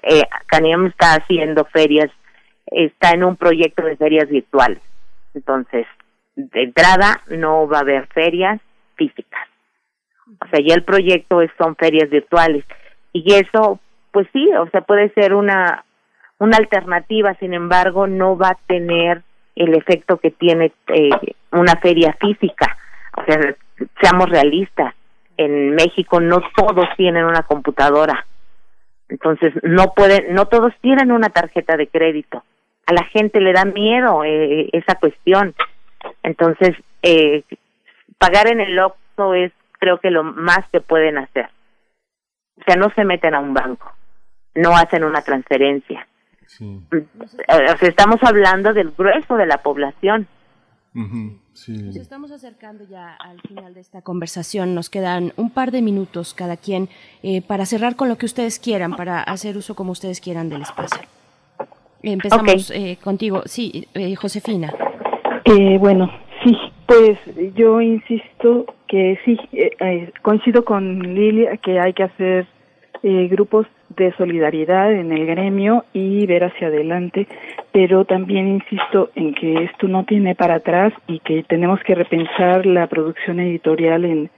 eh, 0.03 0.23
CANIEM 0.47 0.87
está 0.87 1.15
haciendo 1.15 1.65
ferias, 1.67 2.11
está 2.67 3.11
en 3.11 3.25
un 3.25 3.37
proyecto 3.37 3.83
de 3.83 3.97
ferias 3.97 4.29
virtuales. 4.29 4.81
Entonces, 5.35 5.87
de 6.37 6.63
entrada 6.63 7.21
no 7.29 7.67
va 7.67 7.79
a 7.79 7.83
haber 7.83 8.07
ferias 8.09 8.61
físicas. 8.97 9.49
O 10.41 10.49
sea, 10.49 10.61
ya 10.65 10.75
el 10.75 10.85
proyecto 10.85 11.41
es, 11.41 11.51
son 11.59 11.75
ferias 11.77 12.11
virtuales. 12.11 12.65
Y 13.13 13.35
eso, 13.35 13.81
pues 14.13 14.29
sí, 14.33 14.49
o 14.55 14.69
sea, 14.71 14.83
puede 14.83 15.11
ser 15.15 15.35
una, 15.35 15.85
una 16.39 16.57
alternativa, 16.57 17.35
sin 17.35 17.55
embargo, 17.55 18.07
no 18.07 18.37
va 18.37 18.51
a 18.51 18.59
tener 18.67 19.23
el 19.57 19.75
efecto 19.75 20.19
que 20.19 20.31
tiene 20.31 20.73
eh, 20.89 21.11
una 21.53 21.77
feria 21.77 22.17
física. 22.21 22.77
O 23.17 23.25
sea, 23.25 23.55
seamos 24.01 24.29
realistas, 24.29 24.95
en 25.37 25.75
México 25.75 26.21
no 26.21 26.41
todos 26.57 26.89
tienen 26.97 27.25
una 27.25 27.43
computadora. 27.43 28.27
Entonces, 29.09 29.55
no 29.63 29.95
pueden, 29.95 30.35
no 30.35 30.47
todos 30.47 30.73
tienen 30.81 31.13
una 31.13 31.31
tarjeta 31.31 31.77
de 31.77 31.87
crédito. 31.87 32.45
A 32.87 32.93
la 32.93 33.05
gente 33.05 33.41
le 33.41 33.53
da 33.53 33.65
miedo 33.65 34.25
eh, 34.25 34.69
esa 34.73 34.97
cuestión. 34.97 35.55
Entonces, 36.23 36.77
eh, 37.03 37.43
pagar 38.19 38.49
en 38.49 38.61
el 38.61 38.79
OXXO 38.79 39.35
es 39.35 39.53
creo 39.79 39.99
que 39.99 40.11
lo 40.11 40.25
más 40.25 40.69
que 40.71 40.81
pueden 40.81 41.19
hacer. 41.19 41.49
O 42.61 42.65
sea, 42.67 42.77
no 42.77 42.91
se 42.95 43.05
meten 43.05 43.35
a 43.35 43.41
un 43.41 43.55
banco, 43.55 43.93
no 44.55 44.77
hacen 44.77 45.05
una 45.05 45.23
transferencia. 45.23 46.07
Sí. 46.47 46.81
O 46.91 47.77
sea, 47.77 47.89
estamos 47.89 48.17
hablando 48.23 48.73
del 48.73 48.91
grueso 48.91 49.37
de 49.37 49.47
la 49.47 49.59
población. 49.59 50.27
Nos 50.95 51.97
estamos 51.97 52.31
acercando 52.33 52.85
ya 52.85 53.15
al 53.15 53.41
final 53.43 53.75
de 53.75 53.81
esta 53.81 54.03
conversación. 54.03 54.75
Nos 54.75 54.91
quedan 54.91 55.33
un 55.37 55.51
par 55.51 55.71
de 55.71 55.83
minutos 55.83 56.35
cada 56.35 56.57
quien 56.57 56.89
eh, 57.23 57.43
para 57.43 57.67
cerrar 57.67 57.97
con 57.97 58.09
lo 58.09 58.17
que 58.17 58.27
ustedes 58.27 58.59
quieran, 58.59 58.97
para 58.97 59.23
hacer 59.23 59.57
uso 59.57 59.75
como 59.75 59.93
ustedes 59.93 60.21
quieran 60.21 60.49
del 60.49 60.63
espacio. 60.63 61.03
Empezamos 62.03 62.71
eh, 62.71 62.99
contigo. 63.03 63.43
Sí, 63.47 63.87
eh, 63.95 64.15
Josefina. 64.15 64.73
bueno, 65.79 66.11
sí, 66.45 66.57
pues 66.87 67.19
yo 67.55 67.81
insisto 67.83 68.65
que 68.89 69.19
sí, 69.25 69.39
eh, 69.53 69.71
eh, 69.79 70.13
coincido 70.23 70.65
con 70.65 71.01
Lilia 71.15 71.59
que 71.59 71.79
hay 71.79 71.93
que 71.93 72.05
hacer 72.05 72.47
eh, 73.03 73.29
grupos 73.31 73.67
de 73.97 74.13
solidaridad 74.13 74.93
en 74.93 75.13
el 75.13 75.27
gremio 75.27 75.85
y 75.93 76.27
ver 76.27 76.45
hacia 76.45 76.69
adelante, 76.69 77.27
pero 77.73 78.05
también 78.05 78.49
insisto 78.49 79.11
en 79.15 79.35
que 79.35 79.65
esto 79.65 79.89
no 79.89 80.05
tiene 80.05 80.35
para 80.35 80.57
atrás 80.57 80.93
y 81.07 81.21
que 81.21 81.43
tenemos 81.45 81.81
que 81.81 81.95
repensar 81.95 82.67
la 82.67 82.87
producción 82.87 83.41
editorial 83.41 84.05
en, 84.05 84.31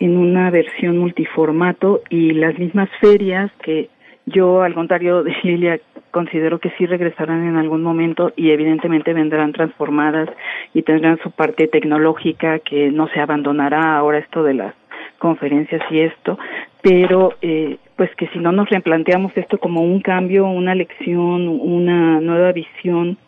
en 0.00 0.16
una 0.16 0.50
versión 0.50 0.98
multiformato 0.98 2.02
y 2.10 2.32
las 2.32 2.58
mismas 2.58 2.88
ferias 3.00 3.50
que 3.62 3.88
yo, 4.26 4.62
al 4.62 4.74
contrario 4.74 5.22
de 5.22 5.34
Lilia, 5.42 5.80
considero 6.10 6.58
que 6.58 6.70
sí 6.76 6.86
regresarán 6.86 7.46
en 7.46 7.56
algún 7.56 7.82
momento 7.82 8.32
y 8.36 8.50
evidentemente 8.50 9.12
vendrán 9.12 9.52
transformadas 9.52 10.28
y 10.74 10.82
tendrán 10.82 11.18
su 11.22 11.30
parte 11.30 11.68
tecnológica 11.68 12.58
que 12.58 12.90
no 12.90 13.08
se 13.08 13.20
abandonará 13.20 13.96
ahora 13.96 14.18
esto 14.18 14.42
de 14.42 14.54
las 14.54 14.74
conferencias 15.18 15.82
y 15.90 16.00
esto, 16.00 16.38
pero 16.82 17.34
eh, 17.42 17.78
pues 17.98 18.14
que 18.14 18.28
si 18.28 18.38
no 18.38 18.52
nos 18.52 18.70
replanteamos 18.70 19.36
esto 19.36 19.58
como 19.58 19.82
un 19.82 20.00
cambio, 20.00 20.46
una 20.46 20.76
lección, 20.76 21.48
una 21.48 22.20
nueva 22.20 22.52
visión 22.52 23.18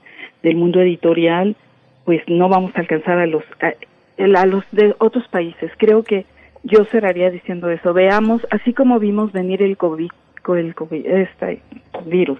del 0.45 0.55
mundo 0.55 0.81
editorial, 0.81 1.57
pues 2.05 2.23
no 2.29 2.49
vamos 2.49 2.71
a 2.77 2.79
alcanzar 2.79 3.19
a 3.19 3.27
los 3.27 3.43
a, 3.61 4.47
los 4.47 4.65
de 4.71 4.95
otros 4.99 5.27
países. 5.27 5.73
Creo 5.77 6.05
que 6.05 6.25
yo 6.63 6.85
cerraría 6.85 7.31
diciendo 7.31 7.69
eso. 7.69 7.93
Veamos, 7.93 8.47
así 8.53 8.73
como 8.73 9.01
vimos 9.01 9.33
venir 9.33 9.61
el 9.61 9.77
COVID 9.77 10.11
el 10.57 10.75
COVID, 10.75 11.07
este 11.07 11.61
virus 12.07 12.39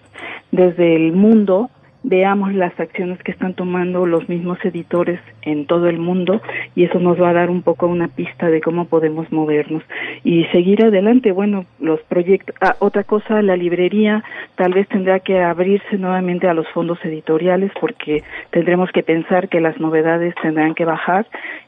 desde 0.51 0.97
el 0.97 1.13
mundo, 1.13 1.71
veamos 2.03 2.55
las 2.55 2.79
acciones 2.81 3.23
que 3.23 3.33
están 3.33 3.55
tomando 3.55 4.07
los 4.07 4.29
mismos 4.29 4.59
editores 4.65 5.21
en 5.43 5.67
todo 5.67 5.89
el 5.89 5.99
mundo 5.99 6.41
y 6.75 6.85
eso 6.85 6.99
nos 6.99 7.21
va 7.21 7.31
a 7.31 7.35
dar 7.35 7.51
un 7.51 7.63
poco 7.63 7.87
una 7.87 8.09
pista 8.09 8.49
de 8.49 8.61
cómo 8.61 8.87
podemos 8.87 9.31
movernos 9.31 9.83
y 10.25 10.45
seguir 10.47 10.85
adelante. 10.85 11.33
Bueno, 11.33 11.67
los 11.79 12.01
proyectos, 12.03 12.55
ah, 12.61 12.77
otra 12.79 13.05
cosa, 13.05 13.43
la 13.43 13.57
librería 13.57 14.25
tal 14.57 14.73
vez 14.73 14.89
tendrá 14.89 15.21
que 15.21 15.41
abrirse 15.41 15.99
nuevamente 15.99 16.49
a 16.49 16.55
los 16.55 16.69
fondos 16.69 16.99
editoriales 17.05 17.71
porque 17.81 18.23
tendremos 18.51 18.91
que 18.93 19.03
pensar 19.03 19.49
que 19.49 19.61
las 19.61 19.79
novedades 19.79 20.35
tendrán 20.43 20.75
que 20.75 20.85
bajar 20.85 21.27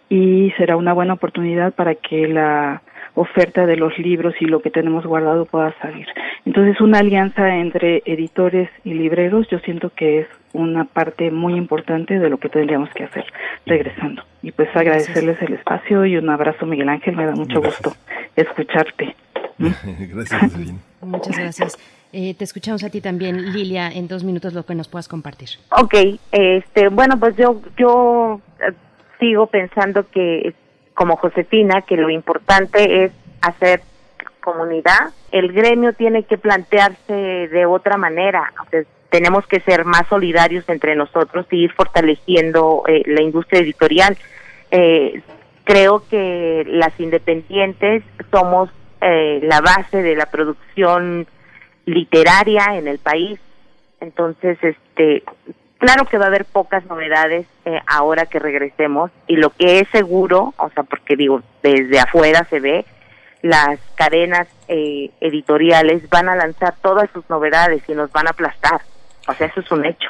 y 0.09 0.51
será 0.57 0.77
una 0.77 0.93
buena 0.93 1.15
oportunidad 1.15 1.75
para 1.75 1.95
que 1.95 2.29
la 2.29 2.83
oferta 3.15 3.67
de 3.67 3.77
los 3.77 3.99
libros 3.99 4.35
y 4.41 4.47
lo 4.47 4.61
que 4.61 4.71
tenemos 4.71 5.05
guardado 5.07 5.45
pueda 5.45 5.75
salir. 5.81 6.07
Entonces, 6.45 6.81
una 6.81 6.99
alianza 6.99 7.57
entre 7.57 8.03
editores 8.07 8.71
y 8.85 8.95
libreros, 8.95 9.47
yo 9.51 9.59
siento 9.61 9.91
que 9.91 10.21
es 10.21 10.27
una 10.53 10.85
parte 10.85 11.31
muy 11.31 11.55
importante 11.55 12.19
de 12.19 12.29
lo 12.29 12.39
que 12.39 12.49
tendríamos 12.49 12.91
que 12.91 13.05
hacer 13.05 13.25
regresando. 13.67 14.23
Y 14.43 14.53
pues 14.53 14.69
agradecerles 14.75 15.41
el 15.43 15.55
espacio 15.55 16.05
y 16.05 16.17
un 16.17 16.29
abrazo, 16.31 16.67
Miguel 16.67 16.89
Ángel, 16.89 17.17
me 17.17 17.27
da 17.27 17.35
mucho 17.35 17.61
gusto 17.61 17.93
escucharte. 18.37 19.15
gracias, 19.59 20.53
Muchas 21.01 21.39
gracias. 21.39 21.79
Eh, 22.13 22.35
te 22.35 22.45
escuchamos 22.45 22.85
a 22.85 22.91
ti 22.91 23.01
también, 23.01 23.53
Lilia, 23.53 23.91
en 23.91 24.07
dos 24.07 24.23
minutos 24.23 24.53
lo 24.53 24.67
que 24.67 24.75
nos 24.75 24.89
puedas 24.89 25.09
compartir. 25.09 25.49
Ok, 25.71 25.95
este, 26.31 26.89
bueno, 26.89 27.19
pues 27.19 27.37
yo, 27.37 27.61
yo 27.79 28.41
eh, 28.61 28.73
sigo 29.19 29.47
pensando 29.47 30.07
que, 30.11 30.55
como 30.95 31.17
Josefina, 31.17 31.83
que 31.83 31.97
lo 31.97 32.11
importante 32.11 33.05
es 33.05 33.13
hacer 33.41 33.83
comunidad. 34.41 35.13
El 35.31 35.53
gremio 35.53 35.93
tiene 35.93 36.25
que 36.25 36.39
plantearse 36.39 37.13
de 37.13 37.67
otra 37.67 37.97
manera. 37.97 38.53
tenemos 39.11 39.47
que 39.47 39.61
ser 39.61 39.85
más 39.85 40.09
solidarios 40.09 40.67
entre 40.69 40.97
nosotros 40.97 41.47
y 41.51 41.65
ir 41.65 41.73
fortaleciendo 41.73 42.85
eh, 42.89 43.03
la 43.07 43.23
industria 43.23 43.61
editorial. 43.61 44.17
creo 45.65 46.03
que 46.09 46.65
las 46.67 46.99
independientes 46.99 48.03
somos 48.31 48.71
la 49.01 49.61
base 49.61 50.01
de 50.01 50.15
la 50.15 50.27
producción 50.27 51.27
literaria 51.87 52.77
en 52.77 52.89
el 52.89 52.99
país. 52.99 53.39
Entonces, 54.01 54.59
este, 54.63 55.23
claro 55.83 56.07
que 56.07 56.17
va 56.17 56.27
a 56.27 56.29
haber 56.29 56.45
pocas 56.45 56.85
novedades 56.87 57.45
eh, 57.65 57.81
ahora 57.89 58.27
que 58.27 58.39
regresemos 58.39 59.11
y 59.27 59.35
lo 59.35 59.51
que 59.51 59.81
es 59.81 59.89
seguro, 59.91 60.55
o 60.57 60.71
sea, 60.71 60.85
porque 60.85 61.17
digo, 61.17 61.43
desde 61.61 61.99
afuera 61.99 62.47
se 62.49 62.61
ve, 62.61 62.87
las 63.43 63.81
cadenas 63.97 64.47
eh, 64.69 65.11
editoriales 65.21 66.09
van 66.09 66.29
a 66.29 66.37
lanzar 66.37 66.77
todas 66.81 67.11
sus 67.11 67.29
novedades 67.29 67.83
y 67.89 67.95
nos 67.95 68.13
van 68.13 68.29
a 68.29 68.31
aplastar. 68.31 68.81
O 69.27 69.35
sea, 69.35 69.49
eso 69.49 69.59
es 69.59 69.71
un 69.73 69.85
hecho. 69.85 70.09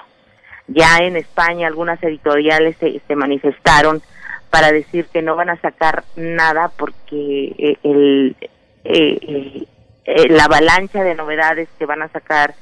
Ya 0.69 0.99
en 0.99 1.17
España 1.17 1.67
algunas 1.67 2.03
editoriales 2.03 2.77
se, 2.79 3.17
manifestaron 3.17 4.03
para 4.51 4.71
decir 4.71 5.07
que 5.07 5.23
no 5.23 5.37
van 5.37 5.49
a 5.49 5.61
sacar 5.61 6.05
nada 6.17 6.71
porque 6.77 7.55
eh, 7.59 7.79
el, 7.83 8.37
eh, 8.85 9.67
eh, 10.05 10.29
la 10.29 10.45
avalancha 10.45 11.03
de 11.03 11.15
novedades 11.15 11.69
que 11.79 11.87
van 11.87 12.03
a 12.03 12.09
sacar 12.09 12.55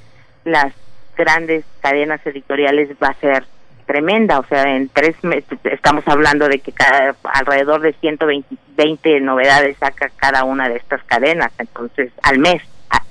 las 0.44 0.72
grandes 1.20 1.64
cadenas 1.80 2.24
editoriales 2.26 2.88
va 3.02 3.09
a 3.09 3.20
ser 3.20 3.44
tremenda, 3.84 4.38
o 4.38 4.44
sea, 4.47 4.62
en 4.74 4.88
tres 4.88 5.22
meses 5.22 5.59
estamos 5.64 6.06
hablando 6.06 6.48
de 6.48 6.60
que 6.60 6.72
cada, 6.72 7.14
alrededor 7.34 7.82
de 7.82 7.92
120 7.92 9.20
novedades 9.20 9.76
saca 9.78 10.10
cada 10.16 10.44
una 10.44 10.68
de 10.68 10.76
estas 10.76 11.02
cadenas, 11.05 11.52
entonces 11.59 12.10
al 12.22 12.38
mes. 12.38 12.62
Ah, 12.88 13.02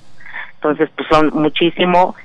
entonces, 0.56 0.90
pues 0.96 1.08
son 1.10 1.30
muchísimo. 1.34 2.16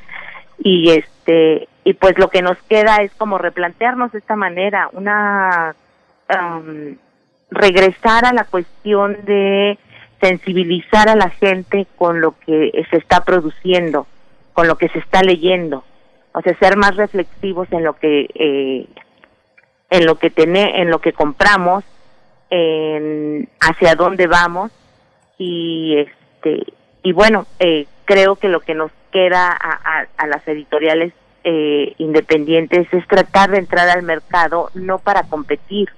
Y 0.59 0.91
este 0.91 1.69
y 1.85 1.93
pues 1.93 2.19
lo 2.19 2.31
que 2.31 2.41
nos 2.41 2.57
queda 2.63 2.97
es 3.03 3.13
como 3.15 3.37
replantearnos 3.37 4.13
de 4.13 4.21
esta 4.21 4.37
manera, 4.37 4.89
una 4.93 5.75
um, 6.31 6.97
regresar 7.51 8.25
a 8.25 8.33
la 8.33 8.45
cuestión 8.45 9.19
de 9.25 9.79
sensibilizar 10.21 11.09
a 11.09 11.17
la 11.17 11.29
gente 11.29 11.87
con 11.97 12.21
lo 12.21 12.35
que 12.47 12.87
se 12.89 12.97
está 12.97 13.25
produciendo, 13.25 14.07
con 14.55 14.67
lo 14.67 14.77
que 14.77 14.89
se 14.89 15.01
está 15.01 15.23
leyendo, 15.23 15.85
o 16.33 16.41
sea, 16.41 16.57
ser 16.59 16.77
más 16.77 16.97
reflexivos 16.97 17.69
en 17.71 17.85
lo 17.85 17.95
que 17.95 18.29
eh, 18.35 18.87
en 19.91 20.07
lo 20.07 20.17
que 20.17 20.31
tené, 20.31 20.81
en 20.81 20.91
lo 20.91 21.01
que 21.01 21.13
compramos, 21.13 21.85
en 22.51 23.49
hacia 23.61 23.95
dónde 23.95 24.27
vamos. 24.27 24.73
Y 25.39 25.99
este 25.99 26.73
y 27.03 27.13
bueno, 27.13 27.47
eh, 27.59 27.87
creo 28.05 28.37
que 28.37 28.49
lo 28.49 28.61
que 28.61 28.75
nos 28.75 28.91
queda 29.13 29.49
a, 29.49 30.07
a, 30.17 30.27
las 30.27 30.47
editoriales 30.49 31.13
eh, 31.45 31.95
independientes 31.99 32.89
es 32.93 33.07
tratar 33.07 33.51
de 33.51 33.59
entrar 33.59 33.89
al 33.89 34.03
mercado 34.03 34.71
no 34.75 34.99
para 34.99 35.25
competir, 35.25 35.91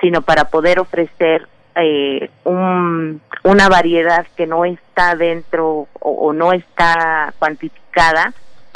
sino 0.00 0.22
para 0.22 0.44
poder 0.46 0.80
ofrecer 0.80 1.46
eh, 1.76 2.30
un, 2.44 3.20
una 3.44 3.68
variedad 3.68 4.26
que 4.36 4.46
no 4.46 4.64
está 4.64 5.16
dentro 5.16 5.88
o, 6.00 6.32
no 6.32 6.52
está 6.52 7.32
cuantificada 7.38 8.32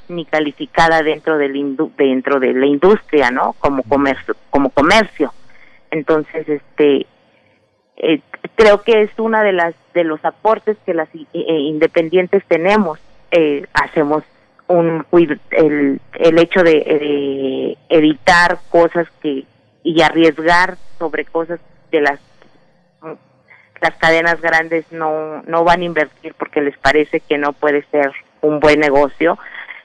ni 0.09 0.25
calificada 0.25 1.03
dentro 1.03 1.37
del 1.37 1.77
dentro 1.97 2.39
de 2.39 2.53
la 2.53 2.67
industria, 2.67 3.31
¿no? 3.31 3.55
Como 3.59 3.83
comercio, 3.83 4.37
como 4.51 4.71
comercio. 4.71 5.33
Entonces, 5.91 6.49
este 6.49 7.07
eh, 7.97 8.21
creo 8.55 8.83
que 8.83 9.03
es 9.03 9.11
una 9.19 9.43
de 9.43 9.53
las 9.53 9.75
de 9.95 10.05
los 10.05 10.25
aportes 10.25 10.77
que 10.87 10.95
las 10.95 11.09
eh, 11.15 11.27
independientes 11.33 12.45
tenemos. 12.47 12.99
Eh, 13.31 13.67
hacemos 13.75 14.23
un 14.69 15.05
el, 15.51 16.01
el 16.15 16.39
hecho 16.39 16.63
de, 16.63 16.73
de 16.73 17.79
evitar 17.89 18.59
cosas 18.71 19.09
que 19.21 19.45
y 19.83 20.03
arriesgar 20.03 20.77
sobre 20.99 21.25
cosas 21.25 21.61
de 21.93 22.01
las 22.01 22.21
las 23.81 23.95
cadenas 23.97 24.41
grandes 24.41 24.91
no, 24.91 25.43
no 25.43 25.65
van 25.65 25.81
a 25.81 25.85
invertir 25.85 26.35
porque 26.35 26.61
les 26.61 26.77
parece 26.79 27.21
que 27.21 27.39
no 27.39 27.53
puede 27.53 27.85
ser 27.91 28.13
un 28.41 28.61
buen 28.61 28.81
negocio. 28.81 29.39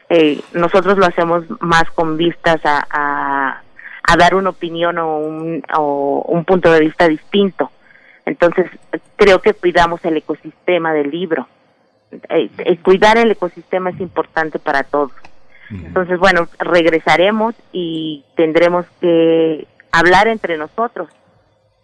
Eh, 0.09 0.41
nosotros 0.53 0.97
lo 0.97 1.05
hacemos 1.05 1.45
más 1.61 1.89
con 1.91 2.17
vistas 2.17 2.59
a, 2.63 3.61
a, 4.03 4.17
dar 4.17 4.35
una 4.35 4.49
opinión 4.49 4.97
o 4.97 5.17
un, 5.19 5.63
o 5.77 6.25
un 6.27 6.43
punto 6.43 6.71
de 6.71 6.81
vista 6.81 7.07
distinto. 7.07 7.71
Entonces, 8.25 8.69
creo 9.15 9.41
que 9.41 9.53
cuidamos 9.53 10.03
el 10.03 10.17
ecosistema 10.17 10.93
del 10.93 11.09
libro. 11.09 11.47
Eh, 12.11 12.49
eh, 12.57 12.77
cuidar 12.77 13.17
el 13.17 13.31
ecosistema 13.31 13.89
es 13.89 13.99
importante 14.01 14.59
para 14.59 14.83
todos. 14.83 15.11
Entonces, 15.69 16.19
bueno, 16.19 16.49
regresaremos 16.59 17.55
y 17.71 18.25
tendremos 18.35 18.85
que 18.99 19.65
hablar 19.93 20.27
entre 20.27 20.57
nosotros, 20.57 21.07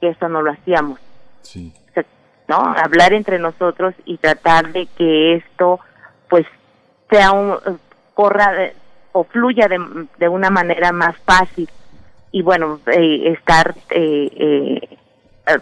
que 0.01 0.09
eso 0.09 0.27
no 0.27 0.41
lo 0.41 0.51
hacíamos. 0.51 0.99
Sí. 1.41 1.73
¿No? 2.47 2.57
Hablar 2.57 3.13
entre 3.13 3.39
nosotros 3.39 3.93
y 4.05 4.17
tratar 4.17 4.71
de 4.71 4.87
que 4.97 5.35
esto, 5.35 5.79
pues, 6.29 6.45
sea 7.09 7.31
un, 7.31 7.57
corra 8.13 8.71
o 9.11 9.23
fluya 9.25 9.67
de, 9.67 9.79
de, 10.17 10.29
una 10.29 10.49
manera 10.49 10.91
más 10.91 11.15
fácil 11.25 11.69
y 12.31 12.41
bueno, 12.41 12.79
eh, 12.87 13.33
estar, 13.33 13.73
eh, 13.89 14.29
eh, 14.35 15.59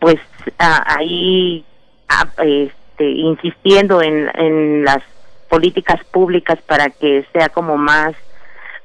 pues, 0.00 0.18
ahí 0.58 1.64
este, 2.38 3.04
insistiendo 3.04 4.02
en, 4.02 4.30
en 4.34 4.84
las 4.84 5.02
políticas 5.48 6.02
públicas 6.04 6.58
para 6.66 6.90
que 6.90 7.26
sea 7.32 7.48
como 7.50 7.76
más, 7.76 8.14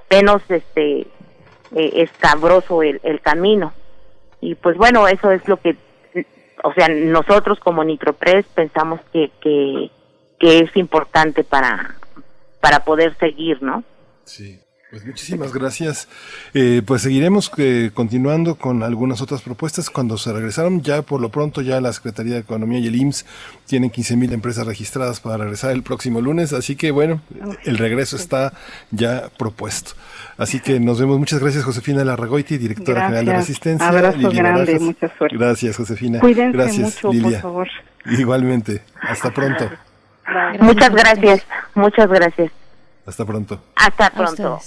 menos, 0.10 0.41
este, 0.49 1.07
escabroso 1.72 2.84
el, 2.84 2.99
el 3.03 3.22
camino. 3.22 3.74
Y 4.41 4.56
pues 4.56 4.78
bueno, 4.78 5.07
eso 5.07 5.32
es 5.32 5.48
lo 5.48 5.57
que 5.57 5.76
o 6.64 6.73
sea, 6.73 6.88
nosotros 6.88 7.60
como 7.60 7.84
Nitropress 7.84 8.45
pensamos 8.56 9.02
que, 9.11 9.31
que, 9.41 9.91
que 10.40 10.60
es 10.60 10.76
importante 10.77 11.44
para, 11.44 11.95
para 12.61 12.84
poder 12.85 13.15
seguir, 13.18 13.61
¿no? 13.61 13.84
Sí. 14.23 14.62
Pues 14.94 15.07
muchísimas 15.07 15.52
gracias. 15.52 16.07
Eh, 16.53 16.84
pues 16.86 17.02
seguiremos 17.02 17.52
eh, 17.57 17.90
continuando 17.95 18.53
con 18.60 18.84
algunas 18.84 19.24
otras 19.24 19.41
propuestas 19.41 19.90
cuando 19.90 20.20
se 20.20 20.32
regresaron. 20.32 20.84
Ya 20.84 21.02
por 21.02 21.20
lo 21.20 21.30
pronto 21.30 21.61
ya 21.61 21.82
la 21.82 21.91
Secretaría 21.91 22.36
de 22.36 22.41
Economía 22.41 22.78
y 22.78 22.86
el 22.86 22.95
IMSS 22.98 23.26
tienen 23.65 23.90
15.000 23.90 24.34
empresas 24.34 24.68
registradas 24.68 25.20
para 25.20 25.38
regresar 25.38 25.72
el 25.72 25.82
próximo 25.82 26.22
lunes. 26.22 26.53
Así 26.53 26.76
que 26.76 26.91
bueno, 26.91 27.22
el 27.64 27.80
regreso 27.80 28.15
está 28.15 28.53
ya 28.91 29.30
propuesto. 29.36 29.94
Así 30.38 30.60
que 30.60 30.80
nos 30.80 30.99
vemos. 30.99 31.18
Muchas 31.18 31.40
gracias, 31.40 31.64
Josefina 31.64 32.06
Larragoiti, 32.06 32.60
directora 32.60 33.06
general 33.06 33.26
de 33.26 33.34
Resistencia. 33.34 33.88
Abrazo 33.88 34.30
grande, 34.30 34.80
mucha 34.80 35.11
suerte. 35.18 35.36
Gracias, 35.36 35.76
Josefina. 35.76 36.20
Cuídense 36.20 36.56
gracias, 36.56 37.03
mucho, 37.03 37.20
por 37.24 37.41
favor. 37.41 37.68
Igualmente. 38.06 38.84
Hasta 39.02 39.32
pronto. 39.32 39.72
Muchas 40.60 40.91
gracias. 40.91 41.48
Muchas 41.74 42.07
gracias. 42.07 42.52
Hasta 43.05 43.25
pronto. 43.25 43.59
Hasta 43.75 44.09
pronto. 44.11 44.59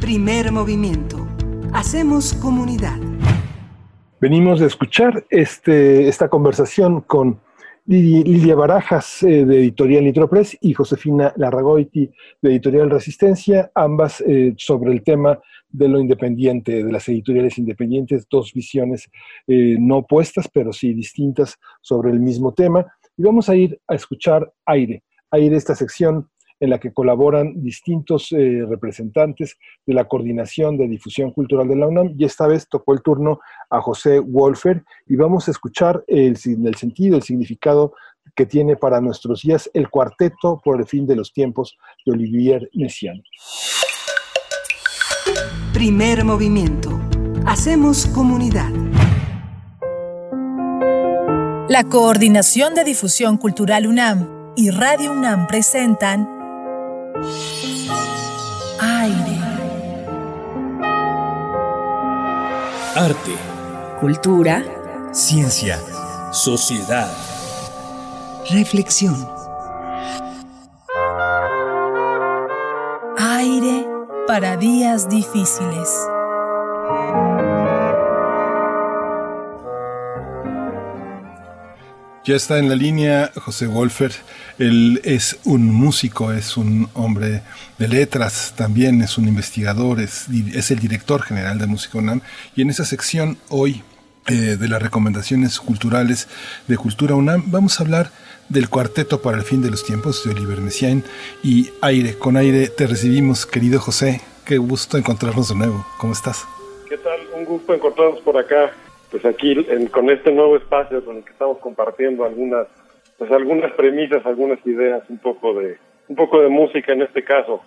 Primer 0.00 0.50
movimiento. 0.50 1.28
Hacemos 1.72 2.34
comunidad. 2.34 2.98
Venimos 4.20 4.60
a 4.60 4.66
escuchar 4.66 5.24
este, 5.30 6.08
esta 6.08 6.28
conversación 6.28 7.02
con 7.02 7.40
Lidia 7.86 8.54
Barajas 8.54 9.22
eh, 9.22 9.44
de 9.44 9.58
Editorial 9.58 10.04
Nitropress 10.04 10.56
y 10.60 10.72
Josefina 10.72 11.32
Larragoiti 11.36 12.10
de 12.40 12.50
Editorial 12.50 12.90
Resistencia, 12.90 13.70
ambas 13.74 14.20
eh, 14.20 14.54
sobre 14.56 14.92
el 14.92 15.02
tema 15.02 15.38
de 15.68 15.88
lo 15.88 16.00
independiente, 16.00 16.84
de 16.84 16.92
las 16.92 17.08
editoriales 17.08 17.58
independientes, 17.58 18.26
dos 18.28 18.52
visiones 18.52 19.08
eh, 19.46 19.76
no 19.78 19.98
opuestas, 19.98 20.48
pero 20.52 20.72
sí 20.72 20.92
distintas 20.94 21.58
sobre 21.80 22.10
el 22.10 22.20
mismo 22.20 22.52
tema. 22.52 22.86
Y 23.16 23.22
vamos 23.22 23.48
a 23.48 23.56
ir 23.56 23.80
a 23.88 23.94
escuchar 23.94 24.52
Aire, 24.66 25.02
Aire, 25.32 25.56
esta 25.56 25.74
sección 25.74 26.28
en 26.60 26.70
la 26.70 26.78
que 26.78 26.92
colaboran 26.92 27.60
distintos 27.60 28.30
eh, 28.30 28.64
representantes 28.68 29.56
de 29.84 29.94
la 29.94 30.04
Coordinación 30.04 30.76
de 30.76 30.86
Difusión 30.86 31.32
Cultural 31.32 31.66
de 31.66 31.74
la 31.74 31.88
UNAM 31.88 32.14
y 32.16 32.24
esta 32.24 32.46
vez 32.46 32.68
tocó 32.68 32.92
el 32.94 33.02
turno 33.02 33.40
a 33.68 33.80
José 33.80 34.20
Wolfer 34.20 34.84
y 35.08 35.16
vamos 35.16 35.48
a 35.48 35.50
escuchar 35.50 36.04
el, 36.06 36.38
el 36.44 36.74
sentido, 36.76 37.16
el 37.16 37.22
significado 37.22 37.94
que 38.36 38.46
tiene 38.46 38.76
para 38.76 39.00
nuestros 39.00 39.42
días 39.42 39.68
el 39.74 39.90
cuarteto 39.90 40.60
por 40.64 40.78
el 40.78 40.86
fin 40.86 41.04
de 41.04 41.16
los 41.16 41.32
tiempos 41.32 41.76
de 42.06 42.12
Olivier 42.12 42.70
Messiaen. 42.74 43.24
Primer 45.72 46.24
movimiento. 46.24 46.90
Hacemos 47.44 48.06
comunidad. 48.06 48.70
La 51.68 51.82
Coordinación 51.88 52.74
de 52.74 52.84
Difusión 52.84 53.36
Cultural 53.36 53.88
UNAM 53.88 54.41
y 54.54 54.70
Radio 54.70 55.12
UNAM 55.12 55.46
presentan 55.46 56.28
Aire. 58.80 59.38
Arte. 62.96 63.32
Cultura. 64.00 64.64
Ciencia. 65.12 65.78
Sociedad. 66.32 67.10
Reflexión. 68.50 69.28
Aire 73.18 73.86
para 74.26 74.56
días 74.56 75.08
difíciles. 75.08 75.88
Ya 82.24 82.36
está 82.36 82.60
en 82.60 82.68
la 82.68 82.76
línea 82.76 83.32
José 83.34 83.66
Wolfer. 83.66 84.12
Él 84.56 85.00
es 85.02 85.40
un 85.44 85.66
músico, 85.66 86.32
es 86.32 86.56
un 86.56 86.88
hombre 86.94 87.42
de 87.78 87.88
letras, 87.88 88.54
también 88.56 89.02
es 89.02 89.18
un 89.18 89.26
investigador, 89.26 90.00
es, 90.00 90.28
el 90.70 90.78
director 90.78 91.22
general 91.22 91.58
de 91.58 91.66
Música 91.66 91.98
UNAM. 91.98 92.20
Y 92.54 92.62
en 92.62 92.70
esa 92.70 92.84
sección 92.84 93.38
hoy 93.48 93.82
eh, 94.28 94.56
de 94.56 94.68
las 94.68 94.80
recomendaciones 94.80 95.58
culturales 95.58 96.28
de 96.68 96.76
Cultura 96.76 97.16
UNAM 97.16 97.42
vamos 97.50 97.80
a 97.80 97.82
hablar 97.82 98.12
del 98.48 98.68
cuarteto 98.68 99.20
para 99.20 99.38
el 99.38 99.42
fin 99.42 99.60
de 99.60 99.70
los 99.72 99.84
tiempos 99.84 100.22
de 100.24 100.30
Oliver 100.30 100.60
Messiaen 100.60 101.02
y 101.42 101.70
Aire. 101.80 102.16
Con 102.16 102.36
Aire 102.36 102.68
te 102.68 102.86
recibimos, 102.86 103.46
querido 103.46 103.80
José. 103.80 104.20
Qué 104.44 104.58
gusto 104.58 104.96
encontrarnos 104.96 105.48
de 105.48 105.56
nuevo. 105.56 105.84
¿Cómo 105.98 106.12
estás? 106.12 106.44
¿Qué 106.88 106.98
tal? 106.98 107.18
Un 107.34 107.44
gusto 107.46 107.74
encontrarnos 107.74 108.20
por 108.20 108.38
acá 108.38 108.72
pues 109.12 109.24
aquí 109.26 109.54
con 109.90 110.10
este 110.10 110.32
nuevo 110.32 110.56
espacio 110.56 111.04
con 111.04 111.18
el 111.18 111.24
que 111.24 111.30
estamos 111.30 111.58
compartiendo 111.58 112.24
algunas 112.24 112.66
pues 113.18 113.30
algunas 113.30 113.70
premisas, 113.74 114.26
algunas 114.26 114.58
ideas, 114.66 115.02
un 115.08 115.18
poco 115.18 115.54
de 115.54 115.78
un 116.08 116.16
poco 116.16 116.40
de 116.40 116.48
música 116.48 116.92
en 116.92 117.02
este 117.02 117.22
caso. 117.22 117.62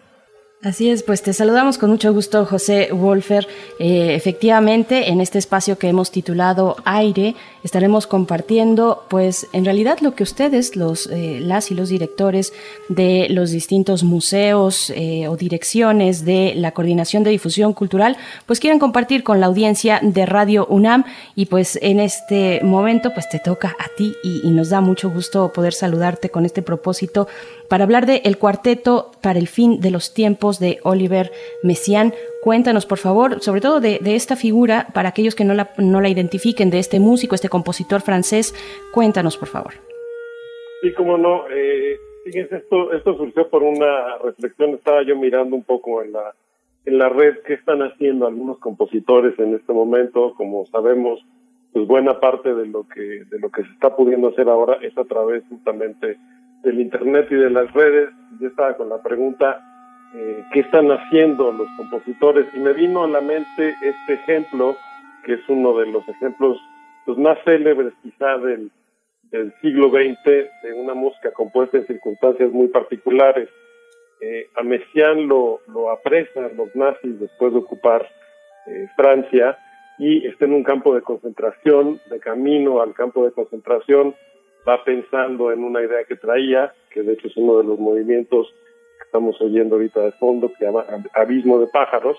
Así 0.63 0.89
es, 0.89 1.03
pues 1.03 1.21
te 1.21 1.31
saludamos 1.31 1.77
con 1.77 1.91
mucho 1.91 2.11
gusto, 2.11 2.45
José 2.45 2.89
Wolfer. 2.91 3.45
Eh, 3.79 4.15
efectivamente, 4.15 5.09
en 5.09 5.21
este 5.21 5.37
espacio 5.37 5.77
que 5.77 5.87
hemos 5.87 6.11
titulado 6.11 6.77
Aire, 6.85 7.35
estaremos 7.65 8.05
compartiendo, 8.05 9.05
pues, 9.09 9.47
en 9.51 9.65
realidad 9.65 9.97
lo 9.99 10.13
que 10.13 10.21
ustedes, 10.21 10.75
los, 10.75 11.07
eh, 11.07 11.39
las 11.41 11.71
y 11.71 11.73
los 11.73 11.89
directores 11.89 12.53
de 12.89 13.25
los 13.31 13.49
distintos 13.49 14.03
museos 14.03 14.91
eh, 14.91 15.27
o 15.27 15.35
direcciones 15.35 16.25
de 16.25 16.53
la 16.55 16.73
Coordinación 16.73 17.23
de 17.23 17.31
Difusión 17.31 17.73
Cultural, 17.73 18.17
pues 18.45 18.59
quieren 18.59 18.77
compartir 18.77 19.23
con 19.23 19.39
la 19.39 19.47
audiencia 19.47 19.99
de 20.03 20.27
Radio 20.27 20.67
UNAM. 20.67 21.05
Y 21.35 21.47
pues 21.47 21.79
en 21.81 21.99
este 21.99 22.61
momento, 22.63 23.11
pues 23.15 23.27
te 23.29 23.39
toca 23.39 23.75
a 23.79 23.87
ti 23.97 24.13
y, 24.23 24.47
y 24.47 24.51
nos 24.51 24.69
da 24.69 24.79
mucho 24.79 25.09
gusto 25.09 25.51
poder 25.51 25.73
saludarte 25.73 26.29
con 26.29 26.45
este 26.45 26.61
propósito 26.61 27.27
para 27.67 27.83
hablar 27.83 28.05
de 28.05 28.21
El 28.25 28.37
Cuarteto 28.37 29.11
para 29.21 29.39
el 29.39 29.47
Fin 29.47 29.81
de 29.81 29.89
los 29.89 30.13
Tiempos 30.13 30.59
de 30.59 30.77
Oliver 30.83 31.31
Messiaen. 31.63 32.13
Cuéntanos, 32.45 32.85
por 32.85 32.99
favor, 32.99 33.41
sobre 33.41 33.59
todo 33.59 33.79
de, 33.79 33.97
esta 34.03 34.35
figura, 34.35 34.85
para 34.93 35.09
aquellos 35.09 35.33
que 35.33 35.43
no 35.43 35.55
la, 35.55 35.71
no 35.79 35.99
la 35.99 36.09
identifiquen, 36.09 36.69
de 36.69 36.77
este 36.77 36.99
músico, 36.99 37.33
este 37.33 37.49
compositor 37.49 38.01
francés. 38.01 38.53
Cuéntanos, 38.93 39.35
por 39.35 39.47
favor. 39.47 39.73
Sí, 40.83 40.93
cómo 40.93 41.17
no. 41.17 41.49
Eh, 41.49 41.97
esto 42.23 43.17
surgió 43.17 43.49
por 43.49 43.63
una 43.63 44.19
reflexión. 44.23 44.75
Estaba 44.75 45.01
yo 45.01 45.15
mirando 45.15 45.55
un 45.55 45.63
poco 45.63 46.03
en 46.03 46.11
la, 46.11 46.35
en 46.85 46.99
la 46.99 47.09
red 47.09 47.39
qué 47.47 47.55
están 47.55 47.81
haciendo 47.81 48.27
algunos 48.27 48.59
compositores 48.59 49.39
en 49.39 49.55
este 49.55 49.73
momento. 49.73 50.35
Como 50.35 50.67
sabemos, 50.67 51.25
pues 51.73 51.87
buena 51.87 52.19
parte 52.19 52.53
de 52.53 52.67
lo 52.67 52.87
que, 52.87 53.01
de 53.01 53.39
lo 53.39 53.49
que 53.49 53.63
se 53.63 53.71
está 53.71 53.95
pudiendo 53.95 54.27
hacer 54.27 54.49
ahora 54.49 54.77
es 54.83 54.95
a 54.99 55.05
través 55.05 55.43
justamente 55.49 56.19
del 56.61 56.79
Internet 56.79 57.25
y 57.31 57.35
de 57.37 57.49
las 57.49 57.73
redes, 57.73 58.11
yo 58.39 58.49
estaba 58.49 58.77
con 58.77 58.89
la 58.89 59.01
pregunta, 59.01 59.74
eh, 60.17 60.45
¿qué 60.53 60.61
están 60.61 60.89
haciendo 60.91 61.51
los 61.51 61.67
compositores? 61.75 62.45
Y 62.53 62.59
me 62.59 62.73
vino 62.73 63.03
a 63.03 63.07
la 63.07 63.21
mente 63.21 63.75
este 63.81 64.13
ejemplo, 64.13 64.77
que 65.25 65.33
es 65.33 65.49
uno 65.49 65.77
de 65.77 65.87
los 65.87 66.07
ejemplos 66.07 66.57
pues, 67.05 67.17
más 67.17 67.37
célebres 67.43 67.93
quizá 68.01 68.37
del, 68.37 68.71
del 69.31 69.53
siglo 69.61 69.89
XX, 69.89 70.23
de 70.23 70.73
una 70.73 70.93
música 70.93 71.31
compuesta 71.31 71.77
en 71.77 71.87
circunstancias 71.87 72.51
muy 72.51 72.67
particulares. 72.67 73.49
Eh, 74.21 74.47
a 74.55 74.63
Messiaen 74.63 75.27
lo, 75.27 75.59
lo 75.67 75.91
apresan 75.91 76.55
los 76.55 76.73
nazis 76.75 77.19
después 77.19 77.51
de 77.51 77.59
ocupar 77.59 78.07
eh, 78.67 78.87
Francia 78.95 79.57
y 79.97 80.25
está 80.25 80.45
en 80.45 80.53
un 80.53 80.63
campo 80.63 80.95
de 80.95 81.01
concentración, 81.01 81.99
de 82.09 82.19
camino 82.19 82.81
al 82.81 82.93
campo 82.93 83.25
de 83.25 83.31
concentración, 83.31 84.15
va 84.67 84.83
pensando 84.83 85.51
en 85.51 85.63
una 85.63 85.83
idea 85.83 86.05
que 86.05 86.15
traía, 86.15 86.73
que 86.89 87.03
de 87.03 87.13
hecho 87.13 87.27
es 87.27 87.37
uno 87.37 87.57
de 87.57 87.65
los 87.65 87.79
movimientos 87.79 88.53
que 88.97 89.03
estamos 89.05 89.39
oyendo 89.41 89.75
ahorita 89.75 90.01
de 90.01 90.11
fondo, 90.13 90.49
que 90.49 90.55
se 90.57 90.65
llama 90.65 90.85
Abismo 91.13 91.59
de 91.59 91.67
Pájaros, 91.67 92.17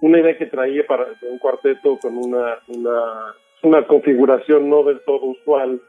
una 0.00 0.20
idea 0.20 0.36
que 0.36 0.46
traía 0.46 0.86
para 0.86 1.06
un 1.30 1.38
cuarteto 1.38 1.98
con 1.98 2.16
una, 2.16 2.58
una, 2.68 3.34
una 3.62 3.86
configuración 3.86 4.68
no 4.68 4.82
del 4.82 5.00
todo 5.04 5.24
usual, 5.24 5.80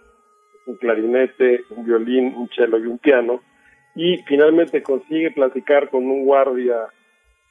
un 0.68 0.76
clarinete, 0.77 1.61
un 1.72 1.86
violín, 1.86 2.34
un 2.36 2.49
cello 2.49 2.77
y 2.77 2.88
un 2.88 2.98
piano, 2.98 3.41
y 3.95 4.18
finalmente 4.27 4.84
consigue 4.84 5.32
platicar 5.32 5.90
con 5.90 6.06
un 6.06 6.26
guardia 6.26 6.76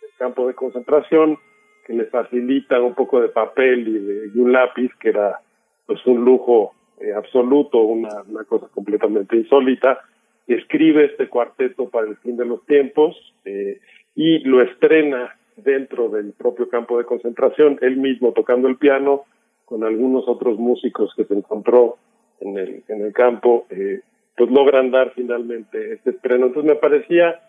del 0.00 0.10
campo 0.18 0.46
de 0.46 0.54
concentración 0.54 1.38
que 1.86 1.92
le 1.92 2.04
facilita 2.06 2.80
un 2.80 2.94
poco 2.94 3.20
de 3.20 3.28
papel 3.28 3.86
y, 3.88 3.98
de, 3.98 4.30
y 4.34 4.38
un 4.38 4.52
lápiz, 4.52 4.90
que 5.00 5.10
era 5.10 5.40
pues 5.86 6.04
un 6.06 6.24
lujo 6.24 6.72
eh, 7.00 7.12
absoluto, 7.12 7.78
una, 7.78 8.22
una 8.26 8.44
cosa 8.44 8.68
completamente 8.68 9.36
insólita, 9.36 10.00
escribe 10.46 11.06
este 11.06 11.28
cuarteto 11.28 11.88
para 11.88 12.06
el 12.06 12.16
fin 12.16 12.36
de 12.36 12.44
los 12.44 12.64
tiempos 12.66 13.16
eh, 13.44 13.80
y 14.14 14.40
lo 14.40 14.60
estrena 14.62 15.34
dentro 15.56 16.08
del 16.08 16.32
propio 16.32 16.68
campo 16.68 16.98
de 16.98 17.04
concentración, 17.04 17.78
él 17.80 17.96
mismo 17.96 18.32
tocando 18.32 18.68
el 18.68 18.76
piano 18.76 19.24
con 19.64 19.84
algunos 19.84 20.28
otros 20.28 20.58
músicos 20.58 21.12
que 21.16 21.24
se 21.24 21.34
encontró 21.34 21.96
en 22.40 22.58
el, 22.58 22.82
en 22.88 23.02
el 23.02 23.12
campo, 23.12 23.66
eh, 23.70 24.00
pues 24.36 24.50
logran 24.50 24.90
dar 24.90 25.12
finalmente 25.14 25.94
este 25.94 26.10
estreno. 26.10 26.46
Entonces 26.46 26.74
me 26.74 26.78
parecía 26.78 27.40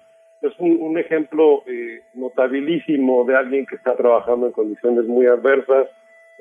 pues 0.41 0.53
un, 0.59 0.97
ejemplo 0.97 1.63
eh, 1.65 2.01
notabilísimo 2.13 3.25
de 3.25 3.35
alguien 3.35 3.65
que 3.65 3.75
está 3.75 3.95
trabajando 3.95 4.47
en 4.47 4.51
condiciones 4.51 5.05
muy 5.05 5.25
adversas, 5.25 5.87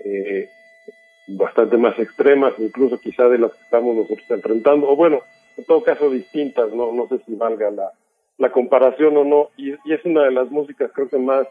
eh, 0.04 0.48
bastante 1.28 1.76
más 1.76 1.98
extremas, 1.98 2.52
incluso 2.58 3.00
quizá 3.00 3.28
de 3.28 3.38
las 3.38 3.52
que 3.52 3.62
estamos 3.62 3.96
nosotros 3.96 4.30
enfrentando, 4.30 4.88
o 4.88 4.96
bueno, 4.96 5.22
en 5.56 5.64
todo 5.64 5.82
caso 5.82 6.10
distintas, 6.10 6.72
no, 6.72 6.92
no 6.92 7.06
sé 7.08 7.18
si 7.26 7.34
valga 7.34 7.70
la, 7.70 7.92
la 8.38 8.50
comparación 8.50 9.16
o 9.16 9.24
no, 9.24 9.50
y, 9.56 9.72
es 9.72 10.04
una 10.04 10.24
de 10.24 10.32
las 10.32 10.50
músicas 10.50 10.90
creo 10.92 11.08
que 11.08 11.18
más, 11.18 11.46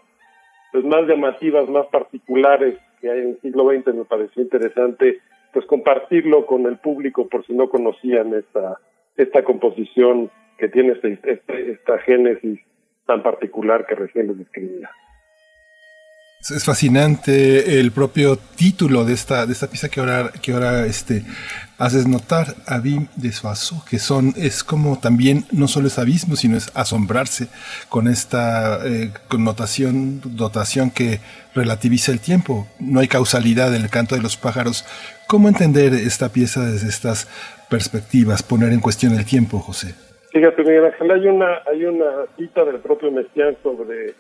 pues 0.71 0.83
más 0.83 1.07
llamativas, 1.07 1.69
más 1.69 1.87
particulares 1.87 2.77
que 2.99 3.09
hay 3.09 3.19
en 3.19 3.29
el 3.29 3.41
siglo 3.41 3.69
XX, 3.69 3.93
me 3.95 4.05
pareció 4.05 4.41
interesante 4.41 5.19
pues 5.53 5.65
compartirlo 5.67 6.45
con 6.45 6.65
el 6.65 6.77
público 6.77 7.27
por 7.29 7.45
si 7.45 7.53
no 7.53 7.69
conocían 7.69 8.33
esta, 8.33 8.79
esta 9.17 9.43
composición 9.43 10.31
que 10.57 10.67
tiene 10.67 10.93
este, 10.93 11.19
este, 11.23 11.71
esta 11.71 11.99
génesis 11.99 12.59
tan 13.05 13.21
particular 13.21 13.85
que 13.85 13.95
recién 13.95 14.27
les 14.27 14.39
describía. 14.39 14.89
Es 16.51 16.65
fascinante 16.65 17.79
el 17.79 17.93
propio 17.93 18.35
título 18.35 19.05
de 19.05 19.13
esta, 19.13 19.45
de 19.45 19.53
esta 19.53 19.67
pieza 19.67 19.87
que 19.87 20.01
ahora, 20.01 20.29
que 20.41 20.51
ahora 20.51 20.85
este, 20.85 21.23
haces 21.77 22.05
notar, 22.05 22.47
Abim 22.67 23.07
de 23.15 23.31
Suazo, 23.31 23.81
que 23.89 23.97
son, 23.97 24.33
es 24.35 24.61
como 24.61 24.99
también, 24.99 25.45
no 25.53 25.69
solo 25.69 25.87
es 25.87 25.97
abismo, 25.97 26.35
sino 26.35 26.57
es 26.57 26.69
asombrarse 26.75 27.47
con 27.87 28.09
esta 28.09 28.85
eh, 28.85 29.11
connotación, 29.29 30.19
dotación 30.35 30.91
que 30.91 31.21
relativiza 31.55 32.11
el 32.11 32.19
tiempo. 32.19 32.67
No 32.77 32.99
hay 32.99 33.07
causalidad 33.07 33.73
en 33.73 33.83
el 33.83 33.89
canto 33.89 34.15
de 34.15 34.21
los 34.21 34.35
pájaros. 34.35 34.85
¿Cómo 35.27 35.47
entender 35.47 35.93
esta 35.93 36.27
pieza 36.27 36.65
desde 36.65 36.89
estas 36.89 37.25
perspectivas, 37.69 38.43
poner 38.43 38.73
en 38.73 38.81
cuestión 38.81 39.13
el 39.13 39.23
tiempo, 39.23 39.59
José? 39.59 39.95
Fíjate, 40.33 40.61
Miguel 40.63 40.91
hay 41.09 41.27
una, 41.27 41.61
hay 41.71 41.85
una 41.85 42.25
cita 42.35 42.65
del 42.65 42.79
propio 42.79 43.11
Messiaen 43.11 43.55
sobre 43.63 44.13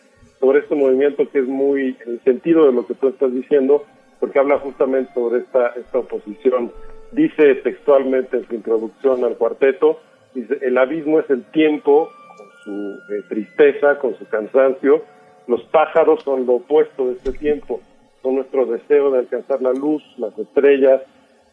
sobre 0.43 0.59
este 0.59 0.75
movimiento 0.75 1.23
que 1.29 1.39
es 1.39 1.47
muy 1.47 1.95
el 2.05 2.19
sentido 2.25 2.65
de 2.65 2.73
lo 2.73 2.85
que 2.85 2.95
tú 2.95 3.07
estás 3.07 3.33
diciendo, 3.33 3.85
porque 4.19 4.39
habla 4.39 4.59
justamente 4.59 5.09
sobre 5.13 5.39
esta, 5.39 5.67
esta 5.67 5.99
oposición. 5.99 6.69
Dice 7.13 7.55
textualmente 7.63 8.35
en 8.35 8.47
su 8.49 8.55
introducción 8.55 9.23
al 9.23 9.37
cuarteto, 9.37 10.01
dice, 10.35 10.57
el 10.61 10.77
abismo 10.77 11.21
es 11.21 11.29
el 11.29 11.45
tiempo 11.51 12.09
con 12.37 12.47
su 12.61 13.13
eh, 13.13 13.21
tristeza, 13.29 13.97
con 13.99 14.15
su 14.15 14.27
cansancio. 14.27 15.05
Los 15.47 15.63
pájaros 15.67 16.21
son 16.23 16.45
lo 16.45 16.55
opuesto 16.55 17.07
de 17.07 17.13
este 17.13 17.31
tiempo, 17.31 17.79
son 18.21 18.35
nuestro 18.35 18.65
deseo 18.65 19.11
de 19.11 19.19
alcanzar 19.19 19.61
la 19.61 19.71
luz, 19.71 20.03
las 20.17 20.37
estrellas, 20.37 21.03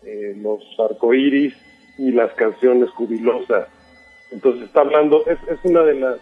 eh, 0.02 0.34
los 0.36 0.64
arcoíris 0.80 1.54
y 1.96 2.10
las 2.10 2.32
canciones 2.32 2.90
jubilosas. 2.90 3.68
Entonces 4.32 4.64
está 4.64 4.80
hablando, 4.80 5.24
es, 5.28 5.38
es 5.48 5.64
una 5.64 5.82
de 5.84 5.94
las 5.94 6.18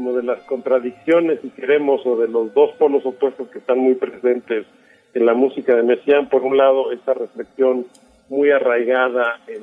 como 0.00 0.14
de 0.14 0.22
las 0.22 0.40
contradicciones, 0.44 1.40
si 1.42 1.50
queremos, 1.50 2.00
o 2.06 2.16
de 2.16 2.26
los 2.26 2.54
dos 2.54 2.70
polos 2.78 3.04
opuestos 3.04 3.50
que 3.50 3.58
están 3.58 3.80
muy 3.80 3.96
presentes 3.96 4.64
en 5.12 5.26
la 5.26 5.34
música 5.34 5.76
de 5.76 5.82
Messiaen. 5.82 6.30
Por 6.30 6.42
un 6.42 6.56
lado, 6.56 6.90
esta 6.90 7.12
reflexión 7.12 7.84
muy 8.30 8.50
arraigada 8.50 9.40
en, 9.46 9.62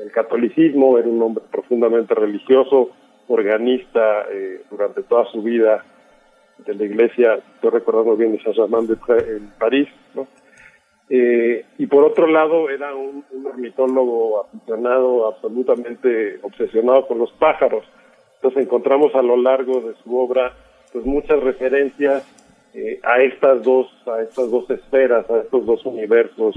el 0.00 0.10
catolicismo, 0.12 0.96
era 0.96 1.08
un 1.08 1.20
hombre 1.20 1.44
profundamente 1.50 2.14
religioso, 2.14 2.88
organista 3.28 4.24
eh, 4.30 4.62
durante 4.70 5.02
toda 5.02 5.26
su 5.26 5.42
vida 5.42 5.84
de 6.64 6.74
la 6.74 6.84
iglesia, 6.84 7.34
estoy 7.56 7.70
recordando 7.70 8.16
bien 8.16 8.32
de 8.32 8.42
Saint-Germain 8.42 8.88
en 9.08 9.50
París. 9.58 9.88
Eh, 11.10 11.66
y 11.76 11.86
por 11.86 12.04
otro 12.04 12.26
lado, 12.26 12.70
era 12.70 12.94
un, 12.94 13.24
un 13.30 13.46
ornitólogo 13.46 14.46
aficionado, 14.46 15.28
absolutamente 15.28 16.38
obsesionado 16.42 17.06
con 17.06 17.18
los 17.18 17.30
pájaros. 17.32 17.84
Entonces 18.40 18.62
encontramos 18.62 19.14
a 19.14 19.22
lo 19.22 19.36
largo 19.36 19.80
de 19.82 19.94
su 20.02 20.18
obra 20.18 20.54
pues 20.92 21.04
muchas 21.04 21.40
referencias 21.40 22.24
eh, 22.72 22.98
a 23.02 23.20
estas 23.22 23.62
dos 23.62 23.86
a 24.06 24.22
estas 24.22 24.50
dos 24.50 24.68
esferas, 24.70 25.28
a 25.30 25.40
estos 25.40 25.66
dos 25.66 25.84
universos 25.84 26.54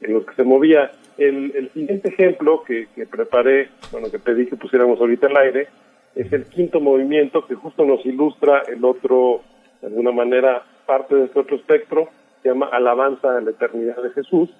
en 0.00 0.14
los 0.14 0.24
que 0.24 0.34
se 0.34 0.44
movía. 0.44 0.92
El, 1.18 1.52
el 1.54 1.70
siguiente 1.72 2.08
ejemplo 2.08 2.62
que, 2.62 2.88
que, 2.94 3.06
preparé, 3.06 3.68
bueno, 3.92 4.10
que 4.10 4.18
pedí 4.18 4.46
que 4.46 4.56
pusiéramos 4.56 4.98
ahorita 5.00 5.26
al 5.26 5.36
aire, 5.36 5.68
es 6.14 6.32
el 6.32 6.46
quinto 6.46 6.80
movimiento 6.80 7.46
que 7.46 7.54
justo 7.54 7.84
nos 7.84 8.04
ilustra 8.06 8.62
el 8.68 8.84
otro, 8.84 9.42
de 9.80 9.88
alguna 9.88 10.12
manera, 10.12 10.62
parte 10.86 11.14
de 11.14 11.24
este 11.26 11.40
otro 11.40 11.56
espectro, 11.56 12.08
se 12.42 12.48
llama 12.48 12.68
Alabanza 12.72 13.36
a 13.36 13.40
la 13.40 13.50
Eternidad 13.50 14.02
de 14.02 14.10
Jesús, 14.10 14.50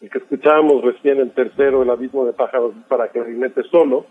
el 0.00 0.10
que 0.10 0.18
escuchábamos 0.18 0.82
recién 0.82 1.18
el 1.18 1.30
tercero, 1.30 1.82
el 1.82 1.90
abismo 1.90 2.24
de 2.24 2.32
pájaros 2.32 2.74
para 2.88 3.08
clarinete 3.08 3.62
solo, 3.64 4.06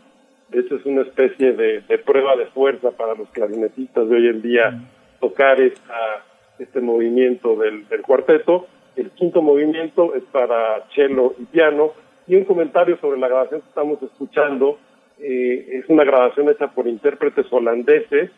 de 0.52 0.60
hecho 0.60 0.76
es 0.76 0.86
una 0.86 1.02
especie 1.02 1.53
de, 1.53 1.82
de, 1.82 1.98
prueba 1.98 2.36
de 2.36 2.45
fuerza 2.48 2.91
para 2.91 3.15
los 3.15 3.30
clarinetistas 3.30 4.07
de 4.10 4.15
hoy 4.15 4.28
en 4.28 4.41
día 4.41 4.82
tocar 5.19 5.61
esta, 5.61 6.26
este 6.60 6.82
movimiento 6.82 7.56
del, 7.56 7.88
del 7.88 8.02
cuarteto, 8.02 8.68
el 8.95 9.11
quinto 9.11 9.41
movimiento 9.41 10.14
es 10.14 10.23
para 10.26 10.86
cello 10.94 11.36
y 11.40 11.45
piano, 11.45 11.94
y 12.28 12.36
un 12.36 12.44
comentario 12.44 12.98
sobre 12.98 13.19
la 13.19 13.30
grabación 13.30 13.61
que 13.61 13.69
estamos 13.69 14.03
escuchando, 14.03 14.78
eh, 15.19 15.80
es 15.80 15.90
una 15.90 16.03
grabación 16.03 16.49
hecha 16.49 16.68
por 16.68 16.88
intérpretes 16.88 17.45
holandeses, 17.52 18.32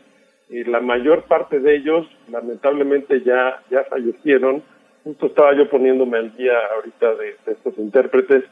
eh, 0.50 0.64
la 0.68 0.82
mayor 0.82 1.24
parte 1.24 1.60
de 1.60 1.76
ellos 1.76 2.08
lamentablemente 2.30 3.22
ya, 3.22 3.62
ya 3.72 3.86
fallecieron, 3.86 4.62
justo 5.04 5.28
estaba 5.28 5.56
yo 5.56 5.68
poniéndome 5.70 6.18
al 6.18 6.36
día 6.36 6.54
ahorita 6.76 7.16
de, 7.16 7.36
de 7.46 7.52
estos 7.54 7.78
intérpretes, 7.78 8.44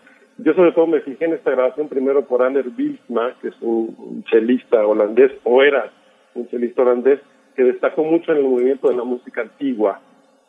yo 0.43 0.53
sobre 0.53 0.71
todo 0.71 0.87
me 0.87 1.01
fijé 1.01 1.25
en 1.25 1.33
esta 1.33 1.51
grabación 1.51 1.87
primero 1.87 2.25
por 2.25 2.41
Ander 2.41 2.69
Bilsma, 2.69 3.35
que 3.41 3.49
es 3.49 3.55
un 3.61 4.23
chelista 4.29 4.85
holandés, 4.85 5.31
o 5.43 5.61
era 5.61 5.91
un 6.33 6.47
chelista 6.49 6.81
holandés, 6.81 7.19
que 7.55 7.63
destacó 7.63 8.03
mucho 8.03 8.31
en 8.31 8.39
el 8.39 8.43
movimiento 8.45 8.89
de 8.89 8.95
la 8.95 9.03
música 9.03 9.41
antigua, 9.41 9.99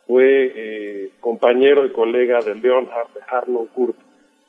fue 0.07 0.51
eh, 0.55 1.11
compañero 1.19 1.85
y 1.85 1.91
colega 1.91 2.39
de 2.39 2.55
Leonhard, 2.55 3.13
de 3.13 3.21
Harlow 3.27 3.67
Kurt, 3.73 3.95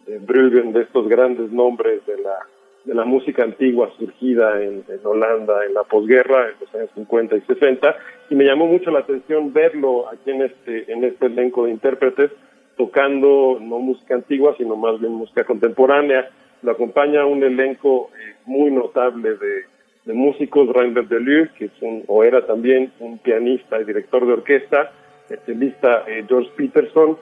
de 0.07 0.19
Bruggen, 0.19 0.73
de 0.73 0.83
estos 0.83 1.09
grandes 1.09 1.51
nombres 1.51 2.05
de 2.07 2.19
la, 2.19 2.39
de 2.85 2.95
la 2.95 3.05
música 3.05 3.45
antigua 3.45 3.91
surgida 3.99 4.63
en, 4.63 4.85
en, 4.89 5.01
Holanda 5.05 5.65
en 5.67 5.75
la 5.75 5.85
posguerra, 5.85 6.49
en 6.49 6.55
los 6.61 6.75
años 6.75 6.91
50 6.95 7.37
y 7.37 7.41
60, 7.43 7.97
y 8.31 8.35
me 8.35 8.45
llamó 8.45 8.67
mucho 8.67 8.91
la 8.91 9.01
atención 9.01 9.53
verlo 9.53 10.09
aquí 10.09 10.31
en 10.31 10.43
este, 10.43 10.91
en 10.93 11.05
este 11.05 11.27
elenco 11.27 11.65
de 11.65 11.73
intérpretes, 11.73 12.31
tocando 12.77 13.59
no 13.61 13.79
música 13.79 14.15
antigua, 14.15 14.55
sino 14.59 14.77
más 14.77 15.01
bien 15.01 15.13
música 15.13 15.45
contemporánea. 15.45 16.31
Lo 16.63 16.73
acompaña 16.73 17.27
un 17.27 17.43
elenco 17.43 18.11
eh, 18.15 18.35
muy 18.47 18.71
notable 18.71 19.35
de, 19.37 19.65
de 20.05 20.13
músicos, 20.13 20.69
Reinbert 20.69 21.09
Deleuze, 21.09 21.53
que 21.57 21.67
es 21.67 21.73
un, 21.81 22.05
o 22.07 22.25
era 22.25 22.47
también 22.47 22.93
un 23.01 23.19
pianista 23.19 23.81
y 23.81 23.85
director 23.85 24.27
de 24.27 24.33
orquesta, 24.33 24.93
el 25.31 25.39
chelista 25.45 26.05
eh, 26.07 26.25
George 26.29 26.51
Peterson, 26.57 27.17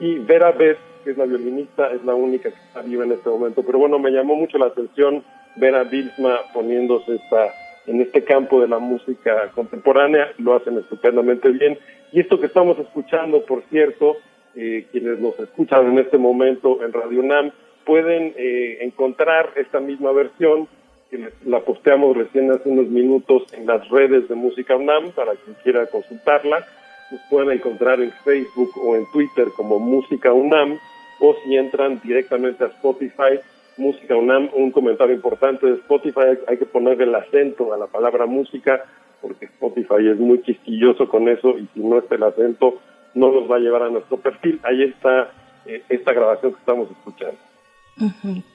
y 0.00 0.18
Vera 0.18 0.52
Beth, 0.52 0.78
que 1.04 1.12
es 1.12 1.16
la 1.16 1.24
violinista, 1.24 1.90
es 1.92 2.04
la 2.04 2.14
única 2.14 2.50
que 2.50 2.56
está 2.68 2.82
viva 2.82 3.04
en 3.04 3.12
este 3.12 3.30
momento. 3.30 3.62
Pero 3.64 3.78
bueno, 3.78 3.98
me 3.98 4.10
llamó 4.10 4.34
mucho 4.34 4.58
la 4.58 4.66
atención 4.66 5.22
ver 5.56 5.74
a 5.74 5.84
Bilsma 5.84 6.40
poniéndose 6.52 7.14
esta, 7.14 7.46
en 7.86 8.00
este 8.00 8.24
campo 8.24 8.60
de 8.60 8.68
la 8.68 8.78
música 8.78 9.50
contemporánea, 9.54 10.32
lo 10.38 10.54
hacen 10.54 10.76
estupendamente 10.78 11.48
bien. 11.50 11.78
Y 12.12 12.20
esto 12.20 12.38
que 12.38 12.46
estamos 12.46 12.78
escuchando, 12.78 13.44
por 13.46 13.62
cierto, 13.70 14.16
eh, 14.56 14.86
quienes 14.90 15.18
nos 15.20 15.38
escuchan 15.38 15.86
en 15.86 15.98
este 15.98 16.18
momento 16.18 16.82
en 16.82 16.92
Radio 16.92 17.20
UNAM, 17.20 17.52
pueden 17.84 18.34
eh, 18.36 18.78
encontrar 18.80 19.50
esta 19.56 19.80
misma 19.80 20.12
versión 20.12 20.66
que 21.10 21.30
la 21.44 21.60
posteamos 21.60 22.16
recién 22.16 22.50
hace 22.50 22.68
unos 22.68 22.88
minutos 22.88 23.44
en 23.52 23.66
las 23.66 23.88
redes 23.90 24.28
de 24.28 24.34
Música 24.34 24.74
UNAM 24.74 25.12
para 25.12 25.34
quien 25.36 25.56
quiera 25.62 25.86
consultarla. 25.86 26.66
Nos 27.12 27.20
pueden 27.30 27.52
encontrar 27.52 28.00
en 28.00 28.10
Facebook 28.24 28.70
o 28.82 28.96
en 28.96 29.04
Twitter 29.12 29.48
como 29.56 29.78
Música 29.78 30.32
UNAM 30.32 30.78
o 31.20 31.36
si 31.44 31.56
entran 31.56 32.00
directamente 32.02 32.64
a 32.64 32.68
Spotify, 32.68 33.38
Música 33.76 34.16
UNAM, 34.16 34.50
un 34.54 34.70
comentario 34.70 35.14
importante 35.14 35.66
de 35.66 35.74
Spotify, 35.74 36.38
hay 36.48 36.56
que 36.56 36.66
poner 36.66 37.00
el 37.02 37.14
acento 37.14 37.74
a 37.74 37.78
la 37.78 37.86
palabra 37.86 38.26
música 38.26 38.84
porque 39.20 39.46
Spotify 39.46 40.08
es 40.10 40.18
muy 40.18 40.40
quisquilloso 40.40 41.08
con 41.08 41.28
eso 41.28 41.58
y 41.58 41.68
si 41.74 41.80
no 41.80 41.98
está 41.98 42.14
el 42.14 42.22
acento 42.22 42.80
no 43.16 43.32
nos 43.32 43.50
va 43.50 43.56
a 43.56 43.58
llevar 43.58 43.82
a 43.82 43.88
nuestro 43.88 44.18
perfil. 44.18 44.60
Ahí 44.62 44.82
está 44.84 45.30
eh, 45.64 45.82
esta 45.88 46.12
grabación 46.12 46.52
que 46.52 46.60
estamos 46.60 46.88
escuchando. 46.90 47.38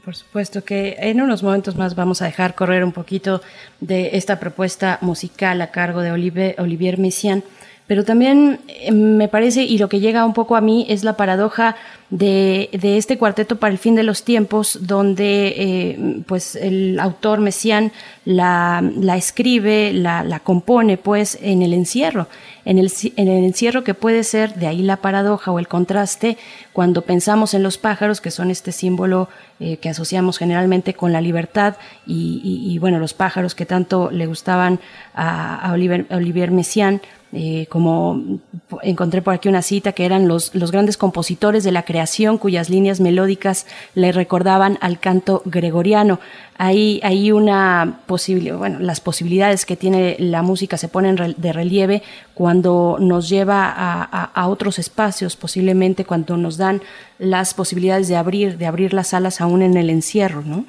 Por 0.05 0.15
supuesto 0.15 0.63
que 0.63 0.95
en 0.99 1.19
unos 1.19 1.41
momentos 1.41 1.75
más 1.75 1.95
vamos 1.95 2.21
a 2.21 2.25
dejar 2.25 2.53
correr 2.53 2.83
un 2.83 2.91
poquito 2.91 3.41
de 3.79 4.15
esta 4.15 4.39
propuesta 4.39 4.99
musical 5.01 5.61
a 5.61 5.71
cargo 5.71 6.01
de 6.01 6.11
Olivier, 6.11 6.55
Olivier 6.59 6.99
Messiaen 6.99 7.43
pero 7.91 8.05
también 8.05 8.61
me 8.89 9.27
parece, 9.27 9.63
y 9.63 9.77
lo 9.77 9.89
que 9.89 9.99
llega 9.99 10.23
un 10.23 10.31
poco 10.31 10.55
a 10.55 10.61
mí, 10.61 10.85
es 10.87 11.03
la 11.03 11.17
paradoja 11.17 11.75
de, 12.09 12.69
de 12.71 12.95
este 12.95 13.17
cuarteto 13.17 13.57
para 13.57 13.73
el 13.73 13.79
fin 13.79 13.95
de 13.95 14.03
los 14.03 14.23
tiempos, 14.23 14.79
donde 14.83 15.53
eh, 15.57 16.23
pues 16.25 16.55
el 16.55 17.01
autor 17.01 17.41
Messiaen 17.41 17.91
la, 18.23 18.81
la 18.95 19.17
escribe, 19.17 19.91
la, 19.91 20.23
la, 20.23 20.39
compone 20.39 20.95
pues 20.95 21.37
en 21.41 21.61
el 21.63 21.73
encierro, 21.73 22.29
en 22.63 22.77
el, 22.77 22.89
en 23.17 23.27
el 23.27 23.43
encierro 23.43 23.83
que 23.83 23.93
puede 23.93 24.23
ser, 24.23 24.55
de 24.55 24.67
ahí 24.67 24.83
la 24.83 24.95
paradoja 24.95 25.51
o 25.51 25.59
el 25.59 25.67
contraste, 25.67 26.37
cuando 26.71 27.01
pensamos 27.01 27.53
en 27.53 27.61
los 27.61 27.77
pájaros, 27.77 28.21
que 28.21 28.31
son 28.31 28.51
este 28.51 28.71
símbolo 28.71 29.27
eh, 29.59 29.75
que 29.77 29.89
asociamos 29.89 30.37
generalmente 30.37 30.93
con 30.93 31.11
la 31.11 31.19
libertad, 31.19 31.75
y, 32.07 32.41
y, 32.43 32.79
bueno, 32.79 32.99
los 32.99 33.13
pájaros 33.13 33.53
que 33.53 33.65
tanto 33.65 34.11
le 34.11 34.27
gustaban 34.27 34.79
a, 35.13 35.69
a 35.69 35.73
Olivier, 35.73 36.51
Messiaen, 36.51 37.01
eh, 37.33 37.65
como 37.67 38.39
encontré 38.81 39.21
por 39.21 39.33
aquí 39.33 39.47
una 39.47 39.61
cita 39.61 39.93
que 39.93 40.05
eran 40.05 40.27
los, 40.27 40.53
los 40.53 40.71
grandes 40.71 40.97
compositores 40.97 41.63
de 41.63 41.71
la 41.71 41.83
creación 41.83 42.37
cuyas 42.37 42.69
líneas 42.69 42.99
melódicas 42.99 43.67
le 43.95 44.11
recordaban 44.11 44.77
al 44.81 44.99
canto 44.99 45.41
gregoriano. 45.45 46.19
Hay, 46.57 46.99
hay 47.03 47.31
una 47.31 48.01
posibilidad, 48.05 48.57
bueno, 48.57 48.79
las 48.79 48.99
posibilidades 48.99 49.65
que 49.65 49.77
tiene 49.77 50.17
la 50.19 50.41
música 50.41 50.75
se 50.75 50.89
ponen 50.89 51.15
de 51.15 51.53
relieve 51.53 52.03
cuando 52.33 52.97
nos 52.99 53.29
lleva 53.29 53.65
a, 53.65 54.03
a, 54.25 54.47
otros 54.49 54.77
espacios, 54.77 55.37
posiblemente 55.37 56.03
cuando 56.03 56.35
nos 56.35 56.57
dan 56.57 56.81
las 57.17 57.53
posibilidades 57.53 58.09
de 58.09 58.17
abrir, 58.17 58.57
de 58.57 58.65
abrir 58.65 58.93
las 58.93 59.13
alas 59.13 59.39
aún 59.39 59.61
en 59.61 59.77
el 59.77 59.89
encierro, 59.89 60.41
¿no? 60.41 60.65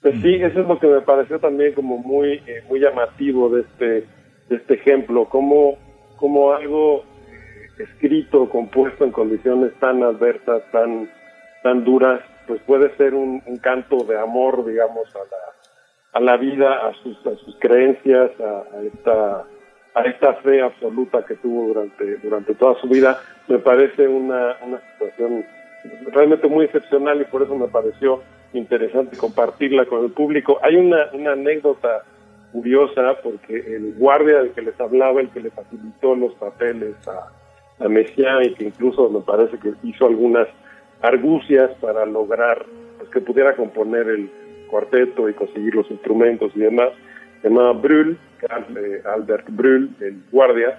Pues 0.00 0.14
sí, 0.22 0.34
eso 0.36 0.62
es 0.62 0.66
lo 0.66 0.78
que 0.78 0.86
me 0.86 1.02
pareció 1.02 1.38
también 1.38 1.74
como 1.74 1.98
muy, 1.98 2.40
eh, 2.46 2.64
muy 2.68 2.80
llamativo 2.80 3.50
de 3.50 3.60
este 3.60 4.06
de 4.50 4.56
este 4.56 4.74
ejemplo, 4.74 5.26
como, 5.26 5.78
como 6.16 6.52
algo 6.52 7.04
escrito, 7.78 8.50
compuesto 8.50 9.04
en 9.04 9.12
condiciones 9.12 9.72
tan 9.80 10.02
adversas, 10.02 10.62
tan, 10.72 11.08
tan 11.62 11.84
duras, 11.84 12.20
pues 12.46 12.60
puede 12.62 12.94
ser 12.96 13.14
un, 13.14 13.42
un 13.46 13.56
canto 13.58 14.04
de 14.04 14.18
amor, 14.18 14.66
digamos, 14.66 15.08
a 15.14 15.18
la, 15.18 16.18
a 16.18 16.20
la 16.20 16.36
vida, 16.36 16.88
a 16.88 16.92
sus, 17.02 17.16
a 17.26 17.36
sus 17.36 17.56
creencias, 17.60 18.32
a, 18.40 18.76
a, 18.76 18.82
esta, 18.82 19.44
a 19.94 20.02
esta 20.02 20.34
fe 20.42 20.60
absoluta 20.60 21.24
que 21.24 21.36
tuvo 21.36 21.68
durante, 21.68 22.16
durante 22.16 22.54
toda 22.54 22.74
su 22.80 22.88
vida. 22.88 23.20
Me 23.46 23.58
parece 23.58 24.08
una, 24.08 24.56
una 24.66 24.80
situación 24.92 25.44
realmente 26.12 26.48
muy 26.48 26.64
excepcional 26.64 27.20
y 27.20 27.24
por 27.24 27.42
eso 27.42 27.54
me 27.54 27.68
pareció 27.68 28.20
interesante 28.52 29.16
compartirla 29.16 29.86
con 29.86 30.04
el 30.04 30.10
público. 30.10 30.58
Hay 30.62 30.74
una, 30.74 31.08
una 31.12 31.32
anécdota 31.32 32.02
curiosa 32.52 33.16
porque 33.22 33.56
el 33.56 33.94
guardia 33.94 34.38
del 34.38 34.50
que 34.52 34.62
les 34.62 34.78
hablaba, 34.80 35.20
el 35.20 35.30
que 35.30 35.40
le 35.40 35.50
facilitó 35.50 36.14
los 36.14 36.34
papeles 36.34 36.94
a, 37.08 37.84
a 37.84 37.88
Messiaen 37.88 38.50
y 38.50 38.54
que 38.54 38.64
incluso 38.64 39.08
me 39.08 39.20
parece 39.20 39.58
que 39.58 39.72
hizo 39.82 40.06
algunas 40.06 40.48
argucias 41.02 41.70
para 41.80 42.04
lograr 42.06 42.64
pues, 42.98 43.10
que 43.10 43.20
pudiera 43.20 43.56
componer 43.56 44.08
el 44.08 44.30
cuarteto 44.70 45.28
y 45.28 45.34
conseguir 45.34 45.74
los 45.74 45.90
instrumentos 45.90 46.52
y 46.54 46.60
demás, 46.60 46.90
se 47.42 47.48
llamaba 47.48 47.72
Brühl, 47.72 48.18
Albert 49.04 49.46
Brühl, 49.50 49.90
el 50.00 50.22
guardia, 50.30 50.78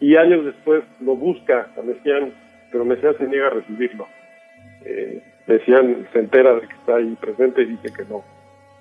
y 0.00 0.16
años 0.16 0.44
después 0.44 0.82
lo 1.00 1.16
busca 1.16 1.68
a 1.76 1.82
Messiaen, 1.82 2.32
pero 2.70 2.84
Messiaen 2.84 3.16
se 3.18 3.26
niega 3.26 3.46
a 3.48 3.50
recibirlo. 3.50 4.06
Eh, 4.84 5.22
Messiaen 5.46 6.06
se 6.12 6.18
entera 6.18 6.54
de 6.54 6.60
que 6.62 6.74
está 6.74 6.96
ahí 6.96 7.16
presente 7.20 7.62
y 7.62 7.66
dice 7.66 7.92
que 7.96 8.04
no, 8.04 8.24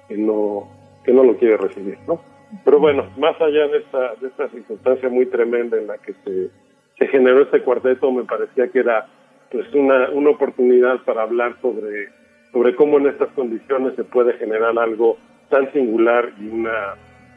que 0.07 0.18
no, 0.18 0.70
que 1.04 1.14
no 1.14 1.24
lo 1.24 1.38
quiere 1.38 1.58
recibir, 1.58 1.98
¿no? 2.08 2.22
Pero 2.66 2.80
bueno, 2.80 3.06
más 3.18 3.40
allá 3.40 3.68
de 3.68 3.78
esta, 3.80 4.16
de 4.16 4.28
esta 4.28 4.50
circunstancia 4.50 5.10
muy 5.10 5.28
tremenda 5.28 5.78
en 5.78 5.88
la 5.88 5.98
que 5.98 6.14
se, 6.24 6.50
se 6.98 7.08
generó 7.08 7.44
este 7.44 7.62
cuarteto, 7.62 8.12
me 8.12 8.24
parecía 8.24 8.70
que 8.70 8.80
era 8.80 9.08
pues 9.52 9.72
una, 9.74 10.10
una 10.10 10.32
oportunidad 10.32 11.04
para 11.06 11.24
hablar 11.24 11.56
sobre, 11.62 12.10
sobre 12.52 12.76
cómo 12.76 12.98
en 12.98 13.08
estas 13.08 13.30
condiciones 13.30 13.96
se 13.96 14.04
puede 14.04 14.34
generar 14.34 14.78
algo 14.78 15.18
tan 15.50 15.72
singular 15.74 16.32
y 16.40 16.48
una, 16.48 16.96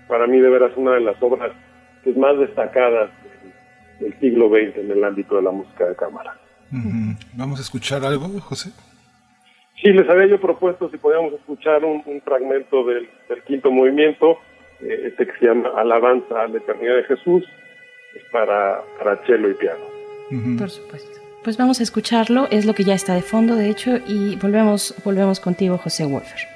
para 0.08 0.26
mí 0.26 0.38
de 0.38 0.48
veras 0.48 0.72
una 0.76 0.92
de 0.92 1.00
las 1.00 1.22
obras 1.22 1.52
pues, 2.04 2.16
más 2.16 2.38
destacadas 2.38 3.10
del, 4.00 4.18
siglo 4.18 4.48
XX 4.48 4.78
en 4.78 4.90
el 4.90 5.04
ámbito 5.04 5.36
de 5.36 5.42
la 5.42 5.52
música 5.52 5.86
de 5.86 5.94
cámara. 5.94 6.36
Vamos 7.34 7.60
a 7.60 7.62
escuchar 7.62 8.04
algo, 8.04 8.28
José. 8.40 8.72
Sí, 9.82 9.88
les 9.92 10.08
había 10.08 10.26
yo 10.26 10.40
propuesto 10.40 10.88
si 10.90 10.96
podíamos 10.96 11.32
escuchar 11.32 11.84
un, 11.84 12.02
fragmento 12.24 12.84
del, 12.84 13.08
quinto 13.44 13.72
movimiento, 13.72 14.38
eh, 14.80 15.08
este 15.08 15.26
que 15.26 15.38
se 15.40 15.46
llama 15.46 15.70
Alabanza 15.76 16.42
a 16.42 16.46
la 16.46 16.58
Eternidad 16.58 16.96
de 16.96 17.04
Jesús, 17.04 17.44
es 18.14 18.22
para, 18.30 18.80
para 18.98 19.16
cello 19.26 19.50
y 19.50 19.54
piano. 19.54 19.84
Por 20.56 20.70
supuesto. 20.70 21.20
Pues 21.42 21.56
vamos 21.56 21.80
a 21.80 21.82
escucharlo, 21.82 22.46
es 22.50 22.64
lo 22.64 22.74
que 22.74 22.84
ya 22.84 22.94
está 22.94 23.14
de 23.14 23.22
fondo, 23.22 23.56
de 23.56 23.68
hecho, 23.68 23.96
y 24.06 24.36
volvemos, 24.36 24.94
volvemos 25.04 25.40
contigo, 25.40 25.76
José 25.76 26.04
Wolfer. 26.06 26.51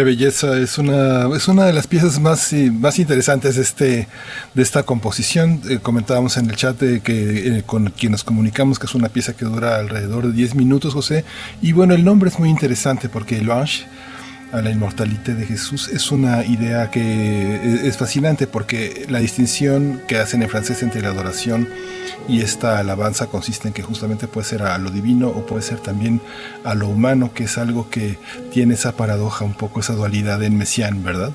Qué 0.00 0.04
belleza, 0.04 0.56
es 0.56 0.78
una, 0.78 1.28
es 1.36 1.46
una 1.46 1.66
de 1.66 1.74
las 1.74 1.86
piezas 1.86 2.18
más, 2.18 2.54
más 2.54 2.98
interesantes 2.98 3.56
de, 3.56 3.60
este, 3.60 4.08
de 4.54 4.62
esta 4.62 4.82
composición. 4.84 5.60
Eh, 5.68 5.78
comentábamos 5.82 6.38
en 6.38 6.48
el 6.48 6.56
chat 6.56 6.78
que 6.78 7.58
eh, 7.58 7.62
con 7.66 7.90
quien 7.90 8.12
nos 8.12 8.24
comunicamos 8.24 8.78
que 8.78 8.86
es 8.86 8.94
una 8.94 9.10
pieza 9.10 9.36
que 9.36 9.44
dura 9.44 9.76
alrededor 9.76 10.28
de 10.28 10.32
10 10.32 10.54
minutos, 10.54 10.94
José. 10.94 11.26
Y 11.60 11.72
bueno, 11.72 11.92
el 11.92 12.02
nombre 12.02 12.30
es 12.30 12.38
muy 12.38 12.48
interesante 12.48 13.10
porque 13.10 13.42
Louange 13.42 13.84
a 14.52 14.62
la 14.62 14.70
inmortalidad 14.70 15.36
de 15.36 15.44
Jesús 15.44 15.88
es 15.88 16.10
una 16.10 16.46
idea 16.46 16.90
que 16.90 17.86
es 17.86 17.98
fascinante 17.98 18.46
porque 18.46 19.04
la 19.10 19.18
distinción 19.18 20.00
que 20.08 20.16
hacen 20.16 20.42
en 20.42 20.48
francés 20.48 20.82
entre 20.82 21.02
la 21.02 21.08
adoración 21.08 21.68
esta 22.28 22.78
alabanza 22.78 23.26
consiste 23.26 23.68
en 23.68 23.74
que 23.74 23.82
justamente 23.82 24.26
puede 24.28 24.46
ser 24.46 24.62
a 24.62 24.78
lo 24.78 24.90
divino 24.90 25.28
o 25.28 25.46
puede 25.46 25.62
ser 25.62 25.78
también 25.78 26.20
a 26.64 26.74
lo 26.74 26.88
humano, 26.88 27.30
que 27.34 27.44
es 27.44 27.58
algo 27.58 27.88
que 27.90 28.16
tiene 28.52 28.74
esa 28.74 28.96
paradoja, 28.96 29.44
un 29.44 29.54
poco 29.54 29.80
esa 29.80 29.94
dualidad 29.94 30.42
en 30.42 30.56
Messiaen, 30.56 31.02
¿verdad? 31.04 31.32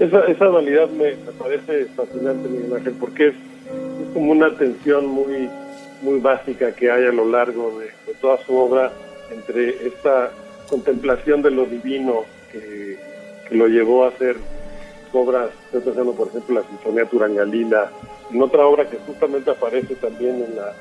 Esa, 0.00 0.24
esa 0.26 0.46
dualidad 0.46 0.88
me, 0.90 1.12
parece 1.38 1.86
fascinante, 1.96 2.48
Miguel 2.48 2.74
Ángel, 2.74 2.94
porque 2.98 3.28
es, 3.28 3.34
como 4.12 4.32
una 4.32 4.54
tensión 4.56 5.06
muy, 5.06 5.48
muy 6.02 6.20
básica 6.20 6.72
que 6.72 6.90
hay 6.90 7.04
a 7.04 7.12
lo 7.12 7.28
largo 7.28 7.78
de, 7.78 7.86
de 7.86 8.18
toda 8.20 8.38
su 8.44 8.56
obra 8.56 8.92
entre 9.30 9.86
esta 9.86 10.30
contemplación 10.68 11.42
de 11.42 11.50
lo 11.50 11.66
divino 11.66 12.24
que, 12.50 12.96
lo 13.50 13.68
llevó 13.68 14.04
a 14.04 14.08
hacer 14.08 14.36
obras, 15.14 15.50
estoy 15.66 15.80
pensando 15.80 16.12
por 16.12 16.28
ejemplo 16.28 16.60
la 16.60 16.68
Sinfonía 16.68 17.04
Turangalila, 17.06 17.90
en 18.30 18.42
otra 18.42 18.66
obra 18.66 18.88
que 18.88 18.98
justamente 18.98 19.50
aparece 19.50 19.94
también 19.96 20.42
en 20.42 20.56
la, 20.56 20.74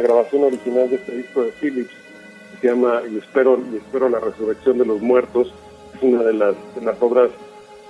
grabación 0.00 0.44
original 0.44 0.88
de 0.88 0.96
este 0.96 1.16
disco 1.16 1.42
de 1.42 1.52
Phillips, 1.52 1.90
que 2.52 2.60
se 2.60 2.66
llama 2.68 3.02
Y 3.10 3.18
espero, 3.18 3.58
y 3.72 3.76
espero 3.76 4.08
la 4.08 4.20
resurrección 4.20 4.78
de 4.78 4.84
los 4.84 5.00
muertos, 5.00 5.52
es 5.94 6.02
una 6.02 6.22
de 6.22 6.32
las, 6.32 6.54
las 6.80 7.02
obras 7.02 7.30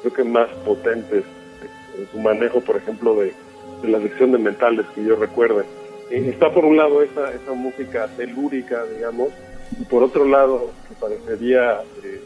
creo 0.00 0.12
que 0.12 0.24
más 0.24 0.48
potentes 0.64 1.24
en 1.98 2.10
su 2.10 2.18
manejo, 2.18 2.60
por 2.60 2.76
ejemplo, 2.76 3.14
de, 3.16 3.34
la 3.82 4.00
sección 4.00 4.32
de 4.32 4.38
mentales 4.38 4.86
que 4.94 5.04
yo 5.04 5.16
recuerde. 5.16 5.64
Eh, 6.10 6.28
está 6.28 6.52
por 6.52 6.64
un 6.64 6.76
lado 6.76 7.02
esa, 7.02 7.32
esa 7.32 7.52
música 7.52 8.08
telúrica, 8.16 8.84
digamos, 8.84 9.28
y 9.78 9.84
por 9.84 10.02
otro 10.02 10.24
lado, 10.24 10.70
que 10.88 10.94
parecería 10.94 11.80
eh, 12.02 12.20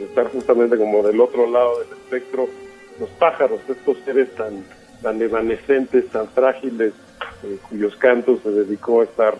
estar 0.00 0.30
justamente 0.30 0.76
como 0.76 1.02
del 1.02 1.20
otro 1.20 1.48
lado 1.48 1.78
del 1.80 1.88
espectro, 1.88 2.48
los 3.00 3.08
pájaros, 3.10 3.60
estos 3.68 3.96
seres 4.04 4.32
tan, 4.34 4.64
tan 5.02 5.20
evanescentes, 5.20 6.08
tan 6.10 6.28
frágiles, 6.28 6.92
eh, 7.42 7.58
cuyos 7.68 7.96
cantos 7.96 8.40
se 8.42 8.50
dedicó 8.50 9.00
a 9.00 9.04
estar 9.04 9.34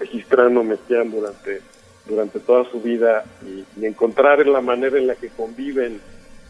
registrando 0.00 0.64
Messiaen 0.64 1.10
durante, 1.10 1.60
durante 2.06 2.40
toda 2.40 2.68
su 2.70 2.80
vida 2.80 3.24
y, 3.42 3.84
encontrar 3.84 4.40
en 4.40 4.52
la 4.52 4.60
manera 4.60 4.98
en 4.98 5.06
la 5.06 5.14
que 5.14 5.28
conviven 5.28 6.00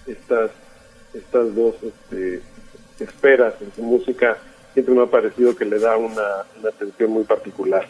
estas, 0.07 0.53
estas 1.13 1.55
dos 1.55 1.75
este, 1.83 2.41
esperas 3.01 3.55
en 3.61 3.73
su 3.75 3.83
música, 3.83 4.39
siempre 4.73 4.95
me 4.95 5.03
ha 5.03 5.07
parecido 5.07 5.57
que 5.57 5.65
le 5.65 5.79
da 5.79 5.97
una, 5.97 6.45
una 6.61 6.69
atención 6.69 7.11
muy 7.11 7.25
particular. 7.25 7.87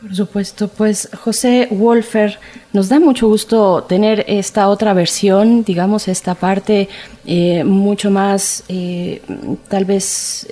Por 0.00 0.16
supuesto, 0.16 0.66
pues 0.66 1.08
José 1.16 1.68
Wolfer, 1.70 2.38
nos 2.72 2.88
da 2.88 2.98
mucho 2.98 3.28
gusto 3.28 3.84
tener 3.84 4.24
esta 4.26 4.68
otra 4.68 4.94
versión, 4.94 5.62
digamos, 5.62 6.08
esta 6.08 6.34
parte 6.34 6.88
eh, 7.24 7.62
mucho 7.62 8.10
más 8.10 8.64
eh, 8.68 9.22
tal 9.68 9.84
vez 9.84 10.48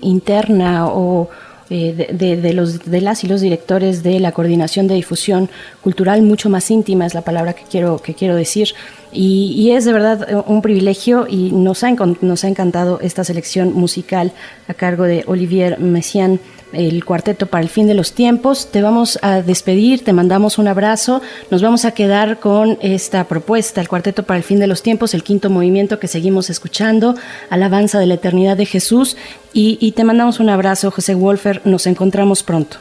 interna 0.00 0.88
o 0.88 1.30
eh, 1.70 2.08
de, 2.12 2.52
los, 2.54 2.84
de 2.90 3.00
las 3.00 3.22
y 3.22 3.28
los 3.28 3.40
directores 3.40 4.02
de 4.02 4.18
la 4.18 4.32
coordinación 4.32 4.88
de 4.88 4.94
difusión 4.94 5.48
cultural, 5.80 6.22
mucho 6.22 6.50
más 6.50 6.68
íntima 6.70 7.06
es 7.06 7.14
la 7.14 7.22
palabra 7.22 7.52
que 7.52 7.64
quiero, 7.70 7.98
que 7.98 8.14
quiero 8.14 8.34
decir. 8.34 8.70
Y, 9.12 9.52
y 9.56 9.70
es 9.72 9.84
de 9.84 9.92
verdad 9.92 10.44
un 10.46 10.60
privilegio 10.60 11.26
y 11.28 11.52
nos 11.52 11.84
ha, 11.84 11.90
nos 11.92 12.44
ha 12.44 12.48
encantado 12.48 12.98
esta 13.00 13.22
selección 13.22 13.74
musical 13.74 14.32
a 14.66 14.74
cargo 14.74 15.04
de 15.04 15.24
Olivier 15.26 15.78
Messiaen 15.78 16.40
el 16.72 17.04
cuarteto 17.04 17.46
para 17.46 17.62
el 17.62 17.68
fin 17.68 17.86
de 17.86 17.94
los 17.94 18.12
tiempos. 18.12 18.70
Te 18.70 18.82
vamos 18.82 19.18
a 19.22 19.42
despedir, 19.42 20.04
te 20.04 20.12
mandamos 20.12 20.58
un 20.58 20.68
abrazo. 20.68 21.22
Nos 21.50 21.62
vamos 21.62 21.84
a 21.84 21.92
quedar 21.92 22.38
con 22.40 22.78
esta 22.82 23.24
propuesta, 23.24 23.80
el 23.80 23.88
cuarteto 23.88 24.22
para 24.22 24.38
el 24.38 24.44
fin 24.44 24.58
de 24.58 24.66
los 24.66 24.82
tiempos, 24.82 25.14
el 25.14 25.22
quinto 25.22 25.50
movimiento 25.50 25.98
que 25.98 26.08
seguimos 26.08 26.50
escuchando, 26.50 27.14
Alabanza 27.50 27.98
de 27.98 28.06
la 28.06 28.14
Eternidad 28.14 28.56
de 28.56 28.66
Jesús. 28.66 29.16
Y, 29.52 29.92
te 29.92 30.04
mandamos 30.04 30.38
un 30.38 30.50
abrazo, 30.50 30.90
José 30.90 31.14
Wolfer. 31.14 31.62
Nos 31.64 31.86
encontramos 31.86 32.42
pronto. 32.44 32.76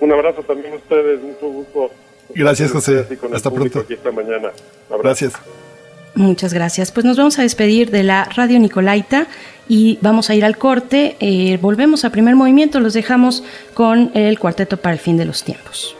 Un 0.00 0.12
abrazo 0.12 0.42
también 0.42 0.72
a 0.72 0.76
ustedes, 0.76 1.22
mucho 1.22 1.46
gusto. 1.46 1.90
Gracias, 2.34 2.72
José. 2.72 3.06
Hasta 3.32 3.50
pronto. 3.50 3.80
Aquí 3.80 3.94
esta 3.94 4.10
mañana. 4.10 4.50
Gracias. 5.02 5.34
Muchas 6.16 6.54
gracias. 6.54 6.90
Pues 6.90 7.04
nos 7.04 7.18
vamos 7.18 7.38
a 7.38 7.42
despedir 7.42 7.90
de 7.90 8.02
la 8.02 8.24
Radio 8.24 8.58
Nicolaita 8.58 9.28
y 9.68 9.98
vamos 10.00 10.30
a 10.30 10.34
ir 10.34 10.44
al 10.44 10.56
corte. 10.56 11.16
Eh, 11.20 11.58
volvemos 11.60 12.04
a 12.04 12.10
primer 12.10 12.36
movimiento, 12.36 12.80
los 12.80 12.94
dejamos 12.94 13.42
con 13.74 14.10
el 14.14 14.38
cuarteto 14.38 14.76
para 14.76 14.94
el 14.94 15.00
fin 15.00 15.16
de 15.16 15.24
los 15.24 15.42
tiempos. 15.42 15.96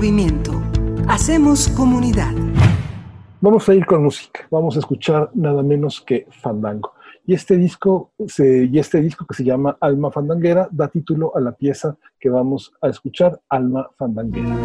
Movimiento. 0.00 0.52
Hacemos 1.08 1.68
comunidad. 1.68 2.32
Vamos 3.42 3.68
a 3.68 3.74
ir 3.74 3.84
con 3.84 4.02
música. 4.02 4.48
Vamos 4.50 4.74
a 4.76 4.78
escuchar 4.78 5.30
nada 5.34 5.62
menos 5.62 6.00
que 6.00 6.26
Fandango. 6.40 6.94
Y 7.26 7.34
este 7.34 7.58
disco, 7.58 8.10
y 8.18 8.78
este 8.78 9.02
disco 9.02 9.26
que 9.26 9.34
se 9.34 9.44
llama 9.44 9.76
Alma 9.78 10.10
Fandanguera 10.10 10.66
da 10.70 10.88
título 10.88 11.36
a 11.36 11.40
la 11.42 11.52
pieza 11.52 11.98
que 12.18 12.30
vamos 12.30 12.72
a 12.80 12.88
escuchar, 12.88 13.42
Alma 13.50 13.90
Fandanguera. 13.98 14.56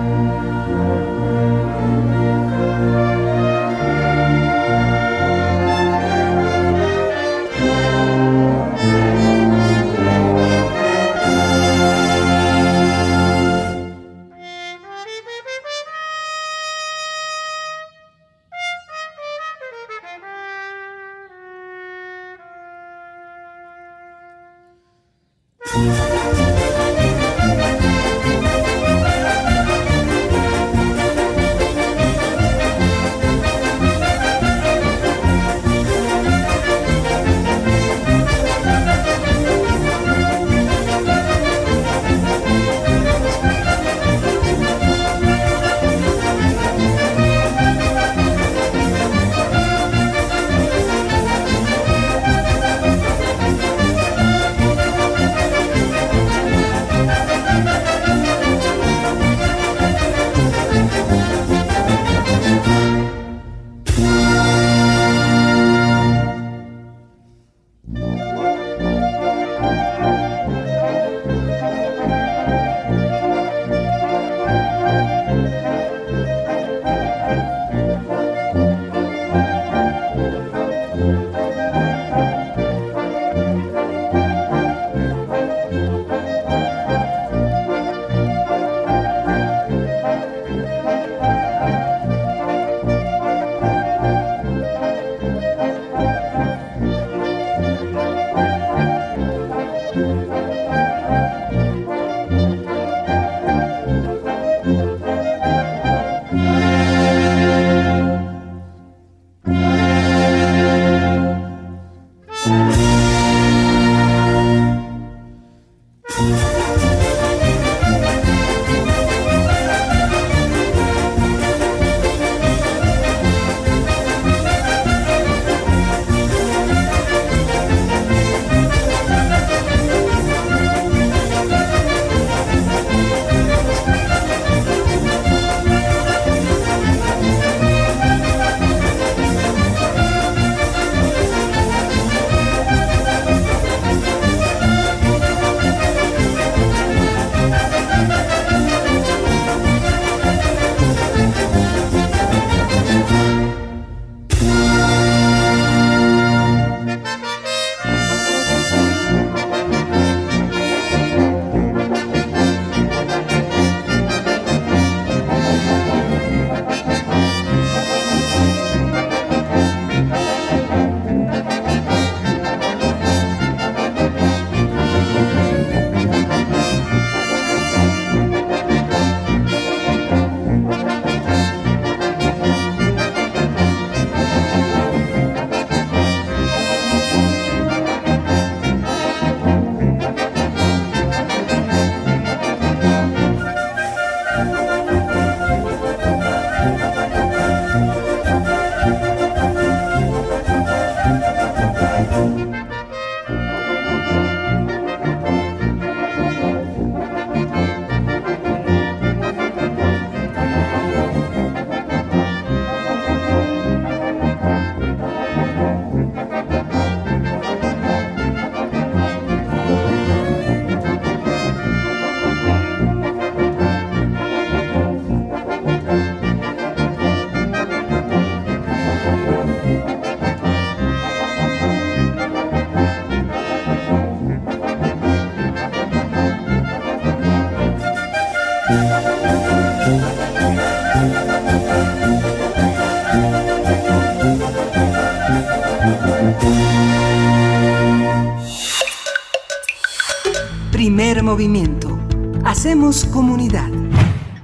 Primer 250.96 251.24
movimiento. 251.24 252.00
Hacemos 252.46 253.04
comunidad. 253.04 253.70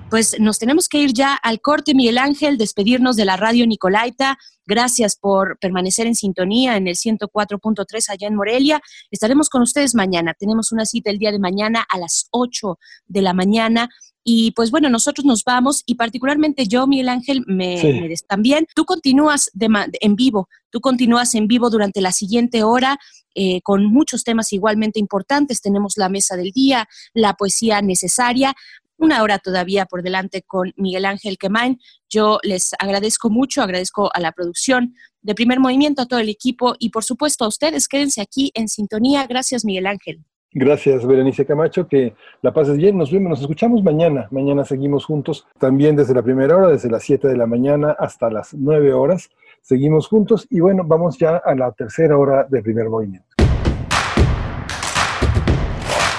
Pues 0.09 0.37
nos 0.37 0.59
tenemos 0.59 0.89
que 0.89 0.97
ir 0.97 1.13
ya 1.13 1.33
al 1.33 1.61
corte, 1.61 1.95
Miguel 1.95 2.17
Ángel, 2.17 2.57
despedirnos 2.57 3.15
de 3.15 3.23
la 3.23 3.37
radio 3.37 3.65
Nicolaita. 3.65 4.37
Gracias 4.65 5.15
por 5.15 5.57
permanecer 5.59 6.07
en 6.07 6.15
sintonía 6.15 6.75
en 6.75 6.89
el 6.89 6.95
104.3 6.95 8.09
allá 8.09 8.27
en 8.27 8.35
Morelia. 8.35 8.81
Estaremos 9.11 9.47
con 9.47 9.61
ustedes 9.61 9.95
mañana. 9.95 10.33
Tenemos 10.37 10.73
una 10.73 10.85
cita 10.85 11.09
el 11.09 11.19
día 11.19 11.31
de 11.31 11.39
mañana 11.39 11.85
a 11.87 11.97
las 11.97 12.27
8 12.31 12.77
de 13.07 13.21
la 13.21 13.33
mañana. 13.33 13.87
Y 14.21 14.51
pues 14.51 14.71
bueno, 14.71 14.89
nosotros 14.89 15.23
nos 15.23 15.45
vamos 15.45 15.83
y 15.85 15.95
particularmente 15.95 16.67
yo, 16.67 16.85
Miguel 16.85 17.07
Ángel, 17.07 17.45
me, 17.47 18.13
también. 18.27 18.67
Tú 18.75 18.83
continúas 18.83 19.49
en 19.53 20.15
vivo, 20.17 20.49
tú 20.69 20.81
continúas 20.81 21.33
en 21.33 21.47
vivo 21.47 21.69
durante 21.69 22.01
la 22.01 22.11
siguiente 22.11 22.63
hora 22.63 22.99
eh, 23.35 23.61
con 23.61 23.85
muchos 23.85 24.23
temas 24.23 24.51
igualmente 24.53 24.99
importantes. 24.99 25.61
Tenemos 25.61 25.93
la 25.97 26.09
mesa 26.09 26.35
del 26.35 26.51
día, 26.51 26.87
la 27.13 27.33
poesía 27.33 27.81
necesaria 27.81 28.55
una 29.01 29.23
hora 29.23 29.39
todavía 29.39 29.85
por 29.85 30.03
delante 30.03 30.43
con 30.43 30.73
Miguel 30.77 31.05
Ángel 31.05 31.37
Quemain. 31.39 31.79
Yo 32.07 32.37
les 32.43 32.71
agradezco 32.77 33.31
mucho, 33.31 33.63
agradezco 33.63 34.11
a 34.13 34.19
la 34.19 34.31
producción 34.31 34.93
de 35.21 35.33
Primer 35.33 35.59
Movimiento, 35.59 36.03
a 36.03 36.05
todo 36.05 36.19
el 36.19 36.29
equipo 36.29 36.75
y 36.77 36.91
por 36.91 37.03
supuesto 37.03 37.43
a 37.43 37.47
ustedes. 37.47 37.87
Quédense 37.87 38.21
aquí 38.21 38.51
en 38.53 38.67
sintonía. 38.67 39.25
Gracias, 39.25 39.65
Miguel 39.65 39.87
Ángel. 39.87 40.23
Gracias, 40.53 41.07
Berenice 41.07 41.45
Camacho, 41.45 41.87
que 41.87 42.13
la 42.41 42.53
pases 42.53 42.77
bien. 42.77 42.97
Nos 42.97 43.11
vemos, 43.11 43.29
nos 43.29 43.41
escuchamos 43.41 43.81
mañana. 43.83 44.27
Mañana 44.31 44.65
seguimos 44.65 45.05
juntos, 45.05 45.47
también 45.57 45.95
desde 45.95 46.13
la 46.13 46.21
primera 46.21 46.57
hora, 46.57 46.67
desde 46.67 46.89
las 46.89 47.03
7 47.03 47.27
de 47.27 47.37
la 47.37 47.47
mañana 47.47 47.95
hasta 47.97 48.29
las 48.29 48.53
9 48.53 48.93
horas. 48.93 49.29
Seguimos 49.61 50.07
juntos 50.07 50.47
y 50.49 50.59
bueno, 50.59 50.83
vamos 50.85 51.17
ya 51.17 51.37
a 51.37 51.55
la 51.55 51.71
tercera 51.71 52.17
hora 52.17 52.45
de 52.49 52.61
primer 52.61 52.89
movimiento. 52.89 53.27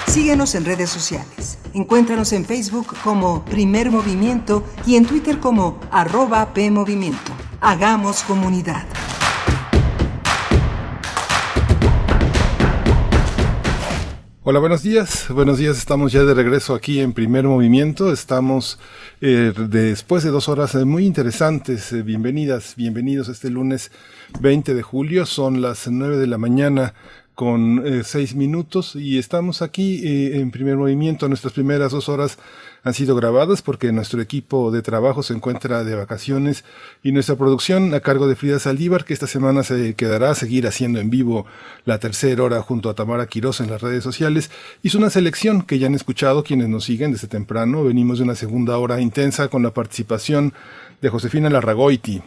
Síguenos 0.07 0.53
en 0.55 0.65
redes 0.65 0.89
sociales. 0.89 1.57
Encuéntranos 1.73 2.33
en 2.33 2.45
Facebook 2.45 2.95
como 3.03 3.43
Primer 3.45 3.89
Movimiento 3.89 4.63
y 4.85 4.95
en 4.95 5.05
Twitter 5.07 5.39
como 5.39 5.79
arroba 5.91 6.53
PMovimiento. 6.53 7.31
Hagamos 7.61 8.21
comunidad. 8.23 8.85
Hola, 14.45 14.59
buenos 14.59 14.83
días. 14.83 15.27
Buenos 15.29 15.57
días. 15.57 15.77
Estamos 15.77 16.11
ya 16.11 16.25
de 16.25 16.33
regreso 16.33 16.75
aquí 16.75 16.99
en 16.99 17.13
Primer 17.13 17.45
Movimiento. 17.45 18.11
Estamos 18.11 18.77
eh, 19.21 19.53
después 19.69 20.21
de 20.21 20.31
dos 20.31 20.49
horas 20.49 20.75
eh, 20.75 20.83
muy 20.83 21.05
interesantes. 21.05 21.93
Eh, 21.93 22.01
bienvenidas, 22.01 22.75
bienvenidos 22.75 23.29
este 23.29 23.49
lunes 23.49 23.89
20 24.41 24.73
de 24.73 24.81
julio. 24.81 25.25
Son 25.25 25.61
las 25.61 25.87
nueve 25.87 26.17
de 26.17 26.27
la 26.27 26.37
mañana 26.37 26.93
con 27.35 27.87
eh, 27.87 28.03
seis 28.03 28.35
minutos 28.35 28.97
y 28.97 29.17
estamos 29.17 29.61
aquí 29.61 30.01
en 30.33 30.51
primer 30.51 30.75
movimiento. 30.75 31.29
Nuestras 31.29 31.53
primeras 31.53 31.93
dos 31.93 32.09
horas 32.09 32.37
han 32.83 32.93
sido 32.93 33.15
grabadas 33.15 33.61
porque 33.61 33.91
nuestro 33.91 34.21
equipo 34.21 34.69
de 34.71 34.81
trabajo 34.81 35.23
se 35.23 35.33
encuentra 35.33 35.83
de 35.83 35.95
vacaciones 35.95 36.65
y 37.01 37.13
nuestra 37.13 37.35
producción 37.35 37.93
a 37.93 38.01
cargo 38.01 38.27
de 38.27 38.35
Frida 38.35 38.59
Saldívar, 38.59 39.05
que 39.05 39.13
esta 39.13 39.27
semana 39.27 39.63
se 39.63 39.95
quedará 39.95 40.31
a 40.31 40.35
seguir 40.35 40.67
haciendo 40.67 40.99
en 40.99 41.09
vivo 41.09 41.45
la 41.85 41.99
tercera 41.99 42.43
hora 42.43 42.61
junto 42.61 42.89
a 42.89 42.93
Tamara 42.93 43.27
Quiroz 43.27 43.61
en 43.61 43.69
las 43.69 43.81
redes 43.81 44.03
sociales, 44.03 44.51
hizo 44.81 44.97
una 44.97 45.09
selección 45.09 45.61
que 45.61 45.79
ya 45.79 45.87
han 45.87 45.95
escuchado 45.95 46.43
quienes 46.43 46.67
nos 46.67 46.83
siguen 46.83 47.13
desde 47.13 47.27
temprano. 47.27 47.83
Venimos 47.83 48.17
de 48.17 48.25
una 48.25 48.35
segunda 48.35 48.77
hora 48.77 48.99
intensa 48.99 49.47
con 49.47 49.63
la 49.63 49.73
participación 49.73 50.53
de 51.01 51.09
Josefina 51.09 51.49
Larragoiti, 51.49 52.21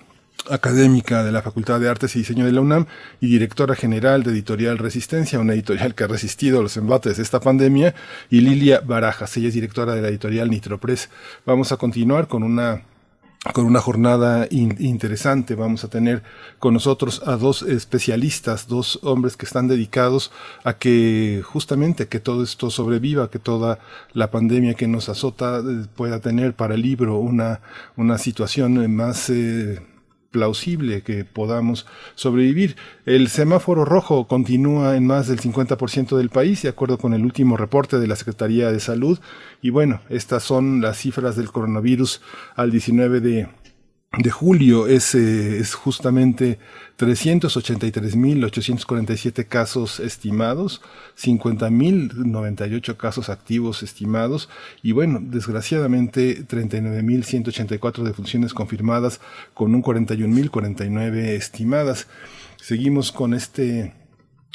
académica 0.51 1.25
de 1.25 1.33
la 1.33 1.43
Facultad 1.43 1.81
de 1.81 1.89
Artes 1.89 2.15
y 2.17 2.21
Diseño 2.21 2.47
de 2.47 2.53
la 2.53 2.61
UNAM 2.61 2.87
y 3.21 3.29
directora 3.29 3.75
general 3.75 4.23
de 4.23 4.31
Editorial 4.31 4.79
Resistencia, 4.79 5.41
una 5.41 5.55
editorial 5.55 5.95
que 5.95 6.05
ha 6.05 6.09
resistido 6.09 6.63
los 6.63 6.77
embates 6.77 7.17
de 7.17 7.23
esta 7.23 7.41
pandemia, 7.41 7.95
y 8.31 8.41
Lilia 8.41 8.81
Barajas, 8.81 9.37
ella 9.37 9.49
es 9.49 9.55
directora 9.55 9.95
de 9.95 10.03
la 10.03 10.09
editorial 10.09 10.51
Nitropress. 10.51 11.09
Vamos 11.45 11.73
a 11.73 11.77
continuar 11.77 12.29
con 12.29 12.43
una 12.43 12.83
con 13.53 13.65
una 13.65 13.81
jornada 13.81 14.49
interesante. 14.51 15.55
Vamos 15.55 15.85
a 15.85 15.89
tener 15.89 16.23
con 16.59 16.75
nosotros 16.75 17.23
a 17.27 17.37
dos 17.37 17.63
especialistas, 17.63 18.67
dos 18.67 18.99
hombres 19.03 19.37
que 19.37 19.47
están 19.47 19.69
dedicados 19.69 20.33
a 20.65 20.75
que 20.75 21.43
justamente 21.45 22.09
que 22.09 22.21
todo 22.21 22.43
esto 22.43 22.71
sobreviva, 22.71 23.31
que 23.31 23.39
toda 23.39 23.79
la 24.13 24.31
pandemia 24.31 24.75
que 24.75 24.89
nos 24.89 25.09
azota 25.09 25.59
eh, 25.59 25.87
pueda 25.95 26.21
tener 26.21 26.55
para 26.55 26.75
el 26.75 26.83
libro 26.83 27.19
una, 27.19 27.61
una 27.97 28.19
situación 28.19 28.95
más 28.95 29.31
eh, 29.31 29.81
plausible 30.37 31.01
que 31.01 31.25
podamos 31.25 31.87
sobrevivir. 32.15 32.77
El 33.07 33.29
semáforo 33.29 33.87
rojo 33.87 34.29
continúa 34.29 34.95
en 34.95 35.07
más 35.07 35.29
del 35.29 35.41
50% 35.41 36.15
del 36.19 36.29
país, 36.29 36.61
de 36.61 36.69
acuerdo 36.69 36.99
con 36.99 37.15
el 37.15 37.25
último 37.25 37.57
reporte 37.57 37.99
de 37.99 38.07
la 38.07 38.17
Secretaría 38.17 38.71
de 38.71 38.79
Salud. 38.79 39.19
Y 39.63 39.71
bueno, 39.71 40.03
estas 40.11 40.43
son 40.43 40.83
las 40.83 40.99
cifras 40.99 41.37
del 41.37 41.51
coronavirus 41.51 42.21
al 42.55 42.71
19 42.71 43.21
de, 43.21 43.49
de 44.19 44.31
julio. 44.31 44.87
Es, 44.87 45.15
eh, 45.15 45.59
es 45.59 45.75
justamente 45.75 46.59
383.847 46.99 49.47
casos 49.47 50.01
estimados, 50.01 50.81
50.098 51.19 52.97
casos 52.97 53.29
activos 53.29 53.83
estimados 53.83 54.49
y 54.83 54.93
bueno, 54.93 55.21
desgraciadamente 55.23 56.47
39.184 56.47 58.03
defunciones 58.03 58.55
confirmadas 58.55 59.21
con 59.55 59.75
un 59.75 59.83
41.049 59.83 61.17
estimadas. 61.17 62.07
Seguimos 62.57 63.13
con 63.13 63.35
este 63.35 63.93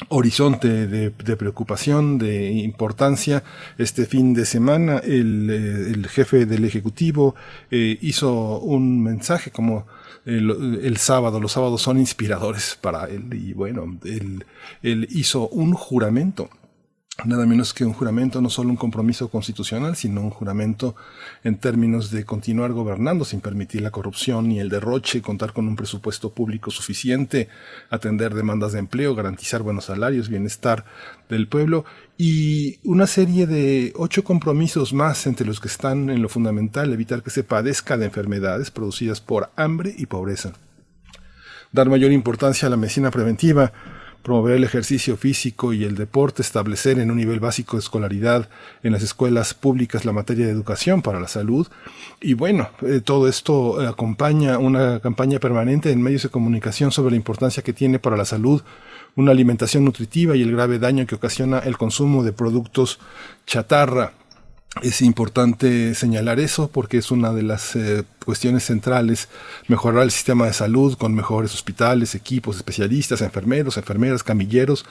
horizonte 0.08 0.86
de, 0.86 1.36
preocupación, 1.36 2.18
de 2.18 2.52
importancia. 2.52 3.42
Este 3.78 4.06
fin 4.06 4.34
de 4.34 4.46
semana 4.46 4.98
el, 4.98 5.48
eh, 5.50 6.08
jefe 6.08 6.46
del 6.46 6.64
Ejecutivo 6.64 7.34
eh, 7.70 7.98
hizo 8.00 8.58
un 8.58 9.02
mensaje 9.02 9.50
como 9.50 9.86
el, 10.24 10.96
sábado, 10.98 11.40
los 11.40 11.52
sábados 11.52 11.82
son 11.82 11.98
inspiradores 11.98 12.78
para 12.80 13.06
él. 13.06 13.32
Y 13.32 13.52
bueno, 13.54 13.98
él, 14.04 14.44
él 14.82 15.08
hizo 15.10 15.48
un 15.48 15.72
juramento 15.74 16.48
nada 17.24 17.46
menos 17.46 17.72
que 17.72 17.84
un 17.84 17.92
juramento, 17.92 18.40
no 18.40 18.50
solo 18.50 18.70
un 18.70 18.76
compromiso 18.76 19.28
constitucional, 19.28 19.96
sino 19.96 20.20
un 20.20 20.30
juramento 20.30 20.96
en 21.44 21.56
términos 21.56 22.10
de 22.10 22.24
continuar 22.24 22.72
gobernando 22.72 23.24
sin 23.24 23.40
permitir 23.40 23.82
la 23.82 23.90
corrupción 23.90 24.48
ni 24.48 24.60
el 24.60 24.68
derroche, 24.68 25.22
contar 25.22 25.52
con 25.52 25.68
un 25.68 25.76
presupuesto 25.76 26.30
público 26.32 26.70
suficiente, 26.70 27.48
atender 27.90 28.34
demandas 28.34 28.72
de 28.72 28.80
empleo, 28.80 29.14
garantizar 29.14 29.62
buenos 29.62 29.86
salarios, 29.86 30.28
bienestar 30.28 30.84
del 31.28 31.48
pueblo 31.48 31.84
y 32.18 32.78
una 32.84 33.06
serie 33.06 33.46
de 33.46 33.92
ocho 33.96 34.24
compromisos 34.24 34.92
más 34.92 35.26
entre 35.26 35.46
los 35.46 35.60
que 35.60 35.68
están 35.68 36.10
en 36.10 36.22
lo 36.22 36.28
fundamental, 36.28 36.92
evitar 36.92 37.22
que 37.22 37.30
se 37.30 37.44
padezca 37.44 37.96
de 37.96 38.06
enfermedades 38.06 38.70
producidas 38.70 39.20
por 39.20 39.50
hambre 39.56 39.94
y 39.96 40.06
pobreza. 40.06 40.52
Dar 41.72 41.88
mayor 41.88 42.12
importancia 42.12 42.66
a 42.66 42.70
la 42.70 42.76
medicina 42.76 43.10
preventiva, 43.10 43.72
promover 44.22 44.56
el 44.56 44.64
ejercicio 44.64 45.16
físico 45.16 45.72
y 45.72 45.84
el 45.84 45.96
deporte, 45.96 46.42
establecer 46.42 46.98
en 46.98 47.10
un 47.10 47.16
nivel 47.16 47.40
básico 47.40 47.76
de 47.76 47.80
escolaridad 47.80 48.48
en 48.82 48.92
las 48.92 49.02
escuelas 49.02 49.54
públicas 49.54 50.04
la 50.04 50.12
materia 50.12 50.46
de 50.46 50.52
educación 50.52 51.02
para 51.02 51.20
la 51.20 51.28
salud. 51.28 51.66
Y 52.20 52.34
bueno, 52.34 52.68
eh, 52.82 53.00
todo 53.04 53.28
esto 53.28 53.80
acompaña 53.80 54.58
una 54.58 55.00
campaña 55.00 55.38
permanente 55.38 55.90
en 55.90 56.02
medios 56.02 56.22
de 56.22 56.28
comunicación 56.28 56.92
sobre 56.92 57.10
la 57.10 57.16
importancia 57.16 57.62
que 57.62 57.72
tiene 57.72 57.98
para 57.98 58.16
la 58.16 58.24
salud 58.24 58.62
una 59.14 59.32
alimentación 59.32 59.84
nutritiva 59.84 60.36
y 60.36 60.42
el 60.42 60.52
grave 60.52 60.78
daño 60.78 61.06
que 61.06 61.14
ocasiona 61.14 61.58
el 61.58 61.76
consumo 61.76 62.22
de 62.22 62.32
productos 62.32 62.98
chatarra. 63.46 64.12
Es 64.80 65.02
importante 65.02 65.94
señalar 65.94 66.40
eso 66.40 66.68
porque 66.68 66.96
es 66.96 67.10
una 67.10 67.34
de 67.34 67.42
las 67.42 67.76
eh, 67.76 68.04
cuestiones 68.24 68.64
centrales, 68.64 69.28
mejorar 69.68 70.04
el 70.04 70.10
sistema 70.10 70.46
de 70.46 70.54
salud 70.54 70.96
con 70.96 71.14
mejores 71.14 71.52
hospitales, 71.52 72.14
equipos, 72.14 72.56
especialistas, 72.56 73.20
enfermeros, 73.20 73.76
enfermeras, 73.76 74.22
camilleros 74.22 74.86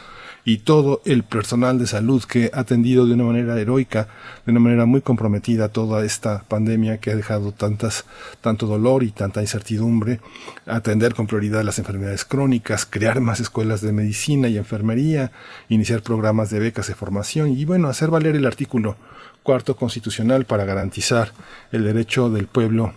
y 0.46 0.60
todo 0.60 1.02
el 1.06 1.24
personal 1.24 1.80
de 1.80 1.88
salud 1.88 2.24
que 2.24 2.52
ha 2.54 2.60
atendido 2.60 3.08
de 3.08 3.16
una 3.16 3.24
manera 3.24 3.60
heroica, 3.60 4.08
de 4.46 4.52
una 4.52 4.60
manera 4.60 4.86
muy 4.86 5.02
comprometida 5.02 5.70
toda 5.70 6.06
esta 6.06 6.44
pandemia 6.48 7.00
que 7.00 7.10
ha 7.10 7.16
dejado 7.16 7.52
tantas, 7.52 8.06
tanto 8.40 8.68
dolor 8.68 9.02
y 9.02 9.10
tanta 9.10 9.42
incertidumbre, 9.42 10.20
atender 10.68 11.16
con 11.16 11.26
prioridad 11.26 11.64
las 11.64 11.80
enfermedades 11.80 12.24
crónicas, 12.24 12.86
crear 12.86 13.20
más 13.20 13.40
escuelas 13.40 13.82
de 13.82 13.94
medicina 13.94 14.48
y 14.48 14.58
enfermería, 14.58 15.32
iniciar 15.70 16.04
programas 16.04 16.52
de 16.52 16.60
becas 16.60 16.88
de 16.88 16.94
formación 16.94 17.50
y 17.58 17.66
bueno, 17.66 17.88
hacer 17.88 18.12
valer 18.12 18.36
el 18.36 18.46
artículo 18.46 18.96
cuarto 19.44 19.76
constitucional 19.76 20.46
para 20.46 20.66
garantizar 20.66 21.32
el 21.72 21.84
derecho 21.84 22.30
del 22.30 22.48
pueblo 22.48 22.94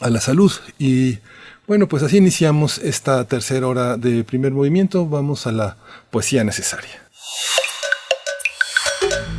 a 0.00 0.10
la 0.10 0.20
salud. 0.20 0.52
Y 0.78 1.18
bueno, 1.66 1.88
pues 1.88 2.02
así 2.02 2.18
iniciamos 2.18 2.78
esta 2.78 3.24
tercera 3.26 3.66
hora 3.66 3.96
de 3.96 4.24
primer 4.24 4.52
movimiento. 4.52 5.06
Vamos 5.06 5.46
a 5.46 5.52
la 5.52 5.76
poesía 6.10 6.44
necesaria. 6.44 7.08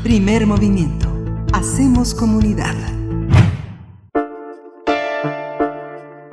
Primer 0.03 0.45
movimiento. 0.45 1.09
Hacemos 1.53 2.13
comunidad. 2.13 2.75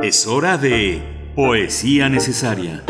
Es 0.03 0.27
hora 0.27 0.57
de 0.57 1.33
poesía 1.37 2.09
necesaria. 2.09 2.83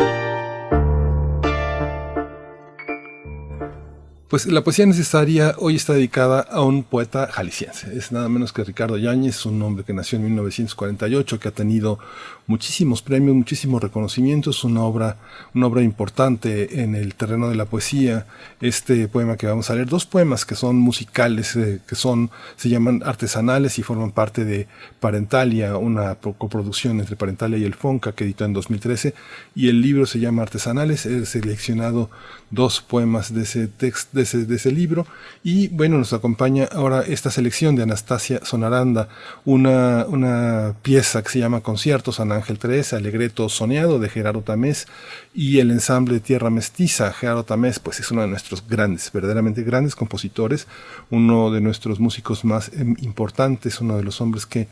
Pues 4.31 4.45
la 4.45 4.63
poesía 4.63 4.85
necesaria 4.85 5.55
hoy 5.57 5.75
está 5.75 5.91
dedicada 5.91 6.39
a 6.39 6.61
un 6.61 6.83
poeta 6.83 7.27
jalisciense. 7.29 7.97
Es 7.97 8.13
nada 8.13 8.29
menos 8.29 8.53
que 8.53 8.63
Ricardo 8.63 8.95
Yáñez, 8.95 9.45
un 9.45 9.61
hombre 9.61 9.83
que 9.83 9.93
nació 9.93 10.19
en 10.19 10.23
1948, 10.23 11.37
que 11.37 11.49
ha 11.49 11.51
tenido 11.51 11.99
muchísimos 12.47 13.01
premios, 13.01 13.35
muchísimos 13.35 13.83
reconocimientos, 13.83 14.63
una 14.63 14.83
obra, 14.83 15.17
una 15.53 15.67
obra 15.67 15.81
importante 15.81 16.81
en 16.81 16.95
el 16.95 17.13
terreno 17.15 17.49
de 17.49 17.55
la 17.55 17.65
poesía. 17.65 18.25
Este 18.61 19.09
poema 19.09 19.35
que 19.35 19.47
vamos 19.47 19.69
a 19.69 19.75
leer, 19.75 19.87
dos 19.87 20.05
poemas 20.05 20.45
que 20.45 20.55
son 20.55 20.77
musicales, 20.77 21.57
eh, 21.57 21.81
que 21.85 21.95
son, 21.95 22.31
se 22.55 22.69
llaman 22.69 23.03
artesanales 23.05 23.79
y 23.79 23.83
forman 23.83 24.11
parte 24.11 24.45
de 24.45 24.69
Parentalia, 25.01 25.75
una 25.75 26.15
coproducción 26.15 27.01
entre 27.01 27.17
Parentalia 27.17 27.57
y 27.57 27.65
el 27.65 27.73
Fonca 27.73 28.13
que 28.13 28.23
editó 28.23 28.45
en 28.45 28.53
2013. 28.53 29.13
Y 29.55 29.67
el 29.67 29.81
libro 29.81 30.05
se 30.05 30.21
llama 30.21 30.43
Artesanales. 30.43 31.05
He 31.05 31.25
seleccionado 31.25 32.09
dos 32.49 32.79
poemas 32.79 33.33
de 33.33 33.41
ese 33.41 33.67
texto 33.67 34.20
de 34.21 34.55
ese, 34.55 34.71
libro. 34.71 35.05
Y 35.43 35.67
bueno, 35.69 35.97
nos 35.97 36.13
acompaña 36.13 36.67
ahora 36.71 37.01
esta 37.01 37.31
selección 37.31 37.75
de 37.75 37.83
Anastasia 37.83 38.39
Sonaranda, 38.43 39.09
una, 39.45 40.05
una 40.07 40.75
pieza 40.81 41.21
que 41.23 41.29
se 41.29 41.39
llama 41.39 41.61
Concierto 41.61 42.11
San 42.11 42.31
Ángel 42.31 42.59
3, 42.59 42.93
Alegreto 42.93 43.49
Soneado 43.49 43.99
de 43.99 44.09
Gerardo 44.09 44.41
Tamés 44.41 44.87
y 45.33 45.59
el 45.59 45.71
ensamble 45.71 46.19
Tierra 46.19 46.49
Mestiza. 46.49 47.11
Gerardo 47.13 47.43
Tamés, 47.43 47.79
pues 47.79 47.99
es 47.99 48.11
uno 48.11 48.21
de 48.21 48.27
nuestros 48.27 48.67
grandes, 48.67 49.11
verdaderamente 49.11 49.63
grandes 49.63 49.95
compositores, 49.95 50.67
uno 51.09 51.51
de 51.51 51.61
nuestros 51.61 51.99
músicos 51.99 52.45
más 52.45 52.71
em, 52.73 52.95
importantes, 53.01 53.81
uno 53.81 53.97
de 53.97 54.03
los 54.03 54.21
hombres 54.21 54.45
que 54.45 54.67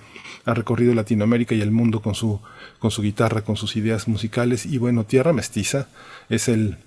ha 0.46 0.54
recorrido 0.54 0.94
Latinoamérica 0.94 1.56
y 1.56 1.62
el 1.62 1.72
mundo 1.72 2.02
con 2.02 2.16
su, 2.16 2.40
con 2.80 2.92
su 2.92 3.02
guitarra, 3.02 3.42
con 3.42 3.56
sus 3.56 3.76
ideas 3.76 4.08
musicales. 4.08 4.66
Y 4.66 4.78
bueno, 4.78 5.04
Tierra 5.04 5.34
Mestiza 5.34 5.88
es 6.30 6.48
el 6.48 6.78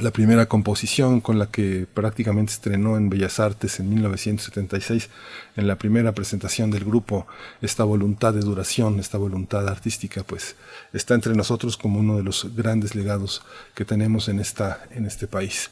la 0.00 0.10
primera 0.10 0.46
composición 0.46 1.20
con 1.20 1.38
la 1.38 1.46
que 1.46 1.86
prácticamente 1.92 2.52
estrenó 2.52 2.96
en 2.96 3.10
Bellas 3.10 3.38
Artes 3.38 3.78
en 3.78 3.90
1976, 3.90 5.08
en 5.56 5.68
la 5.68 5.76
primera 5.76 6.12
presentación 6.12 6.70
del 6.72 6.84
grupo, 6.84 7.28
esta 7.62 7.84
voluntad 7.84 8.34
de 8.34 8.40
duración, 8.40 8.98
esta 8.98 9.18
voluntad 9.18 9.68
artística, 9.68 10.24
pues 10.24 10.56
está 10.92 11.14
entre 11.14 11.34
nosotros 11.34 11.76
como 11.76 12.00
uno 12.00 12.16
de 12.16 12.24
los 12.24 12.56
grandes 12.56 12.96
legados 12.96 13.42
que 13.74 13.84
tenemos 13.84 14.28
en, 14.28 14.40
esta, 14.40 14.84
en 14.90 15.06
este 15.06 15.28
país. 15.28 15.70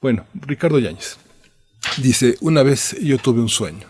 Bueno, 0.00 0.24
Ricardo 0.34 0.78
Yáñez 0.78 1.16
dice, 2.00 2.36
una 2.40 2.62
vez 2.62 2.96
yo 3.02 3.18
tuve 3.18 3.40
un 3.40 3.48
sueño. 3.48 3.88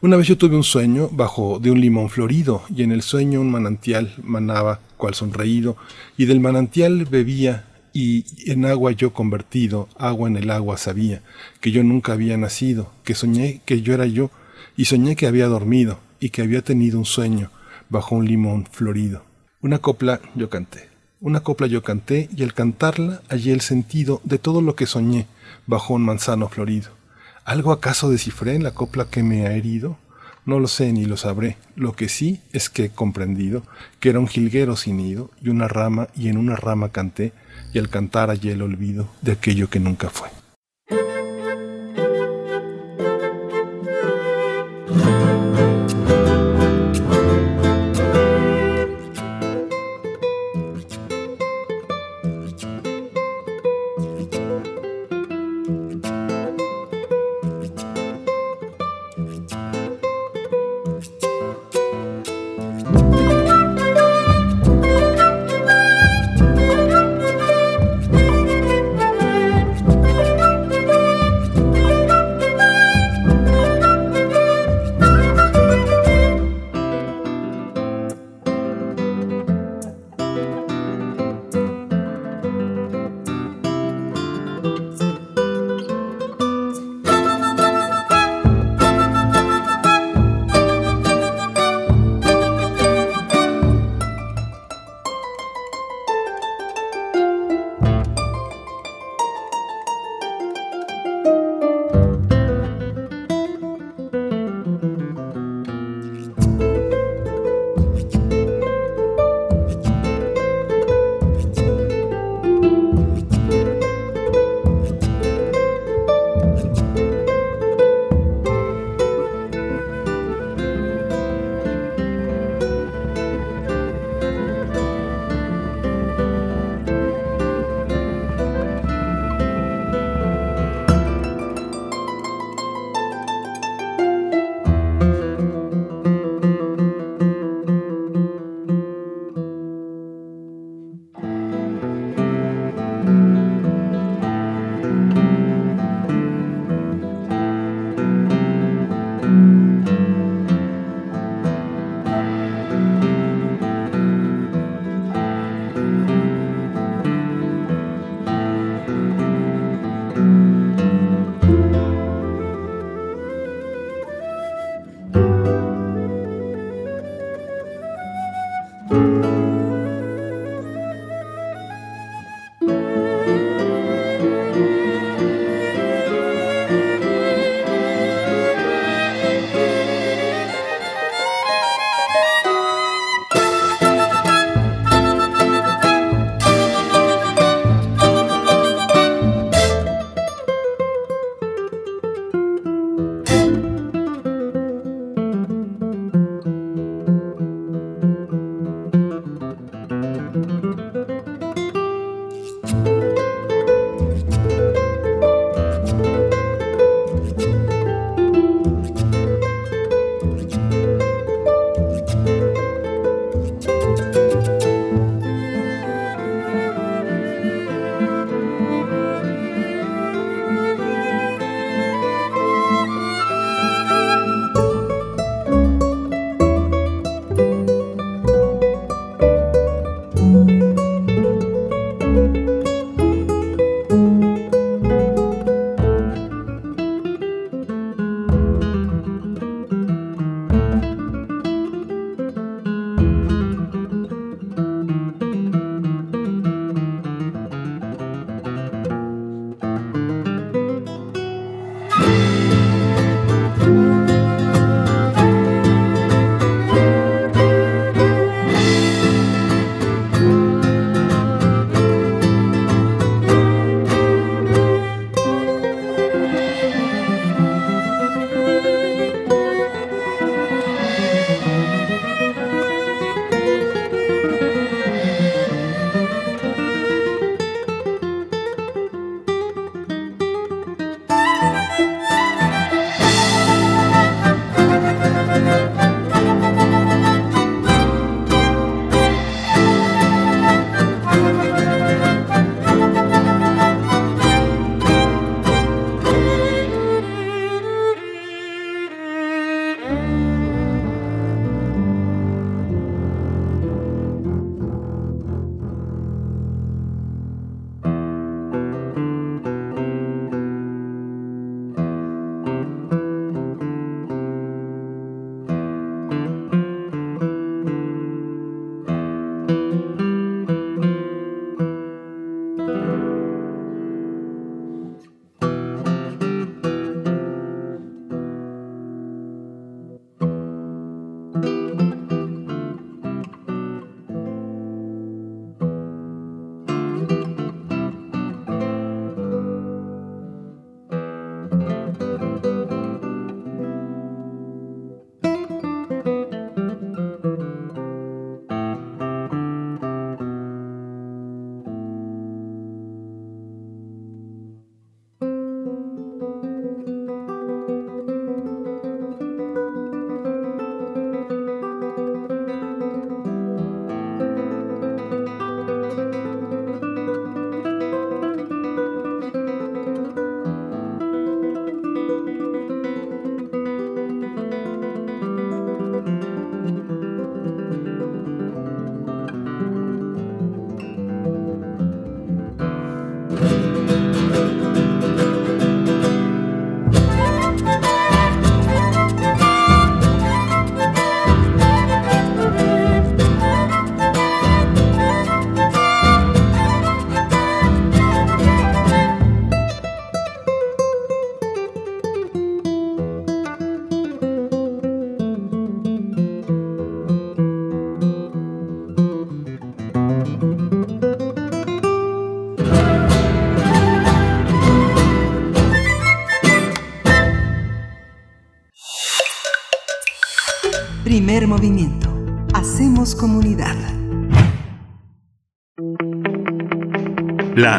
Una 0.00 0.16
vez 0.16 0.26
yo 0.26 0.36
tuve 0.36 0.56
un 0.56 0.64
sueño 0.64 1.08
bajo 1.12 1.60
de 1.60 1.70
un 1.70 1.80
limón 1.80 2.10
florido, 2.10 2.64
y 2.74 2.82
en 2.82 2.90
el 2.90 3.02
sueño 3.02 3.40
un 3.40 3.52
manantial 3.52 4.12
manaba 4.24 4.80
cual 4.96 5.14
sonreído, 5.14 5.76
y 6.16 6.24
del 6.24 6.40
manantial 6.40 7.04
bebía 7.04 7.66
y 7.92 8.24
en 8.50 8.64
agua 8.64 8.92
yo 8.92 9.12
convertido, 9.12 9.88
agua 9.98 10.28
en 10.28 10.36
el 10.36 10.50
agua 10.50 10.76
sabía, 10.78 11.22
que 11.60 11.70
yo 11.70 11.82
nunca 11.82 12.12
había 12.12 12.36
nacido, 12.36 12.92
que 13.04 13.14
soñé 13.14 13.60
que 13.64 13.82
yo 13.82 13.94
era 13.94 14.06
yo, 14.06 14.30
y 14.76 14.86
soñé 14.86 15.16
que 15.16 15.26
había 15.26 15.46
dormido, 15.46 15.98
y 16.20 16.30
que 16.30 16.42
había 16.42 16.62
tenido 16.62 16.98
un 16.98 17.04
sueño, 17.04 17.50
bajo 17.88 18.14
un 18.14 18.26
limón 18.26 18.66
florido. 18.70 19.24
Una 19.60 19.78
copla 19.78 20.20
yo 20.34 20.48
canté, 20.48 20.88
una 21.20 21.40
copla 21.40 21.66
yo 21.66 21.82
canté, 21.82 22.28
y 22.34 22.42
al 22.42 22.54
cantarla 22.54 23.22
hallé 23.28 23.52
el 23.52 23.60
sentido 23.60 24.20
de 24.24 24.38
todo 24.38 24.62
lo 24.62 24.74
que 24.74 24.86
soñé, 24.86 25.26
bajo 25.66 25.94
un 25.94 26.04
manzano 26.04 26.48
florido. 26.48 26.90
¿Algo 27.44 27.72
acaso 27.72 28.08
descifré 28.08 28.54
en 28.54 28.62
la 28.62 28.72
copla 28.72 29.06
que 29.06 29.22
me 29.22 29.46
ha 29.46 29.54
herido? 29.54 29.98
No 30.44 30.58
lo 30.58 30.68
sé 30.68 30.92
ni 30.92 31.04
lo 31.04 31.16
sabré. 31.16 31.56
Lo 31.76 31.94
que 31.94 32.08
sí 32.08 32.40
es 32.52 32.68
que 32.68 32.86
he 32.86 32.90
comprendido 32.90 33.62
que 34.00 34.10
era 34.10 34.18
un 34.18 34.26
jilguero 34.26 34.76
sin 34.76 34.96
nido 34.96 35.30
y 35.40 35.48
una 35.48 35.68
rama 35.68 36.08
y 36.16 36.28
en 36.28 36.36
una 36.36 36.56
rama 36.56 36.90
canté 36.90 37.32
y 37.72 37.78
al 37.78 37.88
cantar 37.88 38.28
hallé 38.28 38.52
el 38.52 38.62
olvido 38.62 39.08
de 39.20 39.32
aquello 39.32 39.68
que 39.68 39.80
nunca 39.80 40.10
fue. 40.10 40.41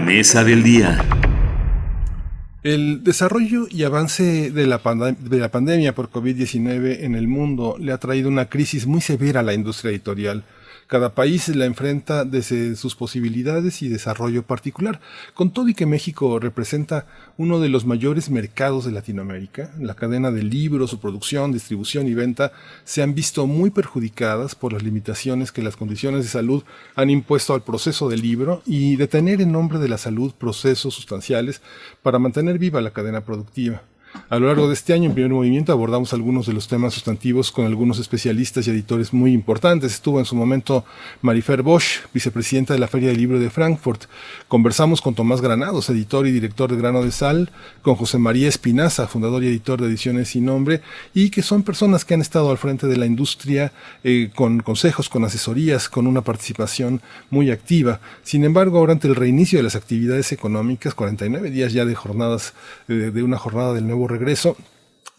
Mesa 0.03 0.43
del 0.43 0.63
día. 0.63 0.99
El 2.61 3.03
desarrollo 3.03 3.67
y 3.69 3.83
avance 3.83 4.51
de 4.51 4.67
la, 4.67 4.81
de 5.19 5.37
la 5.37 5.49
pandemia 5.49 5.95
por 5.95 6.11
COVID-19 6.11 7.03
en 7.03 7.15
el 7.15 7.27
mundo 7.27 7.77
le 7.79 7.91
ha 7.91 7.97
traído 7.97 8.29
una 8.29 8.49
crisis 8.49 8.85
muy 8.85 9.01
severa 9.01 9.39
a 9.39 9.43
la 9.43 9.53
industria 9.53 9.91
editorial 9.91 10.43
cada 10.87 11.15
país 11.15 11.47
la 11.49 11.65
enfrenta 11.65 12.25
desde 12.25 12.75
sus 12.75 12.95
posibilidades 12.95 13.81
y 13.81 13.89
desarrollo 13.89 14.43
particular. 14.43 14.99
Con 15.33 15.51
todo 15.51 15.69
y 15.69 15.73
que 15.73 15.85
México 15.85 16.39
representa 16.39 17.05
uno 17.37 17.59
de 17.59 17.69
los 17.69 17.85
mayores 17.85 18.29
mercados 18.29 18.85
de 18.85 18.91
Latinoamérica, 18.91 19.71
la 19.79 19.95
cadena 19.95 20.31
de 20.31 20.43
libros, 20.43 20.89
su 20.89 20.99
producción, 20.99 21.51
distribución 21.51 22.07
y 22.07 22.13
venta 22.13 22.51
se 22.83 23.01
han 23.01 23.15
visto 23.15 23.47
muy 23.47 23.69
perjudicadas 23.69 24.55
por 24.55 24.73
las 24.73 24.83
limitaciones 24.83 25.51
que 25.51 25.61
las 25.61 25.77
condiciones 25.77 26.23
de 26.23 26.29
salud 26.29 26.63
han 26.95 27.09
impuesto 27.09 27.53
al 27.53 27.63
proceso 27.63 28.09
del 28.09 28.21
libro 28.21 28.61
y 28.65 28.95
detener 28.95 29.41
en 29.41 29.51
nombre 29.51 29.79
de 29.79 29.89
la 29.89 29.97
salud 29.97 30.33
procesos 30.33 30.93
sustanciales 30.93 31.61
para 32.01 32.19
mantener 32.19 32.59
viva 32.59 32.81
la 32.81 32.91
cadena 32.91 33.21
productiva. 33.21 33.81
A 34.29 34.39
lo 34.39 34.47
largo 34.47 34.67
de 34.67 34.73
este 34.73 34.93
año, 34.93 35.09
en 35.09 35.13
primer 35.13 35.31
movimiento, 35.31 35.71
abordamos 35.71 36.13
algunos 36.13 36.47
de 36.47 36.53
los 36.53 36.67
temas 36.67 36.93
sustantivos 36.93 37.51
con 37.51 37.65
algunos 37.65 37.99
especialistas 37.99 38.67
y 38.67 38.71
editores 38.71 39.13
muy 39.13 39.31
importantes. 39.31 39.93
Estuvo 39.93 40.19
en 40.19 40.25
su 40.25 40.35
momento 40.35 40.85
Marifer 41.21 41.61
Bosch, 41.61 42.01
vicepresidenta 42.13 42.73
de 42.73 42.79
la 42.79 42.87
Feria 42.87 43.09
del 43.09 43.17
Libro 43.17 43.39
de 43.39 43.49
Frankfurt. 43.49 44.05
Conversamos 44.47 45.01
con 45.01 45.13
Tomás 45.13 45.41
Granados, 45.41 45.89
editor 45.89 46.25
y 46.25 46.31
director 46.31 46.71
de 46.71 46.77
Grano 46.77 47.03
de 47.03 47.11
Sal, 47.11 47.51
con 47.81 47.95
José 47.95 48.17
María 48.17 48.47
Espinaza, 48.47 49.07
fundador 49.07 49.43
y 49.43 49.47
editor 49.47 49.81
de 49.81 49.87
Ediciones 49.87 50.29
Sin 50.29 50.45
Nombre, 50.45 50.81
y 51.13 51.29
que 51.29 51.41
son 51.41 51.63
personas 51.63 52.05
que 52.05 52.13
han 52.13 52.21
estado 52.21 52.49
al 52.49 52.57
frente 52.57 52.87
de 52.87 52.97
la 52.97 53.05
industria 53.05 53.71
eh, 54.03 54.31
con 54.33 54.61
consejos, 54.61 55.09
con 55.09 55.25
asesorías, 55.25 55.89
con 55.89 56.07
una 56.07 56.21
participación 56.21 57.01
muy 57.29 57.51
activa. 57.51 57.99
Sin 58.23 58.43
embargo, 58.45 58.79
ahora 58.79 58.93
ante 58.93 59.07
el 59.07 59.15
reinicio 59.15 59.59
de 59.59 59.63
las 59.63 59.75
actividades 59.75 60.31
económicas, 60.31 60.93
49 60.93 61.51
días 61.51 61.73
ya 61.73 61.85
de 61.85 61.95
jornadas, 61.95 62.53
eh, 62.87 63.11
de 63.13 63.23
una 63.23 63.37
jornada 63.37 63.73
del 63.73 63.85
nuevo 63.85 64.02
regreso 64.07 64.57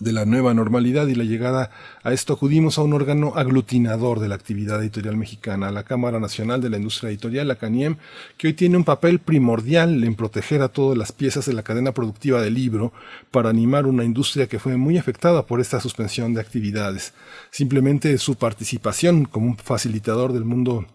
de 0.00 0.12
la 0.12 0.24
nueva 0.24 0.54
normalidad 0.54 1.06
y 1.06 1.14
la 1.14 1.24
llegada 1.24 1.70
a 2.02 2.12
esto 2.12 2.32
acudimos 2.32 2.78
a 2.78 2.82
un 2.82 2.92
órgano 2.92 3.32
aglutinador 3.36 4.18
de 4.18 4.28
la 4.28 4.34
actividad 4.34 4.80
editorial 4.80 5.16
mexicana, 5.16 5.70
la 5.70 5.84
Cámara 5.84 6.18
Nacional 6.18 6.60
de 6.60 6.70
la 6.70 6.78
Industria 6.78 7.10
Editorial, 7.10 7.48
la 7.48 7.56
CANIEM, 7.56 7.96
que 8.36 8.48
hoy 8.48 8.54
tiene 8.54 8.76
un 8.76 8.84
papel 8.84 9.20
primordial 9.20 10.02
en 10.02 10.16
proteger 10.16 10.62
a 10.62 10.68
todas 10.68 10.98
las 10.98 11.12
piezas 11.12 11.46
de 11.46 11.52
la 11.52 11.62
cadena 11.62 11.92
productiva 11.92 12.42
del 12.42 12.54
libro 12.54 12.92
para 13.30 13.50
animar 13.50 13.86
una 13.86 14.04
industria 14.04 14.48
que 14.48 14.58
fue 14.58 14.76
muy 14.76 14.98
afectada 14.98 15.46
por 15.46 15.60
esta 15.60 15.80
suspensión 15.80 16.34
de 16.34 16.40
actividades. 16.40 17.14
Simplemente 17.50 18.18
su 18.18 18.34
participación 18.34 19.24
como 19.26 19.46
un 19.46 19.56
facilitador 19.56 20.32
del 20.32 20.44
mundo 20.44 20.86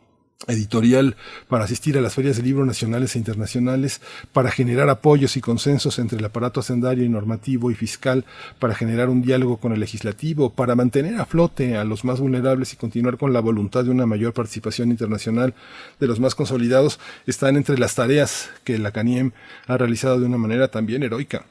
editorial 0.48 1.18
para 1.50 1.66
asistir 1.66 1.98
a 1.98 2.02
las 2.02 2.14
ferias 2.14 2.38
de 2.38 2.44
libros 2.44 2.66
nacionales 2.66 3.16
e 3.16 3.20
internacionales, 3.20 4.02
para 4.32 4.52
generar 4.52 4.90
apoyos 4.90 5.36
y 5.36 5.42
consensos 5.42 6.00
entre 6.00 6.18
el 6.18 6.26
aparato 6.26 6.62
hacendario 6.62 7.04
y 7.04 7.10
normativo 7.10 7.72
y 7.72 7.76
fiscal, 7.76 8.26
para 8.58 8.74
generar 8.74 9.10
un 9.10 9.22
diálogo 9.22 9.58
con 9.58 9.74
el 9.74 9.82
legislativo, 9.82 10.52
para 10.52 10.76
mantener 10.76 11.20
a 11.20 11.26
flote 11.26 11.76
a 11.76 11.84
los 11.84 12.06
más 12.06 12.20
vulnerables 12.20 12.74
y 12.74 12.78
continuar 12.78 13.18
con 13.18 13.34
la 13.34 13.42
voluntad 13.42 13.84
de 13.84 13.92
una 13.92 14.06
mayor 14.06 14.34
participación 14.34 14.92
internacional 14.92 15.54
de 16.00 16.08
los 16.08 16.20
más 16.20 16.36
consolidados, 16.36 17.00
están 17.28 17.58
entre 17.58 17.78
las 17.78 17.96
tareas 17.96 18.50
que 18.64 18.78
la 18.78 18.92
CANIEM 18.92 19.32
ha 19.68 19.78
realizado 19.78 20.20
de 20.20 20.26
una 20.26 20.38
manera 20.38 20.70
también 20.70 21.04
heroica. 21.04 21.46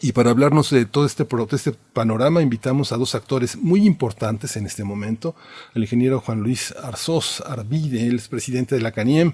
Y 0.00 0.12
para 0.12 0.30
hablarnos 0.30 0.70
de 0.70 0.86
todo 0.86 1.06
este, 1.06 1.26
este 1.52 1.72
panorama, 1.92 2.42
invitamos 2.42 2.92
a 2.92 2.96
dos 2.96 3.14
actores 3.14 3.56
muy 3.56 3.86
importantes 3.86 4.56
en 4.56 4.66
este 4.66 4.84
momento, 4.84 5.34
el 5.74 5.82
ingeniero 5.82 6.20
Juan 6.20 6.40
Luis 6.40 6.74
Arzós 6.82 7.42
Arvide, 7.46 8.06
él 8.08 8.16
es 8.16 8.28
presidente 8.28 8.74
de 8.74 8.80
la 8.80 8.92
CANIEM. 8.92 9.32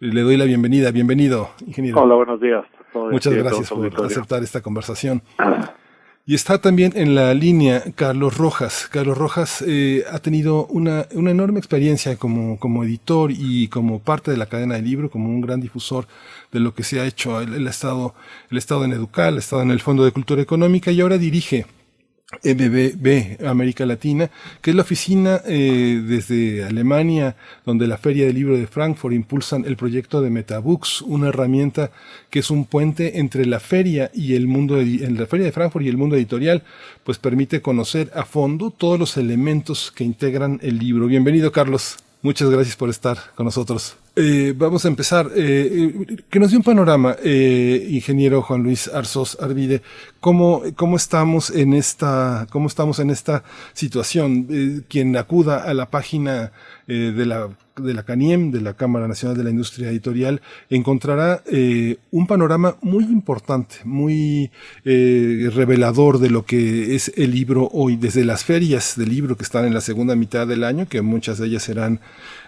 Le 0.00 0.20
doy 0.22 0.36
la 0.36 0.44
bienvenida. 0.44 0.90
Bienvenido, 0.90 1.50
ingeniero. 1.66 2.00
Hola, 2.00 2.16
buenos 2.16 2.40
días. 2.40 2.64
Muchas 2.94 3.34
gracias 3.34 3.70
por 3.70 4.04
aceptar 4.04 4.42
esta 4.42 4.60
conversación. 4.60 5.22
Y 6.24 6.36
está 6.36 6.60
también 6.60 6.92
en 6.94 7.16
la 7.16 7.34
línea 7.34 7.82
Carlos 7.96 8.38
Rojas. 8.38 8.86
Carlos 8.88 9.18
Rojas 9.18 9.64
eh, 9.66 10.04
ha 10.08 10.20
tenido 10.20 10.66
una, 10.66 11.06
una 11.14 11.32
enorme 11.32 11.58
experiencia 11.58 12.14
como, 12.14 12.60
como 12.60 12.84
editor 12.84 13.32
y 13.32 13.66
como 13.66 13.98
parte 13.98 14.30
de 14.30 14.36
la 14.36 14.46
cadena 14.46 14.76
de 14.76 14.82
libro, 14.82 15.10
como 15.10 15.28
un 15.28 15.40
gran 15.40 15.60
difusor 15.60 16.06
de 16.52 16.60
lo 16.60 16.74
que 16.76 16.84
se 16.84 17.00
ha 17.00 17.06
hecho. 17.06 17.40
el 17.40 17.66
estado, 17.66 18.14
el 18.50 18.58
estado 18.58 18.84
en 18.84 18.92
Educal, 18.92 19.34
ha 19.34 19.38
estado 19.40 19.62
en 19.62 19.72
el 19.72 19.80
Fondo 19.80 20.04
de 20.04 20.12
Cultura 20.12 20.40
Económica 20.40 20.92
y 20.92 21.00
ahora 21.00 21.18
dirige 21.18 21.66
MBB 22.42 23.46
América 23.46 23.86
Latina, 23.86 24.30
que 24.60 24.70
es 24.70 24.76
la 24.76 24.82
oficina 24.82 25.42
eh, 25.46 26.02
desde 26.06 26.64
Alemania, 26.64 27.36
donde 27.64 27.86
la 27.86 27.98
Feria 27.98 28.26
del 28.26 28.34
Libro 28.34 28.56
de 28.56 28.66
Frankfurt 28.66 29.14
impulsan 29.14 29.64
el 29.64 29.76
proyecto 29.76 30.20
de 30.20 30.30
Metabooks, 30.30 31.02
una 31.02 31.28
herramienta 31.28 31.90
que 32.30 32.40
es 32.40 32.50
un 32.50 32.64
puente 32.64 33.18
entre 33.18 33.46
la 33.46 33.60
feria 33.60 34.10
y 34.14 34.34
el 34.34 34.46
mundo, 34.46 34.80
en 34.80 35.18
la 35.18 35.26
Feria 35.26 35.46
de 35.46 35.52
Frankfurt 35.52 35.84
y 35.84 35.88
el 35.88 35.96
mundo 35.96 36.16
editorial, 36.16 36.62
pues 37.04 37.18
permite 37.18 37.60
conocer 37.60 38.10
a 38.14 38.24
fondo 38.24 38.70
todos 38.70 38.98
los 38.98 39.16
elementos 39.16 39.92
que 39.92 40.04
integran 40.04 40.58
el 40.62 40.78
libro. 40.78 41.06
Bienvenido, 41.06 41.52
Carlos. 41.52 41.98
Muchas 42.24 42.48
gracias 42.48 42.76
por 42.76 42.88
estar 42.88 43.18
con 43.34 43.46
nosotros. 43.46 43.96
Eh, 44.14 44.54
vamos 44.56 44.84
a 44.84 44.88
empezar. 44.88 45.26
Eh, 45.34 45.96
eh, 46.08 46.16
que 46.30 46.38
nos 46.38 46.52
dé 46.52 46.56
un 46.56 46.62
panorama, 46.62 47.16
eh, 47.24 47.88
ingeniero 47.90 48.42
Juan 48.42 48.62
Luis 48.62 48.86
Arzós 48.86 49.36
Arvide, 49.40 49.82
cómo, 50.20 50.62
cómo 50.76 50.96
estamos 50.96 51.50
en 51.50 51.74
esta, 51.74 52.46
cómo 52.50 52.68
estamos 52.68 53.00
en 53.00 53.10
esta 53.10 53.42
situación. 53.72 54.46
Eh, 54.50 54.82
quien 54.88 55.16
acuda 55.16 55.64
a 55.64 55.74
la 55.74 55.90
página 55.90 56.52
de 56.86 57.26
la 57.26 57.48
de 57.74 57.94
la 57.94 58.02
CANIEM, 58.02 58.50
de 58.50 58.60
la 58.60 58.74
Cámara 58.74 59.08
Nacional 59.08 59.34
de 59.34 59.44
la 59.44 59.50
Industria 59.50 59.88
Editorial, 59.88 60.42
encontrará 60.68 61.42
un 62.10 62.26
panorama 62.26 62.76
muy 62.82 63.04
importante, 63.04 63.76
muy 63.84 64.50
revelador 64.84 66.18
de 66.18 66.28
lo 66.28 66.44
que 66.44 66.94
es 66.94 67.12
el 67.16 67.30
libro 67.30 67.70
hoy, 67.72 67.96
desde 67.96 68.26
las 68.26 68.44
ferias 68.44 68.94
del 68.96 69.08
libro 69.08 69.36
que 69.38 69.44
están 69.44 69.64
en 69.64 69.72
la 69.72 69.80
segunda 69.80 70.14
mitad 70.16 70.46
del 70.46 70.64
año, 70.64 70.86
que 70.86 71.00
muchas 71.00 71.38
de 71.38 71.46
ellas 71.46 71.62
serán 71.62 72.00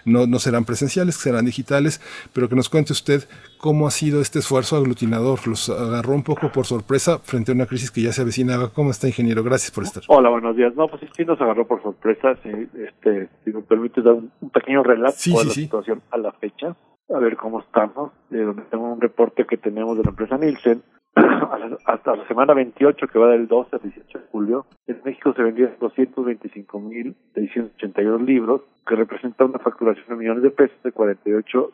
no, 0.05 0.27
no 0.27 0.39
serán 0.39 0.65
presenciales, 0.65 1.15
serán 1.15 1.45
digitales, 1.45 1.99
pero 2.33 2.47
que 2.47 2.55
nos 2.55 2.69
cuente 2.69 2.93
usted 2.93 3.23
cómo 3.57 3.87
ha 3.87 3.91
sido 3.91 4.21
este 4.21 4.39
esfuerzo 4.39 4.77
aglutinador. 4.77 5.47
Los 5.47 5.69
agarró 5.69 6.13
un 6.13 6.23
poco 6.23 6.51
por 6.51 6.65
sorpresa 6.65 7.19
frente 7.19 7.51
a 7.51 7.55
una 7.55 7.65
crisis 7.65 7.91
que 7.91 8.01
ya 8.01 8.11
se 8.11 8.21
avecinaba. 8.21 8.69
¿Cómo 8.69 8.91
está, 8.91 9.07
ingeniero? 9.07 9.43
Gracias 9.43 9.71
por 9.71 9.83
estar. 9.83 10.03
Hola, 10.07 10.29
buenos 10.29 10.55
días. 10.55 10.75
No, 10.75 10.87
pues 10.87 11.01
sí 11.15 11.25
nos 11.25 11.41
agarró 11.41 11.67
por 11.67 11.81
sorpresa. 11.81 12.37
Si, 12.43 12.49
este, 12.49 13.29
si 13.43 13.51
me 13.51 13.61
permite 13.61 14.01
dar 14.01 14.13
un 14.13 14.49
pequeño 14.51 14.83
relato 14.83 15.17
de 15.25 15.45
la 15.45 15.51
situación 15.51 16.01
a 16.11 16.17
la 16.17 16.31
fecha, 16.33 16.75
a 17.09 17.19
ver 17.19 17.35
cómo 17.37 17.59
estamos. 17.59 18.11
De 18.29 18.43
donde 18.43 18.63
tengo 18.63 18.91
un 18.91 19.01
reporte 19.01 19.45
que 19.45 19.57
tenemos 19.57 19.97
de 19.97 20.03
la 20.03 20.09
empresa 20.09 20.37
Nielsen, 20.37 20.83
hasta 21.85 22.15
la 22.15 22.27
semana 22.27 22.53
28, 22.53 23.07
que 23.07 23.19
va 23.19 23.29
del 23.29 23.47
12 23.47 23.75
al 23.75 23.81
18 23.81 24.19
de 24.19 24.25
julio, 24.31 24.65
en 24.87 25.01
México 25.05 25.33
se 25.33 25.43
vendieron 25.43 25.77
225.682 25.79 28.25
libros, 28.25 28.61
que 28.85 28.95
representa 28.95 29.45
una 29.45 29.59
facturación 29.59 30.05
de 30.09 30.15
millones 30.15 30.43
de 30.43 30.51
pesos 30.51 30.77
de 30.83 30.91
48, 30.91 31.71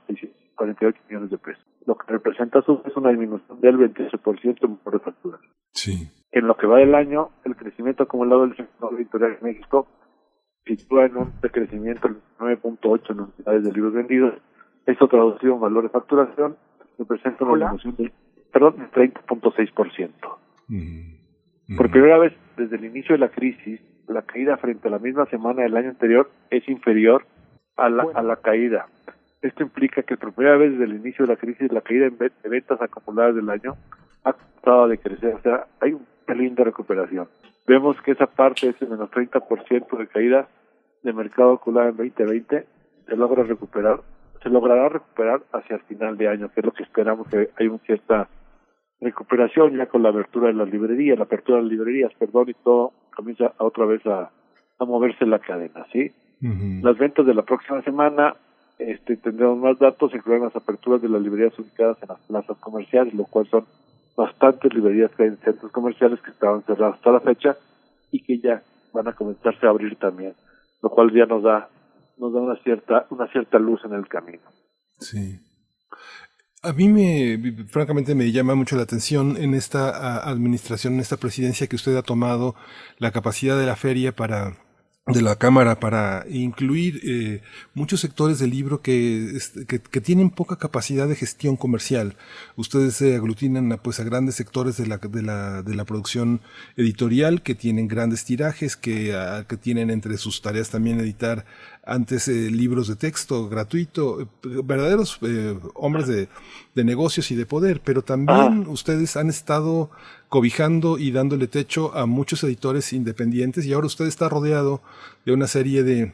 48 0.56 1.00
millones 1.10 1.32
de 1.32 1.38
pesos, 1.38 1.66
lo 1.86 1.98
que 1.98 2.12
representa 2.12 2.60
a 2.60 2.62
su 2.62 2.82
vez 2.82 2.96
una 2.96 3.10
disminución 3.10 3.60
del 3.60 3.78
28% 3.78 4.80
por 4.84 4.94
de 4.94 5.00
factura. 5.00 5.40
Sí. 5.74 6.10
En 6.32 6.48
lo 6.48 6.56
que 6.56 6.68
va 6.68 6.78
del 6.78 6.96
año, 6.96 7.32
el 7.44 7.56
crecimiento 7.56 8.04
acumulado 8.04 8.44
del 8.44 8.56
sector 8.56 8.94
editorial 8.94 9.38
en 9.40 9.48
México 9.48 9.88
sitúa 10.66 11.06
en 11.06 11.18
un 11.18 11.34
decrecimiento 11.42 12.08
del 12.08 12.18
9.8 12.40 13.10
en 13.10 13.22
unidades 13.22 13.64
de 13.64 13.74
libros 13.74 13.94
vendidos. 13.94 14.36
Esto 14.86 15.08
traducido 15.08 15.56
en 15.56 15.60
valor 15.60 15.82
de 15.84 15.90
facturación 15.90 16.56
representa 16.98 17.46
una 17.46 17.72
disminución 17.72 17.96
del 17.98 18.12
perdón, 18.52 18.78
del 18.78 18.92
30.6%. 18.92 20.12
Por 21.78 21.92
primera 21.92 22.18
vez 22.18 22.34
desde 22.58 22.76
el 22.76 22.86
inicio 22.86 23.14
de 23.14 23.20
la 23.20 23.30
crisis, 23.30 23.80
la 24.08 24.22
caída 24.24 24.58
frente 24.58 24.88
a 24.88 24.92
la 24.92 25.00
misma 25.00 25.26
semana 25.28 25.64
del 25.64 25.76
año 25.76 25.90
anterior 25.90 26.30
es 26.50 26.68
inferior 26.68 27.26
a 27.78 27.90
la, 27.90 28.06
a 28.14 28.22
la 28.22 28.36
caída. 28.38 28.88
Esto 29.42 29.64
implica 29.64 30.04
que 30.04 30.18
por 30.18 30.34
primera 30.34 30.58
vez 30.58 30.72
desde 30.72 30.86
el 30.86 30.96
inicio 30.96 31.26
de 31.26 31.34
la 31.34 31.40
crisis, 31.40 31.72
la 31.72 31.82
caída 31.82 32.10
de 32.10 32.50
ventas 32.50 32.82
acumuladas 32.82 33.36
del 33.36 33.50
año 33.50 33.76
ha 34.24 34.34
tratado 34.34 34.88
de 34.88 34.98
crecer. 34.98 35.36
O 35.36 35.42
sea, 35.42 35.68
hay 35.80 35.94
un 35.94 36.06
pelín 36.26 36.56
de 36.56 36.64
recuperación. 36.64 37.28
Vemos 37.68 38.00
que 38.02 38.12
esa 38.12 38.28
parte, 38.28 38.70
ese 38.70 38.86
menos 38.86 39.10
30% 39.12 39.98
de 39.98 40.08
caída 40.08 40.48
de 41.04 41.14
mercado 41.14 41.54
acumulado 41.54 41.90
en 41.90 41.98
2020, 41.98 42.66
se 43.08 43.16
logra 43.16 43.44
recuperar, 43.44 44.02
se 44.44 44.50
logrará 44.50 44.90
recuperar 44.90 45.42
hacia 45.54 45.78
el 45.78 45.82
final 45.84 46.18
de 46.18 46.28
año, 46.28 46.50
que 46.50 46.60
es 46.60 46.66
lo 46.66 46.74
que 46.74 46.84
esperamos 46.84 47.28
que 47.28 47.50
hay 47.58 47.68
una 47.68 47.80
cierta 47.80 48.28
recuperación 49.02 49.76
ya 49.76 49.88
con 49.88 50.04
la 50.04 50.10
apertura 50.10 50.48
de 50.48 50.54
las 50.54 50.70
librerías, 50.70 51.18
la 51.18 51.26
apertura 51.26 51.58
de 51.58 51.64
las 51.64 51.72
librerías, 51.72 52.14
perdón, 52.18 52.50
y 52.50 52.54
todo 52.54 52.94
comienza 53.16 53.54
otra 53.58 53.86
vez 53.86 54.06
a, 54.06 54.32
a 54.80 54.86
moverse 54.86 55.26
la 55.26 55.40
cadena, 55.40 55.86
¿sí? 55.92 56.12
Las 56.82 56.98
ventas 56.98 57.24
de 57.28 57.36
la 57.36 57.44
próxima 57.44 57.84
semana 57.84 58.36
este, 58.80 59.16
tendremos 59.18 59.60
más 59.60 59.78
datos, 59.78 60.12
incluyen 60.16 60.44
las 60.44 60.56
aperturas 60.56 61.00
de 61.02 61.10
las 61.10 61.22
librerías 61.22 61.58
ubicadas 61.60 61.98
en 62.02 62.10
las 62.10 62.20
plazas 62.22 62.58
comerciales, 62.58 63.14
lo 63.14 63.26
cual 63.26 63.48
son 63.48 63.66
bastantes 64.18 64.74
librerías 64.74 65.12
que 65.12 65.24
hay 65.24 65.30
en 65.30 65.38
centros 65.38 65.72
comerciales 65.72 66.20
que 66.22 66.32
estaban 66.32 66.64
cerradas 66.64 66.96
hasta 66.96 67.12
la 67.12 67.20
fecha 67.20 67.58
y 68.12 68.24
que 68.24 68.40
ya 68.40 68.64
van 68.92 69.08
a 69.08 69.14
comenzarse 69.14 69.68
a 69.68 69.70
abrir 69.70 69.98
también, 69.98 70.34
lo 70.82 70.90
cual 70.90 71.12
ya 71.14 71.26
nos 71.26 71.44
da 71.44 71.70
nos 72.18 72.34
da 72.34 72.42
una 72.42 72.56
cierta 72.58 73.06
una 73.12 73.28
cierta 73.28 73.60
luz 73.60 73.86
en 73.86 73.94
el 73.94 74.08
camino. 74.08 74.44
Sí. 75.00 75.40
A 76.64 76.74
mí 76.74 76.90
me, 76.90 77.66
francamente, 77.68 78.14
me 78.14 78.32
llama 78.32 78.54
mucho 78.54 78.76
la 78.76 78.84
atención 78.84 79.36
en 79.36 79.56
esta 79.56 80.20
administración, 80.30 80.94
en 80.94 81.00
esta 81.00 81.18
presidencia 81.18 81.66
que 81.66 81.76
usted 81.76 81.96
ha 81.98 82.04
tomado 82.04 82.56
la 83.00 83.12
capacidad 83.12 83.58
de 83.60 83.66
la 83.66 83.76
feria 83.76 84.16
para 84.16 84.58
de 85.14 85.22
la 85.22 85.36
Cámara 85.36 85.80
para 85.80 86.26
incluir 86.30 87.02
eh, 87.04 87.42
muchos 87.74 88.00
sectores 88.00 88.40
del 88.40 88.50
libro 88.50 88.82
que, 88.82 89.38
que, 89.68 89.80
que, 89.80 90.02
tienen 90.02 90.30
poca 90.30 90.58
capacidad 90.58 91.08
de 91.08 91.16
gestión 91.16 91.56
comercial. 91.56 92.16
Ustedes 92.56 92.96
se 92.96 93.16
aglutinan 93.16 93.72
a, 93.72 93.78
pues, 93.78 94.00
a 94.00 94.04
grandes 94.04 94.36
sectores 94.36 94.78
de 94.78 94.88
la, 94.88 94.98
de, 94.98 95.22
la, 95.22 95.62
de 95.62 95.76
la 95.76 95.86
producción 95.86 96.42
editorial 96.78 97.42
que 97.42 97.56
tienen 97.56 97.88
grandes 97.88 98.26
tirajes, 98.26 98.76
que, 98.76 99.16
a, 99.16 99.46
que 99.48 99.58
tienen 99.58 99.90
entre 99.90 100.18
sus 100.18 100.42
tareas 100.42 100.70
también 100.70 101.00
editar 101.00 101.46
antes 101.84 102.28
eh, 102.28 102.52
libros 102.52 102.88
de 102.88 102.96
texto 102.96 103.50
gratuito, 103.50 104.22
eh, 104.22 104.28
verdaderos 104.64 105.18
eh, 105.22 105.58
hombres 105.74 106.08
de, 106.08 106.30
de, 106.76 106.84
negocios 106.84 107.32
y 107.32 107.36
de 107.36 107.46
poder, 107.46 107.82
pero 107.84 108.04
también 108.04 108.68
ustedes 108.68 109.18
han 109.18 109.30
estado 109.30 109.90
cobijando 110.32 110.98
y 110.98 111.12
dándole 111.12 111.48
techo 111.48 111.94
a 111.94 112.06
muchos 112.06 112.42
editores 112.46 112.94
independientes 112.94 113.66
y 113.66 113.74
ahora 113.74 113.88
usted 113.88 114.06
está 114.06 114.30
rodeado 114.30 114.82
de 115.26 115.34
una 115.34 115.46
serie 115.46 115.84
de, 115.84 116.14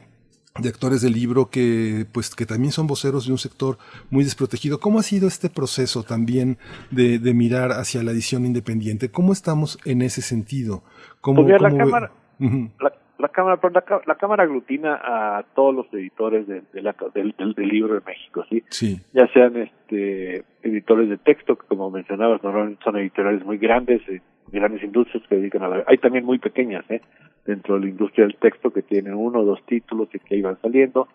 de 0.58 0.68
actores 0.68 1.02
del 1.02 1.12
libro 1.12 1.50
que 1.50 2.04
pues 2.10 2.34
que 2.34 2.44
también 2.44 2.72
son 2.72 2.88
voceros 2.88 3.26
de 3.26 3.32
un 3.32 3.38
sector 3.38 3.78
muy 4.10 4.24
desprotegido. 4.24 4.80
¿Cómo 4.80 4.98
ha 4.98 5.04
sido 5.04 5.28
este 5.28 5.48
proceso 5.48 6.02
también 6.02 6.58
de, 6.90 7.20
de 7.20 7.32
mirar 7.32 7.70
hacia 7.70 8.02
la 8.02 8.10
edición 8.10 8.44
independiente? 8.44 9.08
¿Cómo 9.08 9.32
estamos 9.32 9.78
en 9.84 10.02
ese 10.02 10.20
sentido? 10.20 10.82
¿Cómo, 11.20 11.46
pues 11.46 11.62
la, 11.62 11.76
cámara, 11.76 12.10
la, 12.40 12.92
la 13.18 13.28
cámara 13.28 13.58
la, 13.62 14.02
la, 14.06 14.14
cámara 14.14 14.44
aglutina 14.44 14.94
a 14.94 15.44
todos 15.54 15.74
los 15.74 15.92
editores 15.92 16.46
de, 16.46 16.62
de 16.72 16.82
la, 16.82 16.94
del, 17.14 17.34
del, 17.36 17.54
del, 17.54 17.68
libro 17.68 17.94
de 17.94 18.00
México 18.06 18.44
sí 18.48 18.62
sí. 18.68 19.00
Ya 19.12 19.26
sean 19.32 19.56
este 19.56 20.44
editores 20.62 21.08
de 21.08 21.18
texto 21.18 21.56
que 21.56 21.66
como 21.66 21.90
mencionabas 21.90 22.42
normalmente 22.42 22.82
son 22.84 22.96
editoriales 22.96 23.44
muy 23.44 23.58
grandes 23.58 24.00
eh, 24.08 24.20
grandes 24.52 24.82
industrias 24.82 25.26
que 25.28 25.36
dedican 25.36 25.62
a 25.62 25.68
la 25.68 25.84
hay 25.86 25.98
también 25.98 26.24
muy 26.24 26.38
pequeñas 26.38 26.84
eh 26.90 27.00
dentro 27.48 27.76
de 27.76 27.80
la 27.80 27.88
industria 27.88 28.26
del 28.26 28.36
texto 28.36 28.70
que 28.70 28.82
tienen 28.82 29.14
uno 29.14 29.40
o 29.40 29.44
dos 29.44 29.64
títulos 29.64 30.08
y 30.12 30.18
que 30.18 30.36
iban 30.36 30.60
saliendo. 30.60 31.08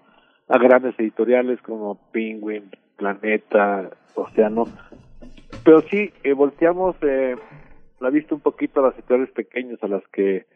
A 0.50 0.58
grandes 0.58 1.00
editoriales 1.00 1.62
como 1.62 2.00
Penguin 2.12 2.72
Planeta 2.98 3.92
Océano. 4.16 4.66
Pero 5.64 5.82
sí 5.84 6.12
eh, 6.24 6.34
volteamos 6.34 6.96
eh, 7.04 7.36
la 8.00 8.10
vista 8.10 8.34
un 8.34 8.42
poquito 8.42 8.80
a 8.80 8.88
las 8.88 8.96
editoriales 8.96 9.32
pequeñas 9.32 9.82
a 9.84 9.88
las 9.88 10.02
que 10.08 10.48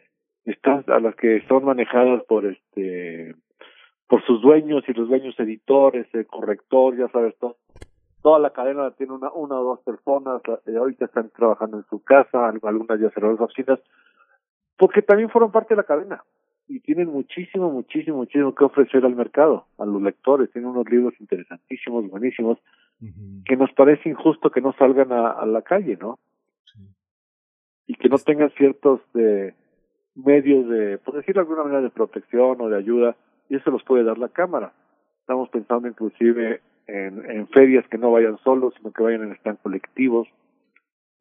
están 0.52 0.84
a 0.88 0.99
las 0.99 1.15
que 1.15 1.44
son 1.48 1.65
manejadas 1.65 2.24
por 2.24 2.45
este 2.45 3.36
por 4.07 4.26
sus 4.26 4.41
dueños 4.41 4.86
y 4.88 4.94
los 4.94 5.10
dueños 5.10 5.38
editores, 5.38 6.07
el 6.14 6.26
corrector, 6.26 6.98
ya 6.98 7.10
sabes 7.10 7.36
todo. 7.40 7.57
Toda 8.22 8.40
la 8.40 8.52
cadena 8.52 8.91
tiene 8.91 9.14
una, 9.14 9.30
una 9.32 9.60
o 9.60 9.64
dos 9.64 9.80
personas, 9.82 10.41
eh, 10.65 10.78
ahorita 10.78 11.06
están 11.06 11.30
trabajando 11.32 11.78
en 11.78 11.84
su 11.90 12.02
casa, 12.02 12.48
algunas 12.48 12.99
ya 13.02 13.10
cerraron 13.10 13.36
las 13.36 13.49
oficinas, 13.49 13.80
porque 14.78 15.02
también 15.02 15.30
fueron 15.30 15.52
parte 15.52 15.74
de 15.74 15.82
la 15.82 15.84
cadena 15.84 16.24
y 16.69 16.80
tienen 16.80 17.07
muchísimo, 17.07 17.69
muchísimo, 17.69 18.18
muchísimo 18.18 18.56
que 18.56 18.64
ofrecer 18.64 19.06
al 19.06 19.15
mercado, 19.15 19.65
a 19.78 19.86
los 19.86 20.02
lectores. 20.02 20.52
Tienen 20.52 20.72
unos 20.72 20.90
libros 20.90 21.14
interesantísimos, 21.19 22.10
buenísimos, 22.10 22.57
que 23.45 23.56
nos 23.56 23.72
parece 23.74 24.10
injusto 24.10 24.52
que 24.52 24.61
no 24.61 24.74
salgan 24.74 25.11
a, 25.11 25.32
a 25.32 25.45
la 25.45 25.61
calle, 25.61 25.98
¿no? 25.98 26.19
Sí. 26.74 26.80
Y 27.88 27.95
que 27.95 28.10
no 28.10 28.18
tengan 28.18 28.52
ciertos 28.52 29.02
de 29.14 29.53
medios 30.18 30.68
de, 30.68 30.98
por 30.98 31.15
decirlo 31.15 31.41
de 31.41 31.48
alguna 31.48 31.64
manera, 31.64 31.81
de 31.81 31.89
protección 31.89 32.60
o 32.60 32.69
de 32.69 32.77
ayuda, 32.77 33.15
y 33.49 33.56
eso 33.56 33.72
los 33.72 33.84
puede 33.84 34.03
dar 34.03 34.18
la 34.18 34.30
Cámara. 34.30 34.73
Estamos 35.22 35.49
pensando 35.49 35.88
inclusive 35.88 36.61
en, 36.88 37.30
en 37.30 37.48
ferias 37.49 37.88
que 37.88 37.98
no 37.98 38.11
vayan 38.11 38.38
solos, 38.39 38.73
sino 38.77 38.91
que 38.91 39.03
vayan 39.03 39.23
en 39.23 39.34
stand 39.34 39.60
colectivos, 39.61 40.27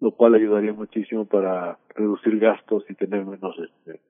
lo 0.00 0.12
cual 0.12 0.34
ayudaría 0.34 0.72
muchísimo 0.72 1.26
para 1.26 1.78
reducir 1.94 2.38
gastos 2.38 2.84
y 2.88 2.94
tener 2.94 3.24
menos 3.24 3.56
este 3.58 4.00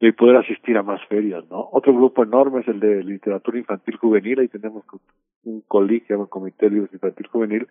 y 0.00 0.12
poder 0.12 0.36
asistir 0.36 0.76
a 0.76 0.82
más 0.82 1.00
ferias, 1.06 1.48
¿no? 1.48 1.66
Otro 1.72 1.94
grupo 1.94 2.24
enorme 2.24 2.60
es 2.60 2.68
el 2.68 2.78
de 2.78 3.02
literatura 3.02 3.58
infantil 3.58 3.96
juvenil, 3.96 4.38
ahí 4.40 4.48
tenemos 4.48 4.84
un 5.44 5.62
colegio, 5.62 6.18
un 6.18 6.26
comité 6.26 6.66
de 6.66 6.72
libros 6.72 6.92
infantil 6.92 7.26
juvenil, 7.28 7.68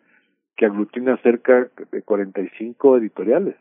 que 0.56 0.66
aglutina 0.66 1.16
cerca 1.18 1.70
de 1.92 2.02
45 2.02 2.98
editoriales 2.98 3.56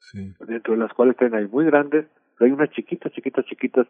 sí. 0.00 0.34
dentro 0.46 0.74
de 0.74 0.80
las 0.80 0.92
cuales 0.92 1.16
también 1.16 1.42
hay 1.42 1.48
muy 1.48 1.64
grandes, 1.66 2.06
pero 2.36 2.46
hay 2.46 2.52
unas 2.52 2.70
chiquitas, 2.70 3.12
chiquitas, 3.12 3.44
chiquitas, 3.46 3.86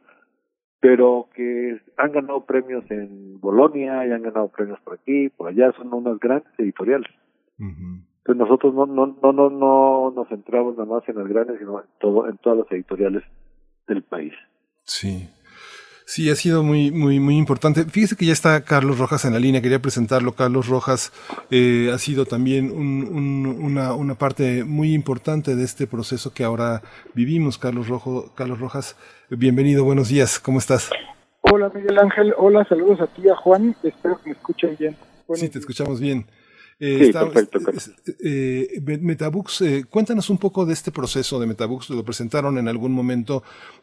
pero 0.81 1.29
que 1.35 1.81
han 1.97 2.13
ganado 2.13 2.45
premios 2.45 2.85
en 2.91 3.41
Bolonia 3.41 4.07
y 4.07 4.13
han 4.13 4.23
ganado 4.23 4.49
premios 4.49 4.81
por 4.81 4.95
aquí, 4.95 5.29
por 5.31 5.49
allá, 5.49 5.73
son 5.73 5.93
unas 5.93 6.19
grandes 6.19 6.53
editoriales. 6.59 7.11
Uh 7.59 7.65
-huh. 7.65 8.05
Entonces 8.19 8.37
nosotros 8.37 8.75
no, 8.75 8.87
no, 8.87 9.17
no, 9.23 9.33
no, 9.33 9.51
no 9.51 10.13
nos 10.15 10.29
centramos 10.29 10.77
nada 10.77 10.89
más 10.89 11.09
en 11.09 11.17
las 11.17 11.27
grandes, 11.27 11.59
sino 11.59 11.81
en, 11.81 11.87
todo, 11.99 12.29
en 12.29 12.37
todas 12.39 12.59
las 12.61 12.73
editoriales 12.73 13.25
del 13.87 14.03
país. 14.03 14.35
Sí. 14.85 15.29
Sí, 16.11 16.29
ha 16.29 16.35
sido 16.35 16.65
muy, 16.65 16.91
muy, 16.91 17.21
muy 17.21 17.37
importante. 17.37 17.85
Fíjese 17.85 18.17
que 18.17 18.27
ya 18.27 18.33
está 18.33 18.63
Carlos 18.63 18.99
Rojas 18.99 19.25
en 19.27 19.33
la 19.33 19.39
línea, 19.39 19.63
quería 19.63 19.81
presentarlo. 19.81 20.33
Carlos 20.33 20.67
Rojas 20.67 21.13
eh, 21.53 21.89
ha 21.95 21.99
sido 21.99 22.27
también 22.27 22.73
un, 22.73 23.05
un, 23.05 23.47
una, 23.47 23.95
una 23.95 24.17
parte 24.17 24.65
muy 24.65 24.93
importante 24.93 25.55
de 25.55 25.63
este 25.63 25.87
proceso 25.87 26.35
que 26.35 26.43
ahora 26.43 26.83
vivimos. 27.15 27.59
Carlos, 27.59 27.87
Rojo, 27.87 28.33
Carlos 28.35 28.59
Rojas, 28.59 28.97
bienvenido, 29.29 29.85
buenos 29.85 30.09
días, 30.09 30.41
¿cómo 30.41 30.59
estás? 30.59 30.91
Hola 31.43 31.71
Miguel 31.73 31.97
Ángel, 32.01 32.35
hola, 32.37 32.67
saludos 32.69 33.01
a 33.03 33.07
ti, 33.07 33.29
a 33.29 33.37
Juan, 33.37 33.77
espero 33.81 34.21
que 34.21 34.31
me 34.31 34.33
escuchen 34.33 34.77
bien. 34.81 34.97
Buenos 35.29 35.41
sí, 35.41 35.49
te 35.49 35.61
escuchamos 35.61 36.01
bien. 36.01 36.27
Eh, 36.83 36.97
sí, 36.99 37.05
está, 37.05 37.29
perfecto, 37.29 37.59
eh, 38.25 38.81
Metabooks, 38.81 39.61
eh, 39.61 39.85
cuéntanos 39.85 40.31
un 40.31 40.39
poco 40.39 40.65
de 40.65 40.73
este 40.73 40.91
proceso 40.91 41.39
de 41.39 41.47
Metabooks. 41.47 41.91
Lo 41.91 42.03
presentaron 42.03 42.57
en 42.57 42.69
algún 42.69 42.93
momento, 42.93 43.43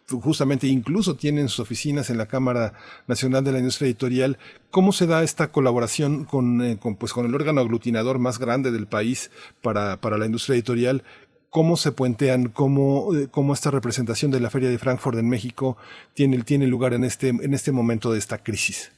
justamente 0.09 0.65
incluso 0.65 1.15
tienen 1.15 1.47
sus 1.47 1.59
oficinas 1.59 2.09
en 2.09 2.17
la 2.17 2.25
Cámara 2.25 2.73
Nacional 3.05 3.43
de 3.43 3.51
la 3.51 3.59
Industria 3.59 3.85
Editorial. 3.85 4.39
¿Cómo 4.71 4.93
se 4.93 5.05
da 5.05 5.21
esta 5.21 5.51
colaboración 5.51 6.25
con, 6.25 6.63
eh, 6.63 6.79
con, 6.79 6.95
pues, 6.95 7.13
con 7.13 7.27
el 7.27 7.35
órgano 7.35 7.61
aglutinador 7.61 8.17
más 8.17 8.39
grande 8.39 8.71
del 8.71 8.87
país 8.87 9.29
para, 9.61 10.01
para 10.01 10.17
la 10.17 10.25
industria 10.25 10.55
editorial? 10.55 11.03
¿Cómo 11.51 11.77
se 11.77 11.91
puentean? 11.91 12.49
¿Cómo, 12.49 13.09
cómo 13.29 13.53
esta 13.53 13.69
representación 13.69 14.31
de 14.31 14.39
la 14.39 14.49
Feria 14.49 14.69
de 14.69 14.79
Frankfurt 14.79 15.19
en 15.19 15.29
México 15.29 15.77
tiene, 16.15 16.41
tiene 16.41 16.65
lugar 16.65 16.93
en 16.93 17.03
este, 17.03 17.29
en 17.29 17.53
este 17.53 17.71
momento 17.71 18.11
de 18.11 18.17
esta 18.17 18.39
crisis? 18.39 18.91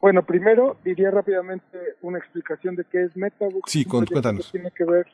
Bueno, 0.00 0.24
primero 0.24 0.76
diría 0.84 1.10
rápidamente 1.10 1.78
una 2.00 2.18
explicación 2.18 2.74
de 2.74 2.84
qué 2.84 3.04
es 3.04 3.16
Metabooks. 3.16 3.70
Sí, 3.70 3.84
cuéntanos. 3.84 4.50
Tiene 4.50 4.70
que 4.70 4.84
ver 4.84 5.06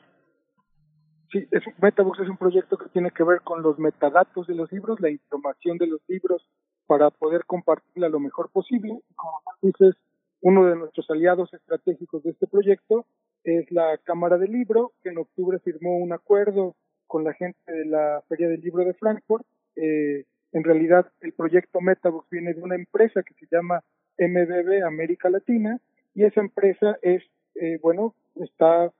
Sí, 1.31 1.45
es, 1.51 1.63
Metabooks 1.81 2.21
es 2.21 2.29
un 2.29 2.37
proyecto 2.37 2.77
que 2.77 2.89
tiene 2.89 3.11
que 3.11 3.23
ver 3.23 3.41
con 3.41 3.61
los 3.61 3.77
metadatos 3.79 4.47
de 4.47 4.55
los 4.55 4.71
libros, 4.71 5.01
la 5.01 5.09
información 5.09 5.77
de 5.77 5.87
los 5.87 6.01
libros 6.07 6.47
para 6.85 7.09
poder 7.09 7.43
compartirla 7.45 8.07
lo 8.07 8.19
mejor 8.19 8.49
posible. 8.49 9.01
Como 9.15 9.41
dices, 9.61 9.95
uno 10.41 10.65
de 10.65 10.77
nuestros 10.77 11.09
aliados 11.09 11.53
estratégicos 11.53 12.23
de 12.23 12.31
este 12.31 12.47
proyecto 12.47 13.05
es 13.43 13.69
la 13.71 13.97
Cámara 14.03 14.37
del 14.37 14.53
Libro, 14.53 14.93
que 15.03 15.09
en 15.09 15.17
octubre 15.17 15.59
firmó 15.59 15.97
un 15.97 16.13
acuerdo 16.13 16.75
con 17.07 17.25
la 17.25 17.33
gente 17.33 17.71
de 17.71 17.85
la 17.85 18.23
Feria 18.29 18.47
del 18.47 18.61
Libro 18.61 18.85
de 18.85 18.93
Frankfurt. 18.93 19.45
Eh, 19.75 20.25
en 20.53 20.63
realidad, 20.63 21.11
el 21.19 21.33
proyecto 21.33 21.81
Metabooks 21.81 22.29
viene 22.29 22.53
de 22.53 22.61
una 22.61 22.75
empresa 22.75 23.21
que 23.21 23.33
se 23.33 23.47
llama 23.51 23.83
MBB 24.17 24.83
América 24.85 25.29
Latina 25.29 25.79
y 26.13 26.23
esa 26.23 26.41
empresa 26.41 26.97
es, 27.01 27.23
eh, 27.55 27.79
bueno, 27.81 28.15
está 28.35 28.91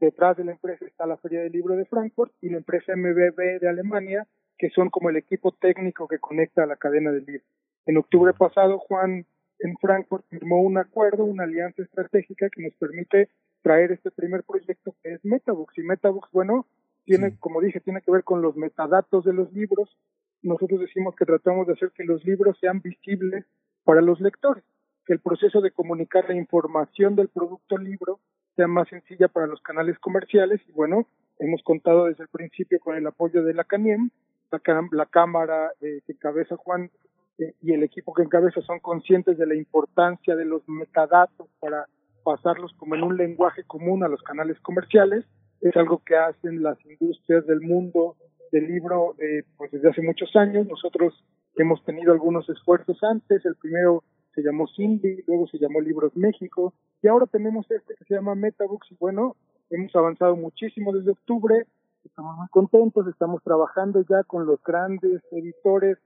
detrás 0.00 0.36
de 0.36 0.44
la 0.44 0.52
empresa 0.52 0.84
está 0.84 1.06
la 1.06 1.16
Feria 1.16 1.40
del 1.40 1.52
Libro 1.52 1.76
de 1.76 1.84
Frankfurt 1.84 2.32
y 2.40 2.50
la 2.50 2.58
empresa 2.58 2.94
MBB 2.94 3.60
de 3.60 3.68
Alemania, 3.68 4.26
que 4.56 4.70
son 4.70 4.90
como 4.90 5.10
el 5.10 5.16
equipo 5.16 5.52
técnico 5.52 6.06
que 6.08 6.18
conecta 6.18 6.62
a 6.62 6.66
la 6.66 6.76
cadena 6.76 7.10
del 7.12 7.24
libro. 7.24 7.44
En 7.86 7.96
octubre 7.96 8.32
pasado, 8.32 8.78
Juan 8.78 9.24
en 9.60 9.76
Frankfurt 9.78 10.24
firmó 10.28 10.62
un 10.62 10.78
acuerdo, 10.78 11.24
una 11.24 11.44
alianza 11.44 11.82
estratégica 11.82 12.48
que 12.50 12.62
nos 12.62 12.74
permite 12.74 13.28
traer 13.62 13.92
este 13.92 14.10
primer 14.10 14.44
proyecto 14.44 14.94
que 15.02 15.14
es 15.14 15.24
Metabooks. 15.24 15.78
Y 15.78 15.82
Metabooks, 15.82 16.30
bueno, 16.32 16.66
tiene, 17.04 17.36
como 17.38 17.60
dije, 17.60 17.80
tiene 17.80 18.02
que 18.02 18.10
ver 18.10 18.22
con 18.22 18.42
los 18.42 18.56
metadatos 18.56 19.24
de 19.24 19.32
los 19.32 19.52
libros. 19.52 19.96
Nosotros 20.42 20.80
decimos 20.80 21.16
que 21.16 21.24
tratamos 21.24 21.66
de 21.66 21.72
hacer 21.72 21.90
que 21.90 22.04
los 22.04 22.24
libros 22.24 22.56
sean 22.60 22.80
visibles 22.80 23.44
para 23.88 24.02
los 24.02 24.20
lectores, 24.20 24.62
que 25.06 25.14
el 25.14 25.20
proceso 25.20 25.62
de 25.62 25.70
comunicar 25.70 26.28
la 26.28 26.34
información 26.34 27.16
del 27.16 27.28
producto 27.28 27.78
libro 27.78 28.20
sea 28.54 28.66
más 28.66 28.86
sencilla 28.88 29.28
para 29.28 29.46
los 29.46 29.62
canales 29.62 29.98
comerciales. 29.98 30.60
Y 30.68 30.72
bueno, 30.72 31.06
hemos 31.38 31.62
contado 31.62 32.04
desde 32.04 32.24
el 32.24 32.28
principio 32.28 32.80
con 32.80 32.96
el 32.98 33.06
apoyo 33.06 33.42
de 33.42 33.54
la 33.54 33.64
CANIEM, 33.64 34.10
la, 34.52 34.60
la 34.92 35.06
Cámara 35.06 35.72
eh, 35.80 36.02
que 36.04 36.12
encabeza 36.12 36.58
Juan 36.58 36.90
eh, 37.38 37.54
y 37.62 37.72
el 37.72 37.82
equipo 37.82 38.12
que 38.12 38.24
encabeza 38.24 38.60
son 38.60 38.78
conscientes 38.80 39.38
de 39.38 39.46
la 39.46 39.54
importancia 39.54 40.36
de 40.36 40.44
los 40.44 40.68
metadatos 40.68 41.48
para 41.58 41.86
pasarlos 42.24 42.74
como 42.74 42.94
en 42.94 43.04
un 43.04 43.16
lenguaje 43.16 43.64
común 43.64 44.04
a 44.04 44.08
los 44.08 44.22
canales 44.22 44.60
comerciales. 44.60 45.24
Es 45.62 45.74
algo 45.78 46.02
que 46.04 46.14
hacen 46.14 46.62
las 46.62 46.76
industrias 46.84 47.46
del 47.46 47.62
mundo 47.62 48.16
del 48.52 48.68
libro 48.68 49.14
eh, 49.18 49.44
pues 49.56 49.70
desde 49.70 49.88
hace 49.88 50.02
muchos 50.02 50.36
años. 50.36 50.66
Nosotros 50.66 51.14
hemos 51.62 51.84
tenido 51.84 52.12
algunos 52.12 52.48
esfuerzos 52.48 53.02
antes. 53.02 53.44
El 53.44 53.56
primero 53.56 54.04
se 54.34 54.42
llamó 54.42 54.66
Cindy, 54.68 55.22
luego 55.26 55.46
se 55.48 55.58
llamó 55.58 55.80
Libros 55.80 56.16
México 56.16 56.72
y 57.02 57.08
ahora 57.08 57.26
tenemos 57.26 57.70
este 57.70 57.94
que 57.94 58.04
se 58.04 58.14
llama 58.14 58.34
Metabooks 58.34 58.92
y 58.92 58.96
bueno, 59.00 59.36
hemos 59.70 59.94
avanzado 59.96 60.36
muchísimo 60.36 60.92
desde 60.92 61.12
octubre. 61.12 61.66
Estamos 62.04 62.36
muy 62.36 62.48
contentos, 62.48 63.06
estamos 63.08 63.42
trabajando 63.42 64.04
ya 64.08 64.22
con 64.24 64.46
los 64.46 64.62
grandes 64.62 65.22
editores 65.32 65.98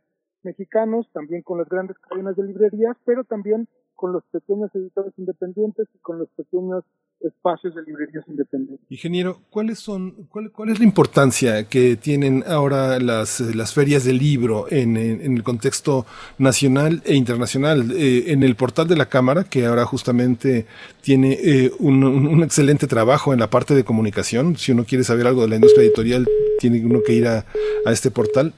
mexicanos, 0.43 1.07
también 1.13 1.43
con 1.43 1.59
las 1.59 1.69
grandes 1.69 1.99
cadenas 1.99 2.37
de 2.37 2.45
librerías, 2.45 2.97
pero 3.05 3.25
también 3.25 3.69
con 3.95 4.13
los 4.13 4.25
pequeños 4.33 4.75
editores 4.75 5.13
independientes 5.17 5.87
y 5.95 5.99
con 5.99 6.19
los 6.19 6.29
pequeños 6.31 6.85
espacios 7.25 7.75
de 7.75 7.83
librerías 7.83 8.25
independientes. 8.29 8.87
Ingeniero, 8.91 9.41
¿cuáles 9.51 9.79
son, 9.79 10.27
cuál, 10.29 10.51
cuál 10.51 10.71
es 10.71 10.79
la 10.79 10.85
importancia 10.85 11.69
que 11.69 11.97
tienen 11.97 12.45
ahora 12.47 12.99
las, 12.99 13.41
las 13.41 13.73
ferias 13.73 14.05
del 14.05 14.19
libro 14.19 14.67
en, 14.71 14.97
en, 14.97 15.37
el 15.37 15.43
contexto 15.43 16.07
nacional 16.39 17.03
e 17.05 17.15
internacional? 17.15 17.93
Eh, 17.93 18.33
en 18.33 18.43
el 18.43 18.57
portal 18.57 18.89
de 18.89 18.97
la 18.97 19.09
Cámara, 19.09 19.45
que 19.45 19.67
ahora 19.67 19.85
justamente 19.85 20.67
tiene 21.01 21.39
eh, 21.43 21.73
un, 21.79 22.05
un, 22.05 22.43
excelente 22.43 22.87
trabajo 22.87 23.33
en 23.33 23.41
la 23.41 23.51
parte 23.51 23.75
de 23.75 23.85
comunicación, 23.85 24.57
si 24.57 24.73
uno 24.73 24.85
quiere 24.85 25.05
saber 25.05 25.27
algo 25.27 25.43
de 25.43 25.49
la 25.49 25.57
industria 25.57 25.85
editorial, 25.85 26.29
tiene 26.59 26.85
uno 26.85 27.01
que 27.05 27.15
ir 27.15 27.27
a, 27.27 27.47
a 27.85 27.93
este 27.93 28.11
portal. 28.11 28.53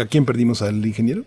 ¿A 0.00 0.04
quién 0.06 0.24
perdimos? 0.24 0.62
¿Al 0.62 0.84
ingeniero? 0.84 1.24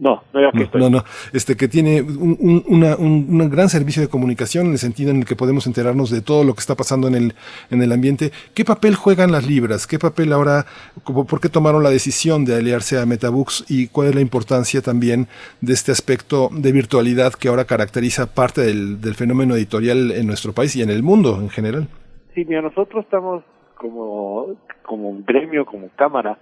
No, 0.00 0.22
no, 0.32 0.40
no, 0.40 0.70
no, 0.72 0.90
no, 0.90 1.04
este 1.34 1.58
que 1.58 1.68
tiene 1.68 2.00
un, 2.00 2.64
una, 2.66 2.96
un, 2.96 3.50
gran 3.50 3.68
servicio 3.68 4.00
de 4.00 4.08
comunicación 4.08 4.64
en 4.64 4.72
el 4.72 4.78
sentido 4.78 5.10
en 5.10 5.18
el 5.18 5.24
que 5.26 5.36
podemos 5.36 5.66
enterarnos 5.66 6.08
de 6.08 6.22
todo 6.22 6.42
lo 6.42 6.54
que 6.54 6.60
está 6.60 6.74
pasando 6.74 7.06
en 7.06 7.14
el, 7.14 7.34
en 7.70 7.82
el 7.82 7.92
ambiente. 7.92 8.32
¿Qué 8.54 8.64
papel 8.64 8.94
juegan 8.94 9.30
las 9.30 9.46
libras? 9.46 9.86
¿Qué 9.86 9.98
papel 9.98 10.32
ahora, 10.32 10.64
por 11.04 11.38
qué 11.38 11.50
tomaron 11.50 11.82
la 11.82 11.90
decisión 11.90 12.46
de 12.46 12.56
aliarse 12.56 12.98
a 12.98 13.04
Metabooks 13.04 13.66
y 13.68 13.88
cuál 13.88 14.08
es 14.08 14.14
la 14.14 14.22
importancia 14.22 14.80
también 14.80 15.28
de 15.60 15.74
este 15.74 15.92
aspecto 15.92 16.48
de 16.50 16.72
virtualidad 16.72 17.34
que 17.34 17.48
ahora 17.48 17.66
caracteriza 17.66 18.34
parte 18.34 18.62
del, 18.62 19.02
del 19.02 19.14
fenómeno 19.14 19.54
editorial 19.54 20.12
en 20.12 20.26
nuestro 20.26 20.54
país 20.54 20.74
y 20.76 20.82
en 20.82 20.88
el 20.88 21.02
mundo 21.02 21.38
en 21.42 21.50
general? 21.50 21.88
Sí, 22.34 22.46
mira, 22.46 22.62
nosotros 22.62 23.04
estamos 23.04 23.44
como, 23.76 24.56
como 24.82 25.10
un 25.10 25.26
gremio, 25.26 25.66
como 25.66 25.90
cámara, 25.94 26.38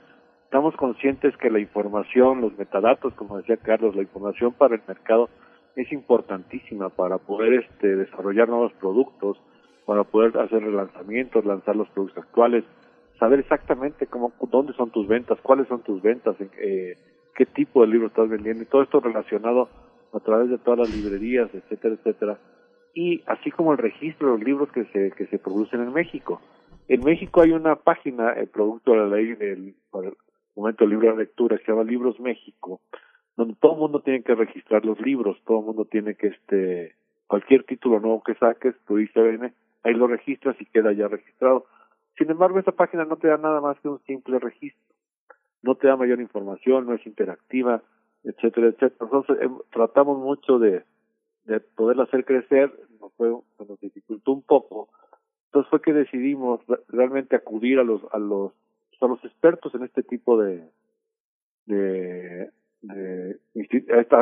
Estamos 0.48 0.74
conscientes 0.76 1.36
que 1.36 1.50
la 1.50 1.60
información, 1.60 2.40
los 2.40 2.56
metadatos, 2.56 3.12
como 3.16 3.36
decía 3.36 3.58
Carlos, 3.58 3.94
la 3.94 4.00
información 4.00 4.54
para 4.54 4.76
el 4.76 4.80
mercado 4.88 5.28
es 5.76 5.92
importantísima 5.92 6.88
para 6.88 7.18
poder 7.18 7.52
este, 7.64 7.96
desarrollar 7.96 8.48
nuevos 8.48 8.72
productos, 8.80 9.36
para 9.84 10.04
poder 10.04 10.38
hacer 10.38 10.62
relanzamientos, 10.62 11.44
lanzar 11.44 11.76
los 11.76 11.86
productos 11.90 12.24
actuales, 12.24 12.64
saber 13.18 13.40
exactamente 13.40 14.06
cómo, 14.06 14.32
dónde 14.50 14.72
son 14.72 14.90
tus 14.90 15.06
ventas, 15.06 15.38
cuáles 15.42 15.68
son 15.68 15.82
tus 15.82 16.00
ventas, 16.00 16.34
eh, 16.40 16.96
qué 17.34 17.44
tipo 17.44 17.82
de 17.82 17.88
libro 17.88 18.06
estás 18.06 18.30
vendiendo 18.30 18.62
y 18.62 18.66
todo 18.66 18.80
esto 18.80 19.00
relacionado 19.00 19.68
a 20.14 20.20
través 20.20 20.48
de 20.48 20.56
todas 20.56 20.78
las 20.78 20.96
librerías, 20.96 21.50
etcétera, 21.52 21.96
etcétera. 21.96 22.38
Y 22.94 23.22
así 23.26 23.50
como 23.50 23.72
el 23.72 23.78
registro 23.78 24.28
de 24.28 24.38
los 24.38 24.42
libros 24.42 24.72
que 24.72 24.86
se, 24.86 25.10
que 25.10 25.26
se 25.26 25.38
producen 25.38 25.82
en 25.82 25.92
México. 25.92 26.40
En 26.88 27.04
México 27.04 27.42
hay 27.42 27.52
una 27.52 27.76
página, 27.76 28.32
el 28.32 28.48
producto 28.48 28.92
de 28.92 28.96
la 28.96 29.08
ley 29.08 29.34
del, 29.34 29.74
momento 30.58 30.84
del 30.84 30.90
libro 30.90 31.10
de 31.10 31.24
lectura 31.24 31.56
que 31.56 31.64
se 31.64 31.72
llama 31.72 31.84
Libros 31.84 32.18
México, 32.20 32.80
donde 33.36 33.54
todo 33.60 33.74
el 33.74 33.78
mundo 33.78 34.00
tiene 34.00 34.22
que 34.22 34.34
registrar 34.34 34.84
los 34.84 35.00
libros, 35.00 35.40
todo 35.44 35.60
el 35.60 35.66
mundo 35.66 35.84
tiene 35.84 36.14
que, 36.16 36.28
este, 36.28 36.96
cualquier 37.26 37.64
título 37.64 38.00
nuevo 38.00 38.22
que 38.22 38.34
saques, 38.34 38.74
tu 38.86 38.98
ICBN, 38.98 39.52
ahí 39.84 39.94
lo 39.94 40.08
registras 40.08 40.60
y 40.60 40.66
queda 40.66 40.92
ya 40.92 41.06
registrado. 41.08 41.66
Sin 42.16 42.30
embargo, 42.30 42.58
esta 42.58 42.72
página 42.72 43.04
no 43.04 43.16
te 43.16 43.28
da 43.28 43.36
nada 43.36 43.60
más 43.60 43.78
que 43.80 43.88
un 43.88 44.00
simple 44.00 44.40
registro, 44.40 44.94
no 45.62 45.76
te 45.76 45.86
da 45.86 45.96
mayor 45.96 46.20
información, 46.20 46.86
no 46.86 46.94
es 46.94 47.06
interactiva, 47.06 47.82
etcétera, 48.24 48.68
etcétera. 48.68 48.96
Entonces, 49.00 49.36
em, 49.40 49.56
tratamos 49.70 50.18
mucho 50.18 50.58
de, 50.58 50.82
de 51.44 51.60
poderla 51.60 52.04
hacer 52.04 52.24
crecer, 52.24 52.72
nos 53.00 53.12
fue, 53.14 53.28
nos 53.28 53.80
dificultó 53.80 54.32
un 54.32 54.42
poco. 54.42 54.88
Entonces 55.46 55.70
fue 55.70 55.80
que 55.80 55.92
decidimos 55.92 56.60
realmente 56.88 57.36
acudir 57.36 57.78
a 57.78 57.84
los, 57.84 58.02
a 58.12 58.18
los 58.18 58.52
son 58.98 59.10
los 59.10 59.24
expertos 59.24 59.74
en 59.74 59.84
este 59.84 60.02
tipo 60.02 60.40
de, 60.40 60.62
de, 61.66 62.50
de 62.82 63.38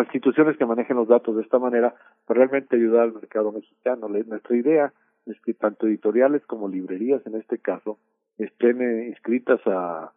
instituciones 0.04 0.56
que 0.56 0.66
manejen 0.66 0.96
los 0.96 1.08
datos 1.08 1.36
de 1.36 1.42
esta 1.42 1.58
manera 1.58 1.94
para 2.26 2.38
realmente 2.38 2.76
ayudar 2.76 3.02
al 3.02 3.14
mercado 3.14 3.52
mexicano. 3.52 4.08
nuestra 4.08 4.56
idea 4.56 4.92
es 5.26 5.40
que 5.40 5.54
tanto 5.54 5.86
editoriales 5.86 6.44
como 6.46 6.68
librerías 6.68 7.26
en 7.26 7.36
este 7.36 7.58
caso 7.58 7.98
estén 8.38 8.80
eh, 8.80 9.08
inscritas 9.08 9.60
a, 9.66 10.12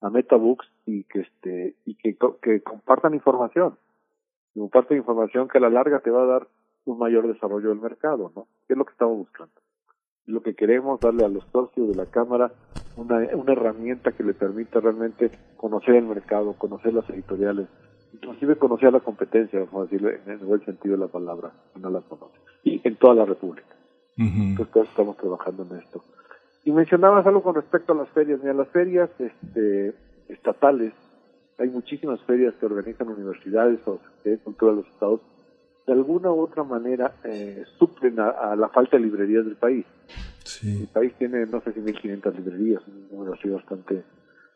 a 0.00 0.10
Metabooks 0.10 0.66
y 0.86 1.04
que 1.04 1.20
este 1.20 1.74
y 1.84 1.94
que, 1.96 2.16
que 2.40 2.62
compartan 2.62 3.14
información 3.14 3.76
compartan 4.54 4.96
información 4.96 5.48
que 5.48 5.58
a 5.58 5.60
la 5.60 5.70
larga 5.70 6.00
te 6.00 6.10
va 6.10 6.22
a 6.22 6.26
dar 6.26 6.48
un 6.84 6.98
mayor 6.98 7.26
desarrollo 7.26 7.70
del 7.70 7.80
mercado, 7.80 8.30
¿no? 8.36 8.46
Que 8.66 8.74
es 8.74 8.78
lo 8.78 8.84
que 8.84 8.92
estamos 8.92 9.16
buscando 9.16 9.63
lo 10.26 10.42
que 10.42 10.54
queremos 10.54 11.00
darle 11.00 11.24
a 11.24 11.28
los 11.28 11.44
socios 11.52 11.88
de 11.88 11.94
la 11.94 12.06
Cámara 12.06 12.52
una, 12.96 13.18
una 13.34 13.52
herramienta 13.52 14.12
que 14.12 14.24
le 14.24 14.34
permita 14.34 14.80
realmente 14.80 15.30
conocer 15.56 15.96
el 15.96 16.06
mercado, 16.06 16.54
conocer 16.54 16.94
las 16.94 17.08
editoriales, 17.10 17.66
inclusive 18.12 18.56
conocer 18.56 18.92
la 18.92 19.00
competencia, 19.00 19.60
vamos 19.60 19.82
a 19.82 19.84
decirlo 19.84 20.10
en 20.10 20.30
el 20.30 20.38
buen 20.38 20.64
sentido 20.64 20.96
de 20.96 21.00
la 21.00 21.08
palabra, 21.08 21.52
no 21.78 21.90
la 21.90 22.00
conoce, 22.00 22.38
y 22.62 22.80
en 22.84 22.96
toda 22.96 23.14
la 23.14 23.24
República. 23.24 23.74
Entonces 24.16 24.88
estamos 24.88 25.16
trabajando 25.16 25.66
en 25.68 25.80
esto. 25.80 26.04
Y 26.64 26.70
mencionabas 26.70 27.26
algo 27.26 27.42
con 27.42 27.56
respecto 27.56 27.92
a 27.92 27.96
las 27.96 28.08
ferias. 28.10 28.40
Mira, 28.40 28.54
las 28.54 28.68
ferias 28.68 29.10
este, 29.18 29.92
estatales, 30.28 30.92
hay 31.58 31.68
muchísimas 31.68 32.22
ferias 32.22 32.54
que 32.54 32.66
organizan 32.66 33.08
universidades 33.08 33.80
o 33.86 34.00
de 34.24 34.38
cultura 34.38 34.72
de 34.72 34.78
los 34.78 34.86
estados 34.86 35.20
de 35.86 35.92
alguna 35.92 36.30
u 36.30 36.40
otra 36.40 36.64
manera 36.64 37.12
eh, 37.24 37.64
suplen 37.78 38.18
a, 38.18 38.56
la 38.56 38.68
falta 38.70 38.96
de 38.96 39.02
librerías 39.02 39.44
del 39.44 39.56
país. 39.56 39.84
El 40.62 40.88
país 40.88 41.12
tiene, 41.18 41.46
no 41.46 41.60
sé 41.62 41.72
si 41.72 41.80
1.500 41.80 42.34
librerías, 42.36 42.82
un 42.86 43.08
número 43.10 43.34
así 43.34 43.48
bastante, 43.48 44.04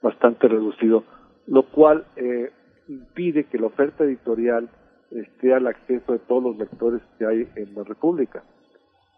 bastante 0.03 0.49
reducido, 0.49 1.05
lo 1.47 1.65
cual 1.65 2.07
eh, 2.17 2.51
impide 2.89 3.45
que 3.45 3.59
la 3.59 3.67
oferta 3.67 4.05
editorial 4.05 4.69
esté 5.11 5.55
al 5.55 5.67
acceso 5.67 6.13
de 6.13 6.19
todos 6.21 6.43
los 6.43 6.59
lectores 6.59 7.01
que 7.19 7.27
hay 7.27 7.49
en 7.57 7.75
la 7.75 7.85
República. 7.85 8.43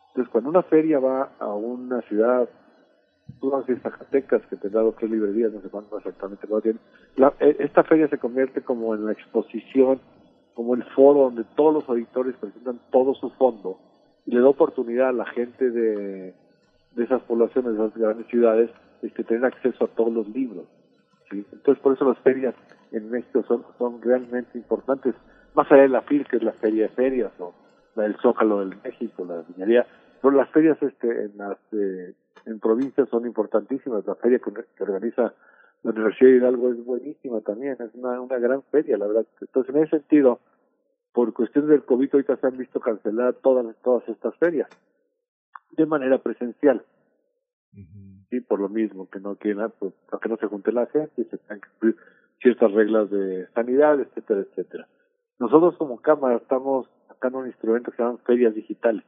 Entonces, 0.09 0.31
cuando 0.31 0.51
una 0.51 0.63
feria 0.63 0.99
va 0.99 1.33
a 1.39 1.55
una 1.55 2.03
ciudad, 2.03 2.49
tú 3.41 3.51
vas 3.51 3.69
a 3.69 3.77
Zacatecas, 3.81 4.43
que 4.47 4.57
tendrá 4.57 4.83
dos 4.83 4.97
tres 4.97 5.11
librerías, 5.11 5.53
no 5.53 5.61
sé 5.61 5.69
cuánto 5.69 5.99
exactamente 5.99 6.47
lo 6.49 6.61
tiene, 6.61 6.79
la, 7.17 7.33
eh, 7.41 7.57
esta 7.61 7.85
feria 7.85 8.09
se 8.09 8.19
convierte 8.19 8.63
como 8.63 8.95
en 8.95 9.07
la 9.07 9.13
exposición 9.13 10.01
como 10.55 10.75
el 10.75 10.85
foro 10.95 11.23
donde 11.23 11.45
todos 11.57 11.75
los 11.75 11.89
auditores 11.89 12.37
presentan 12.37 12.81
todo 12.91 13.15
su 13.15 13.31
fondo 13.31 13.79
y 14.27 14.33
le 14.33 14.41
da 14.41 14.49
oportunidad 14.49 15.09
a 15.09 15.13
la 15.13 15.27
gente 15.27 15.71
de, 15.71 16.35
de 16.93 17.05
esas 17.05 17.23
poblaciones, 17.23 17.73
de 17.73 17.87
esas 17.87 17.97
grandes 17.97 18.27
ciudades, 18.27 18.71
este, 19.03 19.25
tener 19.25 19.45
acceso 19.45 19.85
a 19.85 19.89
todos 19.89 20.13
los 20.13 20.29
libros. 20.29 20.67
Entonces, 21.31 21.81
por 21.83 21.95
eso 21.95 22.05
las 22.09 22.19
ferias 22.19 22.55
en 22.93 23.11
México 23.11 23.45
son, 23.47 23.65
son 23.79 24.03
realmente 24.03 24.59
importantes, 24.59 25.15
más 25.55 25.71
allá 25.71 25.83
de 25.83 25.89
la 25.89 26.03
FIL, 26.03 26.27
que 26.27 26.37
es 26.37 26.43
la 26.43 26.53
feria 26.53 26.85
de 26.85 26.89
ferias, 26.91 27.33
o 27.39 27.55
la 27.95 28.05
del 28.05 28.17
Zócalo 28.17 28.61
del 28.61 28.77
México, 28.83 29.25
la 29.25 29.43
viñería, 29.43 29.87
pero 30.21 30.35
las 30.35 30.51
ferias 30.51 30.81
este, 30.83 31.27
en 31.27 31.39
las 31.39 31.57
eh, 31.73 32.15
en 32.47 32.61
provincias 32.61 33.09
son 33.09 33.27
importantísimas. 33.27 34.07
La 34.07 34.15
feria 34.17 34.39
que, 34.39 34.83
organiza 34.83 35.33
la 35.83 35.91
Universidad 35.91 36.31
de 36.31 36.37
Hidalgo 36.37 36.71
es 36.71 36.85
buenísima 36.85 37.41
también, 37.41 37.77
es 37.81 37.95
una, 37.95 38.21
una 38.21 38.39
gran 38.39 38.63
feria, 38.65 38.99
la 38.99 39.07
verdad. 39.07 39.27
Entonces, 39.41 39.75
en 39.75 39.83
ese 39.83 39.99
sentido, 39.99 40.41
por 41.13 41.33
cuestiones 41.33 41.71
del 41.71 41.85
COVID, 41.85 42.11
ahorita 42.13 42.37
se 42.37 42.47
han 42.47 42.59
visto 42.59 42.81
cancelar 42.81 43.35
todas, 43.35 43.75
todas 43.83 44.09
estas 44.09 44.35
ferias 44.37 44.69
de 45.73 45.87
manera 45.87 46.19
presencial. 46.19 46.85
Sí, 48.29 48.41
por 48.41 48.61
lo 48.61 48.69
mismo, 48.69 49.09
que 49.09 49.21
no 49.21 49.37
quieren, 49.37 49.73
pues, 49.79 49.93
para 50.09 50.21
que 50.21 50.29
no 50.29 50.37
se 50.37 50.47
junte 50.47 50.73
la 50.73 50.87
gente 50.87 51.25
se 51.25 51.39
tengan 51.39 51.61
que 51.61 51.69
cumplir 51.69 51.97
ciertas 52.41 52.73
reglas 52.73 53.11
de 53.11 53.47
sanidad, 53.55 54.01
etcétera, 54.01 54.41
etcétera. 54.41 54.89
Nosotros 55.39 55.77
como 55.77 56.01
Cámara 56.01 56.37
estamos 56.37 56.89
sacando 57.09 57.39
un 57.39 57.47
instrumento 57.47 57.91
que 57.91 57.97
se 57.97 58.03
llaman 58.03 58.19
ferias 58.19 58.55
digitales, 58.55 59.05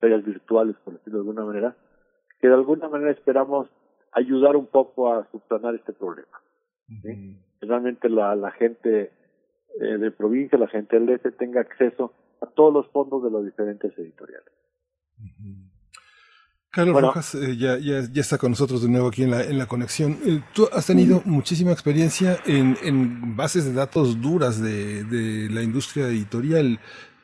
ferias 0.00 0.24
virtuales, 0.24 0.76
por 0.84 0.94
decirlo 0.94 1.18
de 1.18 1.28
alguna 1.28 1.44
manera, 1.44 1.76
que 2.40 2.48
de 2.48 2.54
alguna 2.54 2.88
manera 2.88 3.10
esperamos 3.10 3.68
ayudar 4.12 4.56
un 4.56 4.66
poco 4.66 5.12
a 5.12 5.26
subsanar 5.30 5.74
este 5.74 5.92
problema. 5.92 6.40
Realmente 7.60 8.08
la, 8.08 8.34
la 8.36 8.50
gente 8.50 9.12
eh, 9.80 9.98
de 9.98 10.10
provincia, 10.10 10.58
la 10.58 10.68
gente 10.68 10.98
del 10.98 11.06
DF 11.06 11.36
tenga 11.38 11.60
acceso 11.60 12.12
a 12.40 12.46
todos 12.46 12.72
los 12.72 12.88
fondos 12.88 13.22
de 13.22 13.30
los 13.30 13.44
diferentes 13.44 13.96
editoriales. 13.96 14.52
Carlos 16.70 17.02
Rojas 17.02 17.34
eh, 17.34 17.56
ya, 17.56 17.76
ya, 17.78 18.00
ya, 18.10 18.20
está 18.20 18.38
con 18.38 18.52
nosotros 18.52 18.82
de 18.82 18.88
nuevo 18.88 19.08
aquí 19.08 19.24
en 19.24 19.30
la, 19.30 19.42
en 19.44 19.58
la 19.58 19.66
conexión. 19.66 20.18
Eh, 20.24 20.40
tú 20.54 20.68
has 20.72 20.86
tenido 20.86 21.20
muchísima 21.26 21.70
experiencia 21.70 22.38
en, 22.46 22.76
en, 22.82 23.36
bases 23.36 23.66
de 23.66 23.74
datos 23.74 24.20
duras 24.22 24.60
de, 24.60 25.04
de 25.04 25.50
la 25.50 25.62
industria 25.62 26.06
editorial. 26.08 26.80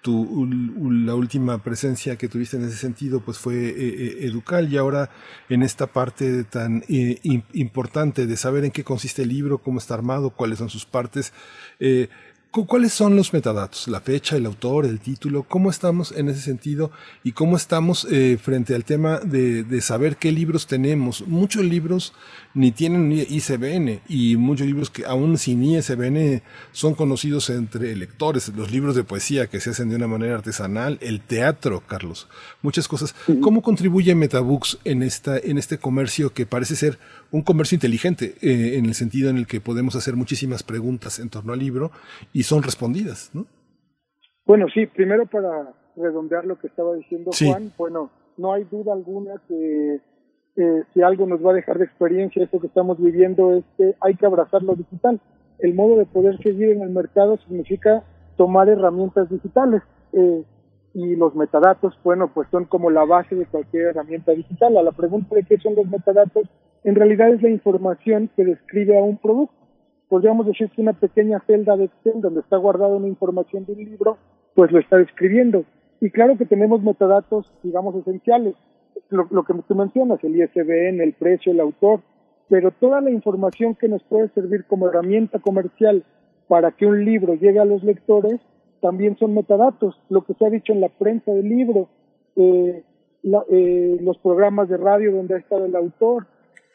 La 0.09 1.15
última 1.15 1.63
presencia 1.63 2.17
que 2.17 2.29
tuviste 2.29 2.57
en 2.57 2.65
ese 2.65 2.77
sentido 2.77 3.21
pues 3.21 3.39
fue 3.39 3.55
eh, 3.55 4.27
Educal 4.27 4.73
y 4.73 4.77
ahora 4.77 5.11
en 5.49 5.63
esta 5.63 5.87
parte 5.87 6.45
tan 6.45 6.85
importante 6.89 8.27
de 8.27 8.37
saber 8.37 8.65
en 8.65 8.71
qué 8.71 8.85
consiste 8.85 9.23
el 9.23 9.29
libro, 9.29 9.59
cómo 9.59 9.79
está 9.79 9.95
armado, 9.95 10.31
cuáles 10.31 10.59
son 10.59 10.71
sus 10.71 10.87
partes. 10.87 11.33
Eh, 11.81 12.09
¿Cuáles 12.51 12.95
son 12.95 13.15
los 13.15 13.35
metadatos? 13.35 13.89
La 13.89 14.01
fecha, 14.01 14.37
el 14.37 14.47
autor, 14.47 14.87
el 14.87 15.01
título, 15.01 15.43
¿cómo 15.43 15.69
estamos 15.69 16.13
en 16.13 16.31
ese 16.31 16.41
sentido? 16.41 16.91
¿Y 17.23 17.33
cómo 17.33 17.59
estamos 17.59 18.07
eh, 18.11 18.39
frente 18.43 18.75
al 18.75 18.85
tema 18.85 19.19
de, 19.19 19.65
de, 19.65 19.81
saber 19.83 20.17
qué 20.17 20.33
libros 20.33 20.67
tenemos? 20.67 21.27
Muchos 21.27 21.63
libros 21.63 22.15
ni 22.55 22.73
tienen 22.73 23.13
ISBN 23.13 24.01
y 24.09 24.37
muchos 24.37 24.67
libros 24.67 24.89
que 24.89 25.05
aún 25.05 25.37
sin 25.37 25.63
ISBN 25.63 26.43
son 26.73 26.95
conocidos 26.95 27.51
entre 27.51 27.95
lectores, 27.95 28.49
los 28.57 28.73
libros 28.73 28.97
de 28.97 29.05
poesía 29.05 29.47
que 29.49 29.61
se 29.61 29.71
hacen 29.71 29.91
de 29.91 29.97
una 29.97 30.09
manera 30.09 30.35
artesanal, 30.35 30.99
el 31.03 31.21
teatro, 31.21 31.83
Carlos, 31.87 32.29
muchas 32.63 32.89
cosas. 32.89 33.15
¿Cómo 33.43 33.61
contribuye 33.61 34.15
Metabooks 34.15 34.79
en, 34.85 35.03
esta, 35.03 35.39
en 35.39 35.59
este 35.59 35.79
comercio 35.79 36.33
que 36.33 36.47
parece 36.47 36.77
ser 36.77 36.99
un 37.31 37.43
comercio 37.43 37.77
inteligente 37.77 38.37
eh, 38.41 38.77
en 38.77 38.87
el 38.87 38.95
sentido 38.95 39.29
en 39.29 39.37
el 39.37 39.47
que 39.47 39.61
podemos 39.61 39.95
hacer 39.97 40.17
muchísimas 40.17 40.63
preguntas 40.63 41.19
en 41.19 41.29
torno 41.29 41.53
al 41.53 41.59
libro 41.59 41.93
y 42.33 42.38
son 42.43 42.63
respondidas, 42.63 43.31
¿no? 43.35 43.47
Bueno, 44.47 44.67
sí, 44.73 44.87
primero 44.87 45.27
para 45.27 45.75
redondear 45.97 46.45
lo 46.47 46.59
que 46.59 46.69
estaba 46.69 46.95
diciendo 46.95 47.31
Juan, 47.39 47.73
bueno, 47.77 48.11
no 48.37 48.53
hay 48.53 48.65
duda 48.65 48.93
alguna 48.93 49.35
que 49.49 50.01
eh, 50.57 50.83
si 50.93 51.03
algo 51.03 51.27
nos 51.27 51.45
va 51.45 51.51
a 51.51 51.55
dejar 51.55 51.79
de 51.79 51.85
experiencia 51.85 52.43
esto 52.43 52.61
que 52.61 52.67
estamos 52.67 52.99
viviendo 53.01 53.55
es 53.55 53.65
que 53.77 53.95
hay 54.01 54.15
que 54.15 54.27
abrazar 54.27 54.63
lo 54.63 54.75
digital. 54.75 55.21
El 55.59 55.75
modo 55.75 55.99
de 55.99 56.07
poder 56.07 56.37
seguir 56.43 56.71
en 56.71 56.83
el 56.83 56.91
mercado 56.91 57.37
significa 57.39 58.03
tomar 58.37 58.69
herramientas 58.69 59.29
digitales 59.29 59.83
eh, 60.13 60.43
y 60.95 61.15
los 61.15 61.35
metadatos, 61.35 61.99
bueno, 62.03 62.33
pues 62.33 62.49
son 62.51 62.65
como 62.65 62.91
la 62.91 63.05
base 63.05 63.35
de 63.35 63.47
cualquier 63.47 63.89
herramienta 63.89 64.33
digital. 64.33 64.77
A 64.77 64.83
la 64.83 64.93
pregunta 64.93 65.35
de 65.35 65.45
qué 65.45 65.59
son 65.59 65.75
los 65.75 65.87
metadatos, 65.87 66.49
en 66.85 66.95
realidad 66.95 67.31
es 67.31 67.43
la 67.43 67.51
información 67.51 68.31
que 68.35 68.45
describe 68.45 68.99
a 68.99 69.03
un 69.03 69.19
producto. 69.19 69.55
Podríamos 70.09 70.47
decir 70.47 70.71
que 70.71 70.81
una 70.81 70.95
pequeña 70.95 71.41
celda 71.47 71.77
de 71.77 71.85
Excel 71.85 72.21
donde 72.21 72.41
está 72.41 72.57
guardada 72.57 72.97
una 72.97 73.09
información 73.09 73.65
de 73.67 73.73
un 73.73 73.79
libro, 73.79 74.19
pues 74.55 74.73
lo 74.73 74.79
está 74.79 74.97
describiendo. 74.97 75.65
Y 76.01 76.11
claro 76.11 76.39
que 76.39 76.47
tenemos 76.47 76.83
metadatos, 76.83 77.53
digamos, 77.63 77.95
esenciales 77.97 78.55
lo, 79.11 79.45
que 79.45 79.55
tú 79.67 79.75
mencionas, 79.75 80.23
el 80.23 80.37
ISBN, 80.37 81.01
el 81.01 81.15
precio, 81.15 81.53
el 81.53 81.61
autor, 81.61 82.01
pero 82.49 82.71
toda 82.71 83.01
la 83.01 83.11
información 83.11 83.75
que 83.75 83.89
nos 83.89 84.03
puede 84.05 84.29
servir 84.31 84.65
como 84.67 84.89
herramienta 84.89 85.39
comercial 85.39 86.05
para 86.47 86.73
que 86.73 86.87
un 86.87 87.05
libro 87.05 87.35
llegue 87.35 87.59
a 87.59 87.65
los 87.65 87.83
lectores 87.83 88.41
también 88.81 89.17
son 89.19 89.35
metadatos, 89.35 90.01
lo 90.09 90.25
que 90.25 90.35
se 90.35 90.47
ha 90.47 90.51
dicho 90.51 90.73
en 90.73 90.81
la 90.81 90.89
prensa 90.89 91.33
del 91.33 91.49
libro, 91.49 91.89
eh, 92.37 92.85
eh, 93.51 93.99
los 94.01 94.17
programas 94.19 94.69
de 94.69 94.77
radio 94.77 95.13
donde 95.13 95.35
ha 95.35 95.39
estado 95.39 95.67
el 95.67 95.75
autor, 95.75 96.27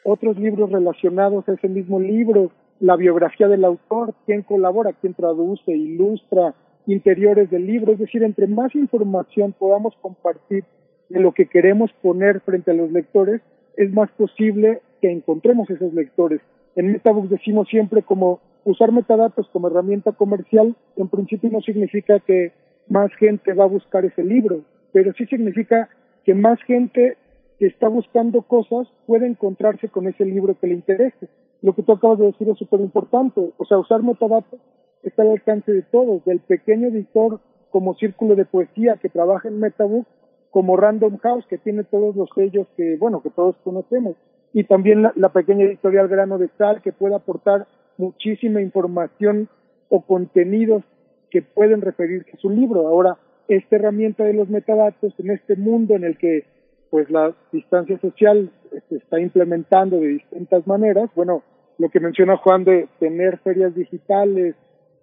otros 0.04 0.38
libros 0.38 0.70
relacionados 0.70 1.48
a 1.48 1.54
ese 1.54 1.68
mismo 1.68 1.98
libro, 1.98 2.52
la 2.80 2.96
biografía 2.96 3.48
del 3.48 3.64
autor, 3.64 4.14
quién 4.26 4.42
colabora, 4.42 4.92
quién 4.92 5.14
traduce, 5.14 5.72
ilustra, 5.72 6.54
interiores 6.86 7.50
del 7.50 7.66
libro, 7.66 7.92
es 7.92 7.98
decir, 7.98 8.22
entre 8.22 8.46
más 8.46 8.74
información 8.74 9.54
podamos 9.58 9.94
compartir 10.00 10.64
de 11.08 11.20
lo 11.20 11.32
que 11.32 11.46
queremos 11.46 11.90
poner 12.02 12.40
frente 12.40 12.70
a 12.70 12.74
los 12.74 12.90
lectores, 12.90 13.40
es 13.76 13.92
más 13.92 14.10
posible 14.12 14.80
que 15.00 15.10
encontremos 15.10 15.68
esos 15.70 15.92
lectores. 15.94 16.40
En 16.76 16.92
Metabooks 16.92 17.30
decimos 17.30 17.68
siempre 17.68 18.02
como 18.02 18.40
usar 18.64 18.92
metadatos 18.92 19.48
como 19.52 19.68
herramienta 19.68 20.12
comercial, 20.12 20.74
en 20.96 21.08
principio 21.08 21.50
no 21.50 21.60
significa 21.60 22.20
que 22.20 22.52
más 22.88 23.10
gente 23.18 23.52
va 23.52 23.64
a 23.64 23.68
buscar 23.68 24.04
ese 24.04 24.22
libro, 24.22 24.62
pero 24.92 25.12
sí 25.14 25.26
significa 25.26 25.88
que 26.24 26.34
más 26.34 26.60
gente 26.62 27.16
que 27.58 27.66
está 27.66 27.88
buscando 27.88 28.42
cosas 28.42 28.88
puede 29.06 29.26
encontrarse 29.26 29.88
con 29.88 30.08
ese 30.08 30.24
libro 30.24 30.58
que 30.58 30.66
le 30.66 30.74
interese. 30.74 31.28
Lo 31.64 31.74
que 31.74 31.82
tú 31.82 31.92
acabas 31.92 32.18
de 32.18 32.26
decir 32.26 32.46
es 32.46 32.58
súper 32.58 32.80
importante, 32.80 33.40
o 33.56 33.64
sea, 33.64 33.78
usar 33.78 34.02
metadatos 34.02 34.60
está 35.02 35.22
al 35.22 35.30
alcance 35.30 35.72
de 35.72 35.80
todos, 35.80 36.22
del 36.26 36.40
pequeño 36.40 36.88
editor 36.88 37.40
como 37.70 37.94
círculo 37.94 38.36
de 38.36 38.44
poesía 38.44 38.98
que 39.00 39.08
trabaja 39.08 39.48
en 39.48 39.60
Metabooks 39.60 40.06
como 40.50 40.76
Random 40.76 41.16
House, 41.22 41.46
que 41.48 41.56
tiene 41.56 41.84
todos 41.84 42.14
los 42.16 42.28
sellos 42.34 42.66
que, 42.76 42.98
bueno, 42.98 43.22
que 43.22 43.30
todos 43.30 43.56
conocemos, 43.64 44.14
y 44.52 44.64
también 44.64 45.10
la, 45.16 45.28
pequeña 45.30 45.64
editorial 45.64 46.06
Grano 46.06 46.36
de 46.36 46.50
Sal, 46.58 46.82
que 46.82 46.92
puede 46.92 47.14
aportar 47.14 47.66
muchísima 47.96 48.60
información 48.60 49.48
o 49.88 50.02
contenidos 50.02 50.84
que 51.30 51.40
pueden 51.40 51.80
referirse 51.80 52.32
a 52.34 52.40
su 52.40 52.50
libro. 52.50 52.86
Ahora, 52.86 53.16
esta 53.48 53.76
herramienta 53.76 54.24
de 54.24 54.34
los 54.34 54.50
metadatos 54.50 55.14
en 55.18 55.30
este 55.30 55.56
mundo 55.56 55.96
en 55.96 56.04
el 56.04 56.18
que 56.18 56.44
pues 56.90 57.10
la 57.10 57.34
distancia 57.52 57.98
social 58.00 58.52
se 58.90 58.96
está 58.96 59.18
implementando 59.18 59.96
de 59.96 60.08
distintas 60.08 60.66
maneras, 60.66 61.10
bueno, 61.16 61.42
lo 61.78 61.88
que 61.88 62.00
menciona 62.00 62.36
Juan 62.36 62.64
de 62.64 62.88
tener 62.98 63.38
ferias 63.38 63.74
digitales, 63.74 64.54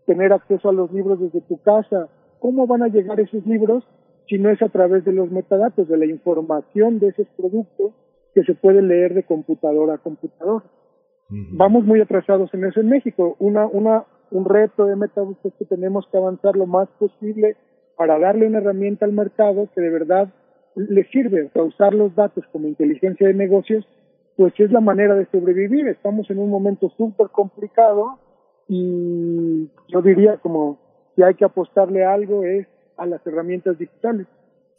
tener 0.06 0.34
acceso 0.34 0.70
a 0.70 0.74
los 0.74 0.92
libros 0.92 1.20
desde 1.20 1.42
tu 1.42 1.62
casa, 1.62 2.10
¿cómo 2.40 2.68
van 2.68 2.84
a 2.84 2.88
llegar 2.88 3.20
esos 3.20 3.46
libros? 3.46 3.84
si 4.32 4.38
no 4.38 4.50
es 4.50 4.62
a 4.62 4.70
través 4.70 5.04
de 5.04 5.12
los 5.12 5.30
metadatos, 5.30 5.90
de 5.90 5.98
la 5.98 6.06
información 6.06 7.00
de 7.00 7.10
esos 7.10 7.28
productos 7.36 7.92
que 8.34 8.44
se 8.44 8.54
puede 8.54 8.82
leer 8.82 9.14
de 9.14 9.24
computadora 9.24 9.96
a 9.96 9.98
computadora. 9.98 10.64
Vamos 11.30 11.84
muy 11.84 12.00
atrasados 12.00 12.54
en 12.54 12.64
eso 12.64 12.80
en 12.80 12.88
México. 12.88 13.36
Una, 13.40 13.66
una, 13.68 14.06
un 14.32 14.46
reto 14.46 14.86
de 14.86 14.96
metadatos 14.96 15.38
es 15.44 15.54
que 15.60 15.66
tenemos 15.66 16.08
que 16.10 16.18
avanzar 16.18 16.56
lo 16.56 16.66
más 16.66 16.88
posible 16.98 17.58
para 17.98 18.20
darle 18.20 18.48
una 18.48 18.60
herramienta 18.60 19.06
al 19.06 19.12
mercado 19.12 19.68
que 19.76 19.82
de 19.82 19.90
verdad 19.90 20.30
le 20.76 21.04
sirve. 21.10 21.50
O 21.54 21.64
usar 21.64 21.94
los 21.94 22.16
datos 22.16 22.46
como 22.54 22.70
inteligencia 22.70 23.28
de 23.28 23.34
negocios, 23.34 23.86
pues 24.42 24.60
es 24.60 24.72
la 24.72 24.80
manera 24.80 25.14
de 25.14 25.28
sobrevivir. 25.32 25.88
Estamos 25.88 26.28
en 26.32 26.40
un 26.40 26.50
momento 26.50 26.92
súper 26.98 27.28
complicado 27.28 28.18
y 28.68 29.70
yo 29.88 30.02
diría 30.02 30.38
como 30.38 30.80
si 31.16 31.22
hay 31.22 31.36
que 31.36 31.46
apostarle 31.46 32.04
algo 32.04 32.44
es 32.44 32.66
a 32.98 33.06
las 33.06 33.22
herramientas 33.28 33.78
digitales. 33.78 34.26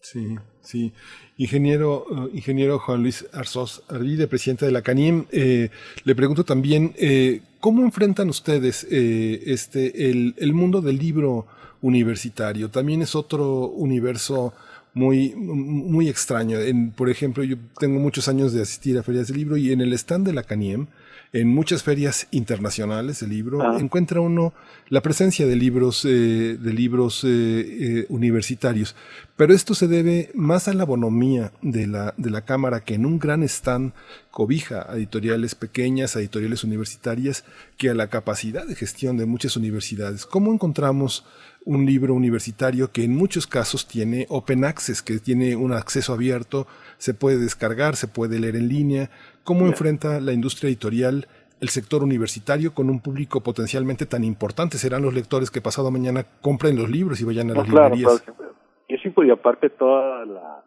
Sí, 0.01 0.37
sí. 0.63 0.93
Ingeniero, 1.37 2.07
uh, 2.11 2.29
ingeniero 2.35 2.81
Juan 2.81 3.03
Luis 3.03 3.25
Arzós 3.33 3.85
Arvide, 3.89 4.27
presidente 4.27 4.67
de 4.67 4.73
la 4.73 4.83
CANIEM, 4.83 5.27
eh, 5.31 5.71
le 6.03 6.15
pregunto 6.17 6.43
también, 6.43 6.93
eh, 6.99 7.43
¿cómo 7.61 7.83
enfrentan 7.83 8.31
ustedes 8.31 8.85
eh, 8.91 9.45
este, 9.47 10.11
el, 10.11 10.35
el, 10.39 10.55
mundo 10.55 10.81
del 10.81 10.99
libro 10.99 11.47
universitario? 11.83 12.69
También 12.69 13.03
es 13.03 13.15
otro 13.15 13.69
universo 13.69 14.55
muy, 14.95 15.35
muy 15.35 16.09
extraño. 16.09 16.59
En, 16.59 16.91
por 16.91 17.09
ejemplo, 17.09 17.45
yo 17.45 17.57
tengo 17.79 18.01
muchos 18.01 18.29
años 18.29 18.53
de 18.53 18.63
asistir 18.63 18.99
a 18.99 19.03
ferias 19.03 19.29
de 19.29 19.35
libro 19.35 19.57
y 19.57 19.73
en 19.73 19.81
el 19.81 19.93
stand 19.95 20.27
de 20.27 20.33
la 20.33 20.43
CANIEM 20.43 20.87
en 21.33 21.49
muchas 21.49 21.83
ferias 21.83 22.29
internacionales 22.31 23.21
de 23.21 23.27
libro 23.27 23.63
Ah. 23.63 23.79
encuentra 23.81 24.21
uno 24.21 24.53
la 24.91 25.01
presencia 25.01 25.47
de 25.47 25.57
libros, 25.57 26.05
eh, 26.05 26.59
de 26.61 26.73
libros 26.75 27.25
eh, 27.25 27.29
eh, 27.31 28.07
universitarios. 28.11 28.95
Pero 29.37 29.55
esto 29.55 29.75
se 29.75 29.89
debe 29.89 30.31
más 30.35 30.69
a 30.69 30.75
la 30.75 30.85
bonomía 30.85 31.53
de 31.63 31.87
la, 31.87 32.13
de 32.19 32.31
la 32.31 32.43
Cámara 32.43 32.85
que 32.85 32.95
en 32.95 33.07
un 33.07 33.19
gran 33.19 33.43
stand 33.45 33.93
cobija 34.31 34.87
a 34.91 34.97
editoriales 34.97 35.55
pequeñas, 35.55 36.17
a 36.17 36.21
editoriales 36.21 36.65
universitarias, 36.65 37.45
que 37.79 37.89
a 37.89 37.95
la 37.95 38.09
capacidad 38.09 38.67
de 38.67 38.75
gestión 38.75 39.17
de 39.17 39.25
muchas 39.25 39.57
universidades. 39.57 40.27
¿Cómo 40.27 40.53
encontramos 40.53 41.25
un 41.65 41.87
libro 41.87 42.15
universitario 42.15 42.91
que 42.93 43.05
en 43.05 43.17
muchos 43.17 43.47
casos 43.47 43.87
tiene 43.87 44.27
open 44.29 44.65
access, 44.65 45.01
que 45.01 45.19
tiene 45.19 45.57
un 45.57 45.73
acceso 45.73 46.13
abierto, 46.13 46.67
se 47.03 47.15
puede 47.15 47.39
descargar, 47.39 47.97
se 47.97 48.07
puede 48.07 48.39
leer 48.39 48.55
en 48.55 48.69
línea? 48.69 49.11
¿Cómo 49.43 49.67
enfrenta 49.67 50.21
la 50.21 50.33
industria 50.33 50.69
editorial 50.69 51.27
el 51.61 51.69
sector 51.69 52.05
universitario 52.05 52.75
con 52.75 52.89
un 52.91 53.01
público 53.01 53.41
potencialmente 53.41 54.07
tan 54.07 54.23
importante? 54.23 54.79
¿Serán 54.79 55.03
los 55.03 55.13
lectores 55.13 55.51
que 55.51 55.61
pasado 55.61 55.91
mañana 55.91 56.25
compren 56.41 56.77
los 56.77 56.89
libros 56.89 57.21
y 57.21 57.25
vayan 57.25 57.51
a 57.51 57.55
las 57.55 57.65
claro, 57.65 57.97
librerías? 57.97 58.21
claro. 58.21 58.55
Y 58.87 58.95
es 58.95 59.01
y 59.05 59.31
aparte 59.33 59.69
toda 59.71 60.25
la, 60.27 60.65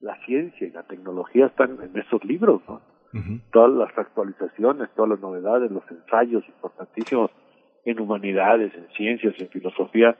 la 0.00 0.16
ciencia 0.26 0.66
y 0.66 0.70
la 0.70 0.82
tecnología 0.82 1.46
están 1.46 1.78
en 1.82 1.98
esos 1.98 2.22
libros, 2.24 2.60
¿no? 2.68 2.82
Todas 3.50 3.70
las 3.70 3.98
actualizaciones, 3.98 4.90
todas 4.94 5.12
las 5.12 5.20
novedades, 5.20 5.70
los 5.70 5.82
ensayos 5.90 6.44
importantísimos 6.46 7.30
en 7.86 7.98
humanidades, 7.98 8.72
en 8.74 8.86
ciencias, 8.96 9.34
en 9.38 9.48
filosofía, 9.48 10.14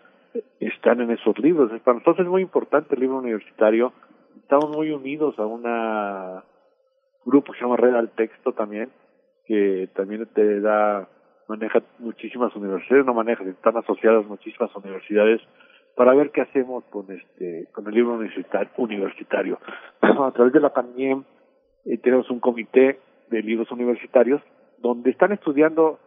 están 0.58 1.02
en 1.02 1.10
esos 1.10 1.38
libros. 1.38 1.70
Para 1.82 1.98
nosotros 1.98 2.26
es 2.26 2.30
muy 2.30 2.40
importante 2.42 2.94
el 2.94 3.02
libro 3.02 3.18
universitario. 3.18 3.92
Estamos 4.36 4.70
muy 4.70 4.90
unidos 4.90 5.38
a 5.38 5.46
una 5.46 6.44
grupo 7.24 7.52
que 7.52 7.58
se 7.58 7.64
llama 7.64 7.76
Red 7.76 7.94
al 7.94 8.10
Texto 8.10 8.52
también, 8.52 8.90
que 9.46 9.88
también 9.94 10.26
te 10.34 10.60
da, 10.60 11.08
maneja 11.48 11.82
muchísimas 11.98 12.54
universidades, 12.56 13.06
no 13.06 13.14
maneja, 13.14 13.44
están 13.44 13.76
asociadas 13.76 14.26
muchísimas 14.26 14.74
universidades 14.74 15.40
para 15.96 16.14
ver 16.14 16.30
qué 16.30 16.42
hacemos 16.42 16.84
con 16.84 17.10
este, 17.10 17.68
con 17.72 17.86
el 17.86 17.94
libro 17.94 18.18
universitar- 18.18 18.70
universitario. 18.76 19.58
A 20.00 20.30
través 20.32 20.52
de 20.52 20.60
la 20.60 20.72
pandemia 20.72 21.22
eh, 21.84 21.98
tenemos 21.98 22.30
un 22.30 22.40
comité 22.40 23.00
de 23.28 23.42
libros 23.42 23.70
universitarios 23.70 24.40
donde 24.78 25.10
están 25.10 25.32
estudiando, 25.32 25.98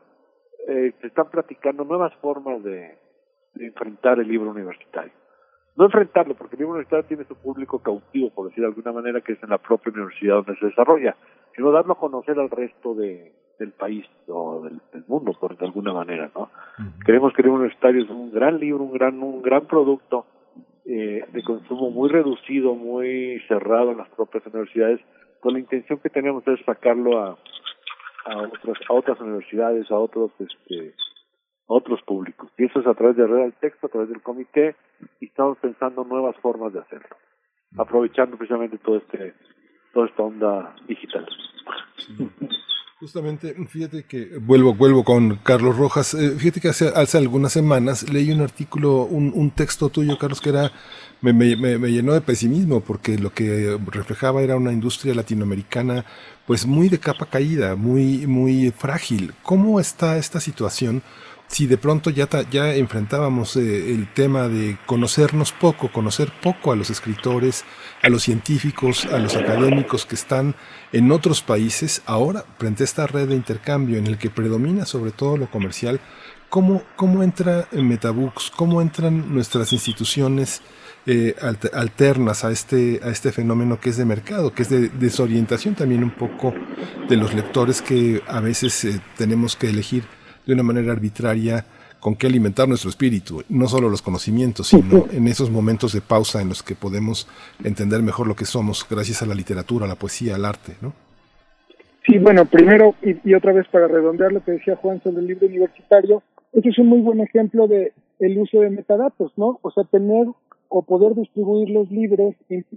eh, 0.67 0.93
están 1.03 1.29
practicando 1.29 1.83
nuevas 1.83 2.13
formas 2.15 2.63
de, 2.63 2.97
de 3.53 3.67
enfrentar 3.67 4.19
el 4.19 4.27
libro 4.27 4.49
universitario. 4.49 5.11
No 5.75 5.85
enfrentarlo, 5.85 6.35
porque 6.35 6.55
el 6.55 6.59
libro 6.59 6.73
universitario 6.73 7.07
tiene 7.07 7.25
su 7.25 7.35
público 7.35 7.79
cautivo, 7.79 8.29
por 8.29 8.47
decir 8.47 8.61
de 8.61 8.67
alguna 8.67 8.91
manera, 8.91 9.21
que 9.21 9.33
es 9.33 9.43
en 9.43 9.49
la 9.49 9.57
propia 9.57 9.91
universidad 9.91 10.35
donde 10.35 10.55
se 10.57 10.67
desarrolla, 10.67 11.15
sino 11.55 11.71
darlo 11.71 11.93
a 11.93 11.99
conocer 11.99 12.39
al 12.39 12.49
resto 12.49 12.93
de, 12.93 13.31
del 13.57 13.71
país 13.71 14.05
o 14.27 14.61
del, 14.61 14.79
del 14.91 15.03
mundo, 15.07 15.33
por 15.39 15.57
de 15.57 15.65
alguna 15.65 15.93
manera, 15.93 16.29
¿no? 16.35 16.49
Creemos 17.05 17.33
que 17.33 17.41
el 17.41 17.49
universitario 17.49 18.03
es 18.03 18.09
un 18.09 18.31
gran 18.31 18.59
libro, 18.59 18.83
un 18.83 18.93
gran, 18.93 19.21
un 19.21 19.41
gran 19.41 19.65
producto 19.65 20.25
eh, 20.85 21.25
de 21.31 21.43
consumo 21.43 21.89
muy 21.91 22.09
reducido, 22.09 22.75
muy 22.75 23.39
cerrado 23.47 23.91
en 23.91 23.97
las 23.97 24.09
propias 24.09 24.45
universidades, 24.47 24.99
con 25.39 25.53
la 25.53 25.59
intención 25.59 25.99
que 25.99 26.09
tenemos 26.09 26.47
es 26.47 26.59
sacarlo 26.65 27.19
a, 27.19 27.37
a 28.25 28.37
otras, 28.37 28.77
a 28.89 28.93
otras 28.93 29.19
universidades, 29.19 29.89
a 29.91 29.97
otros, 29.97 30.31
este, 30.39 30.93
otros 31.75 32.01
públicos. 32.03 32.49
Y 32.57 32.65
eso 32.65 32.79
es 32.79 32.87
a 32.87 32.93
través 32.93 33.15
de 33.17 33.25
Red 33.27 33.43
al 33.45 33.53
Texto, 33.59 33.87
a 33.87 33.89
través 33.89 34.09
del 34.09 34.21
comité, 34.21 34.75
y 35.19 35.25
estamos 35.25 35.57
pensando 35.59 36.03
nuevas 36.03 36.35
formas 36.41 36.71
de 36.73 36.79
hacerlo, 36.79 37.15
aprovechando 37.77 38.37
precisamente 38.37 38.77
todo 38.77 38.97
este, 38.97 39.33
toda 39.93 40.05
esta 40.07 40.21
onda 40.23 40.75
digital. 40.87 41.25
Justamente, 42.99 43.53
fíjate 43.67 44.03
que 44.03 44.37
vuelvo, 44.39 44.73
vuelvo 44.75 45.03
con 45.03 45.35
Carlos 45.43 45.77
Rojas. 45.77 46.13
eh, 46.13 46.35
fíjate 46.37 46.61
que 46.61 46.69
hace, 46.69 46.87
hace 46.95 47.17
algunas 47.17 47.51
semanas 47.51 48.09
leí 48.09 48.31
un 48.31 48.39
artículo, 48.39 49.03
un, 49.03 49.31
un 49.35 49.51
texto 49.51 49.89
tuyo, 49.89 50.17
Carlos, 50.17 50.39
que 50.39 50.49
era 50.49 50.71
me, 51.21 51.33
me- 51.33 51.55
me 51.57 51.91
llenó 51.91 52.13
de 52.13 52.21
pesimismo 52.21 52.79
porque 52.79 53.17
lo 53.17 53.31
que 53.31 53.77
reflejaba 53.87 54.41
era 54.41 54.55
una 54.55 54.71
industria 54.71 55.13
latinoamericana, 55.15 56.05
pues 56.47 56.65
muy 56.65 56.87
de 56.87 56.99
capa 56.99 57.25
caída, 57.25 57.75
muy, 57.75 58.25
muy 58.25 58.71
frágil. 58.71 59.33
¿Cómo 59.43 59.81
está 59.81 60.17
esta 60.17 60.39
situación? 60.39 61.01
Si 61.53 61.67
de 61.67 61.77
pronto 61.77 62.09
ya, 62.09 62.27
ya 62.49 62.73
enfrentábamos 62.73 63.55
eh, 63.57 63.91
el 63.93 64.11
tema 64.11 64.47
de 64.47 64.75
conocernos 64.87 65.51
poco, 65.51 65.91
conocer 65.91 66.31
poco 66.41 66.71
a 66.71 66.75
los 66.75 66.89
escritores, 66.89 67.63
a 68.01 68.09
los 68.09 68.23
científicos, 68.23 69.05
a 69.05 69.19
los 69.19 69.35
académicos 69.35 70.07
que 70.07 70.15
están 70.15 70.55
en 70.91 71.11
otros 71.11 71.43
países, 71.43 72.01
ahora 72.07 72.43
frente 72.57 72.81
a 72.81 72.85
esta 72.85 73.05
red 73.05 73.27
de 73.29 73.35
intercambio 73.35 73.99
en 73.99 74.07
el 74.07 74.17
que 74.17 74.31
predomina 74.31 74.87
sobre 74.87 75.11
todo 75.11 75.37
lo 75.37 75.45
comercial, 75.51 75.99
¿cómo, 76.49 76.81
cómo 76.95 77.21
entra 77.21 77.67
en 77.71 77.87
Metabooks? 77.87 78.49
¿Cómo 78.49 78.81
entran 78.81 79.31
nuestras 79.31 79.73
instituciones 79.73 80.63
eh, 81.05 81.35
alter- 81.39 81.75
alternas 81.75 82.45
a 82.45 82.51
este, 82.51 82.99
a 83.03 83.09
este 83.09 83.31
fenómeno 83.31 83.79
que 83.79 83.91
es 83.91 83.97
de 83.97 84.05
mercado, 84.05 84.55
que 84.55 84.63
es 84.63 84.69
de 84.69 84.89
desorientación 84.89 85.75
también 85.75 86.03
un 86.03 86.15
poco 86.15 86.51
de 87.07 87.15
los 87.15 87.35
lectores 87.35 87.83
que 87.83 88.23
a 88.27 88.39
veces 88.39 88.85
eh, 88.85 88.99
tenemos 89.17 89.55
que 89.55 89.69
elegir 89.69 90.03
de 90.45 90.53
una 90.53 90.63
manera 90.63 90.91
arbitraria 90.91 91.65
con 91.99 92.15
qué 92.15 92.27
alimentar 92.27 92.67
nuestro 92.67 92.89
espíritu, 92.89 93.43
no 93.47 93.67
solo 93.67 93.89
los 93.89 94.01
conocimientos, 94.01 94.67
sino 94.67 95.05
en 95.11 95.27
esos 95.27 95.49
momentos 95.49 95.93
de 95.93 96.01
pausa 96.01 96.41
en 96.41 96.49
los 96.49 96.61
que 96.61 96.75
podemos 96.75 97.29
entender 97.63 98.01
mejor 98.01 98.27
lo 98.27 98.35
que 98.35 98.43
somos 98.43 98.85
gracias 98.89 99.21
a 99.21 99.25
la 99.25 99.33
literatura, 99.33 99.85
a 99.85 99.87
la 99.87 99.95
poesía, 99.95 100.35
al 100.35 100.43
arte, 100.43 100.73
¿no? 100.81 100.91
Sí, 102.05 102.17
bueno, 102.17 102.43
primero 102.45 102.95
y, 103.01 103.15
y 103.29 103.33
otra 103.33 103.53
vez 103.53 103.65
para 103.71 103.87
redondear 103.87 104.33
lo 104.33 104.43
que 104.43 104.51
decía 104.51 104.75
Juan 104.75 105.01
sobre 105.01 105.21
el 105.21 105.27
libro 105.27 105.47
universitario, 105.47 106.21
este 106.51 106.69
es 106.69 106.77
un 106.77 106.87
muy 106.87 106.99
buen 106.99 107.21
ejemplo 107.21 107.67
de 107.67 107.93
el 108.19 108.37
uso 108.37 108.59
de 108.59 108.69
metadatos, 108.69 109.31
¿no? 109.37 109.59
O 109.61 109.71
sea, 109.71 109.85
tener 109.85 110.27
o 110.69 110.81
poder 110.81 111.15
distribuir 111.15 111.69
los 111.69 111.89
libros 111.91 112.35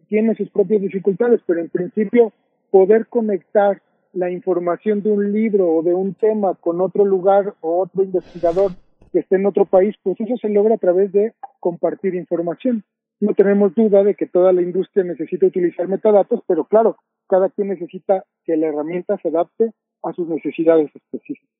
tiene 0.09 0.35
sus 0.37 0.51
propias 0.51 0.83
dificultades, 0.83 1.41
pero 1.47 1.61
en 1.61 1.71
principio 1.71 2.33
poder 2.71 3.07
conectar 3.07 3.81
la 4.17 4.31
información 4.31 5.03
de 5.03 5.11
un 5.11 5.33
libro 5.33 5.77
o 5.77 5.83
de 5.83 5.95
un 5.95 6.15
tema 6.15 6.55
con 6.55 6.81
otro 6.81 7.05
lugar 7.05 7.55
o 7.61 7.83
otro 7.83 8.03
investigador 8.03 8.73
que 9.13 9.21
esté 9.21 9.37
en 9.37 9.47
otro 9.47 9.67
país, 9.67 9.95
pues 10.03 10.19
eso 10.21 10.37
se 10.39 10.49
logra 10.49 10.77
a 10.77 10.79
través 10.79 11.13
de 11.13 11.35
compartir 11.61 12.15
información. 12.15 12.83
No 13.21 13.35
tenemos 13.35 13.75
duda 13.75 14.03
de 14.03 14.15
que 14.15 14.27
toda 14.27 14.53
la 14.53 14.63
industria 14.63 15.05
necesita 15.05 15.47
utilizar 15.47 15.87
metadatos, 15.89 16.41
pero 16.47 16.65
claro, 16.65 16.97
cada 17.29 17.51
quien 17.51 17.69
necesita 17.69 18.25
que 18.45 18.57
la 18.57 18.69
herramienta 18.69 19.19
se 19.19 19.29
adapte 19.29 19.73
a 20.03 20.13
sus 20.13 20.29
necesidades 20.29 20.91
específicas. 20.95 21.51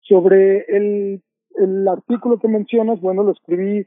Sobre 0.00 0.64
el, 0.68 1.22
el 1.56 1.88
artículo 1.88 2.38
que 2.38 2.48
mencionas, 2.48 3.00
bueno, 3.00 3.22
lo 3.22 3.32
escribí 3.32 3.86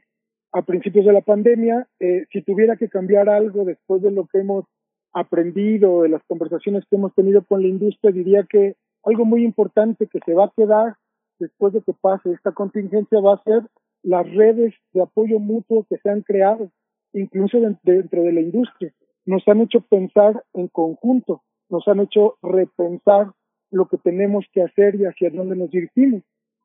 a 0.52 0.62
principios 0.62 1.06
de 1.06 1.12
la 1.12 1.22
pandemia. 1.22 1.88
Eh, 1.98 2.26
si 2.30 2.42
tuviera 2.42 2.76
que 2.76 2.88
cambiar 2.88 3.28
algo 3.28 3.64
después 3.64 4.02
de 4.02 4.12
lo 4.12 4.26
que 4.26 4.38
hemos 4.38 4.64
aprendido, 5.12 6.02
de 6.02 6.08
las 6.08 6.22
conversaciones 6.24 6.84
que 6.88 6.96
hemos 6.96 7.14
tenido 7.14 7.42
con 7.44 7.62
la 7.62 7.68
industria, 7.68 8.12
diría 8.12 8.44
que 8.48 8.76
algo 9.04 9.24
muy 9.24 9.44
importante 9.44 10.06
que 10.06 10.20
se 10.24 10.34
va 10.34 10.46
a 10.46 10.52
quedar 10.56 10.96
después 11.38 11.72
de 11.72 11.82
que 11.82 11.92
pase 11.92 12.32
esta 12.32 12.52
contingencia 12.52 13.20
va 13.20 13.34
a 13.34 13.42
ser 13.42 13.62
las 14.02 14.28
redes 14.32 14.74
de 14.92 15.02
apoyo 15.02 15.38
mutuo 15.38 15.84
que 15.88 15.98
se 15.98 16.08
han 16.10 16.22
creado, 16.22 16.70
incluso 17.12 17.60
de- 17.60 17.76
dentro 17.82 18.22
de 18.22 18.32
la 18.32 18.40
industria. 18.40 18.92
Nos 19.26 19.46
han 19.48 19.60
hecho 19.60 19.80
pensar 19.80 20.42
en 20.54 20.68
conjunto, 20.68 21.42
nos 21.68 21.86
han 21.88 22.00
hecho 22.00 22.36
repensar 22.42 23.32
lo 23.70 23.86
que 23.86 23.98
tenemos 23.98 24.44
que 24.52 24.62
hacer 24.62 24.94
y 24.96 25.04
hacia 25.04 25.30
dónde 25.30 25.56
nos 25.56 25.70
dirigimos. 25.70 26.22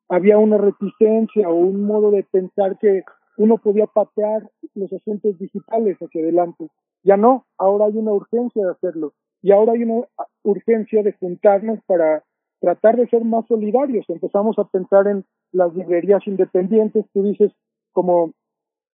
Había 0.08 0.38
una 0.38 0.58
reticencia 0.58 1.48
o 1.48 1.54
un 1.54 1.84
modo 1.84 2.10
de 2.10 2.22
pensar 2.24 2.78
que 2.78 3.02
uno 3.36 3.58
podía 3.58 3.86
patear 3.86 4.50
los 4.74 4.92
asuntos 4.92 5.38
digitales 5.38 5.96
hacia 5.98 6.22
adelante. 6.22 6.68
Ya 7.08 7.16
no, 7.16 7.46
ahora 7.56 7.86
hay 7.86 7.96
una 7.96 8.12
urgencia 8.12 8.62
de 8.62 8.72
hacerlo 8.72 9.14
y 9.40 9.50
ahora 9.50 9.72
hay 9.72 9.82
una 9.82 10.06
urgencia 10.42 11.02
de 11.02 11.14
juntarnos 11.14 11.78
para 11.86 12.22
tratar 12.60 12.98
de 12.98 13.08
ser 13.08 13.24
más 13.24 13.46
solidarios. 13.46 14.04
Empezamos 14.10 14.58
a 14.58 14.64
pensar 14.64 15.06
en 15.06 15.24
las 15.52 15.74
librerías 15.74 16.20
independientes, 16.26 17.06
tú 17.14 17.22
dices 17.22 17.50
como 17.92 18.34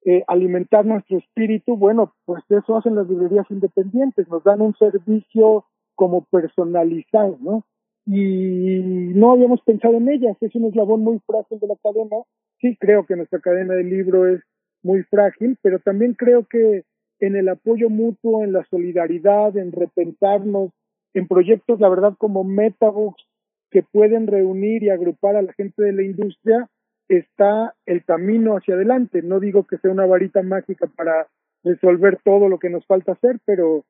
eh, 0.04 0.24
alimentar 0.26 0.84
nuestro 0.84 1.16
espíritu, 1.16 1.78
bueno, 1.78 2.12
pues 2.26 2.44
eso 2.50 2.76
hacen 2.76 2.96
las 2.96 3.08
librerías 3.08 3.46
independientes, 3.50 4.28
nos 4.28 4.44
dan 4.44 4.60
un 4.60 4.74
servicio 4.74 5.64
como 5.94 6.26
personalizado, 6.26 7.38
¿no? 7.40 7.64
Y 8.04 9.14
no 9.14 9.32
habíamos 9.32 9.62
pensado 9.62 9.94
en 9.94 10.10
ellas, 10.10 10.36
es 10.42 10.54
un 10.54 10.66
eslabón 10.66 11.00
muy 11.00 11.18
frágil 11.26 11.58
de 11.60 11.66
la 11.66 11.76
cadena. 11.82 12.16
Sí, 12.60 12.76
creo 12.78 13.06
que 13.06 13.16
nuestra 13.16 13.40
cadena 13.40 13.72
de 13.72 13.84
libro 13.84 14.26
es 14.26 14.42
muy 14.82 15.02
frágil, 15.04 15.56
pero 15.62 15.78
también 15.78 16.12
creo 16.12 16.44
que 16.44 16.84
en 17.22 17.36
el 17.36 17.48
apoyo 17.48 17.88
mutuo, 17.88 18.42
en 18.42 18.52
la 18.52 18.64
solidaridad, 18.64 19.56
en 19.56 19.70
repensarnos, 19.70 20.72
en 21.14 21.28
proyectos, 21.28 21.78
la 21.78 21.88
verdad, 21.88 22.14
como 22.18 22.42
Metabooks, 22.42 23.24
que 23.70 23.84
pueden 23.84 24.26
reunir 24.26 24.82
y 24.82 24.90
agrupar 24.90 25.36
a 25.36 25.42
la 25.42 25.52
gente 25.52 25.84
de 25.84 25.92
la 25.92 26.02
industria, 26.02 26.68
está 27.08 27.74
el 27.86 28.04
camino 28.04 28.56
hacia 28.56 28.74
adelante. 28.74 29.22
No 29.22 29.38
digo 29.38 29.64
que 29.68 29.78
sea 29.78 29.92
una 29.92 30.04
varita 30.04 30.42
mágica 30.42 30.88
para 30.96 31.28
resolver 31.62 32.18
todo 32.24 32.48
lo 32.48 32.58
que 32.58 32.70
nos 32.70 32.84
falta 32.86 33.12
hacer, 33.12 33.38
pero 33.44 33.84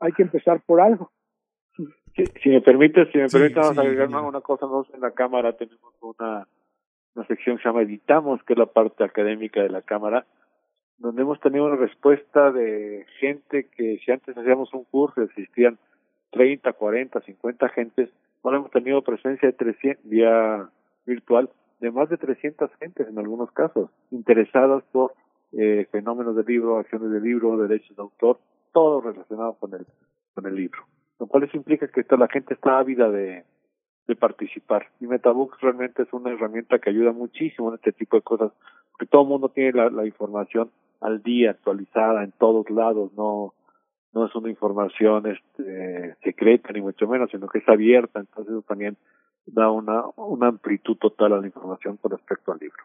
hay 0.00 0.10
que 0.12 0.24
empezar 0.24 0.60
por 0.66 0.80
algo. 0.80 1.12
Si, 2.16 2.48
me 2.48 2.60
permite, 2.62 3.06
si 3.12 3.18
me 3.18 3.28
permite, 3.28 3.60
vamos 3.60 3.78
a 3.78 3.82
agregar 3.82 4.08
una, 4.08 4.40
cosa 4.40 4.66
más 4.66 4.86
en 4.92 5.00
la 5.00 5.12
cámara. 5.12 5.56
Tenemos 5.56 5.94
una, 6.00 6.48
una 7.14 7.26
sección 7.28 7.56
que 7.56 7.62
se 7.62 7.68
llama 7.68 7.82
Editamos, 7.82 8.42
que 8.42 8.54
es 8.54 8.58
la 8.58 8.66
parte 8.66 9.04
académica 9.04 9.62
de 9.62 9.70
la 9.70 9.82
cámara, 9.82 10.26
donde 11.02 11.22
hemos 11.22 11.40
tenido 11.40 11.66
una 11.66 11.74
respuesta 11.74 12.52
de 12.52 13.04
gente 13.18 13.66
que 13.76 13.98
si 14.04 14.12
antes 14.12 14.38
hacíamos 14.38 14.72
un 14.72 14.84
curso 14.84 15.20
existían 15.20 15.76
30, 16.30 16.72
40, 16.72 17.20
50 17.20 17.68
gentes, 17.70 18.08
ahora 18.42 18.58
hemos 18.58 18.70
tenido 18.70 19.02
presencia 19.02 19.48
de 19.48 19.52
300 19.52 20.08
vía 20.08 20.68
virtual 21.04 21.50
de 21.80 21.90
más 21.90 22.08
de 22.08 22.18
300 22.18 22.70
gentes 22.78 23.08
en 23.08 23.18
algunos 23.18 23.50
casos, 23.50 23.90
interesadas 24.12 24.84
por 24.92 25.14
eh, 25.50 25.88
fenómenos 25.90 26.36
del 26.36 26.46
libro, 26.46 26.78
acciones 26.78 27.10
del 27.10 27.24
libro, 27.24 27.56
derechos 27.56 27.96
de 27.96 28.02
autor, 28.02 28.38
todo 28.72 29.00
relacionado 29.00 29.54
con 29.54 29.74
el, 29.74 29.84
con 30.34 30.46
el 30.46 30.54
libro. 30.54 30.84
Lo 31.18 31.26
cual 31.26 31.42
eso 31.42 31.56
implica 31.56 31.88
que 31.88 32.04
toda 32.04 32.20
la 32.20 32.32
gente 32.32 32.54
está 32.54 32.78
ávida 32.78 33.10
de, 33.10 33.44
de 34.06 34.16
participar. 34.16 34.86
Y 35.00 35.08
Metabooks 35.08 35.60
realmente 35.60 36.04
es 36.04 36.12
una 36.12 36.30
herramienta 36.30 36.78
que 36.78 36.90
ayuda 36.90 37.10
muchísimo 37.10 37.70
en 37.70 37.74
este 37.74 37.90
tipo 37.90 38.16
de 38.16 38.22
cosas, 38.22 38.52
porque 38.92 39.06
todo 39.06 39.22
el 39.22 39.28
mundo 39.28 39.48
tiene 39.48 39.90
la 39.90 40.06
información 40.06 40.70
al 41.02 41.22
día, 41.22 41.50
actualizada 41.50 42.24
en 42.24 42.32
todos 42.32 42.70
lados, 42.70 43.12
no 43.14 43.54
no 44.12 44.26
es 44.26 44.34
una 44.34 44.50
información 44.50 45.26
este, 45.26 46.16
secreta 46.22 46.72
ni 46.72 46.80
mucho 46.80 47.06
menos, 47.08 47.30
sino 47.30 47.48
que 47.48 47.58
es 47.58 47.68
abierta, 47.68 48.20
entonces 48.20 48.52
eso 48.52 48.62
también 48.62 48.96
da 49.46 49.70
una, 49.70 50.04
una 50.16 50.48
amplitud 50.48 50.96
total 50.96 51.32
a 51.32 51.40
la 51.40 51.46
información 51.46 51.96
con 51.96 52.10
respecto 52.10 52.52
al 52.52 52.58
libro. 52.58 52.82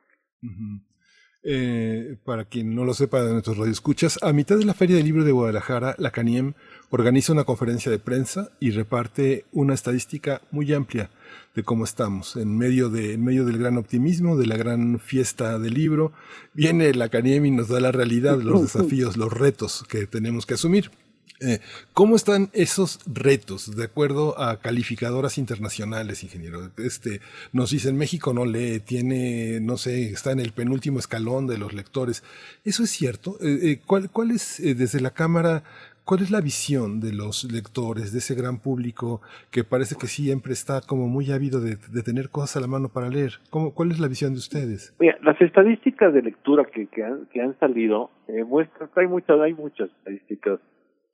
Eh, 1.49 2.17
para 2.25 2.43
quien 2.43 2.75
no 2.75 2.83
lo 2.83 2.93
sepa 2.93 3.23
de 3.23 3.31
nuestros 3.31 3.57
radioescuchas, 3.57 4.19
a 4.21 4.33
mitad 4.33 4.57
de 4.57 4.65
la 4.65 4.73
Feria 4.73 4.97
del 4.97 5.05
Libro 5.05 5.23
de 5.23 5.31
Guadalajara, 5.31 5.95
la 5.97 6.11
CANIEM 6.11 6.55
organiza 6.89 7.31
una 7.31 7.45
conferencia 7.45 7.89
de 7.89 7.99
prensa 7.99 8.49
y 8.59 8.71
reparte 8.71 9.45
una 9.53 9.73
estadística 9.73 10.41
muy 10.51 10.73
amplia 10.73 11.09
de 11.55 11.63
cómo 11.63 11.85
estamos. 11.85 12.35
En 12.35 12.57
medio, 12.57 12.93
en 12.93 13.23
medio 13.23 13.45
del 13.45 13.59
gran 13.59 13.77
optimismo, 13.77 14.35
de 14.35 14.45
la 14.45 14.57
gran 14.57 14.99
fiesta 14.99 15.57
del 15.57 15.75
libro, 15.75 16.11
viene 16.53 16.93
la 16.93 17.07
CANIEM 17.07 17.45
y 17.45 17.51
nos 17.51 17.69
da 17.69 17.79
la 17.79 17.93
realidad, 17.93 18.41
los 18.41 18.63
desafíos, 18.63 19.15
los 19.15 19.31
retos 19.31 19.85
que 19.87 20.05
tenemos 20.05 20.45
que 20.45 20.55
asumir. 20.55 20.91
Eh, 21.39 21.59
¿Cómo 21.93 22.15
están 22.15 22.47
esos 22.53 22.99
retos 23.05 23.75
de 23.75 23.83
acuerdo 23.83 24.39
a 24.39 24.59
calificadoras 24.59 25.37
internacionales, 25.37 26.23
ingeniero? 26.23 26.71
Este, 26.77 27.19
nos 27.53 27.71
dicen 27.71 27.97
México 27.97 28.33
no 28.33 28.45
lee, 28.45 28.79
tiene, 28.79 29.59
no 29.61 29.77
sé, 29.77 30.09
está 30.09 30.31
en 30.31 30.39
el 30.39 30.51
penúltimo 30.51 30.99
escalón 30.99 31.45
de 31.45 31.57
los 31.57 31.73
lectores. 31.73 32.23
¿Eso 32.65 32.83
es 32.83 32.89
cierto? 32.89 33.37
Eh, 33.41 33.59
eh, 33.63 33.79
¿cuál, 33.85 34.09
¿Cuál 34.09 34.31
es, 34.31 34.59
desde 34.61 34.99
la 34.99 35.11
Cámara, 35.11 35.61
cuál 36.05 36.21
es 36.21 36.31
la 36.31 36.41
visión 36.41 36.99
de 37.01 37.13
los 37.13 37.43
lectores, 37.51 38.11
de 38.13 38.17
ese 38.17 38.33
gran 38.33 38.57
público 38.57 39.21
que 39.51 39.63
parece 39.63 39.95
que 39.95 40.07
siempre 40.07 40.53
está 40.53 40.81
como 40.81 41.07
muy 41.07 41.31
ávido 41.31 41.61
de, 41.61 41.77
tener 42.01 42.29
cosas 42.29 42.57
a 42.57 42.61
la 42.61 42.67
mano 42.67 42.89
para 42.89 43.09
leer? 43.09 43.33
¿Cómo, 43.51 43.75
¿Cuál 43.75 43.91
es 43.91 43.99
la 43.99 44.07
visión 44.07 44.33
de 44.33 44.39
ustedes? 44.39 44.95
Mira, 44.99 45.19
las 45.21 45.39
estadísticas 45.39 46.15
de 46.15 46.23
lectura 46.23 46.65
que, 46.65 46.87
que, 46.87 47.03
han, 47.03 47.27
que 47.27 47.41
han 47.41 47.57
salido 47.59 48.09
muestran, 48.47 48.89
hay 48.95 49.07
muchas, 49.07 49.39
hay 49.39 49.53
muchas 49.53 49.89
estadísticas 49.99 50.59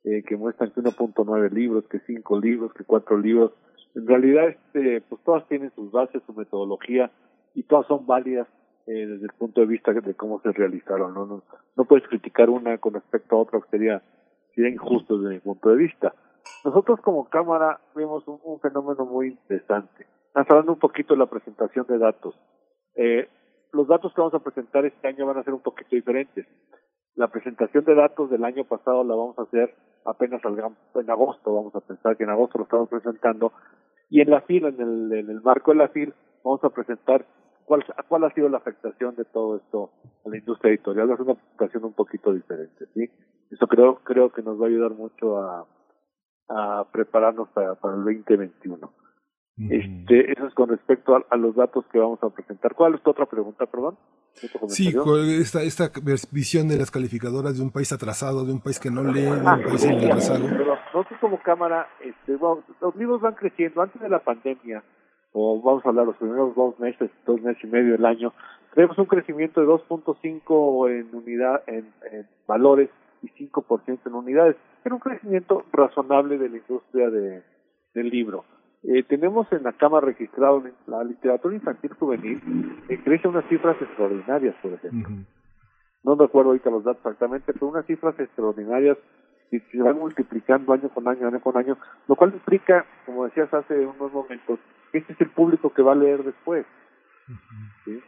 eh, 0.04 0.22
que 0.22 0.36
muestran 0.36 0.70
que 0.70 0.80
1.9 0.80 1.50
libros, 1.50 1.84
que 1.88 1.98
5 2.00 2.40
libros, 2.40 2.72
que 2.74 2.84
4 2.84 3.18
libros. 3.18 3.52
En 3.94 4.06
realidad, 4.06 4.48
este, 4.48 5.00
pues 5.02 5.22
todas 5.24 5.46
tienen 5.48 5.72
sus 5.74 5.90
bases, 5.90 6.22
su 6.26 6.32
metodología 6.34 7.10
y 7.54 7.62
todas 7.62 7.86
son 7.86 8.06
válidas 8.06 8.46
eh, 8.86 9.06
desde 9.06 9.24
el 9.24 9.32
punto 9.38 9.60
de 9.60 9.66
vista 9.66 9.92
de 9.92 10.14
cómo 10.14 10.40
se 10.40 10.52
realizaron. 10.52 11.14
¿no? 11.14 11.26
No, 11.26 11.42
no 11.76 11.84
puedes 11.84 12.06
criticar 12.08 12.50
una 12.50 12.76
con 12.78 12.94
respecto 12.94 13.36
a 13.36 13.40
otra, 13.40 13.60
que 13.60 13.70
sería, 13.70 14.02
sería 14.54 14.70
injusto 14.70 15.18
desde 15.18 15.34
mi 15.34 15.40
punto 15.40 15.70
de 15.70 15.76
vista. 15.76 16.14
Nosotros 16.64 17.00
como 17.00 17.28
Cámara 17.28 17.80
vemos 17.94 18.24
un, 18.26 18.60
fenómeno 18.60 19.06
muy 19.06 19.28
interesante. 19.28 20.06
Estamos 20.26 20.50
hablando 20.50 20.72
un 20.72 20.78
poquito 20.78 21.14
de 21.14 21.20
la 21.20 21.26
presentación 21.26 21.86
de 21.86 21.98
datos. 21.98 22.34
Eh, 22.96 23.28
los 23.72 23.88
datos 23.88 24.12
que 24.14 24.20
vamos 24.20 24.34
a 24.34 24.40
presentar 24.40 24.84
este 24.84 25.08
año 25.08 25.26
van 25.26 25.38
a 25.38 25.44
ser 25.44 25.54
un 25.54 25.62
poquito 25.62 25.96
diferentes. 25.96 26.46
La 27.16 27.28
presentación 27.28 27.84
de 27.84 27.94
datos 27.94 28.30
del 28.30 28.44
año 28.44 28.64
pasado 28.64 29.04
la 29.04 29.14
vamos 29.14 29.38
a 29.38 29.42
hacer 29.42 29.74
apenas 30.04 30.42
salgamos 30.42 30.78
en 30.94 31.10
agosto, 31.10 31.54
vamos 31.54 31.74
a 31.74 31.80
pensar 31.80 32.16
que 32.16 32.24
en 32.24 32.30
agosto 32.30 32.58
lo 32.58 32.64
estamos 32.64 32.88
presentando, 32.88 33.52
y 34.10 34.20
en 34.20 34.30
la 34.30 34.42
FIL, 34.42 34.66
en 34.66 34.80
el, 34.80 35.12
en 35.12 35.30
el 35.30 35.40
marco 35.40 35.72
de 35.72 35.78
la 35.78 35.88
FIL, 35.88 36.12
vamos 36.44 36.62
a 36.62 36.70
presentar 36.70 37.24
cuál, 37.64 37.84
cuál 38.08 38.24
ha 38.24 38.30
sido 38.34 38.48
la 38.48 38.58
afectación 38.58 39.16
de 39.16 39.24
todo 39.24 39.56
esto 39.56 39.90
a 40.24 40.28
la 40.28 40.36
industria 40.36 40.70
editorial. 40.70 41.10
Es 41.10 41.20
una 41.20 41.34
presentación 41.34 41.84
un 41.84 41.94
poquito 41.94 42.32
diferente, 42.32 42.86
¿sí? 42.94 43.10
Eso 43.50 43.66
creo, 43.66 43.96
creo 44.04 44.30
que 44.30 44.42
nos 44.42 44.60
va 44.60 44.66
a 44.66 44.68
ayudar 44.68 44.90
mucho 44.92 45.38
a, 45.38 45.66
a 46.48 46.86
prepararnos 46.92 47.48
para, 47.50 47.74
para 47.76 47.94
el 47.94 48.04
2021. 48.04 48.92
Este, 49.56 50.32
eso 50.32 50.48
es 50.48 50.54
con 50.54 50.68
respecto 50.68 51.14
a, 51.30 51.36
los 51.36 51.54
datos 51.54 51.84
que 51.92 51.98
vamos 51.98 52.20
a 52.22 52.30
presentar. 52.30 52.74
¿Cuál 52.74 52.96
es 52.96 53.02
tu 53.02 53.10
otra 53.10 53.26
pregunta, 53.26 53.66
perdón? 53.66 53.96
Sí, 54.66 54.92
esta, 55.40 55.62
esta 55.62 55.92
visión 56.32 56.66
de 56.68 56.76
las 56.76 56.90
calificadoras 56.90 57.56
de 57.56 57.62
un 57.62 57.70
país 57.70 57.92
atrasado, 57.92 58.44
de 58.44 58.52
un 58.52 58.60
país 58.60 58.80
que 58.80 58.90
no 58.90 59.04
lee, 59.04 59.22
de 59.22 59.30
un 59.30 59.44
país 59.44 59.84
en 59.84 60.10
rezago. 60.10 60.48
Nosotros 60.92 61.20
como 61.20 61.40
Cámara, 61.40 61.86
este, 62.00 62.36
los 62.80 62.96
libros 62.96 63.20
van 63.20 63.34
creciendo. 63.34 63.80
Antes 63.80 64.02
de 64.02 64.08
la 64.08 64.18
pandemia, 64.18 64.82
o 65.32 65.62
vamos 65.62 65.86
a 65.86 65.90
hablar 65.90 66.06
los 66.06 66.16
primeros 66.16 66.56
dos 66.56 66.78
meses, 66.80 67.10
dos 67.24 67.40
meses 67.40 67.62
y 67.62 67.68
medio 67.68 67.92
del 67.92 68.06
año, 68.06 68.32
tenemos 68.74 68.98
un 68.98 69.06
crecimiento 69.06 69.60
de 69.60 69.68
2.5 69.68 70.90
en 70.90 71.14
unidad, 71.14 71.62
en, 71.68 71.92
en 72.10 72.26
valores 72.48 72.90
y 73.22 73.28
5% 73.28 74.00
en 74.04 74.14
unidades. 74.14 74.56
Era 74.84 74.96
un 74.96 75.00
crecimiento 75.00 75.64
razonable 75.72 76.38
de 76.38 76.48
la 76.48 76.56
industria 76.56 77.08
de, 77.08 77.44
del 77.94 78.08
libro 78.08 78.44
eh, 78.86 79.02
tenemos 79.04 79.50
en 79.50 79.62
la 79.62 79.72
Cámara 79.72 80.06
registrado 80.06 80.62
la 80.86 81.02
literatura 81.04 81.54
infantil 81.54 81.94
juvenil, 81.94 82.82
que 82.86 83.02
crece 83.02 83.28
unas 83.28 83.46
cifras 83.48 83.80
extraordinarias, 83.80 84.54
por 84.60 84.72
ejemplo. 84.72 85.16
No 86.02 86.16
recuerdo 86.16 86.50
ahorita 86.50 86.68
los 86.68 86.84
datos 86.84 87.00
exactamente, 87.00 87.52
pero 87.54 87.68
unas 87.68 87.86
cifras 87.86 88.18
extraordinarias 88.20 88.98
que 89.50 89.60
se 89.60 89.82
van 89.82 89.98
multiplicando 89.98 90.74
año 90.74 90.90
con 90.90 91.08
año, 91.08 91.28
año 91.28 91.40
con 91.40 91.56
año, 91.56 91.78
lo 92.08 92.14
cual 92.14 92.34
implica, 92.34 92.84
como 93.06 93.24
decías 93.24 93.52
hace 93.54 93.86
unos 93.86 94.12
momentos, 94.12 94.58
que 94.92 94.98
este 94.98 95.14
es 95.14 95.20
el 95.22 95.30
público 95.30 95.72
que 95.72 95.82
va 95.82 95.92
a 95.92 95.96
leer 95.96 96.22
después. 96.22 96.66
¿sí? 97.86 98.02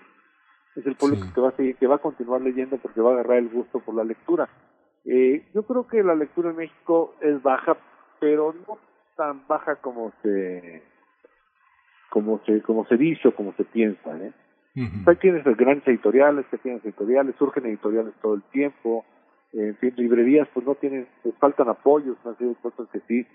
Es 0.77 0.87
el 0.87 0.97
público 0.97 1.27
que 1.35 1.41
va 1.41 1.49
a 1.49 1.57
seguir, 1.57 1.77
que 1.77 1.87
va 1.87 1.95
a 1.95 2.01
continuar 2.01 2.43
leyendo 2.43 2.77
porque 2.77 3.01
va 3.01 3.13
a 3.13 3.15
agarrar 3.15 3.39
el 3.39 3.49
gusto 3.49 3.81
por 3.81 3.95
la 3.95 4.05
lectura. 4.05 4.47
Eh, 5.07 5.49
yo 5.55 5.63
creo 5.63 5.87
que 5.87 6.03
la 6.03 6.15
lectura 6.15 6.51
en 6.51 6.57
México 6.57 7.15
es 7.23 7.43
baja, 7.43 7.79
pero 8.21 8.55
no 8.67 8.79
tan 9.17 9.47
baja 9.47 9.77
como 9.77 10.13
se 10.23 10.83
como 12.11 12.41
se 12.45 12.63
como 12.63 12.87
se 12.87 12.97
dice 12.97 13.29
o 13.29 13.35
como 13.35 13.53
se 13.55 13.65
piensa 13.65 14.17
¿eh? 14.19 14.33
hay 15.07 15.17
tienes 15.17 15.45
grandes 15.57 15.87
editoriales 15.89 16.47
que 16.51 16.59
tienes 16.59 16.85
editoriales 16.85 17.35
surgen 17.37 17.67
editoriales 17.67 18.15
todo 18.21 18.35
el 18.35 18.43
tiempo 18.45 19.05
en 19.53 19.77
fin 19.77 19.95
librerías 19.97 20.49
pues 20.53 20.67
no 20.67 20.75
tienen 20.75 21.09
pues 21.23 21.35
faltan 21.39 21.69
apoyos 21.69 22.17
una 22.25 22.37
serie 22.37 22.55
de 22.55 22.61
cosas 22.61 22.89
que 22.93 23.01
sí 23.09 23.27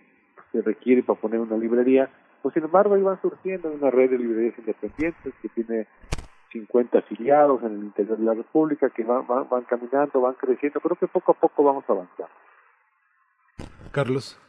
se 0.52 0.62
requiere 0.62 1.04
para 1.04 1.20
poner 1.20 1.40
una 1.40 1.58
librería 1.58 2.10
pues 2.42 2.54
sin 2.54 2.64
embargo 2.64 2.96
ahí 2.96 3.02
van 3.02 3.22
surgiendo 3.22 3.72
una 3.72 3.90
red 3.90 4.12
de 4.12 4.18
librerías 4.18 4.58
independientes 4.60 5.34
que 5.42 5.50
tiene 5.50 5.88
50 6.52 7.00
afiliados 7.00 7.62
en 7.64 7.74
el 7.74 7.84
interior 7.84 8.18
de 8.18 8.26
la 8.26 8.34
República 8.34 8.90
que 8.90 9.04
van, 9.04 9.26
van, 9.28 9.48
van 9.50 9.64
caminando, 9.64 10.22
van 10.22 10.34
creciendo. 10.34 10.80
Creo 10.80 10.98
que 10.98 11.08
poco 11.08 11.32
a 11.32 11.36
poco 11.36 11.64
vamos 11.64 11.86
a 11.88 11.94
avanzar. 11.94 12.28
Carlos. 13.92 14.40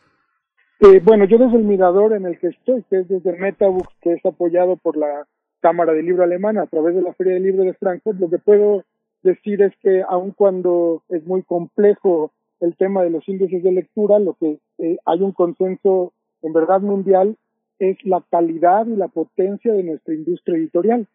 Eh, 0.84 1.00
bueno, 1.04 1.26
yo 1.26 1.38
desde 1.38 1.58
el 1.58 1.62
mirador 1.62 2.12
en 2.12 2.26
el 2.26 2.40
que 2.40 2.48
estoy, 2.48 2.82
que 2.90 2.98
es 2.98 3.08
desde 3.08 3.38
Metabooks, 3.38 3.94
que 4.00 4.14
es 4.14 4.26
apoyado 4.26 4.76
por 4.76 4.96
la 4.96 5.28
Cámara 5.60 5.92
de 5.92 6.02
Libro 6.02 6.24
Alemana 6.24 6.62
a 6.62 6.66
través 6.66 6.96
de 6.96 7.02
la 7.02 7.14
Feria 7.14 7.34
del 7.34 7.44
Libro 7.44 7.62
de 7.62 7.74
Frankfurt, 7.74 8.18
lo 8.18 8.28
que 8.28 8.38
puedo 8.38 8.82
decir 9.22 9.62
es 9.62 9.72
que 9.80 10.02
aun 10.08 10.32
cuando 10.32 11.04
es 11.08 11.24
muy 11.24 11.44
complejo 11.44 12.32
el 12.58 12.76
tema 12.76 13.04
de 13.04 13.10
los 13.10 13.28
índices 13.28 13.62
de 13.62 13.70
lectura, 13.70 14.18
lo 14.18 14.34
que 14.34 14.58
eh, 14.78 14.98
hay 15.04 15.22
un 15.22 15.30
consenso 15.30 16.14
en 16.42 16.52
verdad 16.52 16.80
mundial 16.80 17.36
es 17.78 17.96
la 18.04 18.20
calidad 18.28 18.84
y 18.86 18.96
la 18.96 19.06
potencia 19.06 19.72
de 19.72 19.84
nuestra 19.84 20.14
industria 20.14 20.56
editorial. 20.56 21.06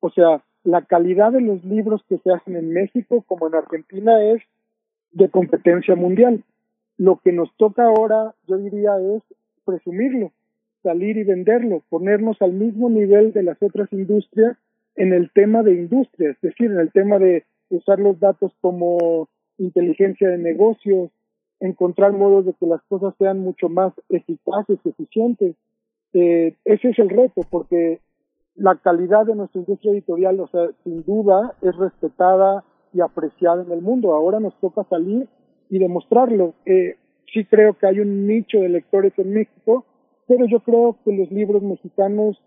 O 0.00 0.08
sea, 0.08 0.42
la 0.64 0.86
calidad 0.86 1.32
de 1.32 1.42
los 1.42 1.62
libros 1.62 2.02
que 2.08 2.16
se 2.20 2.32
hacen 2.32 2.56
en 2.56 2.72
México 2.72 3.22
como 3.26 3.48
en 3.48 3.54
Argentina 3.54 4.24
es 4.32 4.40
de 5.12 5.28
competencia 5.28 5.94
mundial. 5.94 6.42
Lo 7.00 7.16
que 7.16 7.32
nos 7.32 7.48
toca 7.56 7.86
ahora, 7.86 8.34
yo 8.46 8.58
diría, 8.58 8.90
es 8.98 9.22
presumirlo, 9.64 10.32
salir 10.82 11.16
y 11.16 11.24
venderlo, 11.24 11.82
ponernos 11.88 12.36
al 12.42 12.52
mismo 12.52 12.90
nivel 12.90 13.32
de 13.32 13.42
las 13.42 13.56
otras 13.62 13.90
industrias 13.90 14.58
en 14.96 15.14
el 15.14 15.30
tema 15.32 15.62
de 15.62 15.76
industria, 15.76 16.28
es 16.28 16.40
decir, 16.42 16.70
en 16.70 16.78
el 16.78 16.92
tema 16.92 17.18
de 17.18 17.44
usar 17.70 18.00
los 18.00 18.20
datos 18.20 18.52
como 18.60 19.30
inteligencia 19.56 20.28
de 20.28 20.36
negocios, 20.36 21.10
encontrar 21.58 22.12
modos 22.12 22.44
de 22.44 22.52
que 22.52 22.66
las 22.66 22.82
cosas 22.82 23.14
sean 23.16 23.38
mucho 23.38 23.70
más 23.70 23.94
eficaces 24.10 24.78
eficientes. 24.84 25.56
Eh, 26.12 26.54
ese 26.66 26.90
es 26.90 26.98
el 26.98 27.08
reto, 27.08 27.40
porque 27.48 28.00
la 28.56 28.76
calidad 28.76 29.24
de 29.24 29.36
nuestra 29.36 29.58
industria 29.58 29.92
editorial, 29.92 30.38
o 30.38 30.48
sea, 30.48 30.68
sin 30.84 31.02
duda 31.04 31.54
es 31.62 31.74
respetada 31.78 32.62
y 32.92 33.00
apreciada 33.00 33.62
en 33.62 33.72
el 33.72 33.80
mundo. 33.80 34.12
Ahora 34.12 34.38
nos 34.38 34.54
toca 34.60 34.84
salir 34.84 35.26
y 35.70 35.78
demostrarlo. 35.78 36.54
Eh, 36.66 36.96
sí 37.32 37.44
creo 37.46 37.74
que 37.78 37.86
hay 37.86 38.00
un 38.00 38.26
nicho 38.26 38.58
de 38.58 38.68
lectores 38.68 39.12
en 39.18 39.32
México 39.32 39.86
pero 40.30 40.46
yo 40.46 40.60
creo 40.60 40.96
que 41.04 41.10
los 41.10 41.28
libros 41.32 41.60
mexicanos, 41.60 42.40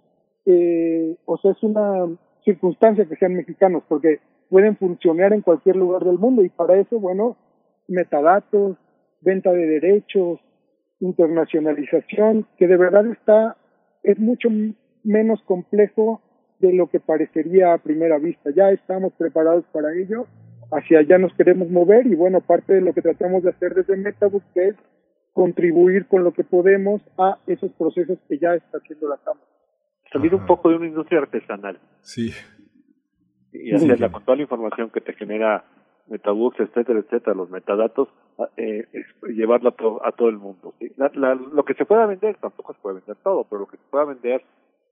eh, 0.45 1.17
o 1.25 1.37
sea, 1.37 1.51
es 1.51 1.61
una 1.63 2.07
circunstancia 2.45 3.03
que 3.03 3.17
sean 3.17 3.33
mexicanos, 3.33 3.83
porque 3.89 4.21
pueden 4.49 4.77
funcionar 4.77 5.33
en 5.33 5.41
cualquier 5.41 5.75
lugar 5.75 6.05
del 6.05 6.17
mundo 6.17 6.45
y 6.45 6.49
para 6.49 6.79
eso, 6.79 6.97
bueno, 6.97 7.35
metadatos, 7.89 8.77
venta 9.19 9.51
de 9.51 9.65
derechos, 9.67 10.39
internacionalización, 11.01 12.47
que 12.57 12.67
de 12.67 12.77
verdad 12.77 13.05
está, 13.07 13.57
es 14.01 14.17
mucho 14.17 14.47
menos 15.03 15.41
complejo 15.43 16.21
de 16.59 16.71
lo 16.71 16.87
que 16.87 17.01
parecería 17.01 17.73
a 17.73 17.79
primera 17.79 18.17
vista. 18.17 18.51
Ya 18.55 18.71
estamos 18.71 19.11
preparados 19.17 19.65
para 19.73 19.93
ello, 19.93 20.25
hacia 20.75 20.99
allá 20.99 21.17
nos 21.17 21.33
queremos 21.33 21.69
mover 21.69 22.07
y 22.07 22.15
bueno, 22.15 22.41
parte 22.41 22.73
de 22.73 22.81
lo 22.81 22.93
que 22.93 23.01
tratamos 23.01 23.43
de 23.43 23.51
hacer 23.51 23.73
desde 23.73 23.97
Metabook 23.97 24.43
es 24.55 24.75
contribuir 25.33 26.07
con 26.07 26.23
lo 26.23 26.33
que 26.33 26.43
podemos 26.43 27.01
a 27.17 27.37
esos 27.47 27.71
procesos 27.73 28.19
que 28.27 28.37
ya 28.37 28.53
está 28.55 28.77
haciendo 28.77 29.09
la 29.09 29.17
Cámara. 29.17 29.47
Salir 30.11 30.35
un 30.35 30.45
poco 30.45 30.69
de 30.69 30.75
una 30.75 30.87
industria 30.87 31.21
artesanal. 31.21 31.79
Sí. 32.01 32.31
Y 33.51 33.73
hacerla 33.73 34.11
con 34.11 34.23
toda 34.23 34.37
la 34.37 34.43
información 34.43 34.89
que 34.91 35.01
te 35.01 35.13
genera 35.13 35.65
Metabooks, 36.07 36.59
etcétera, 36.59 36.99
etcétera, 36.99 37.35
los 37.35 37.49
metadatos, 37.49 38.09
eh, 38.57 38.87
llevarla 39.23 39.69
a, 39.69 39.73
todo, 39.73 40.05
a 40.05 40.11
todo 40.11 40.29
el 40.29 40.37
mundo. 40.37 40.73
¿sí? 40.79 40.91
lo 40.97 41.65
que 41.65 41.73
se 41.75 41.85
pueda 41.85 42.05
vender, 42.05 42.35
tampoco 42.37 42.73
se 42.73 42.79
puede 42.79 42.97
vender 42.97 43.15
todo, 43.23 43.45
pero 43.45 43.61
lo 43.61 43.67
que 43.67 43.77
se 43.77 43.83
pueda 43.89 44.05
vender, 44.05 44.43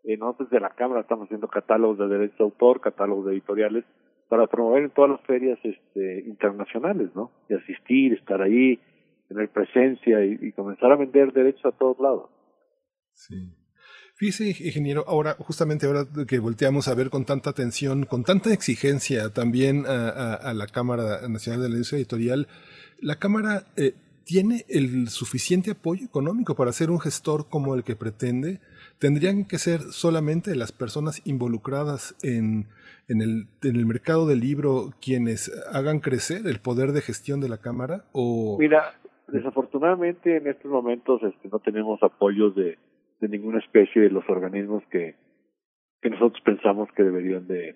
eh, 0.03 0.17
nosotros 0.17 0.49
desde 0.49 0.61
la 0.61 0.69
Cámara 0.69 1.01
estamos 1.01 1.25
haciendo 1.25 1.47
catálogos 1.47 1.97
de 1.97 2.07
derechos 2.07 2.37
de 2.37 2.43
autor, 2.43 2.81
catálogos 2.81 3.25
de 3.25 3.33
editoriales, 3.33 3.83
para 4.31 4.47
promover 4.47 4.83
en 4.83 4.91
todas 4.91 5.11
las 5.11 5.21
ferias 5.27 5.59
este, 5.61 6.23
internacionales, 6.25 7.09
¿no? 7.13 7.31
Y 7.49 7.53
asistir, 7.53 8.13
estar 8.13 8.41
ahí, 8.41 8.79
tener 9.27 9.49
presencia 9.49 10.23
y, 10.23 10.53
comenzar 10.53 10.89
a 10.89 10.95
vender 10.95 11.33
derechos 11.33 11.65
a 11.65 11.77
todos 11.77 11.99
lados. 11.99 12.29
Sí. 13.11 13.35
Fíjese, 14.15 14.63
ingeniero, 14.65 15.03
ahora, 15.05 15.35
justamente 15.37 15.85
ahora 15.85 16.05
que 16.25 16.39
volteamos 16.39 16.87
a 16.87 16.95
ver 16.95 17.09
con 17.09 17.25
tanta 17.25 17.49
atención, 17.49 18.05
con 18.05 18.23
tanta 18.23 18.53
exigencia 18.53 19.33
también 19.33 19.83
a, 19.85 20.35
a, 20.35 20.53
la 20.53 20.67
Cámara 20.67 21.27
Nacional 21.27 21.63
de 21.63 21.67
la 21.67 21.75
Industria 21.75 21.97
Editorial, 21.97 22.47
la 23.01 23.17
Cámara 23.17 23.65
eh, 23.75 23.95
tiene 24.23 24.63
el 24.69 25.09
suficiente 25.09 25.71
apoyo 25.71 26.05
económico 26.05 26.55
para 26.55 26.71
ser 26.71 26.89
un 26.89 27.01
gestor 27.01 27.49
como 27.49 27.75
el 27.75 27.83
que 27.83 27.97
pretende. 27.97 28.61
¿Tendrían 29.01 29.45
que 29.45 29.57
ser 29.57 29.79
solamente 29.79 30.55
las 30.55 30.71
personas 30.71 31.25
involucradas 31.25 32.15
en, 32.21 32.67
en, 33.09 33.21
el, 33.21 33.47
en 33.63 33.75
el 33.75 33.87
mercado 33.87 34.27
del 34.27 34.41
libro 34.41 34.91
quienes 35.01 35.49
hagan 35.73 36.01
crecer 36.01 36.45
el 36.45 36.59
poder 36.59 36.91
de 36.91 37.01
gestión 37.01 37.41
de 37.41 37.49
la 37.49 37.57
Cámara? 37.57 38.03
O... 38.11 38.57
Mira, 38.59 38.93
desafortunadamente 39.27 40.37
en 40.37 40.45
estos 40.45 40.69
momentos 40.69 41.19
este, 41.23 41.49
no 41.49 41.57
tenemos 41.57 41.97
apoyos 42.03 42.53
de, 42.55 42.77
de 43.19 43.27
ninguna 43.27 43.57
especie 43.57 44.03
de 44.03 44.11
los 44.11 44.23
organismos 44.29 44.83
que, 44.91 45.15
que 45.99 46.11
nosotros 46.11 46.39
pensamos 46.45 46.87
que 46.95 47.01
deberían 47.01 47.47
de, 47.47 47.75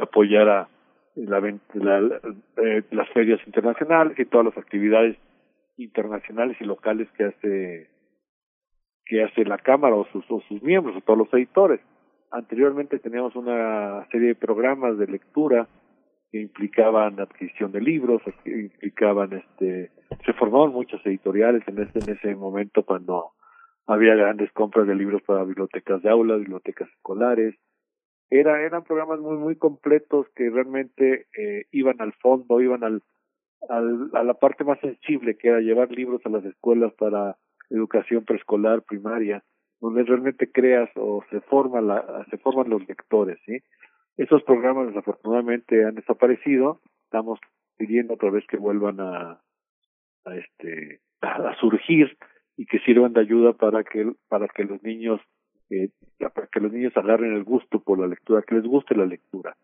apoyar 0.00 0.48
a 0.48 0.68
la, 1.14 1.40
la, 1.74 2.20
eh, 2.56 2.82
las 2.90 3.10
ferias 3.10 3.38
internacionales 3.46 4.18
y 4.18 4.24
todas 4.24 4.46
las 4.46 4.56
actividades 4.56 5.18
internacionales 5.76 6.56
y 6.58 6.64
locales 6.64 7.06
que 7.18 7.24
hace 7.24 7.93
que 9.06 9.22
hace 9.22 9.44
la 9.44 9.58
cámara 9.58 9.94
o 9.96 10.06
sus, 10.06 10.24
o 10.30 10.40
sus 10.48 10.62
miembros 10.62 10.96
o 10.96 11.00
todos 11.00 11.18
los 11.18 11.34
editores. 11.34 11.80
Anteriormente 12.30 12.98
teníamos 12.98 13.36
una 13.36 14.06
serie 14.10 14.28
de 14.28 14.34
programas 14.34 14.98
de 14.98 15.06
lectura 15.06 15.68
que 16.32 16.40
implicaban 16.40 17.20
adquisición 17.20 17.70
de 17.70 17.80
libros, 17.80 18.22
que 18.42 18.50
implicaban 18.50 19.32
este 19.32 19.92
se 20.24 20.32
formaban 20.32 20.72
muchas 20.72 21.04
editoriales 21.06 21.62
en 21.68 21.80
ese 21.80 21.98
en 21.98 22.16
ese 22.16 22.34
momento 22.34 22.84
cuando 22.84 23.32
había 23.86 24.14
grandes 24.14 24.50
compras 24.52 24.86
de 24.86 24.94
libros 24.94 25.22
para 25.22 25.44
bibliotecas 25.44 26.02
de 26.02 26.10
aulas, 26.10 26.40
bibliotecas 26.40 26.88
escolares. 26.88 27.54
Era, 28.30 28.62
eran 28.62 28.82
programas 28.82 29.20
muy, 29.20 29.36
muy 29.36 29.56
completos 29.56 30.26
que 30.34 30.48
realmente 30.50 31.26
eh, 31.36 31.66
iban 31.70 32.00
al 32.00 32.14
fondo, 32.14 32.60
iban 32.60 32.82
al, 32.82 33.02
a 33.68 34.22
la 34.22 34.34
parte 34.34 34.64
más 34.64 34.80
sensible, 34.80 35.36
que 35.36 35.48
era 35.48 35.60
llevar 35.60 35.90
libros 35.90 36.20
a 36.24 36.30
las 36.30 36.44
escuelas 36.44 36.92
para 36.94 37.36
educación 37.70 38.24
preescolar, 38.24 38.82
primaria, 38.82 39.42
donde 39.80 40.02
realmente 40.04 40.50
creas 40.50 40.90
o 40.96 41.24
se, 41.30 41.40
forma 41.42 41.80
la, 41.80 42.26
se 42.30 42.38
forman 42.38 42.70
los 42.70 42.86
lectores. 42.88 43.38
¿sí? 43.44 43.58
Esos 44.16 44.42
programas 44.44 44.88
desafortunadamente 44.88 45.84
han 45.84 45.94
desaparecido. 45.94 46.80
Estamos 47.04 47.40
pidiendo 47.76 48.14
otra 48.14 48.30
vez 48.30 48.46
que 48.46 48.56
vuelvan 48.56 49.00
a, 49.00 49.40
este, 50.36 51.00
a 51.20 51.54
surgir 51.56 52.16
y 52.56 52.66
que 52.66 52.78
sirvan 52.80 53.12
de 53.12 53.20
ayuda 53.20 53.52
para 53.52 53.82
que 53.82 54.12
para 54.28 54.46
que 54.48 54.64
los 54.64 54.82
niños 54.82 55.20
eh, 55.70 55.90
para 56.18 56.46
que 56.46 56.60
los 56.60 56.72
niños 56.72 56.96
agarren 56.96 57.34
el 57.34 57.44
gusto 57.44 57.80
por 57.80 57.98
la 57.98 58.06
lectura, 58.06 58.42
que 58.42 58.54
les 58.54 58.64
guste 58.64 58.94
la 58.94 59.06
lectura. 59.06 59.56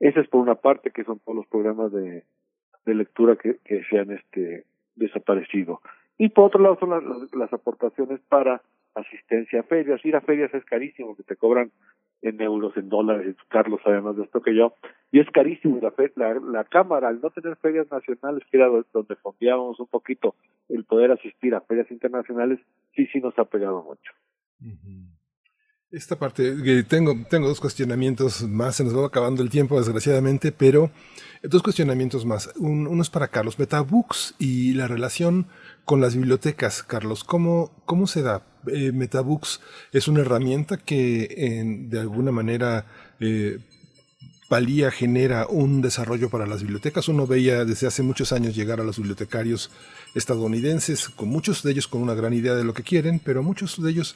Esa 0.00 0.20
es 0.20 0.28
por 0.28 0.40
una 0.40 0.54
parte 0.54 0.90
que 0.90 1.04
son 1.04 1.18
todos 1.20 1.36
los 1.36 1.46
programas 1.46 1.92
de, 1.92 2.24
de 2.86 2.94
lectura 2.94 3.36
que, 3.36 3.58
que 3.64 3.84
se 3.84 3.98
han 3.98 4.12
este 4.12 4.64
desaparecido. 4.94 5.80
Y 6.18 6.28
por 6.30 6.46
otro 6.46 6.60
lado 6.60 6.76
son 6.80 6.90
las, 6.90 7.02
las 7.32 7.52
aportaciones 7.52 8.20
para 8.28 8.60
asistencia 8.94 9.60
a 9.60 9.62
ferias. 9.62 10.04
Ir 10.04 10.16
a 10.16 10.20
ferias 10.20 10.52
es 10.52 10.64
carísimo, 10.64 11.16
que 11.16 11.22
te 11.22 11.36
cobran 11.36 11.70
en 12.22 12.40
euros, 12.40 12.76
en 12.76 12.88
dólares, 12.88 13.36
Carlos 13.48 13.80
sabe 13.84 14.00
más 14.00 14.16
de 14.16 14.24
esto 14.24 14.42
que 14.42 14.54
yo, 14.54 14.74
y 15.12 15.20
es 15.20 15.30
carísimo 15.30 15.80
la, 15.80 15.92
la, 16.16 16.34
la 16.40 16.64
Cámara, 16.64 17.08
al 17.08 17.20
no 17.20 17.30
tener 17.30 17.56
ferias 17.56 17.86
nacionales, 17.90 18.42
que 18.50 18.56
era 18.56 18.68
donde 18.92 19.16
fondeábamos 19.16 19.78
un 19.78 19.86
poquito 19.86 20.34
el 20.68 20.84
poder 20.84 21.12
asistir 21.12 21.54
a 21.54 21.60
ferias 21.60 21.90
internacionales, 21.90 22.58
sí, 22.94 23.06
sí 23.12 23.20
nos 23.20 23.38
ha 23.38 23.44
pegado 23.44 23.82
mucho. 23.82 24.12
Esta 25.90 26.18
parte, 26.18 26.84
tengo, 26.84 27.14
tengo 27.30 27.48
dos 27.48 27.60
cuestionamientos 27.60 28.42
más, 28.42 28.76
se 28.76 28.84
nos 28.84 28.96
va 28.96 29.06
acabando 29.06 29.42
el 29.42 29.48
tiempo 29.48 29.78
desgraciadamente, 29.78 30.52
pero 30.52 30.90
dos 31.42 31.62
cuestionamientos 31.62 32.26
más. 32.26 32.52
uno 32.58 33.00
es 33.00 33.10
para 33.10 33.28
Carlos, 33.28 33.58
Metabooks 33.58 34.34
y 34.38 34.74
la 34.74 34.88
relación 34.88 35.46
con 35.88 36.02
las 36.02 36.14
bibliotecas. 36.14 36.82
Carlos, 36.82 37.24
¿cómo, 37.24 37.72
cómo 37.86 38.06
se 38.06 38.20
da? 38.20 38.42
Eh, 38.66 38.92
Metabooks 38.92 39.60
es 39.90 40.06
una 40.06 40.20
herramienta 40.20 40.76
que 40.76 41.64
de 41.88 41.98
alguna 41.98 42.30
manera 42.30 42.84
eh, 43.20 43.58
palía, 44.50 44.90
genera 44.90 45.46
un 45.46 45.80
desarrollo 45.80 46.28
para 46.28 46.46
las 46.46 46.60
bibliotecas. 46.60 47.08
Uno 47.08 47.26
veía 47.26 47.64
desde 47.64 47.86
hace 47.86 48.02
muchos 48.02 48.32
años 48.32 48.54
llegar 48.54 48.82
a 48.82 48.84
los 48.84 48.98
bibliotecarios 48.98 49.70
estadounidenses, 50.14 51.08
con 51.08 51.30
muchos 51.30 51.62
de 51.62 51.72
ellos 51.72 51.88
con 51.88 52.02
una 52.02 52.12
gran 52.12 52.34
idea 52.34 52.54
de 52.54 52.64
lo 52.64 52.74
que 52.74 52.82
quieren, 52.82 53.18
pero 53.18 53.42
muchos 53.42 53.82
de 53.82 53.90
ellos 53.90 54.14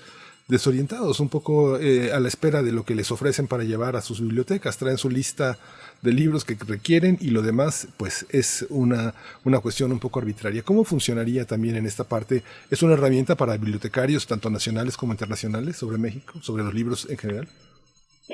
desorientados, 0.52 1.18
un 1.18 1.30
poco 1.30 1.78
eh, 1.78 2.12
a 2.12 2.20
la 2.20 2.28
espera 2.28 2.62
de 2.62 2.72
lo 2.72 2.84
que 2.84 2.94
les 2.94 3.10
ofrecen 3.10 3.46
para 3.46 3.64
llevar 3.64 3.96
a 3.96 4.02
sus 4.02 4.20
bibliotecas. 4.20 4.76
Traen 4.76 4.98
su 4.98 5.08
lista 5.08 5.58
de 6.02 6.12
libros 6.12 6.44
que 6.44 6.56
requieren 6.66 7.16
y 7.22 7.30
lo 7.30 7.40
demás, 7.40 7.88
pues 7.96 8.26
es 8.28 8.66
una, 8.68 9.14
una 9.44 9.60
cuestión 9.60 9.92
un 9.92 9.98
poco 9.98 10.20
arbitraria. 10.20 10.62
¿Cómo 10.62 10.84
funcionaría 10.84 11.46
también 11.46 11.76
en 11.76 11.86
esta 11.86 12.04
parte? 12.04 12.42
¿Es 12.70 12.82
una 12.82 12.92
herramienta 12.92 13.34
para 13.34 13.56
bibliotecarios, 13.56 14.26
tanto 14.26 14.50
nacionales 14.50 14.98
como 14.98 15.14
internacionales, 15.14 15.76
sobre 15.76 15.96
México, 15.96 16.34
sobre 16.42 16.64
los 16.64 16.74
libros 16.74 17.06
en 17.08 17.16
general? 17.16 17.48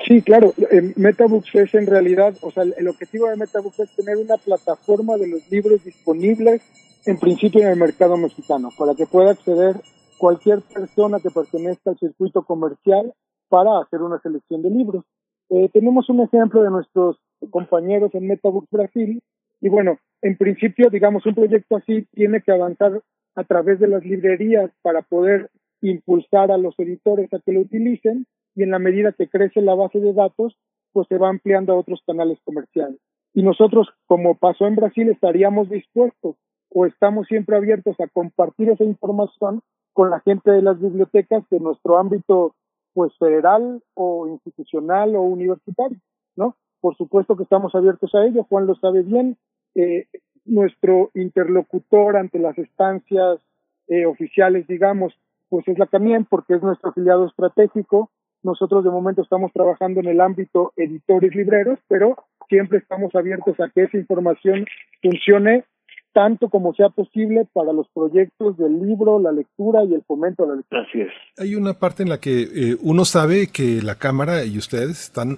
Sí, 0.05 0.21
claro. 0.21 0.53
Metabooks 0.97 1.55
es 1.55 1.73
en 1.73 1.87
realidad, 1.87 2.35
o 2.41 2.51
sea, 2.51 2.63
el 2.63 2.87
objetivo 2.89 3.29
de 3.29 3.37
Metabooks 3.37 3.79
es 3.79 3.95
tener 3.95 4.17
una 4.17 4.35
plataforma 4.35 5.15
de 5.15 5.27
los 5.27 5.49
libros 5.49 5.83
disponibles 5.85 6.61
en 7.05 7.17
principio 7.17 7.61
en 7.61 7.69
el 7.69 7.77
mercado 7.77 8.17
mexicano, 8.17 8.71
para 8.77 8.93
que 8.93 9.05
pueda 9.05 9.31
acceder 9.31 9.77
cualquier 10.19 10.61
persona 10.61 11.19
que 11.19 11.31
pertenezca 11.31 11.91
al 11.91 11.97
circuito 11.97 12.43
comercial 12.43 13.13
para 13.47 13.79
hacer 13.79 14.01
una 14.01 14.19
selección 14.19 14.61
de 14.61 14.69
libros. 14.69 15.05
Eh, 15.49 15.69
tenemos 15.73 16.09
un 16.09 16.21
ejemplo 16.21 16.61
de 16.61 16.69
nuestros 16.69 17.17
compañeros 17.49 18.13
en 18.13 18.27
Metabooks 18.27 18.69
Brasil 18.69 19.23
y 19.61 19.69
bueno, 19.69 19.97
en 20.21 20.37
principio, 20.37 20.89
digamos, 20.89 21.25
un 21.25 21.33
proyecto 21.33 21.77
así 21.77 22.05
tiene 22.13 22.41
que 22.41 22.51
avanzar 22.51 23.01
a 23.35 23.43
través 23.45 23.79
de 23.79 23.87
las 23.87 24.03
librerías 24.03 24.69
para 24.81 25.01
poder 25.01 25.49
impulsar 25.81 26.51
a 26.51 26.57
los 26.57 26.77
editores 26.77 27.33
a 27.33 27.39
que 27.39 27.53
lo 27.53 27.61
utilicen 27.61 28.27
y 28.55 28.63
en 28.63 28.71
la 28.71 28.79
medida 28.79 29.13
que 29.13 29.29
crece 29.29 29.61
la 29.61 29.75
base 29.75 29.99
de 29.99 30.13
datos, 30.13 30.57
pues 30.91 31.07
se 31.07 31.17
va 31.17 31.29
ampliando 31.29 31.73
a 31.73 31.77
otros 31.77 32.01
canales 32.05 32.37
comerciales. 32.43 32.99
Y 33.33 33.43
nosotros, 33.43 33.87
como 34.05 34.35
pasó 34.35 34.67
en 34.67 34.75
Brasil, 34.75 35.07
estaríamos 35.09 35.69
dispuestos 35.69 36.35
o 36.69 36.85
estamos 36.85 37.27
siempre 37.27 37.55
abiertos 37.55 37.97
a 37.99 38.07
compartir 38.07 38.69
esa 38.69 38.83
información 38.83 39.61
con 39.93 40.09
la 40.09 40.19
gente 40.21 40.51
de 40.51 40.61
las 40.61 40.79
bibliotecas 40.79 41.43
de 41.49 41.59
nuestro 41.59 41.97
ámbito 41.97 42.55
pues 42.93 43.15
federal 43.17 43.81
o 43.93 44.27
institucional 44.27 45.15
o 45.15 45.21
universitario, 45.21 45.97
¿no? 46.35 46.55
Por 46.81 46.95
supuesto 46.97 47.35
que 47.35 47.43
estamos 47.43 47.75
abiertos 47.75 48.13
a 48.15 48.25
ello, 48.25 48.45
Juan 48.49 48.67
lo 48.67 48.75
sabe 48.75 49.03
bien, 49.03 49.37
eh, 49.75 50.07
nuestro 50.45 51.11
interlocutor 51.13 52.17
ante 52.17 52.39
las 52.39 52.57
estancias 52.57 53.39
eh, 53.87 54.05
oficiales, 54.05 54.67
digamos, 54.67 55.13
pues 55.49 55.67
es 55.67 55.77
la 55.77 55.87
CAMIEN 55.87 56.25
porque 56.25 56.55
es 56.55 56.61
nuestro 56.61 56.89
afiliado 56.89 57.25
estratégico. 57.25 58.11
Nosotros 58.43 58.83
de 58.83 58.91
momento 58.91 59.21
estamos 59.21 59.51
trabajando 59.51 59.99
en 59.99 60.07
el 60.07 60.21
ámbito 60.21 60.73
editores 60.77 61.35
libreros, 61.35 61.79
pero 61.87 62.15
siempre 62.47 62.79
estamos 62.79 63.13
abiertos 63.15 63.59
a 63.59 63.69
que 63.69 63.83
esa 63.83 63.97
información 63.97 64.65
funcione 65.01 65.65
tanto 66.13 66.49
como 66.49 66.73
sea 66.73 66.89
posible 66.89 67.47
para 67.53 67.73
los 67.73 67.87
proyectos 67.89 68.57
del 68.57 68.81
libro, 68.81 69.19
la 69.19 69.31
lectura 69.31 69.83
y 69.83 69.93
el 69.93 70.03
fomento 70.03 70.43
de 70.43 70.49
la 70.49 70.55
lectura. 70.55 70.81
Así 70.87 71.01
es. 71.01 71.11
Hay 71.37 71.55
una 71.55 71.73
parte 71.73 72.03
en 72.03 72.09
la 72.09 72.19
que 72.19 72.41
eh, 72.41 72.77
uno 72.81 73.05
sabe 73.05 73.47
que 73.47 73.81
la 73.81 73.95
Cámara 73.95 74.43
y 74.45 74.57
ustedes 74.57 75.01
están, 75.01 75.37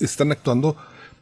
están 0.00 0.32
actuando 0.32 0.76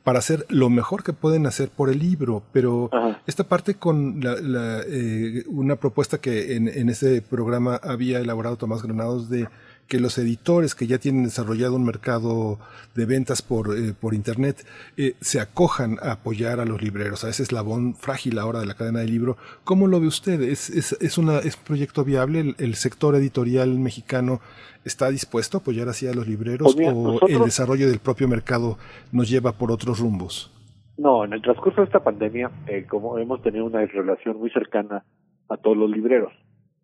para 0.05 0.21
hacer 0.21 0.47
lo 0.49 0.71
mejor 0.71 1.03
que 1.03 1.13
pueden 1.13 1.47
hacer 1.47 1.69
por 1.69 1.91
el 1.91 1.99
libro, 1.99 2.41
pero 2.53 2.91
esta 3.27 3.43
parte 3.43 3.75
con 3.75 4.21
la, 4.21 4.81
eh, 4.87 5.43
una 5.49 5.75
propuesta 5.75 6.19
que 6.19 6.55
en, 6.55 6.69
en 6.69 6.89
ese 6.89 7.23
programa 7.23 7.81
había 7.83 8.21
elaborado 8.21 8.57
Tomás 8.57 8.85
Granados 8.85 9.29
de 9.29 9.49
que 9.89 10.01
los 10.01 10.19
editores 10.19 10.75
que 10.75 10.87
ya 10.87 10.99
tienen 10.99 11.25
desarrollado 11.25 11.77
un 11.77 11.85
mercado 11.85 12.59
de 12.95 13.07
ventas 13.07 13.43
por, 13.43 13.77
eh, 13.77 13.95
por 13.99 14.15
Internet 14.15 14.67
eh, 14.97 15.15
se 15.21 15.41
acojan 15.41 15.99
a 16.03 16.13
apoyar 16.13 16.61
a 16.61 16.65
los 16.65 16.83
libreros, 16.83 17.25
a 17.25 17.29
ese 17.29 17.45
eslabón 17.45 17.95
frágil 17.95 18.39
ahora 18.39 18.61
de 18.61 18.67
la 18.67 18.75
cadena 18.75 19.01
del 19.01 19.11
libro. 19.11 19.37
¿Cómo 19.65 19.87
lo 19.87 20.01
ve 20.01 20.09
usted? 20.09 20.41
¿Es, 20.43 20.71
es, 20.71 20.93
es, 21.01 21.19
una, 21.19 21.39
es 21.39 21.57
un 21.57 21.65
proyecto 21.65 22.05
viable? 22.05 22.55
¿El, 22.59 22.75
sector 22.75 23.15
editorial 23.15 23.79
mexicano 23.79 24.41
está 24.85 25.09
dispuesto 25.09 25.59
a 25.59 25.61
apoyar 25.61 25.89
así 25.89 26.07
a 26.07 26.15
los 26.15 26.27
libreros 26.27 26.75
pues 26.75 26.89
o 26.93 27.27
el 27.27 27.43
desarrollo 27.45 27.89
del 27.89 28.01
propio 28.01 28.29
mercado 28.29 28.77
nos 29.13 29.29
lleva 29.29 29.53
por 29.53 29.71
otros 29.71 29.99
rumbos? 30.01 30.53
No, 30.99 31.25
en 31.25 31.33
el 31.33 31.43
transcurso 31.43 31.81
de 31.81 31.87
esta 31.87 32.03
pandemia, 32.03 32.51
eh, 32.67 32.87
como 32.89 33.19
hemos 33.19 33.43
tenido 33.43 33.65
una 33.65 33.85
relación 33.85 34.39
muy 34.39 34.51
cercana 34.51 35.05
a 35.49 35.57
todos 35.57 35.77
los 35.77 35.91
libreros, 35.91 36.33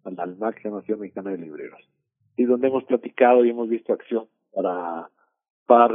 al 0.04 0.18
ALMAC, 0.18 0.64
Nación 0.66 1.00
Mexicana 1.00 1.30
de 1.30 1.38
Libreros 1.38 1.80
y 2.36 2.44
donde 2.44 2.68
hemos 2.68 2.84
platicado 2.84 3.44
y 3.44 3.50
hemos 3.50 3.68
visto 3.68 3.92
acción 3.92 4.26
para, 4.54 5.08
para 5.66 5.88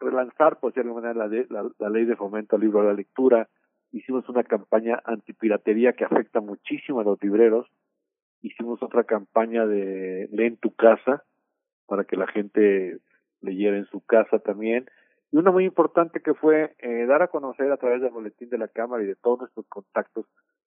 relanzar, 0.00 0.58
por 0.58 0.72
decirlo 0.72 0.94
de 0.94 1.00
alguna 1.00 1.14
manera, 1.14 1.46
la, 1.50 1.70
la, 1.78 1.90
ley 1.90 2.04
de 2.04 2.16
fomento 2.16 2.56
al 2.56 2.62
libro 2.62 2.80
de 2.80 2.88
la 2.88 2.94
lectura. 2.94 3.48
Hicimos 3.92 4.28
una 4.28 4.44
campaña 4.44 5.00
antipiratería 5.04 5.92
que 5.92 6.04
afecta 6.04 6.40
muchísimo 6.40 7.00
a 7.00 7.04
los 7.04 7.22
libreros. 7.22 7.66
Hicimos 8.42 8.82
otra 8.82 9.04
campaña 9.04 9.66
de 9.66 10.28
lee 10.30 10.46
en 10.46 10.56
tu 10.56 10.74
casa 10.74 11.24
para 11.86 12.04
que 12.04 12.16
la 12.16 12.26
gente 12.26 12.98
leyera 13.40 13.76
en 13.76 13.86
su 13.86 14.00
casa 14.00 14.38
también. 14.38 14.86
Y 15.32 15.36
una 15.36 15.50
muy 15.50 15.64
importante 15.64 16.20
que 16.20 16.34
fue 16.34 16.74
eh, 16.78 17.06
dar 17.06 17.22
a 17.22 17.28
conocer 17.28 17.70
a 17.72 17.76
través 17.76 18.00
del 18.00 18.10
boletín 18.10 18.48
de 18.50 18.58
la 18.58 18.68
Cámara 18.68 19.02
y 19.02 19.06
de 19.06 19.16
todos 19.16 19.40
nuestros 19.40 19.66
contactos 19.66 20.26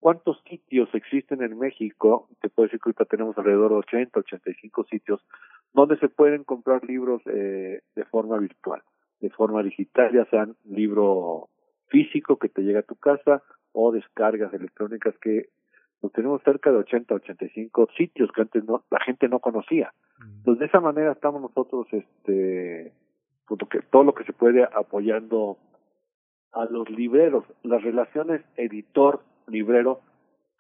¿Cuántos 0.02 0.42
sitios 0.50 0.92
existen 0.94 1.44
en 1.44 1.56
México? 1.56 2.28
Te 2.40 2.48
puedo 2.48 2.66
decir 2.66 2.80
que 2.80 2.88
ahorita 2.88 3.04
tenemos 3.04 3.38
alrededor 3.38 3.70
de 3.70 3.76
80, 3.76 4.18
85 4.18 4.84
sitios 4.90 5.24
donde 5.72 5.96
se 5.98 6.08
pueden 6.08 6.42
comprar 6.42 6.82
libros 6.82 7.22
eh, 7.26 7.82
de 7.94 8.04
forma 8.06 8.36
virtual, 8.38 8.82
de 9.20 9.30
forma 9.30 9.62
digital, 9.62 10.12
ya 10.12 10.24
sean 10.24 10.56
libro 10.64 11.50
físico 11.86 12.36
que 12.36 12.48
te 12.48 12.62
llega 12.62 12.80
a 12.80 12.82
tu 12.82 12.96
casa 12.96 13.44
o 13.70 13.92
descargas 13.92 14.52
electrónicas 14.52 15.14
que 15.18 15.50
pues, 16.00 16.12
tenemos 16.14 16.42
cerca 16.42 16.72
de 16.72 16.78
80, 16.78 17.14
85 17.14 17.88
sitios 17.96 18.32
que 18.32 18.40
antes 18.40 18.64
no, 18.64 18.82
la 18.90 18.98
gente 19.04 19.28
no 19.28 19.38
conocía. 19.38 19.94
Mm. 20.18 20.38
Entonces, 20.38 20.58
de 20.58 20.66
esa 20.66 20.80
manera 20.80 21.12
estamos 21.12 21.42
nosotros, 21.42 21.86
este, 21.92 22.92
pues, 23.46 23.60
todo 23.92 24.02
lo 24.02 24.14
que 24.14 24.24
se 24.24 24.32
puede 24.32 24.64
apoyando 24.64 25.58
a 26.50 26.64
los 26.64 26.90
libreros, 26.90 27.44
las 27.62 27.84
relaciones 27.84 28.42
editor 28.56 29.22
librero 29.46 30.00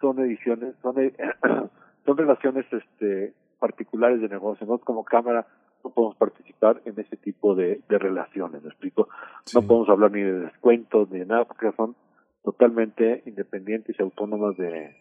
son 0.00 0.18
ediciones, 0.20 0.74
son, 0.82 0.96
son 2.04 2.16
relaciones 2.16 2.66
este, 2.72 3.32
particulares 3.58 4.20
de 4.20 4.28
negocio. 4.28 4.66
Nosotros 4.66 4.86
como 4.86 5.04
cámara 5.04 5.46
no 5.84 5.90
podemos 5.90 6.16
participar 6.16 6.80
en 6.84 6.98
ese 6.98 7.16
tipo 7.16 7.54
de, 7.54 7.80
de 7.88 7.98
relaciones, 7.98 8.62
¿me 8.62 8.68
explico? 8.68 9.08
No 9.54 9.62
podemos 9.62 9.88
hablar 9.88 10.12
ni 10.12 10.22
de 10.22 10.40
descuentos 10.40 11.10
ni 11.10 11.20
de 11.20 11.26
nada 11.26 11.44
porque 11.44 11.72
son 11.76 11.96
totalmente 12.42 13.22
independientes 13.26 13.96
y 13.98 14.02
autónomas 14.02 14.56
de, 14.56 14.96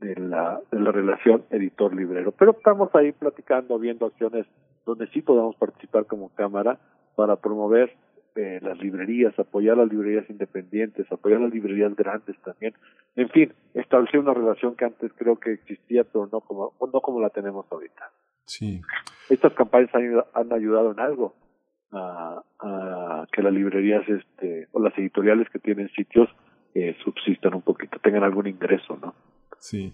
de 0.00 0.14
la, 0.16 0.60
de 0.70 0.80
la 0.80 0.92
relación 0.92 1.44
editor-librero. 1.50 2.32
Pero 2.32 2.52
estamos 2.52 2.94
ahí 2.94 3.12
platicando, 3.12 3.78
viendo 3.78 4.06
acciones 4.06 4.46
donde 4.86 5.06
sí 5.08 5.22
podamos 5.22 5.56
participar 5.56 6.06
como 6.06 6.30
cámara 6.30 6.78
para 7.14 7.36
promover 7.36 7.94
eh, 8.38 8.60
las 8.62 8.78
librerías, 8.78 9.36
apoyar 9.36 9.76
las 9.76 9.88
librerías 9.88 10.30
independientes, 10.30 11.10
apoyar 11.10 11.40
las 11.40 11.52
librerías 11.52 11.96
grandes 11.96 12.36
también. 12.44 12.72
En 13.16 13.28
fin, 13.30 13.52
establecer 13.74 14.20
una 14.20 14.32
relación 14.32 14.76
que 14.76 14.84
antes 14.84 15.10
creo 15.16 15.40
que 15.40 15.54
existía, 15.54 16.04
pero 16.04 16.28
no 16.30 16.40
como, 16.40 16.72
no 16.80 17.00
como 17.00 17.20
la 17.20 17.30
tenemos 17.30 17.66
ahorita. 17.68 18.12
Sí. 18.44 18.80
Estas 19.28 19.52
campañas 19.54 19.92
han, 19.92 20.22
han 20.34 20.52
ayudado 20.52 20.92
en 20.92 21.00
algo 21.00 21.34
a, 21.90 22.40
a, 22.60 23.26
que 23.32 23.42
las 23.42 23.52
librerías 23.52 24.08
este, 24.08 24.68
o 24.70 24.80
las 24.80 24.96
editoriales 24.96 25.48
que 25.50 25.58
tienen 25.58 25.88
sitios 25.90 26.28
eh, 26.74 26.96
subsistan 27.02 27.54
un 27.54 27.62
poquito, 27.62 27.98
tengan 27.98 28.22
algún 28.22 28.46
ingreso, 28.46 28.96
¿no? 29.02 29.16
Sí. 29.58 29.92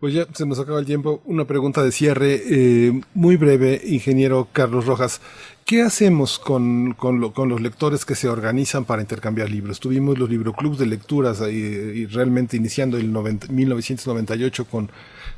Pues 0.00 0.14
ya 0.14 0.26
se 0.32 0.46
nos 0.46 0.60
acaba 0.60 0.78
el 0.78 0.86
tiempo. 0.86 1.22
Una 1.24 1.44
pregunta 1.44 1.82
de 1.82 1.90
cierre 1.90 2.40
eh, 2.46 3.00
muy 3.14 3.36
breve, 3.36 3.80
ingeniero 3.84 4.46
Carlos 4.52 4.86
Rojas. 4.86 5.20
¿Qué 5.64 5.82
hacemos 5.82 6.38
con, 6.38 6.94
con, 6.94 7.20
los 7.20 7.60
lectores 7.60 8.04
que 8.04 8.14
se 8.14 8.28
organizan 8.28 8.84
para 8.84 9.02
intercambiar 9.02 9.50
libros? 9.50 9.80
Tuvimos 9.80 10.16
los 10.16 10.30
libroclubs 10.30 10.78
de 10.78 10.86
lecturas 10.86 11.40
y, 11.40 12.06
realmente 12.06 12.56
iniciando 12.56 12.96
el 12.96 13.08
1998 13.08 14.66
con 14.66 14.88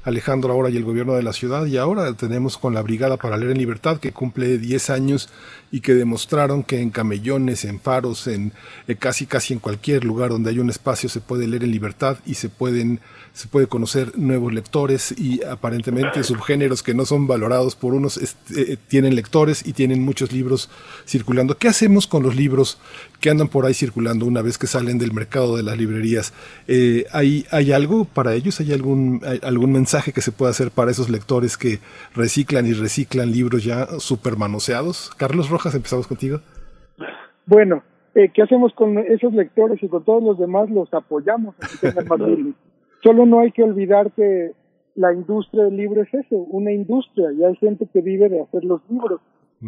Alejandro 0.03 0.53
ahora 0.53 0.71
y 0.71 0.77
el 0.77 0.85
gobierno 0.85 1.13
de 1.13 1.23
la 1.23 1.35
ciudad 1.35 1.67
y 1.67 1.77
ahora 1.77 2.15
tenemos 2.15 2.57
con 2.57 2.73
la 2.73 2.81
Brigada 2.81 3.19
para 3.19 3.37
Leer 3.37 3.53
en 3.53 3.59
Libertad 3.59 3.99
que 3.99 4.13
cumple 4.13 4.57
10 4.57 4.91
años 4.91 5.29
y 5.71 5.81
que 5.81 5.95
demostraron 5.95 6.63
que 6.63 6.81
en 6.81 6.91
camellones, 6.91 7.67
en 7.67 7.81
faros, 7.81 8.27
en 8.27 8.53
eh, 8.89 8.97
casi 8.97 9.27
casi 9.27 9.53
en 9.53 9.61
cualquier 9.61 10.05
lugar 10.05 10.31
donde 10.31 10.51
hay 10.51 10.59
un 10.59 10.71
espacio 10.71 11.09
se 11.09 11.21
puede 11.21 11.47
leer 11.47 11.65
en 11.65 11.71
libertad 11.71 12.17
y 12.25 12.35
se 12.35 12.49
pueden 12.49 13.01
se 13.35 13.47
puede 13.47 13.67
conocer 13.67 14.19
nuevos 14.19 14.53
lectores 14.53 15.15
y 15.17 15.43
aparentemente 15.45 16.25
subgéneros 16.25 16.83
que 16.83 16.95
no 16.95 17.05
son 17.05 17.27
valorados 17.27 17.77
por 17.77 17.95
unos 17.95 18.19
eh, 18.57 18.77
tienen 18.89 19.15
lectores 19.15 19.67
y 19.67 19.75
tienen 19.75 20.03
muchos 20.03 20.33
libros 20.33 20.71
circulando. 21.07 21.57
¿Qué 21.57 21.69
hacemos 21.69 22.07
con 22.07 22.23
los 22.23 22.35
libros 22.35 22.79
que 23.21 23.31
andan 23.31 23.49
por 23.49 23.67
ahí 23.67 23.75
circulando 23.75 24.27
una 24.27 24.43
vez 24.43 24.59
que 24.59 24.67
salen 24.67 24.99
del 24.99 25.13
mercado 25.13 25.57
de 25.57 25.63
las 25.63 25.79
librerías? 25.79 26.33
Eh, 26.67 27.07
¿hay, 27.13 27.47
¿Hay 27.51 27.71
algo 27.73 28.05
para 28.05 28.35
ellos? 28.35 28.59
¿Hay 28.61 28.73
algún, 28.73 29.21
algún 29.43 29.73
mensaje 29.73 29.90
que 30.13 30.21
se 30.21 30.33
pueda 30.33 30.51
hacer 30.51 30.71
para 30.71 30.91
esos 30.91 31.11
lectores 31.11 31.57
que 31.57 31.79
reciclan 32.15 32.67
y 32.67 32.73
reciclan 32.73 33.33
libros 33.33 33.65
ya 33.65 33.87
super 33.99 34.37
manoseados? 34.37 35.11
Carlos 35.17 35.51
Rojas, 35.51 35.75
empezamos 35.75 36.07
contigo. 36.07 36.39
Bueno, 37.47 37.83
eh, 38.15 38.31
¿qué 38.33 38.43
hacemos 38.43 38.73
con 38.75 38.99
esos 38.99 39.33
lectores 39.33 39.83
y 39.83 39.89
con 39.89 40.05
todos 40.05 40.23
los 40.23 40.39
demás? 40.39 40.71
Los 40.71 40.93
apoyamos 40.95 41.55
Solo 43.03 43.27
no 43.27 43.41
hay 43.41 43.51
que 43.51 43.63
olvidar 43.63 44.13
que 44.13 44.53
la 44.95 45.13
industria 45.13 45.65
del 45.65 45.77
libro 45.77 46.03
es 46.03 46.13
eso, 46.13 46.37
una 46.37 46.71
industria, 46.71 47.33
y 47.33 47.43
hay 47.45 47.57
gente 47.57 47.87
que 47.93 48.03
vive 48.03 48.29
de 48.29 48.43
hacer 48.43 48.65
los 48.65 48.83
libros. 48.91 49.21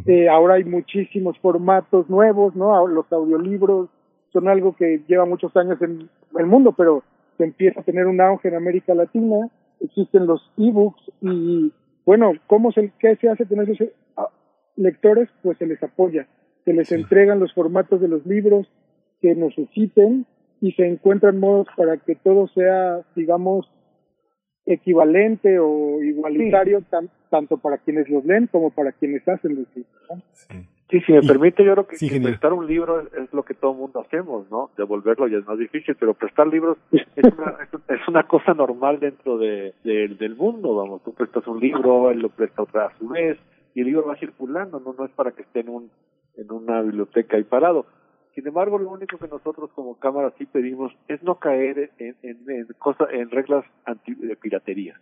Eh, 0.07 0.29
ahora 0.29 0.55
hay 0.55 0.65
muchísimos 0.65 1.39
formatos 1.39 2.09
nuevos, 2.09 2.55
¿no? 2.55 2.87
Los 2.87 3.11
audiolibros 3.13 3.89
son 4.33 4.49
algo 4.49 4.75
que 4.75 5.03
lleva 5.07 5.27
muchos 5.27 5.55
años 5.57 5.81
en 5.83 6.09
el 6.39 6.47
mundo, 6.47 6.73
pero 6.73 7.03
se 7.37 7.45
empieza 7.45 7.81
a 7.81 7.83
tener 7.83 8.07
un 8.07 8.21
auge 8.21 8.49
en 8.49 8.57
América 8.57 8.95
Latina. 8.95 9.49
Existen 9.83 10.27
los 10.27 10.41
ebooks 10.57 11.03
y, 11.21 11.73
bueno, 12.05 12.33
¿cómo 12.47 12.73
se, 12.73 12.93
¿qué 12.99 13.17
se 13.17 13.29
hace 13.29 13.47
con 13.47 13.61
esos 13.61 13.89
ah, 14.17 14.29
lectores? 14.77 15.29
Pues 15.43 15.59
se 15.59 15.67
les 15.67 15.83
apoya, 15.83 16.27
se 16.65 16.73
les 16.73 16.91
entregan 16.93 17.41
los 17.41 17.53
formatos 17.53 18.01
de 18.01 18.09
los 18.09 18.25
libros 18.27 18.71
que 19.21 19.35
necesiten 19.35 20.27
y 20.61 20.73
se 20.73 20.87
encuentran 20.87 21.39
modos 21.39 21.67
para 21.77 21.97
que 21.97 22.15
todo 22.15 22.49
sea, 22.49 23.03
digamos, 23.17 23.69
equivalente 24.67 25.59
o 25.59 26.03
igualitario 26.03 26.85
tanto 27.31 27.57
para 27.59 27.79
quienes 27.79 28.09
los 28.09 28.25
leen 28.25 28.47
como 28.47 28.71
para 28.71 28.93
quienes 28.93 29.27
hacen 29.27 29.57
los 29.57 29.67
libros. 29.75 30.25
Sí. 30.33 30.69
Si 31.01 31.13
me 31.13 31.23
permite, 31.23 31.65
yo 31.65 31.73
creo 31.73 31.87
que, 31.87 32.21
prestar 32.21 32.53
un 32.53 32.67
libro 32.67 33.01
es, 33.01 33.33
lo 33.33 33.43
que 33.43 33.55
todo 33.55 33.73
el 33.73 33.79
mundo 33.79 34.01
hacemos, 34.01 34.51
¿no? 34.51 34.71
Devolverlo 34.77 35.27
ya 35.29 35.39
es 35.39 35.47
más 35.47 35.59
difícil, 35.59 35.97
pero 35.99 36.15
prestar 36.15 36.47
libros 36.47 36.79
es 36.91 37.25
una, 37.25 37.57
es 37.89 38.09
una 38.09 38.23
cosa 38.25 38.55
normal 38.55 39.01
dentro 39.01 39.39
de, 39.39 39.75
del 39.85 40.37
mundo, 40.37 40.75
vamos. 40.75 41.03
Tú 41.03 41.15
prestas 41.15 41.47
un 41.47 41.61
libro, 41.61 42.11
él 42.11 42.21
lo 42.21 42.29
presta 42.29 42.63
otra 42.63 42.87
a 42.87 42.99
su 42.99 43.09
vez, 43.09 43.39
y 43.75 43.81
el 43.81 43.87
libro 43.87 44.07
va 44.07 44.17
circulando, 44.17 44.81
no, 44.81 44.95
no 44.97 45.05
es 45.05 45.11
para 45.13 45.33
que 45.33 45.43
esté 45.43 45.61
en, 45.61 45.71
un, 45.71 45.91
en 46.37 46.53
una 46.53 46.83
biblioteca 46.83 47.37
ahí 47.37 47.45
parado 47.45 47.87
sin 48.35 48.47
embargo, 48.47 48.79
lo 48.79 48.91
único 48.91 49.19
que 49.19 49.29
nosotros 49.29 49.71
como 49.75 49.99
Cámara 49.99 50.33
sí 50.39 50.47
pedimos 50.47 50.93
es 51.09 51.23
no 51.23 51.39
caer 51.39 51.91
en, 51.99 52.17
en, 52.23 52.51
en, 52.51 52.67
en 53.11 53.31
reglas 53.31 53.65
anti, 53.85 54.15
de 54.15 54.37
piratería. 54.37 54.99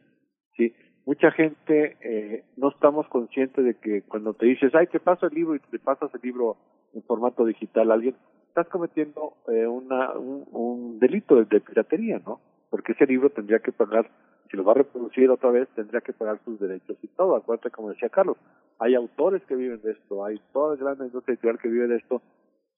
¿sí? 0.57 0.75
Mucha 1.07 1.31
gente 1.33 1.97
eh, 2.03 2.45
no 2.57 2.69
estamos 2.69 3.07
conscientes 3.09 3.65
de 3.65 3.75
que 3.75 4.03
cuando 4.03 4.35
te 4.35 4.47
dices, 4.47 4.75
ay, 4.75 4.87
te 4.87 5.01
paso 5.01 5.27
el 5.27 5.35
libro 5.35 5.55
y 5.55 5.61
te 5.61 5.79
pasas 5.79 6.15
el 6.15 6.21
libro 6.23 6.57
en 6.95 7.03
formato 7.03 7.45
digital 7.45 7.91
a 7.91 7.95
alguien, 7.95 8.17
estás 8.49 8.69
cometiendo 8.69 9.35
eh, 9.49 9.67
una, 9.67 10.13
un, 10.13 10.47
un 10.53 10.99
delito 10.99 11.37
de, 11.37 11.61
piratería, 11.61 12.21
¿no? 12.25 12.41
Porque 12.69 12.93
ese 12.93 13.07
libro 13.07 13.31
tendría 13.31 13.61
que 13.61 13.73
pagar 13.73 14.11
si 14.51 14.57
lo 14.57 14.65
va 14.65 14.73
a 14.73 14.77
reproducir 14.77 15.31
otra 15.31 15.51
vez, 15.51 15.69
tendría 15.77 16.01
que 16.01 16.13
pagar 16.13 16.41
sus 16.45 16.59
derechos 16.59 16.97
y 17.03 17.09
todo. 17.09 17.37
Acuérdate, 17.37 17.71
como 17.71 17.91
decía 17.91 18.09
Carlos, 18.09 18.37
hay 18.81 18.95
autores 18.97 19.43
que 19.45 19.55
viven 19.55 19.81
de 19.83 19.93
esto, 19.93 20.25
hay 20.25 20.41
toda 20.53 20.75
la 20.75 20.95
gran 20.95 21.07
industria 21.07 21.35
editorial 21.35 21.61
que 21.61 21.69
vive 21.69 21.87
de 21.87 21.97
esto, 21.97 22.21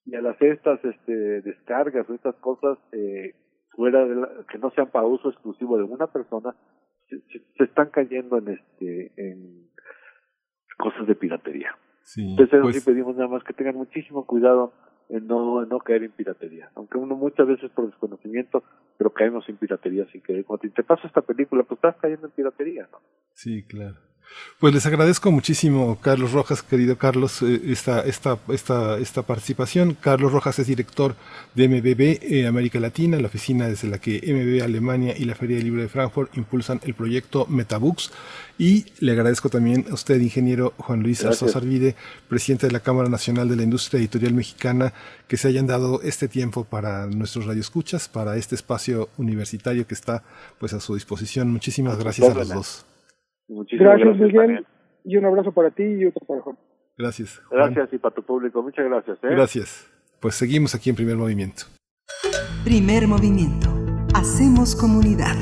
y 0.05 0.15
al 0.15 0.27
hacer 0.27 0.53
estas 0.53 0.85
este, 0.85 1.41
descargas 1.41 2.09
o 2.11 2.15
estas 2.15 2.35
cosas, 2.37 2.77
eh, 2.93 3.35
fuera 3.71 4.05
de 4.05 4.15
la, 4.17 4.29
que 4.51 4.59
no 4.59 4.71
sean 4.71 4.91
para 4.91 5.07
uso 5.07 5.31
exclusivo 5.31 5.79
de 5.79 5.85
una 5.85 6.07
persona, 6.09 6.55
se, 7.21 7.39
se 7.57 7.65
están 7.65 7.91
cayendo 7.91 8.39
en 8.39 8.49
este 8.49 9.13
en 9.17 9.69
cosas 10.79 11.07
de 11.07 11.15
piratería. 11.15 11.77
Sí, 12.03 12.31
Entonces 12.31 12.59
pues- 12.63 12.77
sí 12.83 12.91
pedimos 12.91 13.17
nada 13.17 13.29
más 13.29 13.45
que 13.45 13.53
tengan 13.53 13.77
muchísimo 13.77 14.27
cuidado 14.27 14.73
en 15.09 15.27
no, 15.27 15.63
en 15.63 15.69
no 15.69 15.79
caer 15.79 16.05
en 16.05 16.13
piratería. 16.13 16.71
Aunque 16.75 16.99
uno 16.99 17.15
muchas 17.17 17.47
veces 17.47 17.71
por 17.73 17.87
desconocimiento, 17.87 18.65
pero 18.97 19.13
caemos 19.13 19.49
en 19.49 19.57
piratería 19.57 20.07
sin 20.07 20.23
querer. 20.23 20.45
Cuando 20.45 20.69
te 20.71 20.83
pasa 20.83 21.07
esta 21.07 21.21
película, 21.21 21.63
pues 21.65 21.79
estás 21.79 21.97
cayendo 21.97 22.27
en 22.27 22.33
piratería, 22.33 22.89
¿no? 22.91 22.99
Sí, 23.35 23.65
claro. 23.67 23.99
Pues 24.63 24.73
les 24.73 24.87
agradezco 24.87 25.33
muchísimo, 25.33 25.99
Carlos 26.01 26.31
Rojas, 26.31 26.63
querido 26.63 26.97
Carlos, 26.97 27.43
eh, 27.43 27.61
esta, 27.67 28.01
esta, 28.03 28.39
esta, 28.49 28.97
esta 28.99 29.23
participación. 29.23 29.97
Carlos 30.01 30.31
Rojas 30.31 30.57
es 30.61 30.69
director 30.69 31.17
de 31.57 31.69
MBB 31.69 32.23
eh, 32.23 32.47
América 32.47 32.79
Latina, 32.79 33.19
la 33.19 33.27
oficina 33.27 33.67
desde 33.67 33.89
la 33.89 33.99
que 33.99 34.21
MBB 34.25 34.63
Alemania 34.63 35.15
y 35.19 35.25
la 35.25 35.35
Feria 35.35 35.57
del 35.57 35.65
Libro 35.65 35.83
de 35.83 35.89
Frankfurt 35.89 36.37
impulsan 36.37 36.81
el 36.85 36.95
proyecto 36.95 37.47
Metabooks. 37.47 38.13
Y 38.57 38.87
le 39.01 39.13
agradezco 39.13 39.49
también 39.49 39.85
a 39.91 39.95
usted, 39.95 40.21
ingeniero 40.21 40.75
Juan 40.77 41.03
Luis. 41.03 41.25
Arzosa 41.25 41.59
Arvide, 41.59 41.97
presidente 42.29 42.69
de 42.69 42.73
la 42.73 42.81
Cámara 42.81 43.09
Nacional 43.09 43.49
de 43.49 43.57
la 43.57 43.65
Industria 43.65 43.99
Editorial 43.99 44.35
Mexicana, 44.35 44.93
que 45.27 45.37
se 45.37 45.49
hayan 45.49 45.67
dado 45.67 46.03
este 46.03 46.29
tiempo 46.29 46.63
para 46.63 47.07
nuestros 47.07 47.47
radioescuchas, 47.47 48.09
para 48.09 48.37
este 48.37 48.55
espacio 48.55 49.09
universitario 49.17 49.89
que 49.89 49.95
está 49.95 50.23
pues 50.61 50.73
a 50.73 50.79
su 50.79 50.95
disposición. 50.95 51.51
Muchísimas 51.51 51.99
gracias 51.99 52.31
a 52.31 52.35
los 52.35 52.49
dos. 52.49 52.85
Muchísimas 53.53 53.99
Gracias, 53.99 54.09
gracias, 54.09 54.27
Miguel. 54.29 54.47
Daniel. 54.47 54.67
Y 55.05 55.17
un 55.17 55.25
abrazo 55.25 55.53
para 55.53 55.71
ti 55.71 55.83
y 55.83 56.07
otro 56.07 56.25
para 56.27 56.41
Juan. 56.43 56.57
Gracias. 56.97 57.43
Juan. 57.49 57.73
Gracias 57.75 57.93
y 57.93 57.99
para 57.99 58.15
tu 58.15 58.23
público. 58.23 58.63
Muchas 58.63 58.85
gracias. 58.85 59.19
¿eh? 59.23 59.29
Gracias. 59.31 59.91
Pues 60.21 60.35
seguimos 60.35 60.75
aquí 60.75 60.91
en 60.91 60.97
primer 60.97 61.17
movimiento. 61.17 61.65
Primer 62.65 63.09
movimiento. 63.09 63.69
Hacemos 64.15 64.77
comunidad. 64.77 65.37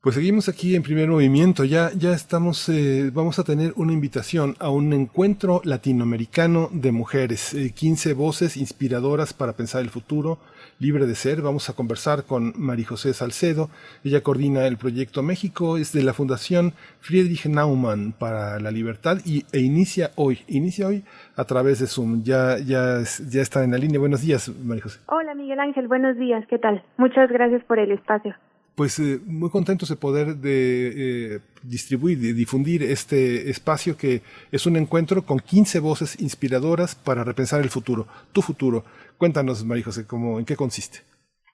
Pues 0.00 0.16
seguimos 0.16 0.48
aquí 0.48 0.74
en 0.74 0.82
primer 0.82 1.08
movimiento. 1.08 1.64
Ya, 1.64 1.92
ya 1.96 2.12
estamos, 2.12 2.68
eh, 2.68 3.10
vamos 3.12 3.38
a 3.38 3.44
tener 3.44 3.72
una 3.76 3.92
invitación 3.92 4.56
a 4.58 4.68
un 4.68 4.92
encuentro 4.92 5.60
latinoamericano 5.62 6.70
de 6.72 6.90
mujeres. 6.90 7.54
Eh, 7.54 7.70
15 7.72 8.14
voces 8.14 8.56
inspiradoras 8.56 9.32
para 9.32 9.52
pensar 9.52 9.82
el 9.82 9.90
futuro, 9.90 10.38
libre 10.82 11.06
de 11.06 11.14
ser. 11.14 11.40
Vamos 11.40 11.70
a 11.70 11.72
conversar 11.74 12.24
con 12.24 12.52
María 12.56 12.88
José 12.88 13.14
Salcedo. 13.14 13.70
Ella 14.04 14.22
coordina 14.22 14.66
el 14.66 14.76
proyecto 14.76 15.22
México, 15.22 15.78
es 15.78 15.92
de 15.92 16.02
la 16.02 16.12
Fundación 16.12 16.74
Friedrich 17.00 17.46
Naumann 17.46 18.12
para 18.12 18.58
la 18.58 18.70
Libertad 18.72 19.18
y, 19.24 19.46
e 19.52 19.60
inicia 19.60 20.10
hoy, 20.16 20.40
inicia 20.48 20.88
hoy 20.88 21.04
a 21.36 21.44
través 21.44 21.78
de 21.78 21.86
Zoom. 21.86 22.24
Ya, 22.24 22.58
ya, 22.58 23.00
ya 23.30 23.40
está 23.40 23.62
en 23.62 23.70
la 23.70 23.78
línea. 23.78 24.00
Buenos 24.00 24.22
días, 24.22 24.50
María 24.64 24.82
José. 24.82 24.98
Hola 25.06 25.34
Miguel 25.34 25.60
Ángel, 25.60 25.86
buenos 25.86 26.18
días, 26.18 26.44
¿qué 26.48 26.58
tal? 26.58 26.82
Muchas 26.98 27.30
gracias 27.30 27.62
por 27.64 27.78
el 27.78 27.92
espacio. 27.92 28.34
Pues 28.74 28.98
eh, 28.98 29.20
muy 29.26 29.50
contentos 29.50 29.90
de 29.90 29.96
poder 29.96 30.36
de, 30.36 31.34
eh, 31.36 31.40
distribuir, 31.62 32.18
de 32.18 32.32
difundir 32.32 32.82
este 32.82 33.50
espacio 33.50 33.98
que 33.98 34.22
es 34.50 34.64
un 34.64 34.76
encuentro 34.76 35.22
con 35.22 35.38
15 35.40 35.78
voces 35.78 36.18
inspiradoras 36.20 36.94
para 36.94 37.22
repensar 37.22 37.60
el 37.60 37.68
futuro, 37.68 38.06
tu 38.32 38.40
futuro. 38.40 38.84
Cuéntanos, 39.18 39.64
María 39.64 39.84
José, 39.84 40.06
¿cómo, 40.06 40.38
¿en 40.38 40.44
qué 40.44 40.56
consiste? 40.56 41.00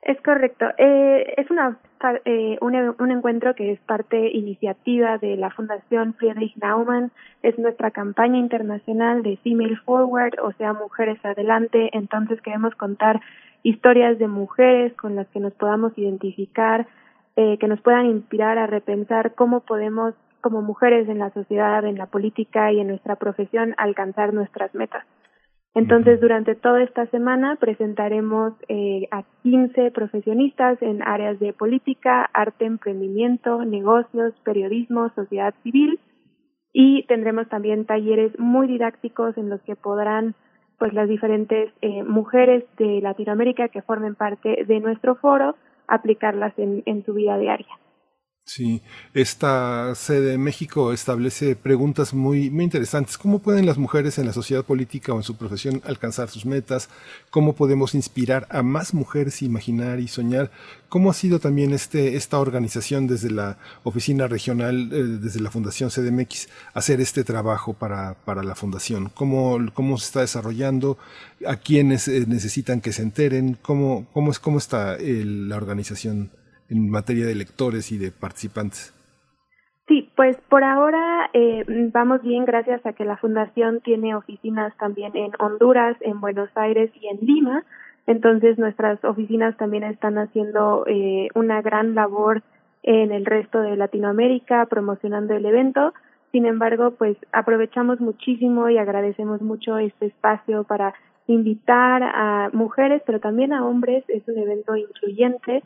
Es 0.02 0.20
correcto, 0.22 0.64
eh, 0.78 1.34
es 1.36 1.50
una, 1.50 1.78
eh, 2.24 2.56
un, 2.60 2.74
un 2.98 3.10
encuentro 3.10 3.54
que 3.54 3.72
es 3.72 3.80
parte 3.80 4.30
iniciativa 4.30 5.18
de 5.18 5.36
la 5.36 5.50
Fundación 5.50 6.14
Friedrich 6.14 6.56
Naumann, 6.56 7.10
es 7.42 7.58
nuestra 7.58 7.90
campaña 7.90 8.38
internacional 8.38 9.22
de 9.22 9.36
Female 9.38 9.76
Forward, 9.84 10.40
o 10.40 10.52
sea, 10.52 10.72
Mujeres 10.72 11.18
Adelante, 11.24 11.90
entonces 11.92 12.40
queremos 12.40 12.74
contar 12.76 13.20
historias 13.62 14.18
de 14.18 14.28
mujeres 14.28 14.94
con 14.94 15.16
las 15.16 15.26
que 15.28 15.40
nos 15.40 15.52
podamos 15.54 15.92
identificar, 15.98 16.86
eh, 17.36 17.58
que 17.58 17.68
nos 17.68 17.80
puedan 17.80 18.06
inspirar 18.06 18.56
a 18.56 18.66
repensar 18.66 19.34
cómo 19.34 19.60
podemos, 19.60 20.14
como 20.40 20.62
mujeres 20.62 21.08
en 21.08 21.18
la 21.18 21.30
sociedad, 21.30 21.84
en 21.84 21.98
la 21.98 22.06
política 22.06 22.72
y 22.72 22.80
en 22.80 22.88
nuestra 22.88 23.16
profesión, 23.16 23.74
alcanzar 23.76 24.32
nuestras 24.32 24.74
metas. 24.74 25.04
Entonces, 25.74 26.20
durante 26.20 26.54
toda 26.54 26.82
esta 26.82 27.06
semana 27.06 27.56
presentaremos 27.56 28.54
eh, 28.68 29.06
a 29.10 29.22
15 29.42 29.90
profesionistas 29.92 30.80
en 30.82 31.02
áreas 31.02 31.38
de 31.38 31.52
política, 31.52 32.28
arte, 32.32 32.64
emprendimiento, 32.64 33.64
negocios, 33.64 34.34
periodismo, 34.44 35.10
sociedad 35.14 35.54
civil 35.62 36.00
y 36.72 37.04
tendremos 37.06 37.48
también 37.48 37.86
talleres 37.86 38.36
muy 38.38 38.66
didácticos 38.66 39.36
en 39.36 39.50
los 39.50 39.60
que 39.62 39.76
podrán 39.76 40.34
pues 40.78 40.92
las 40.94 41.08
diferentes 41.08 41.72
eh, 41.80 42.02
mujeres 42.04 42.64
de 42.76 43.00
Latinoamérica 43.00 43.68
que 43.68 43.82
formen 43.82 44.14
parte 44.14 44.64
de 44.64 44.80
nuestro 44.80 45.16
foro 45.16 45.56
aplicarlas 45.88 46.56
en, 46.58 46.82
en 46.86 47.04
su 47.04 47.14
vida 47.14 47.36
diaria. 47.36 47.78
Sí, 48.50 48.80
esta 49.12 49.94
sede 49.94 50.38
México 50.38 50.94
establece 50.94 51.54
preguntas 51.54 52.14
muy, 52.14 52.48
muy 52.48 52.64
interesantes. 52.64 53.18
¿Cómo 53.18 53.40
pueden 53.40 53.66
las 53.66 53.76
mujeres 53.76 54.16
en 54.16 54.24
la 54.24 54.32
sociedad 54.32 54.64
política 54.64 55.12
o 55.12 55.18
en 55.18 55.22
su 55.22 55.36
profesión 55.36 55.82
alcanzar 55.84 56.30
sus 56.30 56.46
metas? 56.46 56.88
¿Cómo 57.28 57.54
podemos 57.54 57.94
inspirar 57.94 58.46
a 58.48 58.62
más 58.62 58.94
mujeres 58.94 59.42
a 59.42 59.44
imaginar 59.44 60.00
y 60.00 60.08
soñar? 60.08 60.50
¿Cómo 60.88 61.10
ha 61.10 61.14
sido 61.14 61.40
también 61.40 61.74
este, 61.74 62.16
esta 62.16 62.38
organización 62.38 63.06
desde 63.06 63.30
la 63.30 63.58
oficina 63.84 64.28
regional, 64.28 64.88
eh, 64.94 65.02
desde 65.20 65.40
la 65.40 65.50
Fundación 65.50 65.90
CDMX, 65.90 66.48
hacer 66.72 67.02
este 67.02 67.24
trabajo 67.24 67.74
para, 67.74 68.14
para 68.24 68.42
la 68.42 68.54
Fundación? 68.54 69.10
¿Cómo, 69.14 69.58
¿Cómo 69.74 69.98
se 69.98 70.06
está 70.06 70.20
desarrollando? 70.20 70.96
¿A 71.46 71.56
quiénes 71.56 72.08
eh, 72.08 72.24
necesitan 72.26 72.80
que 72.80 72.94
se 72.94 73.02
enteren? 73.02 73.58
¿Cómo, 73.60 74.06
cómo, 74.14 74.30
es, 74.30 74.38
cómo 74.38 74.56
está 74.56 74.94
el- 74.96 75.50
la 75.50 75.56
organización? 75.58 76.30
En 76.68 76.90
materia 76.90 77.26
de 77.26 77.34
lectores 77.34 77.92
y 77.92 77.98
de 77.98 78.10
participantes? 78.10 78.94
Sí, 79.88 80.10
pues 80.16 80.36
por 80.50 80.64
ahora 80.64 81.30
eh, 81.32 81.64
vamos 81.94 82.22
bien 82.22 82.44
gracias 82.44 82.84
a 82.84 82.92
que 82.92 83.06
la 83.06 83.16
Fundación 83.16 83.80
tiene 83.80 84.14
oficinas 84.14 84.76
también 84.76 85.16
en 85.16 85.32
Honduras, 85.38 85.96
en 86.00 86.20
Buenos 86.20 86.50
Aires 86.56 86.90
y 87.00 87.08
en 87.08 87.26
Lima. 87.26 87.64
Entonces 88.06 88.58
nuestras 88.58 89.02
oficinas 89.02 89.56
también 89.56 89.84
están 89.84 90.18
haciendo 90.18 90.84
eh, 90.86 91.28
una 91.34 91.62
gran 91.62 91.94
labor 91.94 92.42
en 92.82 93.12
el 93.12 93.24
resto 93.24 93.60
de 93.60 93.76
Latinoamérica 93.76 94.66
promocionando 94.66 95.34
el 95.34 95.46
evento. 95.46 95.94
Sin 96.32 96.44
embargo, 96.44 96.90
pues 96.90 97.16
aprovechamos 97.32 97.98
muchísimo 97.98 98.68
y 98.68 98.76
agradecemos 98.76 99.40
mucho 99.40 99.78
este 99.78 100.06
espacio 100.06 100.64
para 100.64 100.92
invitar 101.26 102.02
a 102.02 102.50
mujeres, 102.52 103.02
pero 103.06 103.20
también 103.20 103.54
a 103.54 103.64
hombres. 103.64 104.04
Es 104.08 104.28
un 104.28 104.36
evento 104.36 104.76
incluyente 104.76 105.62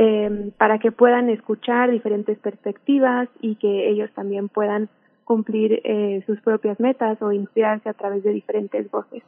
eh, 0.00 0.52
para 0.56 0.78
que 0.78 0.92
puedan 0.92 1.28
escuchar 1.28 1.90
diferentes 1.90 2.38
perspectivas 2.38 3.28
y 3.40 3.56
que 3.56 3.90
ellos 3.90 4.08
también 4.14 4.48
puedan 4.48 4.88
cumplir 5.24 5.82
eh, 5.82 6.22
sus 6.24 6.40
propias 6.40 6.78
metas 6.78 7.20
o 7.20 7.32
inspirarse 7.32 7.88
a 7.88 7.94
través 7.94 8.22
de 8.22 8.32
diferentes 8.32 8.88
voces. 8.92 9.24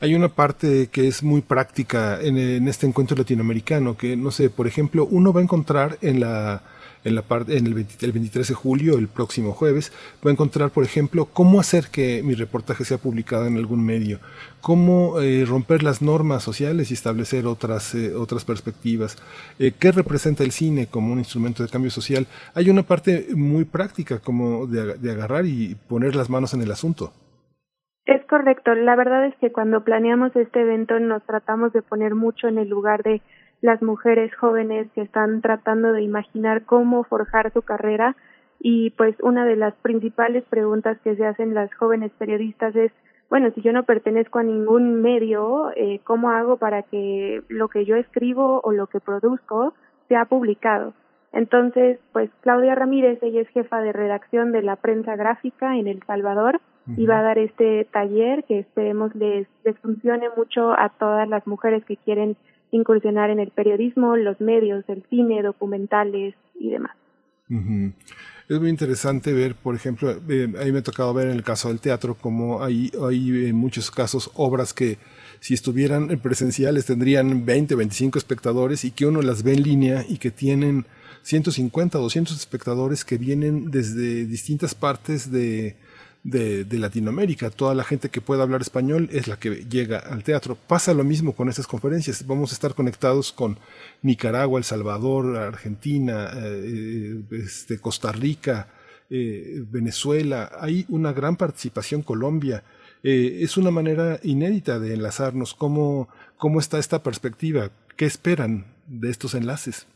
Hay 0.00 0.14
una 0.14 0.28
parte 0.28 0.88
que 0.90 1.06
es 1.06 1.22
muy 1.22 1.42
práctica 1.42 2.18
en, 2.22 2.38
en 2.38 2.66
este 2.66 2.86
encuentro 2.86 3.14
latinoamericano, 3.14 3.94
que 3.94 4.16
no 4.16 4.30
sé, 4.30 4.48
por 4.48 4.66
ejemplo, 4.66 5.06
uno 5.10 5.34
va 5.34 5.40
a 5.40 5.42
encontrar 5.42 5.98
en 6.00 6.20
la 6.20 6.62
en 7.04 7.14
la 7.14 7.22
parte 7.22 7.56
en 7.56 7.66
el, 7.66 7.74
20 7.74 8.04
el 8.04 8.12
23 8.12 8.48
de 8.48 8.54
julio, 8.54 8.98
el 8.98 9.08
próximo 9.08 9.52
jueves, 9.52 9.92
va 10.24 10.30
a 10.30 10.32
encontrar, 10.32 10.70
por 10.70 10.84
ejemplo, 10.84 11.26
cómo 11.26 11.60
hacer 11.60 11.86
que 11.90 12.22
mi 12.22 12.34
reportaje 12.34 12.84
sea 12.84 12.98
publicado 12.98 13.46
en 13.46 13.56
algún 13.56 13.84
medio, 13.84 14.18
cómo 14.60 15.20
eh, 15.20 15.44
romper 15.46 15.82
las 15.82 16.02
normas 16.02 16.42
sociales 16.42 16.90
y 16.90 16.94
establecer 16.94 17.46
otras 17.46 17.94
eh, 17.94 18.14
otras 18.14 18.44
perspectivas, 18.44 19.16
eh, 19.58 19.72
qué 19.78 19.92
representa 19.92 20.44
el 20.44 20.52
cine 20.52 20.86
como 20.86 21.12
un 21.12 21.18
instrumento 21.18 21.62
de 21.62 21.68
cambio 21.68 21.90
social. 21.90 22.26
Hay 22.54 22.70
una 22.70 22.82
parte 22.82 23.26
muy 23.34 23.64
práctica 23.64 24.18
como 24.18 24.66
de, 24.66 24.98
de 24.98 25.10
agarrar 25.10 25.46
y 25.46 25.76
poner 25.88 26.14
las 26.14 26.30
manos 26.30 26.54
en 26.54 26.62
el 26.62 26.70
asunto. 26.70 27.12
Es 28.04 28.24
correcto. 28.26 28.74
La 28.74 28.96
verdad 28.96 29.26
es 29.26 29.36
que 29.36 29.52
cuando 29.52 29.84
planeamos 29.84 30.34
este 30.34 30.62
evento 30.62 30.98
nos 30.98 31.22
tratamos 31.24 31.72
de 31.72 31.82
poner 31.82 32.16
mucho 32.16 32.48
en 32.48 32.58
el 32.58 32.68
lugar 32.68 33.02
de 33.04 33.22
las 33.62 33.80
mujeres 33.80 34.34
jóvenes 34.34 34.88
que 34.94 35.00
están 35.00 35.40
tratando 35.40 35.92
de 35.92 36.02
imaginar 36.02 36.64
cómo 36.64 37.04
forjar 37.04 37.52
su 37.52 37.62
carrera 37.62 38.16
y 38.60 38.90
pues 38.90 39.16
una 39.22 39.46
de 39.46 39.56
las 39.56 39.74
principales 39.76 40.44
preguntas 40.50 40.98
que 41.02 41.16
se 41.16 41.24
hacen 41.24 41.54
las 41.54 41.72
jóvenes 41.74 42.12
periodistas 42.18 42.76
es 42.76 42.92
bueno, 43.30 43.50
si 43.54 43.62
yo 43.62 43.72
no 43.72 43.84
pertenezco 43.84 44.40
a 44.40 44.42
ningún 44.42 45.00
medio, 45.00 45.70
eh, 45.74 46.00
¿cómo 46.04 46.28
hago 46.28 46.58
para 46.58 46.82
que 46.82 47.40
lo 47.48 47.68
que 47.68 47.86
yo 47.86 47.96
escribo 47.96 48.60
o 48.62 48.72
lo 48.72 48.88
que 48.88 49.00
produzco 49.00 49.72
sea 50.06 50.26
publicado? 50.26 50.92
Entonces, 51.32 51.98
pues 52.12 52.28
Claudia 52.42 52.74
Ramírez, 52.74 53.22
ella 53.22 53.40
es 53.40 53.48
jefa 53.48 53.80
de 53.80 53.94
redacción 53.94 54.52
de 54.52 54.60
la 54.60 54.76
prensa 54.76 55.16
gráfica 55.16 55.78
en 55.78 55.86
El 55.88 56.02
Salvador 56.02 56.60
y 56.94 57.06
va 57.06 57.20
a 57.20 57.22
dar 57.22 57.38
este 57.38 57.86
taller 57.90 58.44
que 58.44 58.58
esperemos 58.58 59.14
les, 59.14 59.48
les 59.64 59.78
funcione 59.78 60.28
mucho 60.36 60.72
a 60.72 60.90
todas 60.90 61.26
las 61.26 61.46
mujeres 61.46 61.82
que 61.86 61.96
quieren 61.96 62.36
incursionar 62.72 63.30
en 63.30 63.38
el 63.38 63.50
periodismo, 63.50 64.16
los 64.16 64.40
medios, 64.40 64.84
el 64.88 65.04
cine, 65.08 65.42
documentales 65.42 66.34
y 66.58 66.70
demás. 66.70 66.96
Es 68.48 68.58
muy 68.58 68.70
interesante 68.70 69.32
ver, 69.32 69.54
por 69.54 69.74
ejemplo, 69.74 70.10
eh, 70.10 70.52
a 70.60 70.64
mí 70.64 70.72
me 70.72 70.78
ha 70.78 70.82
tocado 70.82 71.14
ver 71.14 71.28
en 71.28 71.34
el 71.34 71.44
caso 71.44 71.68
del 71.68 71.80
teatro 71.80 72.14
como 72.14 72.62
hay, 72.62 72.90
hay 73.08 73.46
en 73.46 73.56
muchos 73.56 73.90
casos 73.90 74.30
obras 74.34 74.74
que 74.74 74.98
si 75.40 75.54
estuvieran 75.54 76.08
presenciales 76.20 76.86
tendrían 76.86 77.44
20, 77.44 77.74
25 77.74 78.18
espectadores 78.18 78.84
y 78.84 78.90
que 78.90 79.06
uno 79.06 79.22
las 79.22 79.42
ve 79.42 79.52
en 79.52 79.62
línea 79.62 80.04
y 80.08 80.16
que 80.16 80.30
tienen 80.30 80.86
150, 81.22 81.98
200 81.98 82.36
espectadores 82.36 83.04
que 83.04 83.18
vienen 83.18 83.70
desde 83.70 84.24
distintas 84.24 84.74
partes 84.74 85.30
de, 85.30 85.76
de, 86.24 86.66
Latinoamérica. 86.78 87.50
Toda 87.50 87.74
la 87.74 87.84
gente 87.84 88.08
que 88.08 88.20
pueda 88.20 88.42
hablar 88.42 88.60
español 88.60 89.08
es 89.12 89.28
la 89.28 89.38
que 89.38 89.66
llega 89.68 89.98
al 89.98 90.22
teatro. 90.22 90.56
Pasa 90.66 90.94
lo 90.94 91.04
mismo 91.04 91.34
con 91.34 91.48
estas 91.48 91.66
conferencias. 91.66 92.26
Vamos 92.26 92.52
a 92.52 92.54
estar 92.54 92.74
conectados 92.74 93.32
con 93.32 93.58
Nicaragua, 94.02 94.58
El 94.58 94.64
Salvador, 94.64 95.36
Argentina, 95.36 96.30
eh, 96.34 97.22
este, 97.32 97.78
Costa 97.78 98.12
Rica, 98.12 98.68
eh, 99.10 99.64
Venezuela. 99.70 100.52
Hay 100.60 100.86
una 100.88 101.12
gran 101.12 101.36
participación 101.36 102.02
Colombia. 102.02 102.62
Eh, 103.02 103.40
es 103.42 103.56
una 103.56 103.70
manera 103.70 104.20
inédita 104.22 104.78
de 104.78 104.94
enlazarnos. 104.94 105.54
¿Cómo, 105.54 106.08
¿Cómo 106.36 106.60
está 106.60 106.78
esta 106.78 107.02
perspectiva? 107.02 107.70
¿Qué 107.96 108.06
esperan 108.06 108.66
de 108.86 109.10
estos 109.10 109.34
enlaces? 109.34 109.86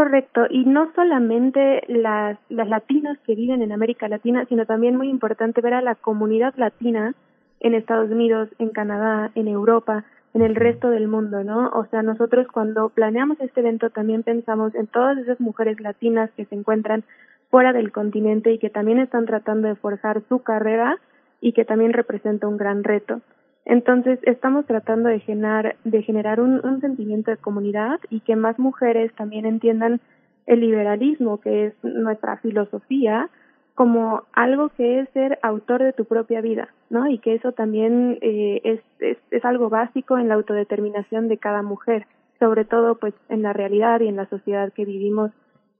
Correcto, 0.00 0.46
y 0.48 0.64
no 0.64 0.90
solamente 0.94 1.82
las, 1.86 2.38
las 2.48 2.68
latinas 2.70 3.18
que 3.26 3.34
viven 3.34 3.60
en 3.60 3.70
América 3.70 4.08
Latina, 4.08 4.46
sino 4.48 4.64
también 4.64 4.96
muy 4.96 5.10
importante 5.10 5.60
ver 5.60 5.74
a 5.74 5.82
la 5.82 5.94
comunidad 5.94 6.54
latina 6.56 7.14
en 7.60 7.74
Estados 7.74 8.10
Unidos, 8.10 8.48
en 8.58 8.70
Canadá, 8.70 9.30
en 9.34 9.46
Europa, 9.46 10.06
en 10.32 10.40
el 10.40 10.54
resto 10.54 10.88
del 10.88 11.06
mundo, 11.06 11.44
¿no? 11.44 11.68
O 11.74 11.84
sea, 11.90 12.02
nosotros 12.02 12.46
cuando 12.50 12.88
planeamos 12.88 13.38
este 13.42 13.60
evento 13.60 13.90
también 13.90 14.22
pensamos 14.22 14.74
en 14.74 14.86
todas 14.86 15.18
esas 15.18 15.38
mujeres 15.38 15.78
latinas 15.80 16.30
que 16.34 16.46
se 16.46 16.54
encuentran 16.54 17.04
fuera 17.50 17.74
del 17.74 17.92
continente 17.92 18.54
y 18.54 18.58
que 18.58 18.70
también 18.70 19.00
están 19.00 19.26
tratando 19.26 19.68
de 19.68 19.74
forjar 19.74 20.22
su 20.30 20.42
carrera 20.42 20.96
y 21.42 21.52
que 21.52 21.66
también 21.66 21.92
representa 21.92 22.48
un 22.48 22.56
gran 22.56 22.84
reto. 22.84 23.20
Entonces, 23.64 24.18
estamos 24.22 24.66
tratando 24.66 25.08
de 25.08 25.20
generar, 25.20 25.76
de 25.84 26.02
generar 26.02 26.40
un, 26.40 26.64
un 26.64 26.80
sentimiento 26.80 27.30
de 27.30 27.36
comunidad 27.36 28.00
y 28.08 28.20
que 28.20 28.36
más 28.36 28.58
mujeres 28.58 29.12
también 29.14 29.46
entiendan 29.46 30.00
el 30.46 30.60
liberalismo, 30.60 31.40
que 31.40 31.66
es 31.66 31.74
nuestra 31.82 32.38
filosofía, 32.38 33.30
como 33.74 34.24
algo 34.32 34.68
que 34.70 35.00
es 35.00 35.08
ser 35.10 35.38
autor 35.42 35.82
de 35.82 35.92
tu 35.92 36.04
propia 36.04 36.40
vida, 36.40 36.68
¿no? 36.90 37.08
Y 37.08 37.18
que 37.18 37.34
eso 37.34 37.52
también 37.52 38.18
eh, 38.20 38.60
es, 38.64 38.80
es, 38.98 39.18
es 39.30 39.44
algo 39.44 39.70
básico 39.70 40.18
en 40.18 40.28
la 40.28 40.34
autodeterminación 40.34 41.28
de 41.28 41.38
cada 41.38 41.62
mujer, 41.62 42.06
sobre 42.38 42.64
todo 42.64 42.96
pues 42.96 43.14
en 43.28 43.42
la 43.42 43.52
realidad 43.52 44.00
y 44.00 44.08
en 44.08 44.16
la 44.16 44.28
sociedad 44.28 44.72
que 44.72 44.84
vivimos 44.84 45.30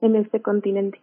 en 0.00 0.16
este 0.16 0.40
continente. 0.40 0.98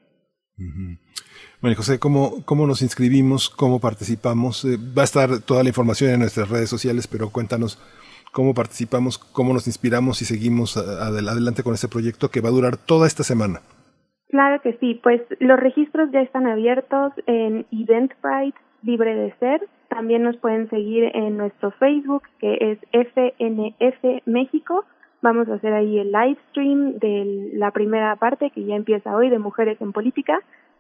Bueno, 1.61 1.75
José, 1.75 1.99
¿cómo, 1.99 2.43
¿cómo 2.45 2.67
nos 2.67 2.81
inscribimos? 2.81 3.49
¿Cómo 3.49 3.79
participamos? 3.79 4.63
Eh, 4.65 4.77
va 4.77 5.01
a 5.01 5.05
estar 5.05 5.39
toda 5.39 5.63
la 5.63 5.69
información 5.69 6.11
en 6.11 6.19
nuestras 6.19 6.49
redes 6.49 6.69
sociales, 6.69 7.07
pero 7.07 7.29
cuéntanos 7.29 7.81
cómo 8.31 8.53
participamos, 8.53 9.17
cómo 9.17 9.53
nos 9.53 9.65
inspiramos 9.65 10.21
y 10.21 10.25
seguimos 10.25 10.77
adelante 10.77 11.63
con 11.63 11.73
este 11.73 11.87
proyecto 11.87 12.29
que 12.29 12.41
va 12.41 12.49
a 12.49 12.51
durar 12.51 12.77
toda 12.77 13.07
esta 13.07 13.23
semana. 13.23 13.61
Claro 14.29 14.61
que 14.61 14.73
sí, 14.79 14.99
pues 15.01 15.21
los 15.39 15.59
registros 15.59 16.11
ya 16.11 16.21
están 16.21 16.47
abiertos 16.47 17.13
en 17.25 17.65
Eventbrite 17.71 18.57
Libre 18.83 19.15
de 19.15 19.33
Ser. 19.39 19.67
También 19.89 20.23
nos 20.23 20.37
pueden 20.37 20.69
seguir 20.69 21.05
en 21.15 21.37
nuestro 21.37 21.71
Facebook, 21.71 22.23
que 22.39 22.57
es 22.59 22.79
FNF 22.91 24.27
México. 24.27 24.85
Vamos 25.21 25.47
a 25.49 25.55
hacer 25.55 25.73
ahí 25.73 25.97
el 25.97 26.11
live 26.11 26.37
stream 26.49 26.99
de 26.99 27.51
la 27.53 27.71
primera 27.71 28.15
parte 28.17 28.51
que 28.51 28.65
ya 28.65 28.75
empieza 28.75 29.15
hoy 29.15 29.29
de 29.29 29.39
Mujeres 29.39 29.81
en 29.81 29.93
Política 29.93 30.39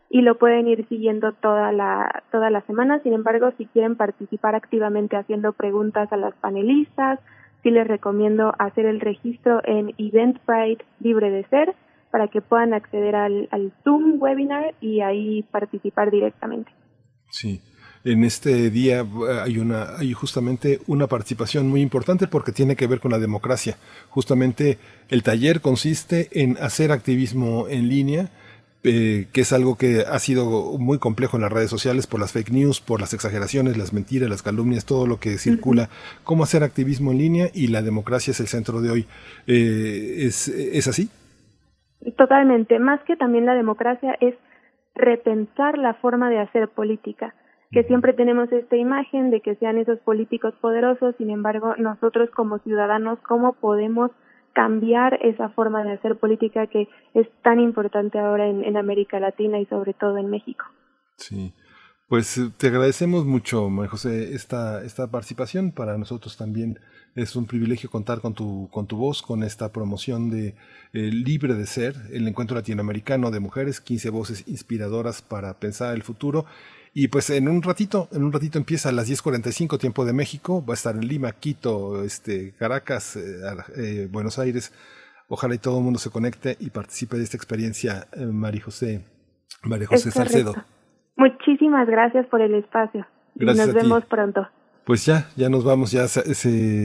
y 0.09 0.21
lo 0.21 0.37
pueden 0.37 0.67
ir 0.67 0.87
siguiendo 0.87 1.33
toda 1.33 1.71
la, 1.71 2.23
toda 2.31 2.49
la 2.49 2.61
semana. 2.61 3.01
Sin 3.03 3.13
embargo, 3.13 3.51
si 3.57 3.65
quieren 3.65 3.95
participar 3.95 4.55
activamente 4.55 5.17
haciendo 5.17 5.53
preguntas 5.53 6.11
a 6.11 6.17
las 6.17 6.33
panelistas, 6.35 7.19
sí 7.63 7.71
les 7.71 7.87
recomiendo 7.87 8.53
hacer 8.59 8.85
el 8.85 8.99
registro 8.99 9.61
en 9.65 9.93
Eventbrite 9.97 10.85
Libre 10.99 11.29
de 11.29 11.43
Ser 11.49 11.75
para 12.11 12.29
que 12.29 12.41
puedan 12.41 12.73
acceder 12.73 13.15
al, 13.15 13.49
al 13.51 13.73
Zoom 13.83 14.21
webinar 14.21 14.73
y 14.79 15.01
ahí 15.01 15.43
participar 15.51 16.09
directamente. 16.09 16.71
Sí. 17.29 17.61
En 18.03 18.23
este 18.23 18.69
día 18.69 19.01
eh, 19.01 19.39
hay 19.43 19.57
una 19.57 19.97
hay 19.97 20.13
justamente 20.13 20.79
una 20.87 21.07
participación 21.07 21.67
muy 21.67 21.81
importante 21.81 22.27
porque 22.27 22.53
tiene 22.53 22.77
que 22.77 22.87
ver 22.87 23.01
con 23.01 23.11
la 23.11 23.19
democracia. 23.19 23.77
Justamente 24.09 24.77
el 25.09 25.23
taller 25.23 25.59
consiste 25.59 26.29
en 26.31 26.57
hacer 26.57 26.93
activismo 26.93 27.67
en 27.67 27.89
línea, 27.89 28.29
eh, 28.83 29.27
que 29.33 29.41
es 29.41 29.53
algo 29.53 29.77
que 29.77 30.01
ha 30.01 30.19
sido 30.19 30.77
muy 30.77 30.99
complejo 30.99 31.37
en 31.37 31.43
las 31.43 31.51
redes 31.51 31.69
sociales 31.69 32.07
por 32.07 32.19
las 32.19 32.31
fake 32.31 32.51
news, 32.51 32.79
por 32.79 33.01
las 33.01 33.13
exageraciones, 33.13 33.77
las 33.77 33.93
mentiras, 33.93 34.29
las 34.29 34.43
calumnias, 34.43 34.85
todo 34.85 35.07
lo 35.07 35.19
que 35.19 35.37
circula, 35.37 35.89
cómo 36.23 36.43
hacer 36.43 36.63
activismo 36.63 37.11
en 37.11 37.17
línea 37.17 37.47
y 37.53 37.67
la 37.67 37.81
democracia 37.81 38.31
es 38.31 38.39
el 38.39 38.47
centro 38.47 38.81
de 38.81 38.91
hoy. 38.91 39.07
Eh, 39.47 40.25
¿es, 40.25 40.47
¿Es 40.47 40.87
así? 40.87 41.09
Totalmente, 42.17 42.79
más 42.79 43.01
que 43.03 43.15
también 43.15 43.45
la 43.45 43.55
democracia 43.55 44.17
es 44.21 44.35
repensar 44.95 45.77
la 45.77 45.95
forma 45.95 46.29
de 46.29 46.39
hacer 46.39 46.69
política 46.69 47.35
que 47.71 47.83
siempre 47.83 48.13
tenemos 48.13 48.51
esta 48.51 48.77
imagen 48.77 49.29
de 49.29 49.41
que 49.41 49.55
sean 49.55 49.77
esos 49.77 49.99
políticos 49.99 50.53
poderosos, 50.61 51.15
sin 51.17 51.29
embargo, 51.29 51.75
nosotros 51.77 52.29
como 52.31 52.59
ciudadanos, 52.59 53.19
¿cómo 53.27 53.53
podemos 53.53 54.11
cambiar 54.57 55.19
esa 55.21 55.49
forma 55.49 55.83
de 55.83 55.91
hacer 55.91 56.17
política 56.17 56.65
que 56.65 56.89
es 57.13 57.27
tan 57.43 57.59
importante 57.59 58.17
ahora 58.17 58.47
en, 58.47 58.75
América 58.75 59.19
Latina 59.19 59.59
y 59.59 59.67
sobre 59.67 59.93
todo 59.93 60.17
en 60.17 60.31
México. 60.31 60.65
Sí. 61.15 61.53
Pues 62.07 62.39
eh, 62.39 62.49
te 62.57 62.67
agradecemos 62.67 63.23
mucho, 63.23 63.69
María 63.69 63.91
José, 63.91 64.33
esta, 64.33 64.83
esta 64.83 65.11
participación. 65.11 65.71
Para 65.71 65.95
nosotros 65.99 66.37
también 66.37 66.79
es 67.13 67.35
un 67.35 67.45
privilegio 67.45 67.91
contar 67.91 68.19
con 68.19 68.33
tu, 68.33 68.67
con 68.71 68.87
tu 68.87 68.97
voz, 68.97 69.21
con 69.21 69.43
esta 69.43 69.71
promoción 69.71 70.31
de 70.31 70.55
eh, 70.93 71.11
Libre 71.11 71.53
de 71.53 71.67
Ser, 71.67 71.93
el 72.11 72.27
encuentro 72.27 72.55
latinoamericano 72.55 73.29
de 73.29 73.39
mujeres, 73.39 73.79
15 73.79 74.09
voces 74.09 74.47
inspiradoras 74.47 75.21
para 75.21 75.53
pensar 75.59 75.93
el 75.93 76.01
futuro. 76.01 76.47
Y 76.99 77.09
pues 77.09 77.29
en 77.29 77.47
un 77.47 77.61
ratito, 77.61 78.07
en 78.11 78.23
un 78.23 78.33
ratito 78.33 78.57
empieza 78.57 78.89
a 78.89 78.91
las 78.91 79.07
10.45 79.07 79.77
tiempo 79.77 80.03
de 80.03 80.13
México, 80.13 80.65
va 80.65 80.73
a 80.73 80.79
estar 80.81 80.95
en 80.95 81.07
Lima, 81.07 81.31
Quito, 81.31 82.01
este, 82.03 82.53
Caracas, 82.57 83.15
eh, 83.17 83.21
eh, 83.77 84.07
Buenos 84.11 84.39
Aires. 84.39 84.73
Ojalá 85.27 85.53
y 85.53 85.59
todo 85.59 85.77
el 85.77 85.83
mundo 85.83 85.99
se 85.99 86.09
conecte 86.09 86.57
y 86.59 86.71
participe 86.71 87.15
de 87.17 87.23
esta 87.23 87.37
experiencia, 87.37 88.07
eh, 88.13 88.25
María 88.25 88.63
José, 88.63 89.05
María 89.61 89.85
José 89.85 90.09
Salcedo. 90.09 90.55
Muchísimas 91.17 91.87
gracias 91.87 92.25
por 92.29 92.41
el 92.41 92.55
espacio. 92.55 93.05
Gracias 93.35 93.67
nos 93.67 93.75
vemos 93.75 94.03
pronto. 94.05 94.47
Pues 94.87 95.05
ya, 95.05 95.29
ya 95.35 95.49
nos 95.49 95.65
vamos, 95.65 95.91
ya 95.91 96.07
se, 96.07 96.33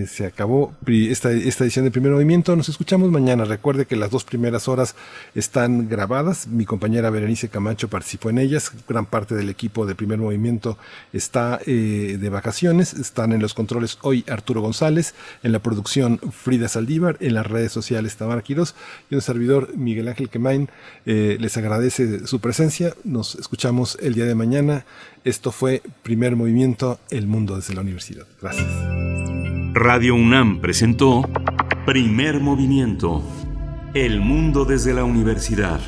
se, 0.09 0.27
acabó 0.27 0.75
esta, 0.89 1.31
esta 1.31 1.63
edición 1.63 1.85
de 1.85 1.93
Primer 1.93 2.11
Movimiento. 2.11 2.57
Nos 2.57 2.69
escuchamos 2.69 3.13
mañana. 3.13 3.45
Recuerde 3.45 3.87
que 3.87 3.95
las 3.95 4.11
dos 4.11 4.25
primeras 4.25 4.67
horas 4.67 4.97
están 5.37 5.89
grabadas. 5.89 6.49
Mi 6.49 6.65
compañera 6.65 7.11
Berenice 7.11 7.49
Camacho 7.49 7.87
participó 7.87 8.29
en 8.29 8.39
ellas. 8.39 8.73
Gran 8.89 9.07
parte 9.07 9.37
del 9.37 9.49
equipo 9.49 9.87
de 9.87 9.95
Primer 9.95 10.19
Movimiento 10.19 10.79
está 11.13 11.61
eh, 11.65 12.19
de 12.21 12.29
vacaciones. 12.29 12.93
Están 12.93 13.33
en 13.33 13.41
los 13.41 13.55
controles 13.55 13.99
hoy 14.03 14.25
Arturo 14.29 14.63
González, 14.63 15.15
en 15.45 15.53
la 15.53 15.61
producción 15.61 16.19
Frida 16.33 16.67
Saldívar, 16.67 17.19
en 17.21 17.35
las 17.35 17.47
redes 17.47 17.71
sociales 17.71 18.17
Tamara 18.17 18.43
Quiroz 18.43 18.75
y 19.11 19.15
un 19.15 19.21
servidor 19.21 19.77
Miguel 19.77 20.09
Ángel 20.09 20.29
Quemain. 20.29 20.69
Eh, 21.07 21.37
les 21.39 21.57
agradece 21.57 22.27
su 22.27 22.41
presencia. 22.41 22.97
Nos 23.05 23.37
escuchamos 23.37 23.97
el 24.03 24.15
día 24.15 24.25
de 24.25 24.35
mañana. 24.35 24.87
Esto 25.25 25.53
fue 25.53 25.83
Primer 26.03 26.35
Movimiento, 26.35 26.99
El 27.09 27.29
Mundo 27.29 27.55
desde 27.55 27.75
la 27.75 27.83
Universidad. 27.83 28.27
Gracias. 28.41 28.67
Radio 29.73 30.17
UNAM 30.17 30.61
presentó 30.61 31.23
Primer 31.87 32.41
Movimiento, 32.41 33.23
El 33.95 34.21
Mundo 34.21 34.65
desde 34.65 34.93
la 34.93 35.05
Universidad. 35.05 35.81